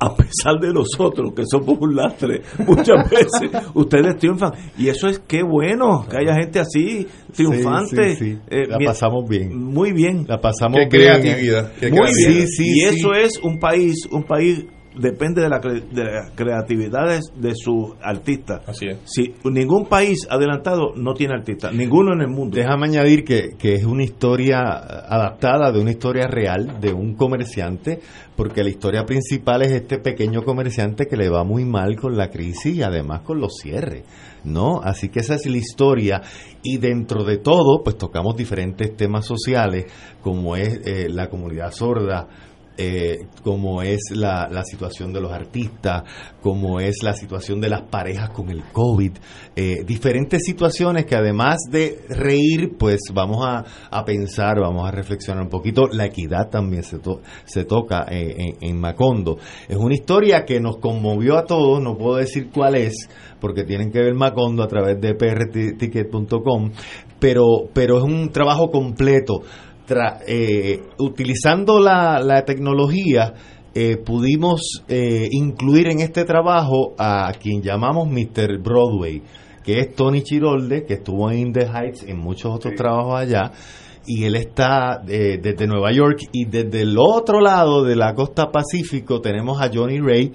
a 0.02 0.16
pesar 0.16 0.58
de 0.58 0.72
nosotros 0.72 1.32
que 1.36 1.42
somos 1.44 1.76
un 1.78 1.94
lastre 1.94 2.40
muchas 2.66 3.08
veces, 3.10 3.50
ustedes 3.74 4.16
triunfan. 4.16 4.52
Y 4.78 4.88
eso 4.88 5.08
es 5.08 5.18
qué 5.18 5.42
bueno, 5.42 6.06
que 6.10 6.16
haya 6.16 6.34
gente 6.40 6.58
así, 6.60 7.06
triunfante. 7.34 8.16
Sí, 8.16 8.24
sí, 8.24 8.32
sí. 8.32 8.38
Eh, 8.48 8.66
La 8.66 8.78
mi- 8.78 8.86
pasamos 8.86 9.28
bien. 9.28 9.54
Muy 9.54 9.92
bien. 9.92 10.24
La 10.26 10.40
pasamos 10.40 10.78
Qué 10.90 10.96
bien. 10.98 11.20
creatividad, 11.20 11.72
qué 11.78 11.90
Muy 11.90 11.98
creatividad. 12.00 12.30
bien. 12.32 12.46
Sí, 12.48 12.56
sí, 12.56 12.64
y 12.70 12.74
sí. 12.88 12.96
eso 12.96 13.12
es 13.12 13.38
un 13.42 13.58
país, 13.58 13.94
un 14.10 14.22
país 14.22 14.64
depende 14.96 15.40
de 15.42 15.48
la, 15.48 15.60
cre- 15.60 15.88
de 15.88 16.04
la 16.04 16.30
creatividad 16.34 17.06
de, 17.08 17.20
de 17.48 17.54
sus 17.54 17.94
artistas. 18.02 18.62
Así 18.66 18.86
es. 18.86 18.98
Si 19.04 19.34
ningún 19.44 19.86
país 19.86 20.26
adelantado 20.30 20.92
no 20.96 21.14
tiene 21.14 21.34
artistas, 21.34 21.72
ninguno 21.72 22.12
en 22.12 22.22
el 22.22 22.28
mundo. 22.28 22.56
Déjame 22.56 22.86
añadir 22.86 23.24
que, 23.24 23.50
que 23.58 23.74
es 23.74 23.84
una 23.84 24.02
historia 24.04 24.60
adaptada 24.60 25.70
de 25.72 25.80
una 25.80 25.90
historia 25.90 26.26
real 26.26 26.80
de 26.80 26.92
un 26.92 27.14
comerciante, 27.14 28.00
porque 28.36 28.62
la 28.64 28.70
historia 28.70 29.04
principal 29.04 29.62
es 29.62 29.72
este 29.72 29.98
pequeño 29.98 30.42
comerciante 30.42 31.06
que 31.06 31.16
le 31.16 31.28
va 31.28 31.44
muy 31.44 31.64
mal 31.64 31.96
con 31.96 32.16
la 32.16 32.30
crisis 32.30 32.76
y 32.76 32.82
además 32.82 33.20
con 33.20 33.38
los 33.40 33.56
cierres, 33.60 34.04
¿no? 34.44 34.80
Así 34.82 35.08
que 35.10 35.20
esa 35.20 35.34
es 35.34 35.46
la 35.46 35.58
historia 35.58 36.22
y 36.62 36.78
dentro 36.78 37.24
de 37.24 37.38
todo, 37.38 37.82
pues 37.84 37.96
tocamos 37.98 38.36
diferentes 38.36 38.96
temas 38.96 39.26
sociales, 39.26 39.86
como 40.22 40.56
es 40.56 40.80
eh, 40.86 41.08
la 41.10 41.28
comunidad 41.28 41.70
sorda, 41.72 42.28
eh, 42.76 43.26
como 43.42 43.82
es 43.82 44.00
la, 44.14 44.48
la 44.50 44.62
situación 44.64 45.12
de 45.12 45.20
los 45.20 45.30
artistas, 45.32 46.02
como 46.42 46.80
es 46.80 47.02
la 47.02 47.12
situación 47.12 47.60
de 47.60 47.68
las 47.68 47.82
parejas 47.82 48.30
con 48.30 48.48
el 48.48 48.62
COVID, 48.72 49.12
eh, 49.56 49.84
diferentes 49.84 50.42
situaciones 50.44 51.04
que 51.04 51.14
además 51.16 51.58
de 51.70 52.00
reír, 52.08 52.76
pues 52.78 53.00
vamos 53.12 53.44
a, 53.46 53.64
a 53.90 54.04
pensar, 54.04 54.58
vamos 54.60 54.88
a 54.88 54.90
reflexionar 54.92 55.42
un 55.42 55.50
poquito. 55.50 55.88
La 55.92 56.06
equidad 56.06 56.48
también 56.48 56.82
se, 56.82 56.98
to- 56.98 57.20
se 57.44 57.64
toca 57.64 58.06
eh, 58.10 58.54
en, 58.60 58.80
Macondo. 58.80 59.38
Es 59.68 59.76
una 59.76 59.94
historia 59.94 60.44
que 60.46 60.58
nos 60.60 60.78
conmovió 60.78 61.36
a 61.36 61.44
todos, 61.44 61.82
no 61.82 61.98
puedo 61.98 62.16
decir 62.16 62.48
cuál 62.52 62.76
es, 62.76 62.94
porque 63.40 63.64
tienen 63.64 63.90
que 63.90 64.00
ver 64.00 64.14
Macondo 64.14 64.62
a 64.62 64.68
través 64.68 64.98
de 65.00 65.14
prticket.com, 65.14 66.70
pero, 67.18 67.44
pero 67.72 67.98
es 67.98 68.04
un 68.04 68.30
trabajo 68.30 68.70
completo 68.70 69.42
tra- 69.90 70.20
eh, 70.26 70.80
utilizando 70.98 71.80
la, 71.80 72.20
la 72.20 72.44
tecnología, 72.44 73.34
eh, 73.74 73.96
pudimos 73.96 74.82
eh, 74.88 75.28
incluir 75.30 75.88
en 75.88 76.00
este 76.00 76.24
trabajo 76.24 76.94
a 76.98 77.32
quien 77.40 77.60
llamamos 77.62 78.08
Mr. 78.08 78.58
Broadway, 78.62 79.22
que 79.64 79.80
es 79.80 79.94
Tony 79.94 80.22
Chirolde, 80.22 80.84
que 80.86 80.94
estuvo 80.94 81.30
en 81.30 81.38
In 81.38 81.52
the 81.52 81.66
Heights, 81.66 82.04
en 82.06 82.18
muchos 82.18 82.54
otros 82.54 82.74
trabajos 82.74 83.20
allá, 83.20 83.50
y 84.06 84.24
él 84.24 84.34
está 84.36 85.02
eh, 85.06 85.38
desde 85.42 85.66
Nueva 85.66 85.92
York, 85.92 86.18
y 86.32 86.46
desde 86.46 86.82
el 86.82 86.96
otro 86.98 87.40
lado 87.40 87.84
de 87.84 87.96
la 87.96 88.14
costa 88.14 88.50
Pacífico 88.50 89.20
tenemos 89.20 89.60
a 89.60 89.70
Johnny 89.72 89.98
Ray, 90.00 90.32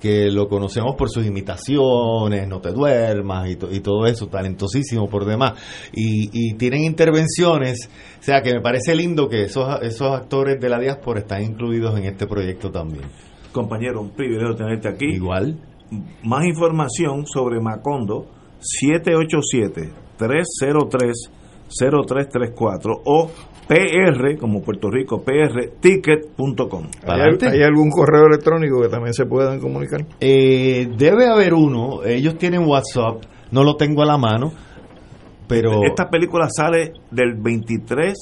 que 0.00 0.30
lo 0.30 0.48
conocemos 0.48 0.94
por 0.96 1.10
sus 1.10 1.26
imitaciones, 1.26 2.46
No 2.46 2.60
te 2.60 2.70
duermas 2.72 3.48
y, 3.50 3.56
to- 3.56 3.72
y 3.72 3.80
todo 3.80 4.06
eso, 4.06 4.28
talentosísimo 4.28 5.08
por 5.08 5.24
demás. 5.24 5.54
Y, 5.92 6.30
y 6.32 6.54
tienen 6.54 6.84
intervenciones, 6.84 7.88
o 8.20 8.22
sea 8.22 8.40
que 8.42 8.52
me 8.54 8.60
parece 8.60 8.94
lindo 8.94 9.28
que 9.28 9.42
esos, 9.42 9.82
esos 9.82 10.12
actores 10.12 10.60
de 10.60 10.68
la 10.68 10.78
diáspora 10.78 11.20
están 11.20 11.42
incluidos 11.42 11.98
en 11.98 12.04
este 12.04 12.26
proyecto 12.26 12.70
también. 12.70 13.04
Compañero, 13.52 14.00
un 14.02 14.10
privilegio 14.10 14.54
tenerte 14.54 14.88
aquí. 14.88 15.06
Igual. 15.06 15.56
Más 16.22 16.44
información 16.46 17.26
sobre 17.26 17.60
Macondo, 17.60 18.26
787-303-0334 21.70 23.00
o 23.04 23.30
PR, 23.68 24.38
como 24.38 24.62
Puerto 24.62 24.90
Rico, 24.90 25.22
prticket.com. 25.22 26.86
¿Hay, 27.06 27.20
hay 27.46 27.62
algún 27.62 27.90
correo 27.90 28.26
electrónico 28.26 28.80
que 28.80 28.88
también 28.88 29.12
se 29.12 29.26
puedan 29.26 29.60
comunicar? 29.60 30.06
Eh, 30.20 30.88
debe 30.96 31.28
haber 31.28 31.52
uno, 31.52 32.02
ellos 32.02 32.38
tienen 32.38 32.66
WhatsApp, 32.66 33.22
no 33.50 33.62
lo 33.64 33.76
tengo 33.76 34.02
a 34.02 34.06
la 34.06 34.16
mano, 34.16 34.52
pero... 35.46 35.84
Esta 35.84 36.08
película 36.08 36.48
sale 36.48 36.92
del 37.10 37.34
23 37.34 38.14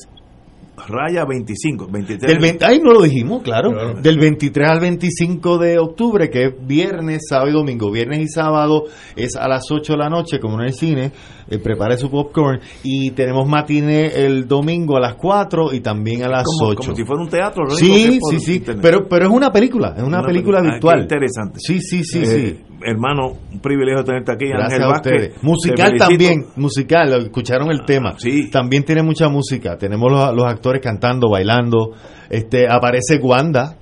raya 0.89 1.25
25. 1.25 1.89
23. 1.91 2.31
Del 2.33 2.41
20 2.41 2.65
ay, 2.65 2.81
no 2.83 2.93
lo 2.93 3.03
dijimos, 3.03 3.43
claro. 3.43 3.95
Del 4.01 4.19
23 4.19 4.69
al 4.69 4.81
25 4.81 5.59
de 5.59 5.79
octubre, 5.79 6.29
que 6.31 6.45
es 6.47 6.55
viernes, 6.67 7.23
sábado 7.29 7.49
y 7.51 7.53
domingo. 7.53 7.91
Viernes 7.91 8.21
y 8.21 8.29
sábado 8.29 8.85
es 9.17 9.37
a 9.37 9.49
las 9.49 9.65
8 9.71 9.93
de 9.95 9.99
la 9.99 10.09
noche, 10.09 10.39
como 10.41 10.61
en 10.61 10.67
el 10.69 10.73
cine. 10.75 11.13
eh, 11.49 11.59
prepare 11.59 11.97
su 11.97 12.11
popcorn. 12.11 12.59
Y 12.83 13.13
tenemos 13.13 13.49
matine 13.49 14.07
el 14.27 14.49
domingo 14.49 14.97
a 14.97 15.01
las 15.01 15.15
4 15.15 15.73
y 15.73 15.81
también 15.81 16.25
a 16.25 16.29
las 16.29 16.45
como, 16.45 16.71
8. 16.73 16.77
como 16.83 16.97
si 16.97 17.05
fuera 17.05 17.23
un 17.23 17.29
teatro. 17.29 17.65
que 17.69 17.77
Sí, 17.77 18.19
sí, 18.31 18.41
sí. 18.41 18.55
internet. 18.57 18.83
Pero, 18.83 19.09
pero 19.09 19.27
es 19.27 19.31
una 19.31 19.53
película, 19.53 19.95
es 19.97 20.03
una, 20.03 20.23
película, 20.23 20.59
Ah, 20.59 20.63
qué 20.63 20.71
virtual. 20.73 21.03
interesante. 21.03 21.59
Sí, 21.61 21.81
sí, 21.81 22.03
sí, 22.05 22.19
Eh, 22.23 22.27
sí. 22.27 22.65
Hermano, 22.87 23.33
un 23.53 23.61
privilegio 23.61 24.05
tenerte 24.05 24.33
aquí. 24.33 24.47
Gracias 24.47 24.75
Ángel 24.75 24.83
a 24.83 24.89
Vázquez. 24.89 25.43
Musical 25.43 25.93
también, 25.99 26.47
musical, 26.57 27.13
escucharon 27.25 27.71
el 27.71 27.85
tema. 27.85 28.15
También 28.53 28.85
tiene 28.85 29.03
mucha 29.03 29.29
música. 29.29 29.77
Tenemos 29.77 30.11
los, 30.11 30.35
los 30.35 30.45
actores 30.47 30.81
cantando, 30.81 31.29
bailando. 31.29 31.93
Este 32.31 32.69
aparece 32.69 33.19
Wanda, 33.19 33.77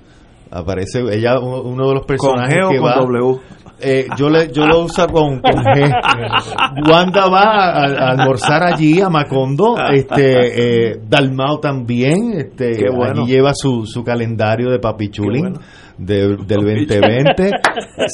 aparece 0.51 1.01
ella 1.11 1.39
uno, 1.39 1.87
de 1.87 1.93
los 1.93 2.05
personajes 2.05 2.55
G 2.55 2.65
o 2.65 2.69
que 2.69 2.77
con 2.77 2.87
va. 2.87 2.95
W? 2.95 3.39
Eh, 3.81 4.07
yo 4.17 4.29
le 4.29 4.51
yo 4.53 4.65
lo 4.65 4.85
uso 4.85 5.05
con, 5.07 5.41
con 5.41 5.63
G. 5.63 5.93
Wanda 6.89 7.27
va 7.27 7.41
a, 7.41 7.83
a 7.83 8.11
almorzar 8.11 8.63
allí 8.63 9.01
a 9.01 9.09
Macondo, 9.09 9.75
este 9.93 10.91
eh, 10.93 10.99
Dalmao 11.07 11.59
también, 11.59 12.33
este 12.37 12.89
bueno. 12.89 13.23
allí 13.23 13.33
lleva 13.33 13.51
su, 13.53 13.85
su 13.85 14.03
calendario 14.03 14.71
de 14.71 14.79
papichulín 14.79 15.41
bueno. 15.41 15.59
De- 15.97 16.37
del 16.37 16.37
2020. 16.47 17.51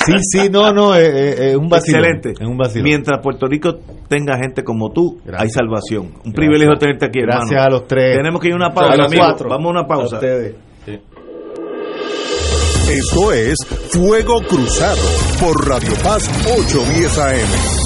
Sí, 0.05 0.13
sí, 0.19 0.49
no, 0.49 0.71
no, 0.71 0.95
es, 0.95 1.07
es- 1.07 1.39
es 1.39 1.55
un 1.55 1.67
vacilón. 1.69 2.01
Excelente. 2.05 2.31
Es 2.41 2.47
un 2.47 2.57
vacilón. 2.57 2.83
Mientras 2.83 3.19
Puerto 3.21 3.47
Rico 3.47 3.79
tenga 4.07 4.37
gente 4.37 4.63
como 4.63 4.91
tú, 4.91 5.19
Gracias. 5.25 5.41
hay 5.41 5.49
salvación. 5.49 6.03
Un 6.05 6.11
Gracias. 6.13 6.33
privilegio 6.35 6.75
tenerte 6.77 7.05
aquí, 7.07 7.19
hermano. 7.19 7.39
Gracias 7.41 7.65
a 7.65 7.69
los 7.69 7.87
tres. 7.87 8.17
Tenemos 8.17 8.41
que 8.41 8.47
ir 8.47 8.53
a 8.53 8.57
una 8.57 8.67
A 8.67 8.73
pausa, 8.73 8.95
los 8.97 9.07
amigos. 9.07 9.25
cuatro. 9.27 9.49
Vamos 9.49 9.65
a 9.67 9.69
una 9.71 9.87
pausa. 9.87 10.15
A 10.15 10.19
ustedes. 10.19 10.55
Esto 12.89 13.31
es 13.31 13.55
Fuego 13.91 14.41
Cruzado 14.41 15.01
por 15.39 15.67
Radio 15.67 15.93
Paz 16.03 16.29
810 16.45 17.17
AM. 17.19 17.80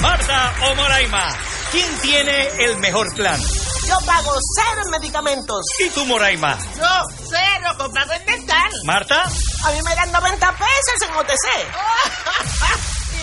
Marta 0.00 0.52
o 0.62 0.74
Moraima, 0.74 1.28
¿quién 1.70 1.86
tiene 2.00 2.48
el 2.58 2.78
mejor 2.78 3.06
plan? 3.14 3.38
Yo 3.86 3.98
pago 4.06 4.32
cero 4.56 4.82
en 4.84 4.90
medicamentos. 4.90 5.60
¿Y 5.78 5.90
tú, 5.90 6.06
Moraima? 6.06 6.58
Yo 6.76 6.88
cero 7.28 7.74
comprado 7.76 8.12
en 8.14 8.24
dental. 8.24 8.70
¿Marta? 8.84 9.24
A 9.24 9.70
mí 9.72 9.78
me 9.86 9.94
dan 9.94 10.10
90 10.10 10.52
pesos 10.52 11.08
en 11.08 11.16
OTC. 11.16 11.46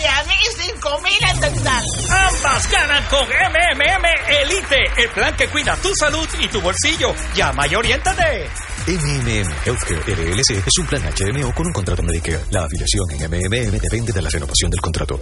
y 0.00 0.04
a 0.04 0.24
mí 0.24 0.34
5 0.58 1.00
mil 1.00 1.30
en 1.30 1.40
dental. 1.40 1.84
Ambas 2.10 2.70
ganan 2.70 3.04
con 3.06 3.26
MMM 3.26 4.06
Elite, 4.42 4.84
el 4.98 5.10
plan 5.10 5.34
que 5.36 5.48
cuida 5.48 5.76
tu 5.76 5.94
salud 5.96 6.28
y 6.38 6.48
tu 6.48 6.60
bolsillo. 6.60 7.14
Llama 7.34 7.66
y 7.66 7.74
oriéntate. 7.74 8.48
MMM 8.90 9.48
Healthcare 9.64 10.16
LLC 10.16 10.66
es 10.66 10.78
un 10.80 10.86
plan 10.88 11.00
HMO 11.02 11.54
con 11.54 11.64
un 11.64 11.72
contrato 11.72 12.02
Medicare. 12.02 12.40
La 12.50 12.64
afiliación 12.64 13.08
en 13.12 13.30
MMM 13.30 13.70
depende 13.78 14.12
de 14.12 14.20
la 14.20 14.28
renovación 14.28 14.68
del 14.68 14.80
contrato. 14.80 15.16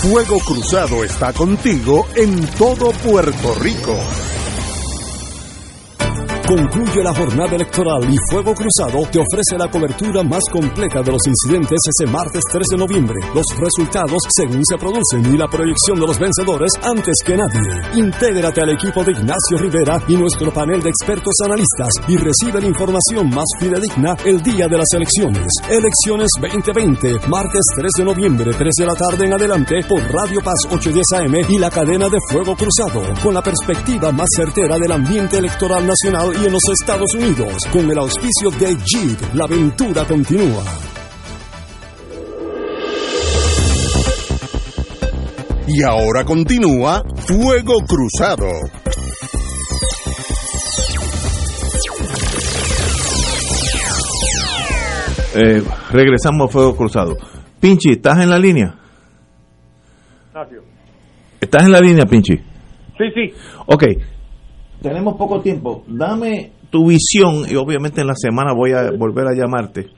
Fuego 0.00 0.38
Cruzado 0.38 1.02
está 1.02 1.32
contigo 1.32 2.06
en 2.14 2.46
todo 2.52 2.92
Puerto 2.92 3.56
Rico. 3.56 3.98
Concluye 6.46 7.02
la 7.02 7.14
jornada 7.14 7.56
electoral 7.56 8.04
y 8.12 8.18
Fuego 8.30 8.52
Cruzado 8.52 9.00
te 9.10 9.18
ofrece 9.18 9.56
la 9.56 9.66
cobertura 9.70 10.22
más 10.22 10.42
completa 10.52 11.00
de 11.00 11.10
los 11.10 11.26
incidentes 11.26 11.80
ese 11.88 12.10
martes 12.10 12.42
3 12.52 12.66
de 12.68 12.76
noviembre, 12.76 13.16
los 13.34 13.46
resultados 13.56 14.20
según 14.28 14.60
se 14.62 14.76
producen 14.76 15.24
y 15.32 15.38
la 15.38 15.48
proyección 15.48 15.98
de 15.98 16.06
los 16.06 16.18
vencedores 16.18 16.70
antes 16.82 17.14
que 17.24 17.34
nadie. 17.34 17.80
Intégrate 17.94 18.60
al 18.60 18.68
equipo 18.68 19.02
de 19.02 19.12
Ignacio 19.12 19.56
Rivera 19.56 20.02
y 20.06 20.16
nuestro 20.16 20.52
panel 20.52 20.82
de 20.82 20.90
expertos 20.90 21.32
analistas 21.42 21.94
y 22.08 22.18
recibe 22.18 22.60
la 22.60 22.68
información 22.68 23.30
más 23.30 23.46
fidedigna 23.58 24.14
el 24.26 24.42
día 24.42 24.68
de 24.68 24.76
las 24.76 24.92
elecciones. 24.92 25.48
Elecciones 25.70 26.28
2020, 26.38 27.26
martes 27.26 27.64
3 27.74 27.90
de 27.96 28.04
noviembre, 28.04 28.50
3 28.52 28.68
de 28.80 28.86
la 28.86 28.94
tarde 28.94 29.24
en 29.24 29.32
adelante 29.32 29.76
por 29.88 30.02
Radio 30.12 30.42
Paz 30.44 30.68
810 30.70 31.06
AM 31.24 31.36
y 31.48 31.58
la 31.58 31.70
cadena 31.70 32.10
de 32.10 32.18
Fuego 32.28 32.54
Cruzado, 32.54 33.02
con 33.22 33.32
la 33.32 33.42
perspectiva 33.42 34.12
más 34.12 34.28
certera 34.36 34.76
del 34.78 34.92
ambiente 34.92 35.38
electoral 35.38 35.86
nacional 35.86 36.33
y 36.40 36.46
en 36.46 36.52
los 36.52 36.62
Estados 36.68 37.14
Unidos, 37.14 37.64
con 37.72 37.90
el 37.90 37.98
auspicio 37.98 38.50
de 38.58 38.76
Jeep. 38.76 39.34
La 39.34 39.44
aventura 39.44 40.04
continúa. 40.04 40.64
Y 45.66 45.82
ahora 45.82 46.24
continúa 46.24 47.02
Fuego 47.26 47.74
Cruzado. 47.86 48.46
Eh, 55.36 55.62
regresamos 55.90 56.48
a 56.48 56.52
Fuego 56.52 56.76
Cruzado. 56.76 57.16
Pinchi, 57.60 57.92
¿estás 57.92 58.18
en 58.20 58.30
la 58.30 58.38
línea? 58.38 58.74
Ignacio. 60.30 60.62
¿Estás 61.40 61.64
en 61.64 61.72
la 61.72 61.80
línea, 61.80 62.06
Pinchi? 62.06 62.36
Sí, 62.36 63.04
sí. 63.14 63.34
Ok, 63.66 63.84
tenemos 64.84 65.16
poco 65.16 65.40
tiempo. 65.40 65.82
Dame 65.88 66.52
tu 66.68 66.88
visión, 66.88 67.46
y 67.50 67.56
obviamente 67.56 68.02
en 68.02 68.06
la 68.06 68.14
semana 68.14 68.52
voy 68.52 68.72
a 68.72 68.90
volver 68.90 69.26
a 69.26 69.34
llamarte. 69.34 69.88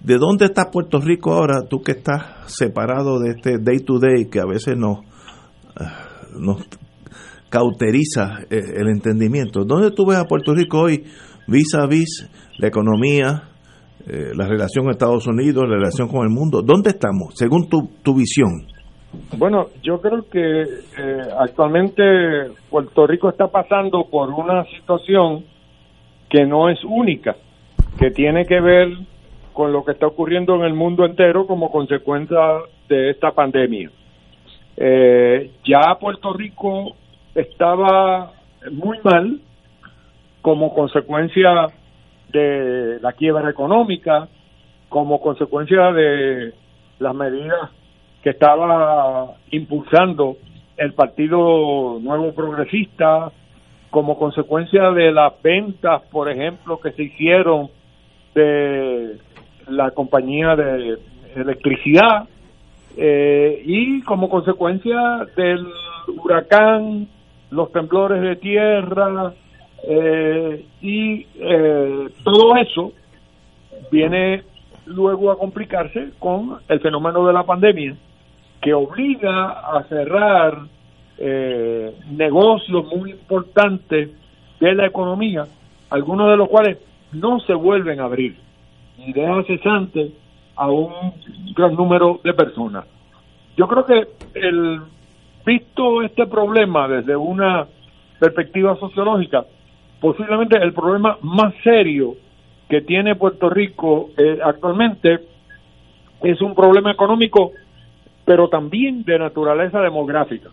¿De 0.00 0.18
dónde 0.18 0.44
está 0.44 0.70
Puerto 0.70 1.00
Rico 1.00 1.32
ahora, 1.32 1.62
tú 1.66 1.80
que 1.80 1.92
estás 1.92 2.52
separado 2.52 3.18
de 3.20 3.30
este 3.30 3.58
day 3.58 3.78
to 3.78 3.98
day 3.98 4.26
que 4.26 4.38
a 4.38 4.44
veces 4.44 4.76
nos, 4.76 4.98
eh, 5.80 5.84
nos 6.38 6.62
cauteriza 7.48 8.40
eh, 8.50 8.60
el 8.76 8.88
entendimiento? 8.88 9.64
¿Dónde 9.64 9.92
tú 9.92 10.04
ves 10.04 10.18
a 10.18 10.26
Puerto 10.26 10.52
Rico 10.52 10.80
hoy 10.80 11.04
vis 11.46 11.74
a 11.74 11.86
vis 11.86 12.28
la 12.58 12.68
economía, 12.68 13.48
eh, 14.06 14.32
la 14.34 14.46
relación 14.46 14.84
con 14.84 14.92
Estados 14.92 15.26
Unidos, 15.26 15.64
la 15.66 15.76
relación 15.76 16.08
con 16.08 16.24
el 16.24 16.30
mundo? 16.30 16.60
¿Dónde 16.60 16.90
estamos, 16.90 17.32
según 17.34 17.66
tu, 17.66 17.88
tu 18.02 18.14
visión? 18.14 18.66
Bueno, 19.36 19.68
yo 19.82 20.00
creo 20.00 20.28
que 20.28 20.62
eh, 20.62 21.22
actualmente 21.38 22.02
Puerto 22.70 23.06
Rico 23.06 23.28
está 23.28 23.48
pasando 23.48 24.04
por 24.04 24.30
una 24.30 24.64
situación 24.66 25.44
que 26.30 26.46
no 26.46 26.70
es 26.70 26.82
única, 26.84 27.36
que 27.98 28.10
tiene 28.10 28.46
que 28.46 28.60
ver 28.60 28.88
con 29.52 29.70
lo 29.72 29.84
que 29.84 29.92
está 29.92 30.06
ocurriendo 30.06 30.54
en 30.56 30.62
el 30.62 30.72
mundo 30.72 31.04
entero 31.04 31.46
como 31.46 31.70
consecuencia 31.70 32.38
de 32.88 33.10
esta 33.10 33.32
pandemia. 33.32 33.90
Eh, 34.78 35.50
ya 35.64 35.94
Puerto 36.00 36.32
Rico 36.32 36.96
estaba 37.34 38.32
muy 38.70 38.98
mal 39.02 39.40
como 40.40 40.74
consecuencia 40.74 41.66
de 42.32 42.98
la 43.00 43.12
quiebra 43.12 43.50
económica, 43.50 44.28
como 44.88 45.20
consecuencia 45.20 45.92
de 45.92 46.54
las 46.98 47.14
medidas 47.14 47.70
que 48.22 48.30
estaba 48.30 49.34
impulsando 49.50 50.36
el 50.76 50.94
Partido 50.94 51.98
Nuevo 52.00 52.32
Progresista 52.32 53.30
como 53.90 54.18
consecuencia 54.18 54.90
de 54.90 55.12
las 55.12 55.34
ventas, 55.42 56.02
por 56.10 56.30
ejemplo, 56.30 56.80
que 56.80 56.92
se 56.92 57.02
hicieron 57.02 57.68
de 58.34 59.18
la 59.68 59.90
compañía 59.90 60.56
de 60.56 60.98
electricidad 61.36 62.26
eh, 62.96 63.62
y 63.64 64.00
como 64.02 64.28
consecuencia 64.28 65.26
del 65.36 65.66
huracán, 66.08 67.08
los 67.50 67.70
temblores 67.72 68.22
de 68.22 68.36
tierra 68.36 69.34
eh, 69.86 70.64
y 70.80 71.26
eh, 71.34 72.08
todo 72.24 72.56
eso 72.56 72.92
viene 73.90 74.42
luego 74.86 75.30
a 75.30 75.38
complicarse 75.38 76.10
con 76.18 76.58
el 76.68 76.80
fenómeno 76.80 77.26
de 77.26 77.32
la 77.32 77.44
pandemia 77.44 77.94
que 78.62 78.72
obliga 78.72 79.50
a 79.50 79.82
cerrar 79.88 80.56
eh, 81.18 81.94
negocios 82.12 82.86
muy 82.86 83.10
importantes 83.10 84.10
de 84.60 84.74
la 84.74 84.86
economía, 84.86 85.44
algunos 85.90 86.30
de 86.30 86.36
los 86.36 86.48
cuales 86.48 86.78
no 87.12 87.40
se 87.40 87.54
vuelven 87.54 88.00
a 88.00 88.04
abrir 88.04 88.36
y 88.96 89.12
deja 89.12 89.42
cesante 89.44 90.12
a 90.54 90.70
un 90.70 90.92
gran 91.56 91.74
número 91.74 92.20
de 92.22 92.32
personas. 92.32 92.84
Yo 93.56 93.66
creo 93.66 93.84
que 93.84 94.06
el 94.34 94.80
visto 95.44 96.02
este 96.02 96.26
problema 96.26 96.86
desde 96.86 97.16
una 97.16 97.66
perspectiva 98.20 98.76
sociológica, 98.76 99.44
posiblemente 100.00 100.56
el 100.56 100.72
problema 100.72 101.18
más 101.22 101.52
serio 101.64 102.14
que 102.68 102.80
tiene 102.80 103.16
Puerto 103.16 103.50
Rico 103.50 104.10
eh, 104.16 104.38
actualmente 104.42 105.18
es 106.22 106.40
un 106.40 106.54
problema 106.54 106.92
económico 106.92 107.52
pero 108.24 108.48
también 108.48 109.04
de 109.04 109.18
naturaleza 109.18 109.80
demográfica, 109.80 110.50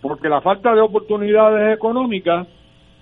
porque 0.00 0.28
la 0.28 0.40
falta 0.40 0.74
de 0.74 0.80
oportunidades 0.80 1.76
económicas 1.76 2.46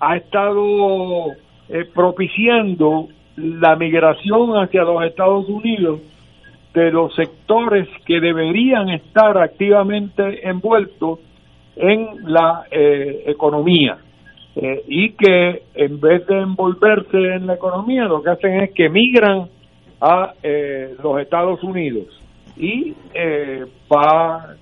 ha 0.00 0.16
estado 0.16 1.32
eh, 1.68 1.84
propiciando 1.94 3.08
la 3.36 3.76
migración 3.76 4.56
hacia 4.58 4.82
los 4.82 5.04
Estados 5.04 5.48
Unidos 5.48 6.00
de 6.74 6.90
los 6.90 7.14
sectores 7.14 7.88
que 8.04 8.20
deberían 8.20 8.90
estar 8.90 9.38
activamente 9.38 10.46
envueltos 10.48 11.20
en 11.76 12.06
la 12.24 12.64
eh, 12.70 13.24
economía. 13.26 13.98
Eh, 14.54 14.82
y 14.88 15.10
que 15.12 15.64
en 15.74 16.00
vez 16.00 16.26
de 16.26 16.38
envolverse 16.38 17.34
en 17.34 17.46
la 17.46 17.54
economía 17.54 18.04
lo 18.04 18.22
que 18.22 18.30
hacen 18.30 18.60
es 18.62 18.72
que 18.72 18.88
migran 18.88 19.48
a 20.00 20.32
eh, 20.42 20.94
los 21.02 21.20
Estados 21.20 21.62
Unidos 21.62 22.06
y 22.56 22.94
eh, 23.14 23.64
va 23.94 24.54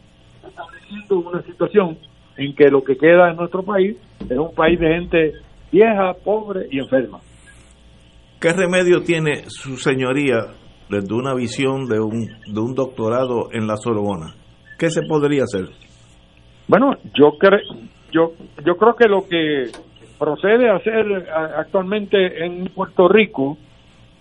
estableciendo 0.47 1.31
una 1.31 1.43
situación 1.43 1.99
en 2.37 2.55
que 2.55 2.69
lo 2.69 2.83
que 2.83 2.97
queda 2.97 3.31
en 3.31 3.37
nuestro 3.37 3.63
país 3.63 3.97
es 4.21 4.39
un 4.39 4.55
país 4.55 4.79
de 4.79 4.89
gente 4.89 5.33
vieja, 5.71 6.13
pobre 6.25 6.67
y 6.71 6.79
enferma. 6.79 7.21
¿Qué 8.41 8.53
remedio 8.53 9.01
tiene 9.03 9.45
su 9.47 9.77
señoría 9.77 10.37
desde 10.91 11.15
una 11.15 11.35
visión 11.35 11.87
de 11.87 12.01
un, 12.01 12.27
de 12.47 12.61
un 12.61 12.75
doctorado 12.75 13.49
en 13.53 13.67
la 13.67 13.77
Sorbona? 13.77 14.35
¿Qué 14.79 14.91
se 14.91 15.03
podría 15.03 15.45
hacer? 15.45 15.69
Bueno, 16.69 16.93
yo, 17.15 17.39
creo 17.39 17.61
yo, 18.13 18.33
yo 18.65 18.77
creo 18.77 18.95
que 18.97 19.09
lo 19.09 19.23
que 19.29 19.71
procede 20.19 20.69
a 20.69 20.77
hacer 20.77 21.29
actualmente 21.57 22.45
en 22.45 22.67
Puerto 22.75 23.09
Rico 23.09 23.57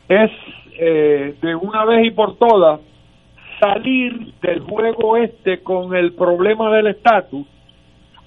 es 0.07 0.31
eh, 0.79 1.35
de 1.41 1.55
una 1.55 1.85
vez 1.85 2.07
y 2.07 2.11
por 2.11 2.37
todas 2.37 2.81
salir 3.63 4.33
del 4.41 4.59
juego 4.61 5.15
este 5.15 5.63
con 5.63 5.95
el 5.95 6.13
problema 6.13 6.69
del 6.75 6.87
estatus, 6.87 7.47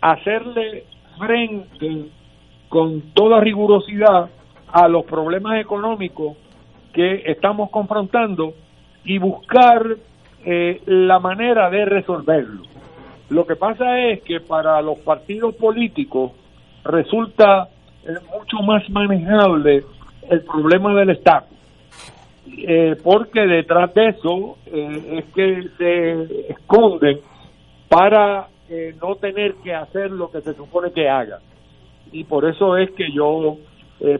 hacerle 0.01 0.85
frente 1.19 2.07
con 2.71 3.03
toda 3.13 3.41
rigurosidad 3.41 4.31
a 4.73 4.89
los 4.89 5.05
problemas 5.05 5.61
económicos 5.61 6.37
que 6.95 7.23
estamos 7.27 7.71
confrontando 7.71 8.55
y 9.05 9.19
buscar 9.19 9.85
eh, 10.45 10.81
la 10.87 11.19
manera 11.19 11.69
de 11.69 11.85
resolverlo. 11.85 12.63
Lo 13.29 13.47
que 13.47 13.57
pasa 13.57 14.01
es 14.01 14.23
que 14.23 14.41
para 14.41 14.81
los 14.81 14.99
partidos 15.01 15.55
políticos 15.57 16.33
resulta 16.83 17.69
eh, 18.05 18.15
mucho 18.33 18.63
más 18.65 18.89
manejable 18.89 19.85
el 20.31 20.43
problema 20.45 20.95
del 20.95 21.11
Estado, 21.11 21.47
eh, 22.59 22.97
porque 23.03 23.41
detrás 23.41 23.93
de 23.95 24.09
eso 24.09 24.59
es 24.67 25.25
que 25.35 25.69
se 25.79 26.53
esconden 26.53 27.21
para 27.89 28.49
no 29.01 29.15
tener 29.15 29.55
que 29.63 29.73
hacer 29.73 30.11
lo 30.11 30.31
que 30.31 30.41
se 30.41 30.53
supone 30.55 30.91
que 30.91 31.09
haga. 31.09 31.39
Y 32.11 32.25
por 32.25 32.45
eso 32.45 32.77
es 32.77 32.91
que 32.93 33.13
yo 33.13 33.59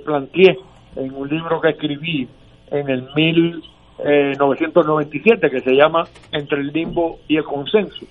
planteé 0.05 0.57
en 0.97 1.15
un 1.15 1.29
libro 1.29 1.61
que 1.61 1.69
escribí 1.71 2.29
en 2.71 2.89
el 2.89 3.09
1997 3.15 5.51
que 5.51 5.61
se 5.61 5.75
llama 5.75 6.05
Entre 6.33 6.61
el 6.61 6.69
limbo 6.69 7.19
y 7.29 7.37
el 7.37 7.45
consenso, 7.45 8.07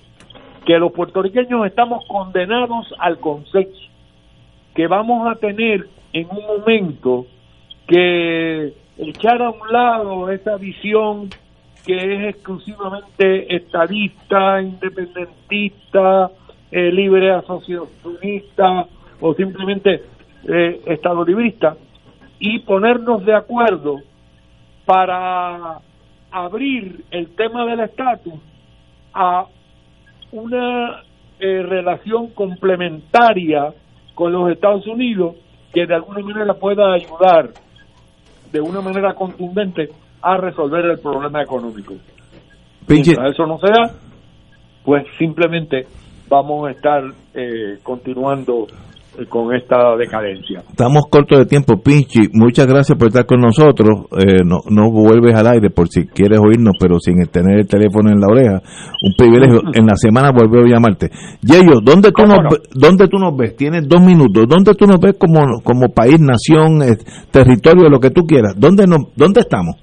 que 0.64 0.78
los 0.78 0.92
puertorriqueños 0.92 1.66
estamos 1.66 2.06
condenados 2.06 2.94
al 2.98 3.18
consenso, 3.18 3.90
que 4.74 4.86
vamos 4.86 5.30
a 5.30 5.34
tener 5.36 5.88
en 6.12 6.28
un 6.30 6.46
momento 6.46 7.26
que 7.86 8.72
echar 8.98 9.42
a 9.42 9.50
un 9.50 9.72
lado 9.72 10.30
esa 10.30 10.56
visión 10.56 11.30
que 11.84 11.94
es 11.94 12.34
exclusivamente 12.34 13.54
estadista, 13.54 14.60
independentista, 14.60 16.30
eh, 16.70 16.90
libre 16.90 17.30
asociacionista 17.32 18.86
o 19.20 19.34
simplemente 19.34 20.02
eh, 20.48 20.80
estado 20.86 21.24
librista 21.24 21.76
y 22.38 22.58
ponernos 22.60 23.24
de 23.24 23.34
acuerdo 23.34 24.00
para 24.84 25.78
abrir 26.30 27.04
el 27.10 27.34
tema 27.34 27.64
del 27.66 27.80
estatus 27.80 28.34
a 29.14 29.46
una 30.32 31.02
eh, 31.38 31.62
relación 31.62 32.28
complementaria 32.30 33.72
con 34.14 34.32
los 34.32 34.50
Estados 34.50 34.86
Unidos 34.86 35.36
que 35.72 35.86
de 35.86 35.94
alguna 35.94 36.20
manera 36.20 36.54
pueda 36.54 36.92
ayudar 36.92 37.50
de 38.56 38.62
una 38.62 38.80
manera 38.80 39.14
contundente 39.14 39.90
a 40.22 40.38
resolver 40.38 40.86
el 40.86 40.98
problema 40.98 41.42
económico. 41.42 41.94
Mientras 42.88 43.32
eso 43.32 43.46
no 43.46 43.58
sea, 43.58 43.90
pues 44.82 45.04
simplemente 45.18 45.86
vamos 46.28 46.66
a 46.66 46.70
estar 46.70 47.04
eh, 47.34 47.78
continuando 47.82 48.66
con 49.28 49.54
esta 49.54 49.96
decadencia. 49.96 50.60
Estamos 50.68 51.04
cortos 51.10 51.38
de 51.38 51.46
tiempo, 51.46 51.80
Pinchi. 51.82 52.28
Muchas 52.32 52.66
gracias 52.66 52.98
por 52.98 53.08
estar 53.08 53.26
con 53.26 53.40
nosotros. 53.40 54.06
Eh, 54.12 54.44
no, 54.44 54.60
no 54.68 54.90
vuelves 54.90 55.34
al 55.34 55.46
aire 55.46 55.70
por 55.70 55.88
si 55.88 56.06
quieres 56.06 56.38
oírnos, 56.38 56.74
pero 56.78 56.98
sin 56.98 57.16
tener 57.26 57.60
el 57.60 57.66
teléfono 57.66 58.10
en 58.10 58.20
la 58.20 58.26
oreja. 58.28 58.62
Un 59.02 59.14
privilegio. 59.16 59.62
en 59.74 59.86
la 59.86 59.96
semana 59.96 60.30
volver 60.32 60.64
a 60.64 60.74
llamarte. 60.74 61.10
Yeyo, 61.40 61.80
¿dónde 61.82 62.12
tú, 62.12 62.26
nos, 62.26 62.38
¿dónde 62.74 63.08
tú 63.08 63.18
nos 63.18 63.36
ves? 63.36 63.56
Tienes 63.56 63.88
dos 63.88 64.02
minutos. 64.02 64.44
¿Dónde 64.48 64.74
tú 64.74 64.86
nos 64.86 65.00
ves 65.00 65.16
como, 65.18 65.60
como 65.62 65.88
país, 65.88 66.20
nación, 66.20 66.82
eh, 66.82 66.96
territorio, 67.30 67.88
lo 67.88 68.00
que 68.00 68.10
tú 68.10 68.22
quieras? 68.22 68.54
¿Dónde, 68.58 68.86
nos, 68.86 69.14
dónde 69.16 69.40
estamos? 69.40 69.76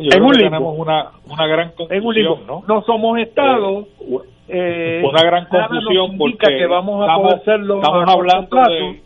en 0.00 0.22
un 0.22 0.32
tenemos 0.32 0.74
una, 0.78 1.10
una 1.30 1.46
gran 1.46 1.72
en 1.90 2.04
un 2.04 2.14
¿no? 2.46 2.62
No 2.66 2.82
somos 2.82 3.18
estados 3.18 3.86
eh, 4.00 4.16
una 4.52 5.22
gran 5.22 5.46
confusión 5.46 6.18
porque 6.18 6.58
que 6.58 6.66
vamos 6.66 7.02
a 7.02 7.12
estamos, 7.12 7.34
hacerlo 7.34 7.76
estamos 7.76 8.08
hablando 8.08 8.56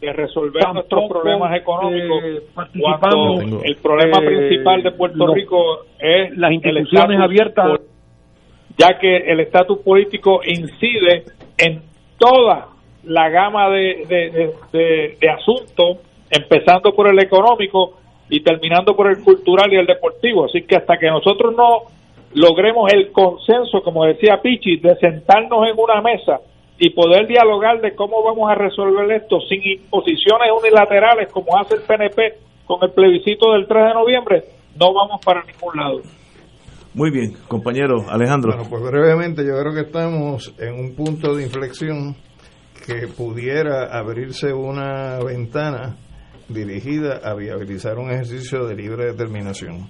de, 0.00 0.12
resolver 0.12 0.62
nuestros 0.72 1.08
problemas 1.08 1.56
económicos 1.56 2.24
eh, 2.24 2.42
cuando 2.80 3.62
el 3.62 3.76
problema 3.76 4.18
eh, 4.18 4.26
principal 4.26 4.82
de 4.82 4.90
Puerto 4.92 5.34
Rico 5.34 5.84
es 5.98 6.36
las 6.36 6.52
instituciones 6.52 7.20
abiertas. 7.20 7.80
ya 8.76 8.98
que 8.98 9.16
el 9.16 9.40
estatus 9.40 9.78
político 9.78 10.40
incide 10.44 11.24
en 11.58 11.82
toda 12.18 12.68
la 13.04 13.28
gama 13.28 13.68
de, 13.70 14.54
de, 14.72 15.16
de 15.20 15.30
asuntos 15.30 15.98
empezando 16.30 16.94
por 16.94 17.08
el 17.08 17.18
económico 17.18 17.98
y 18.28 18.40
terminando 18.40 18.96
por 18.96 19.08
el 19.08 19.22
cultural 19.22 19.72
y 19.72 19.76
el 19.76 19.86
deportivo. 19.86 20.46
Así 20.46 20.62
que 20.62 20.76
hasta 20.76 20.96
que 20.96 21.06
nosotros 21.06 21.54
no 21.54 21.93
logremos 22.34 22.92
el 22.92 23.12
consenso, 23.12 23.80
como 23.82 24.04
decía 24.04 24.40
Pichi, 24.42 24.76
de 24.78 24.96
sentarnos 24.96 25.66
en 25.68 25.78
una 25.78 26.02
mesa 26.02 26.40
y 26.78 26.90
poder 26.90 27.26
dialogar 27.26 27.80
de 27.80 27.94
cómo 27.94 28.22
vamos 28.22 28.50
a 28.50 28.54
resolver 28.54 29.10
esto 29.12 29.40
sin 29.48 29.62
imposiciones 29.62 30.50
unilaterales 30.60 31.32
como 31.32 31.56
hace 31.56 31.76
el 31.76 31.82
PNP 31.82 32.34
con 32.66 32.78
el 32.82 32.90
plebiscito 32.90 33.52
del 33.52 33.66
3 33.66 33.84
de 33.84 33.94
noviembre, 33.94 34.44
no 34.78 34.92
vamos 34.92 35.20
para 35.24 35.44
ningún 35.44 35.76
lado. 35.76 36.00
Muy 36.94 37.10
bien, 37.10 37.32
compañero 37.48 38.04
Alejandro. 38.08 38.52
Bueno, 38.54 38.70
pues 38.70 38.82
brevemente 38.82 39.44
yo 39.44 39.58
creo 39.60 39.74
que 39.74 39.80
estamos 39.80 40.54
en 40.58 40.74
un 40.74 40.94
punto 40.94 41.34
de 41.34 41.42
inflexión 41.44 42.16
que 42.86 43.08
pudiera 43.08 43.96
abrirse 43.96 44.52
una 44.52 45.18
ventana 45.24 45.96
dirigida 46.48 47.20
a 47.24 47.34
viabilizar 47.34 47.98
un 47.98 48.10
ejercicio 48.10 48.66
de 48.66 48.76
libre 48.76 49.06
determinación. 49.06 49.88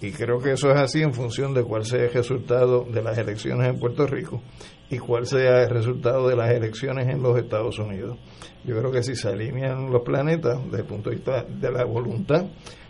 Y 0.00 0.12
creo 0.12 0.38
que 0.38 0.52
eso 0.52 0.70
es 0.70 0.78
así 0.78 1.02
en 1.02 1.12
función 1.12 1.52
de 1.52 1.62
cuál 1.62 1.84
sea 1.84 2.04
el 2.04 2.12
resultado 2.12 2.84
de 2.84 3.02
las 3.02 3.18
elecciones 3.18 3.68
en 3.68 3.78
Puerto 3.78 4.06
Rico 4.06 4.42
y 4.88 4.98
cuál 4.98 5.26
sea 5.26 5.62
el 5.62 5.70
resultado 5.70 6.26
de 6.28 6.36
las 6.36 6.50
elecciones 6.50 7.06
en 7.08 7.22
los 7.22 7.38
Estados 7.38 7.78
Unidos. 7.78 8.18
Yo 8.64 8.78
creo 8.78 8.90
que 8.90 9.02
si 9.02 9.14
se 9.14 9.28
alinean 9.28 9.90
los 9.90 10.02
planetas 10.02 10.58
desde 10.64 10.78
el 10.78 10.84
punto 10.84 11.10
de 11.10 11.16
vista 11.16 11.44
de 11.44 11.70
la 11.70 11.84
voluntad 11.84 12.46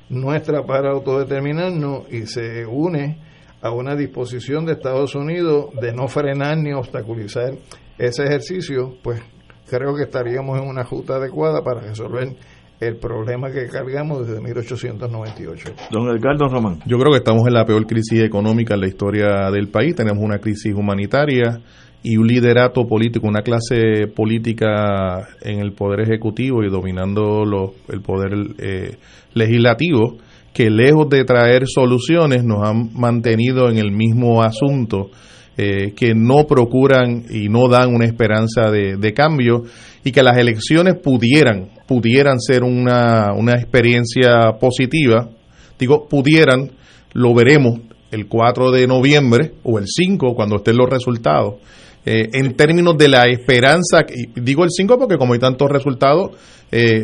nuestra 0.09 0.65
para 0.65 0.91
autodeterminarnos 0.91 2.13
y 2.13 2.27
se 2.27 2.67
une 2.67 3.19
a 3.63 3.71
una 3.71 3.95
disposición 3.95 4.65
de 4.65 4.73
Estados 4.73 5.15
Unidos 5.15 5.67
de 5.81 5.93
no 5.93 6.09
frenar 6.09 6.57
ni 6.59 6.73
obstaculizar 6.73 7.53
ese 7.99 8.25
ejercicio, 8.25 8.97
pues 9.03 9.21
creo 9.69 9.95
que 9.95 10.05
estaríamos 10.05 10.59
en 10.59 10.67
una 10.67 10.83
ruta 10.83 11.17
adecuada 11.17 11.63
para 11.63 11.81
resolver 11.81 12.35
el 12.81 12.97
problema 12.97 13.51
que 13.51 13.67
cargamos 13.67 14.27
desde 14.27 14.41
1898. 14.41 15.73
Don 15.91 16.09
Edgardo 16.09 16.49
Román. 16.49 16.79
Yo 16.87 16.99
creo 16.99 17.13
que 17.13 17.19
estamos 17.19 17.47
en 17.47 17.55
la 17.55 17.67
peor 17.67 17.87
crisis 17.87 18.23
económica 18.23 18.75
en 18.75 18.81
la 18.81 18.89
historia 18.89 19.51
del 19.51 19.69
país. 19.69 19.95
Tenemos 19.95 20.25
una 20.25 20.39
crisis 20.39 20.75
humanitaria 20.75 21.61
y 22.03 22.17
un 22.17 22.27
liderato 22.27 22.87
político, 22.87 23.29
una 23.29 23.43
clase 23.43 24.07
política 24.15 25.29
en 25.43 25.61
el 25.61 25.73
poder 25.73 26.01
ejecutivo 26.01 26.65
y 26.65 26.71
dominando 26.71 27.75
el 27.89 28.01
poder 28.01 28.33
eh, 28.59 28.97
legislativo 29.35 30.17
que 30.55 30.71
lejos 30.71 31.09
de 31.11 31.25
traer 31.25 31.65
soluciones 31.67 32.43
nos 32.43 32.67
han 32.67 32.91
mantenido 32.95 33.69
en 33.69 33.79
el 33.79 33.93
mismo 33.93 34.43
asunto 34.43 35.11
eh, 35.57 35.93
que 35.95 36.15
no 36.15 36.47
procuran 36.47 37.25
y 37.29 37.49
no 37.49 37.69
dan 37.69 37.95
una 37.95 38.07
esperanza 38.07 38.71
de, 38.71 38.97
de, 38.97 39.13
cambio 39.13 39.65
y 40.03 40.11
que 40.11 40.23
las 40.23 40.39
elecciones 40.39 40.95
pudieran, 40.95 41.69
pudieran 41.91 42.39
ser 42.39 42.63
una, 42.63 43.33
una 43.37 43.55
experiencia 43.55 44.53
positiva. 44.61 45.29
Digo, 45.77 46.07
pudieran, 46.09 46.71
lo 47.15 47.35
veremos 47.35 47.81
el 48.13 48.29
4 48.29 48.71
de 48.71 48.87
noviembre 48.87 49.55
o 49.65 49.77
el 49.81 49.87
5 49.89 50.37
cuando 50.37 50.59
estén 50.59 50.77
los 50.77 50.89
resultados 50.89 51.55
eh, 52.05 52.31
en 52.33 52.55
términos 52.55 52.97
de 52.97 53.09
la 53.09 53.27
esperanza, 53.27 54.05
digo 54.35 54.65
el 54.65 54.71
5 54.71 54.99
porque 54.99 55.19
como 55.19 55.35
hay 55.35 55.39
tantos 55.39 55.69
resultados 55.69 56.31
eh, 56.73 57.03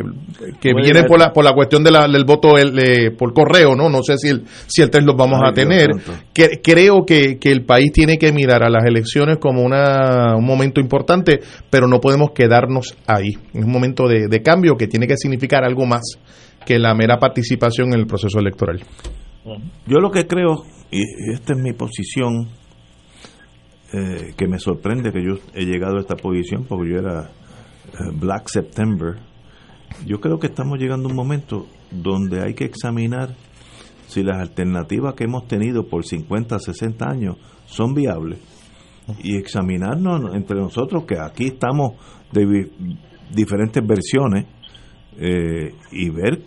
que 0.61 0.73
vienen 0.75 1.05
por 1.05 1.19
la, 1.19 1.33
por 1.33 1.45
la 1.45 1.53
cuestión 1.53 1.83
de 1.83 1.91
la, 1.91 2.07
del 2.07 2.25
voto 2.25 2.57
el, 2.57 2.79
eh, 2.79 3.11
por 3.11 3.35
correo, 3.35 3.75
¿no? 3.75 3.91
No 3.91 4.03
sé 4.03 4.17
si 4.17 4.29
el, 4.29 4.45
si 4.67 4.81
el 4.81 4.91
3 4.91 5.05
los 5.05 5.17
vamos 5.17 5.41
a 5.45 5.53
tener. 5.53 5.89
Que, 6.33 6.61
creo 6.63 7.05
que, 7.05 7.39
que, 7.39 7.51
el 7.51 7.65
país 7.65 7.91
tiene 7.93 8.17
que 8.17 8.33
mirar 8.33 8.63
a 8.63 8.71
las 8.71 8.85
elecciones 8.87 9.39
como 9.39 9.63
una, 9.63 10.37
un 10.37 10.45
momento 10.47 10.81
importante, 10.81 11.41
pero 11.69 11.89
no 11.89 12.01
podemos 12.01 12.31
quedarnos 12.31 12.97
ahí. 13.07 13.33
Es 13.53 13.65
un 13.65 13.73
momento 13.73 14.07
de, 14.07 14.29
de 14.29 14.43
cambio 14.43 14.77
que 14.77 14.87
tiene 14.87 15.07
que 15.07 15.17
significar 15.17 15.65
algo 15.65 15.85
más 15.85 16.03
que 16.65 16.79
la 16.79 16.95
mera 16.95 17.19
participación 17.19 17.93
en 17.93 18.01
el 18.01 18.07
proceso 18.07 18.39
electoral. 18.39 18.81
Yo 19.87 19.99
lo 19.99 20.11
que 20.11 20.27
creo, 20.27 20.65
y 20.91 21.03
esta 21.33 21.53
es 21.53 21.59
mi 21.59 21.73
posición, 21.73 22.49
eh, 23.97 24.35
que 24.37 24.47
me 24.47 24.59
sorprende 24.59 25.11
que 25.11 25.25
yo 25.25 25.39
he 25.55 25.65
llegado 25.65 25.97
a 25.97 26.01
esta 26.01 26.17
posición 26.17 26.67
porque 26.69 26.91
yo 26.91 26.99
era 26.99 27.31
eh, 27.95 28.13
Black 28.13 28.49
September. 28.49 29.17
Yo 30.05 30.21
creo 30.21 30.39
que 30.39 30.49
estamos 30.49 30.79
llegando 30.79 31.09
a 31.09 31.13
un 31.13 31.17
momento 31.17 31.67
donde 31.91 32.43
hay 32.43 32.53
que 32.53 32.67
examinar 32.67 33.35
si 34.07 34.23
las 34.23 34.39
alternativas 34.39 35.15
que 35.15 35.25
hemos 35.25 35.49
tenido 35.49 35.87
por 35.89 36.05
50, 36.05 36.59
60 36.59 37.09
años 37.09 37.37
son 37.65 37.95
viables 37.95 38.39
y 39.23 39.39
examinarnos 39.39 40.35
entre 40.35 40.61
nosotros 40.61 41.05
que 41.05 41.19
aquí 41.19 41.47
estamos 41.47 41.93
de 42.33 42.71
diferentes 43.33 43.83
versiones 43.87 44.45
eh, 45.19 45.75
y 45.91 46.11
ver 46.11 46.43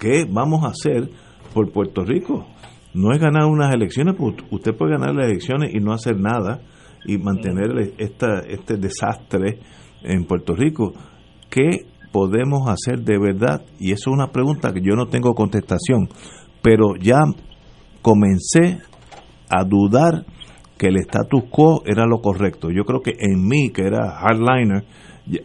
qué 0.00 0.26
vamos 0.28 0.64
a 0.64 0.70
hacer 0.70 1.08
por 1.54 1.70
Puerto 1.70 2.02
Rico. 2.02 2.44
No 2.92 3.12
es 3.12 3.18
ganar 3.18 3.46
unas 3.46 3.72
elecciones, 3.72 4.16
porque 4.16 4.44
usted 4.50 4.74
puede 4.74 4.92
ganar 4.92 5.14
las 5.14 5.26
elecciones 5.26 5.74
y 5.74 5.78
no 5.78 5.92
hacer 5.92 6.18
nada 6.18 6.60
y 7.04 7.18
mantener 7.18 7.94
esta, 7.98 8.40
este 8.40 8.76
desastre 8.76 9.60
en 10.02 10.24
Puerto 10.24 10.54
Rico. 10.54 10.92
¿Qué 11.48 11.86
podemos 12.12 12.68
hacer 12.68 13.00
de 13.00 13.18
verdad? 13.18 13.62
Y 13.78 13.92
eso 13.92 14.10
es 14.10 14.14
una 14.14 14.32
pregunta 14.32 14.72
que 14.72 14.80
yo 14.80 14.96
no 14.96 15.06
tengo 15.06 15.34
contestación, 15.34 16.08
pero 16.62 16.96
ya 17.00 17.20
comencé 18.02 18.80
a 19.48 19.64
dudar 19.64 20.24
que 20.76 20.88
el 20.88 20.96
status 20.96 21.44
quo 21.50 21.82
era 21.84 22.06
lo 22.06 22.20
correcto. 22.20 22.70
Yo 22.70 22.84
creo 22.84 23.00
que 23.00 23.12
en 23.18 23.46
mí, 23.46 23.70
que 23.70 23.82
era 23.82 24.18
hardliner, 24.18 24.84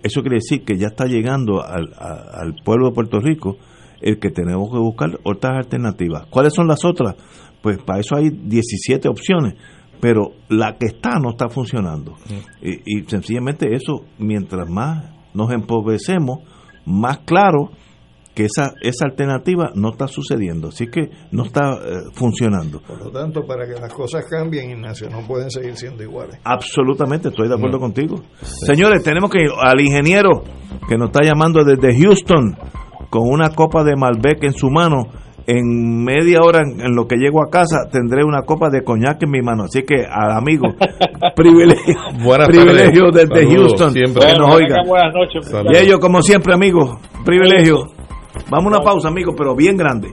eso 0.01 0.21
quiere 0.21 0.37
decir 0.37 0.63
que 0.63 0.77
ya 0.77 0.87
está 0.87 1.05
llegando 1.05 1.63
al, 1.63 1.93
al 1.99 2.55
pueblo 2.63 2.87
de 2.87 2.95
Puerto 2.95 3.19
Rico 3.19 3.57
el 4.01 4.19
que 4.19 4.29
tenemos 4.29 4.69
que 4.71 4.77
buscar 4.77 5.19
otras 5.23 5.57
alternativas. 5.57 6.25
¿Cuáles 6.29 6.53
son 6.53 6.67
las 6.67 6.83
otras? 6.83 7.15
Pues 7.61 7.77
para 7.79 7.99
eso 7.99 8.15
hay 8.15 8.29
17 8.29 9.07
opciones, 9.07 9.55
pero 9.99 10.33
la 10.49 10.77
que 10.77 10.87
está 10.87 11.19
no 11.19 11.31
está 11.31 11.49
funcionando. 11.49 12.15
Y, 12.61 12.99
y 12.99 13.03
sencillamente 13.05 13.73
eso, 13.73 14.05
mientras 14.19 14.69
más 14.69 15.11
nos 15.33 15.51
empobrecemos, 15.51 16.39
más 16.85 17.19
claro 17.19 17.71
que 18.35 18.45
esa, 18.45 18.73
esa 18.81 19.05
alternativa 19.05 19.71
no 19.75 19.91
está 19.91 20.07
sucediendo, 20.07 20.67
así 20.67 20.87
que 20.87 21.09
no 21.31 21.45
está 21.45 21.75
eh, 21.75 22.01
funcionando. 22.13 22.81
Por 22.81 23.05
lo 23.05 23.09
tanto, 23.09 23.45
para 23.45 23.65
que 23.65 23.79
las 23.79 23.93
cosas 23.93 24.25
cambien, 24.29 24.71
Ignacio, 24.71 25.09
no 25.09 25.25
pueden 25.25 25.49
seguir 25.49 25.75
siendo 25.77 26.03
iguales. 26.03 26.37
Absolutamente, 26.43 27.29
estoy 27.29 27.47
de 27.47 27.55
acuerdo 27.55 27.79
contigo. 27.79 28.21
Señores, 28.41 29.01
tenemos 29.03 29.31
que 29.31 29.43
ir 29.43 29.49
al 29.57 29.79
ingeniero 29.79 30.43
que 30.87 30.97
nos 30.97 31.07
está 31.07 31.21
llamando 31.23 31.63
desde 31.63 31.97
Houston 31.97 32.57
con 33.09 33.23
una 33.27 33.49
copa 33.49 33.83
de 33.83 33.95
Malbec 33.95 34.43
en 34.43 34.53
su 34.53 34.69
mano. 34.69 35.07
En 35.47 36.03
media 36.03 36.39
hora, 36.41 36.61
en 36.61 36.95
lo 36.95 37.05
que 37.05 37.17
llego 37.17 37.43
a 37.43 37.51
casa, 37.51 37.87
tendré 37.91 38.23
una 38.23 38.41
copa 38.41 38.71
de 38.71 38.83
coñac 38.83 39.21
en 39.21 39.29
mi 39.29 39.41
mano. 39.43 39.65
Así 39.65 39.83
que, 39.83 40.03
al 40.03 40.31
amigo, 40.31 40.73
privilegio, 41.35 41.93
privilegio 42.47 43.11
desde 43.13 43.45
Houston, 43.55 43.93
que 43.93 44.33
nos 44.39 44.55
oiga. 44.55 44.77
Buenas 44.87 45.13
noches. 45.13 45.53
Y 45.71 45.77
ellos, 45.77 45.99
como 45.99 46.23
siempre, 46.23 46.51
amigos, 46.51 46.97
privilegio. 47.23 47.85
Vamos 48.49 48.73
a 48.73 48.77
una 48.77 48.81
pausa, 48.83 49.07
amigos, 49.09 49.35
pero 49.37 49.55
bien 49.55 49.77
grande. 49.77 50.09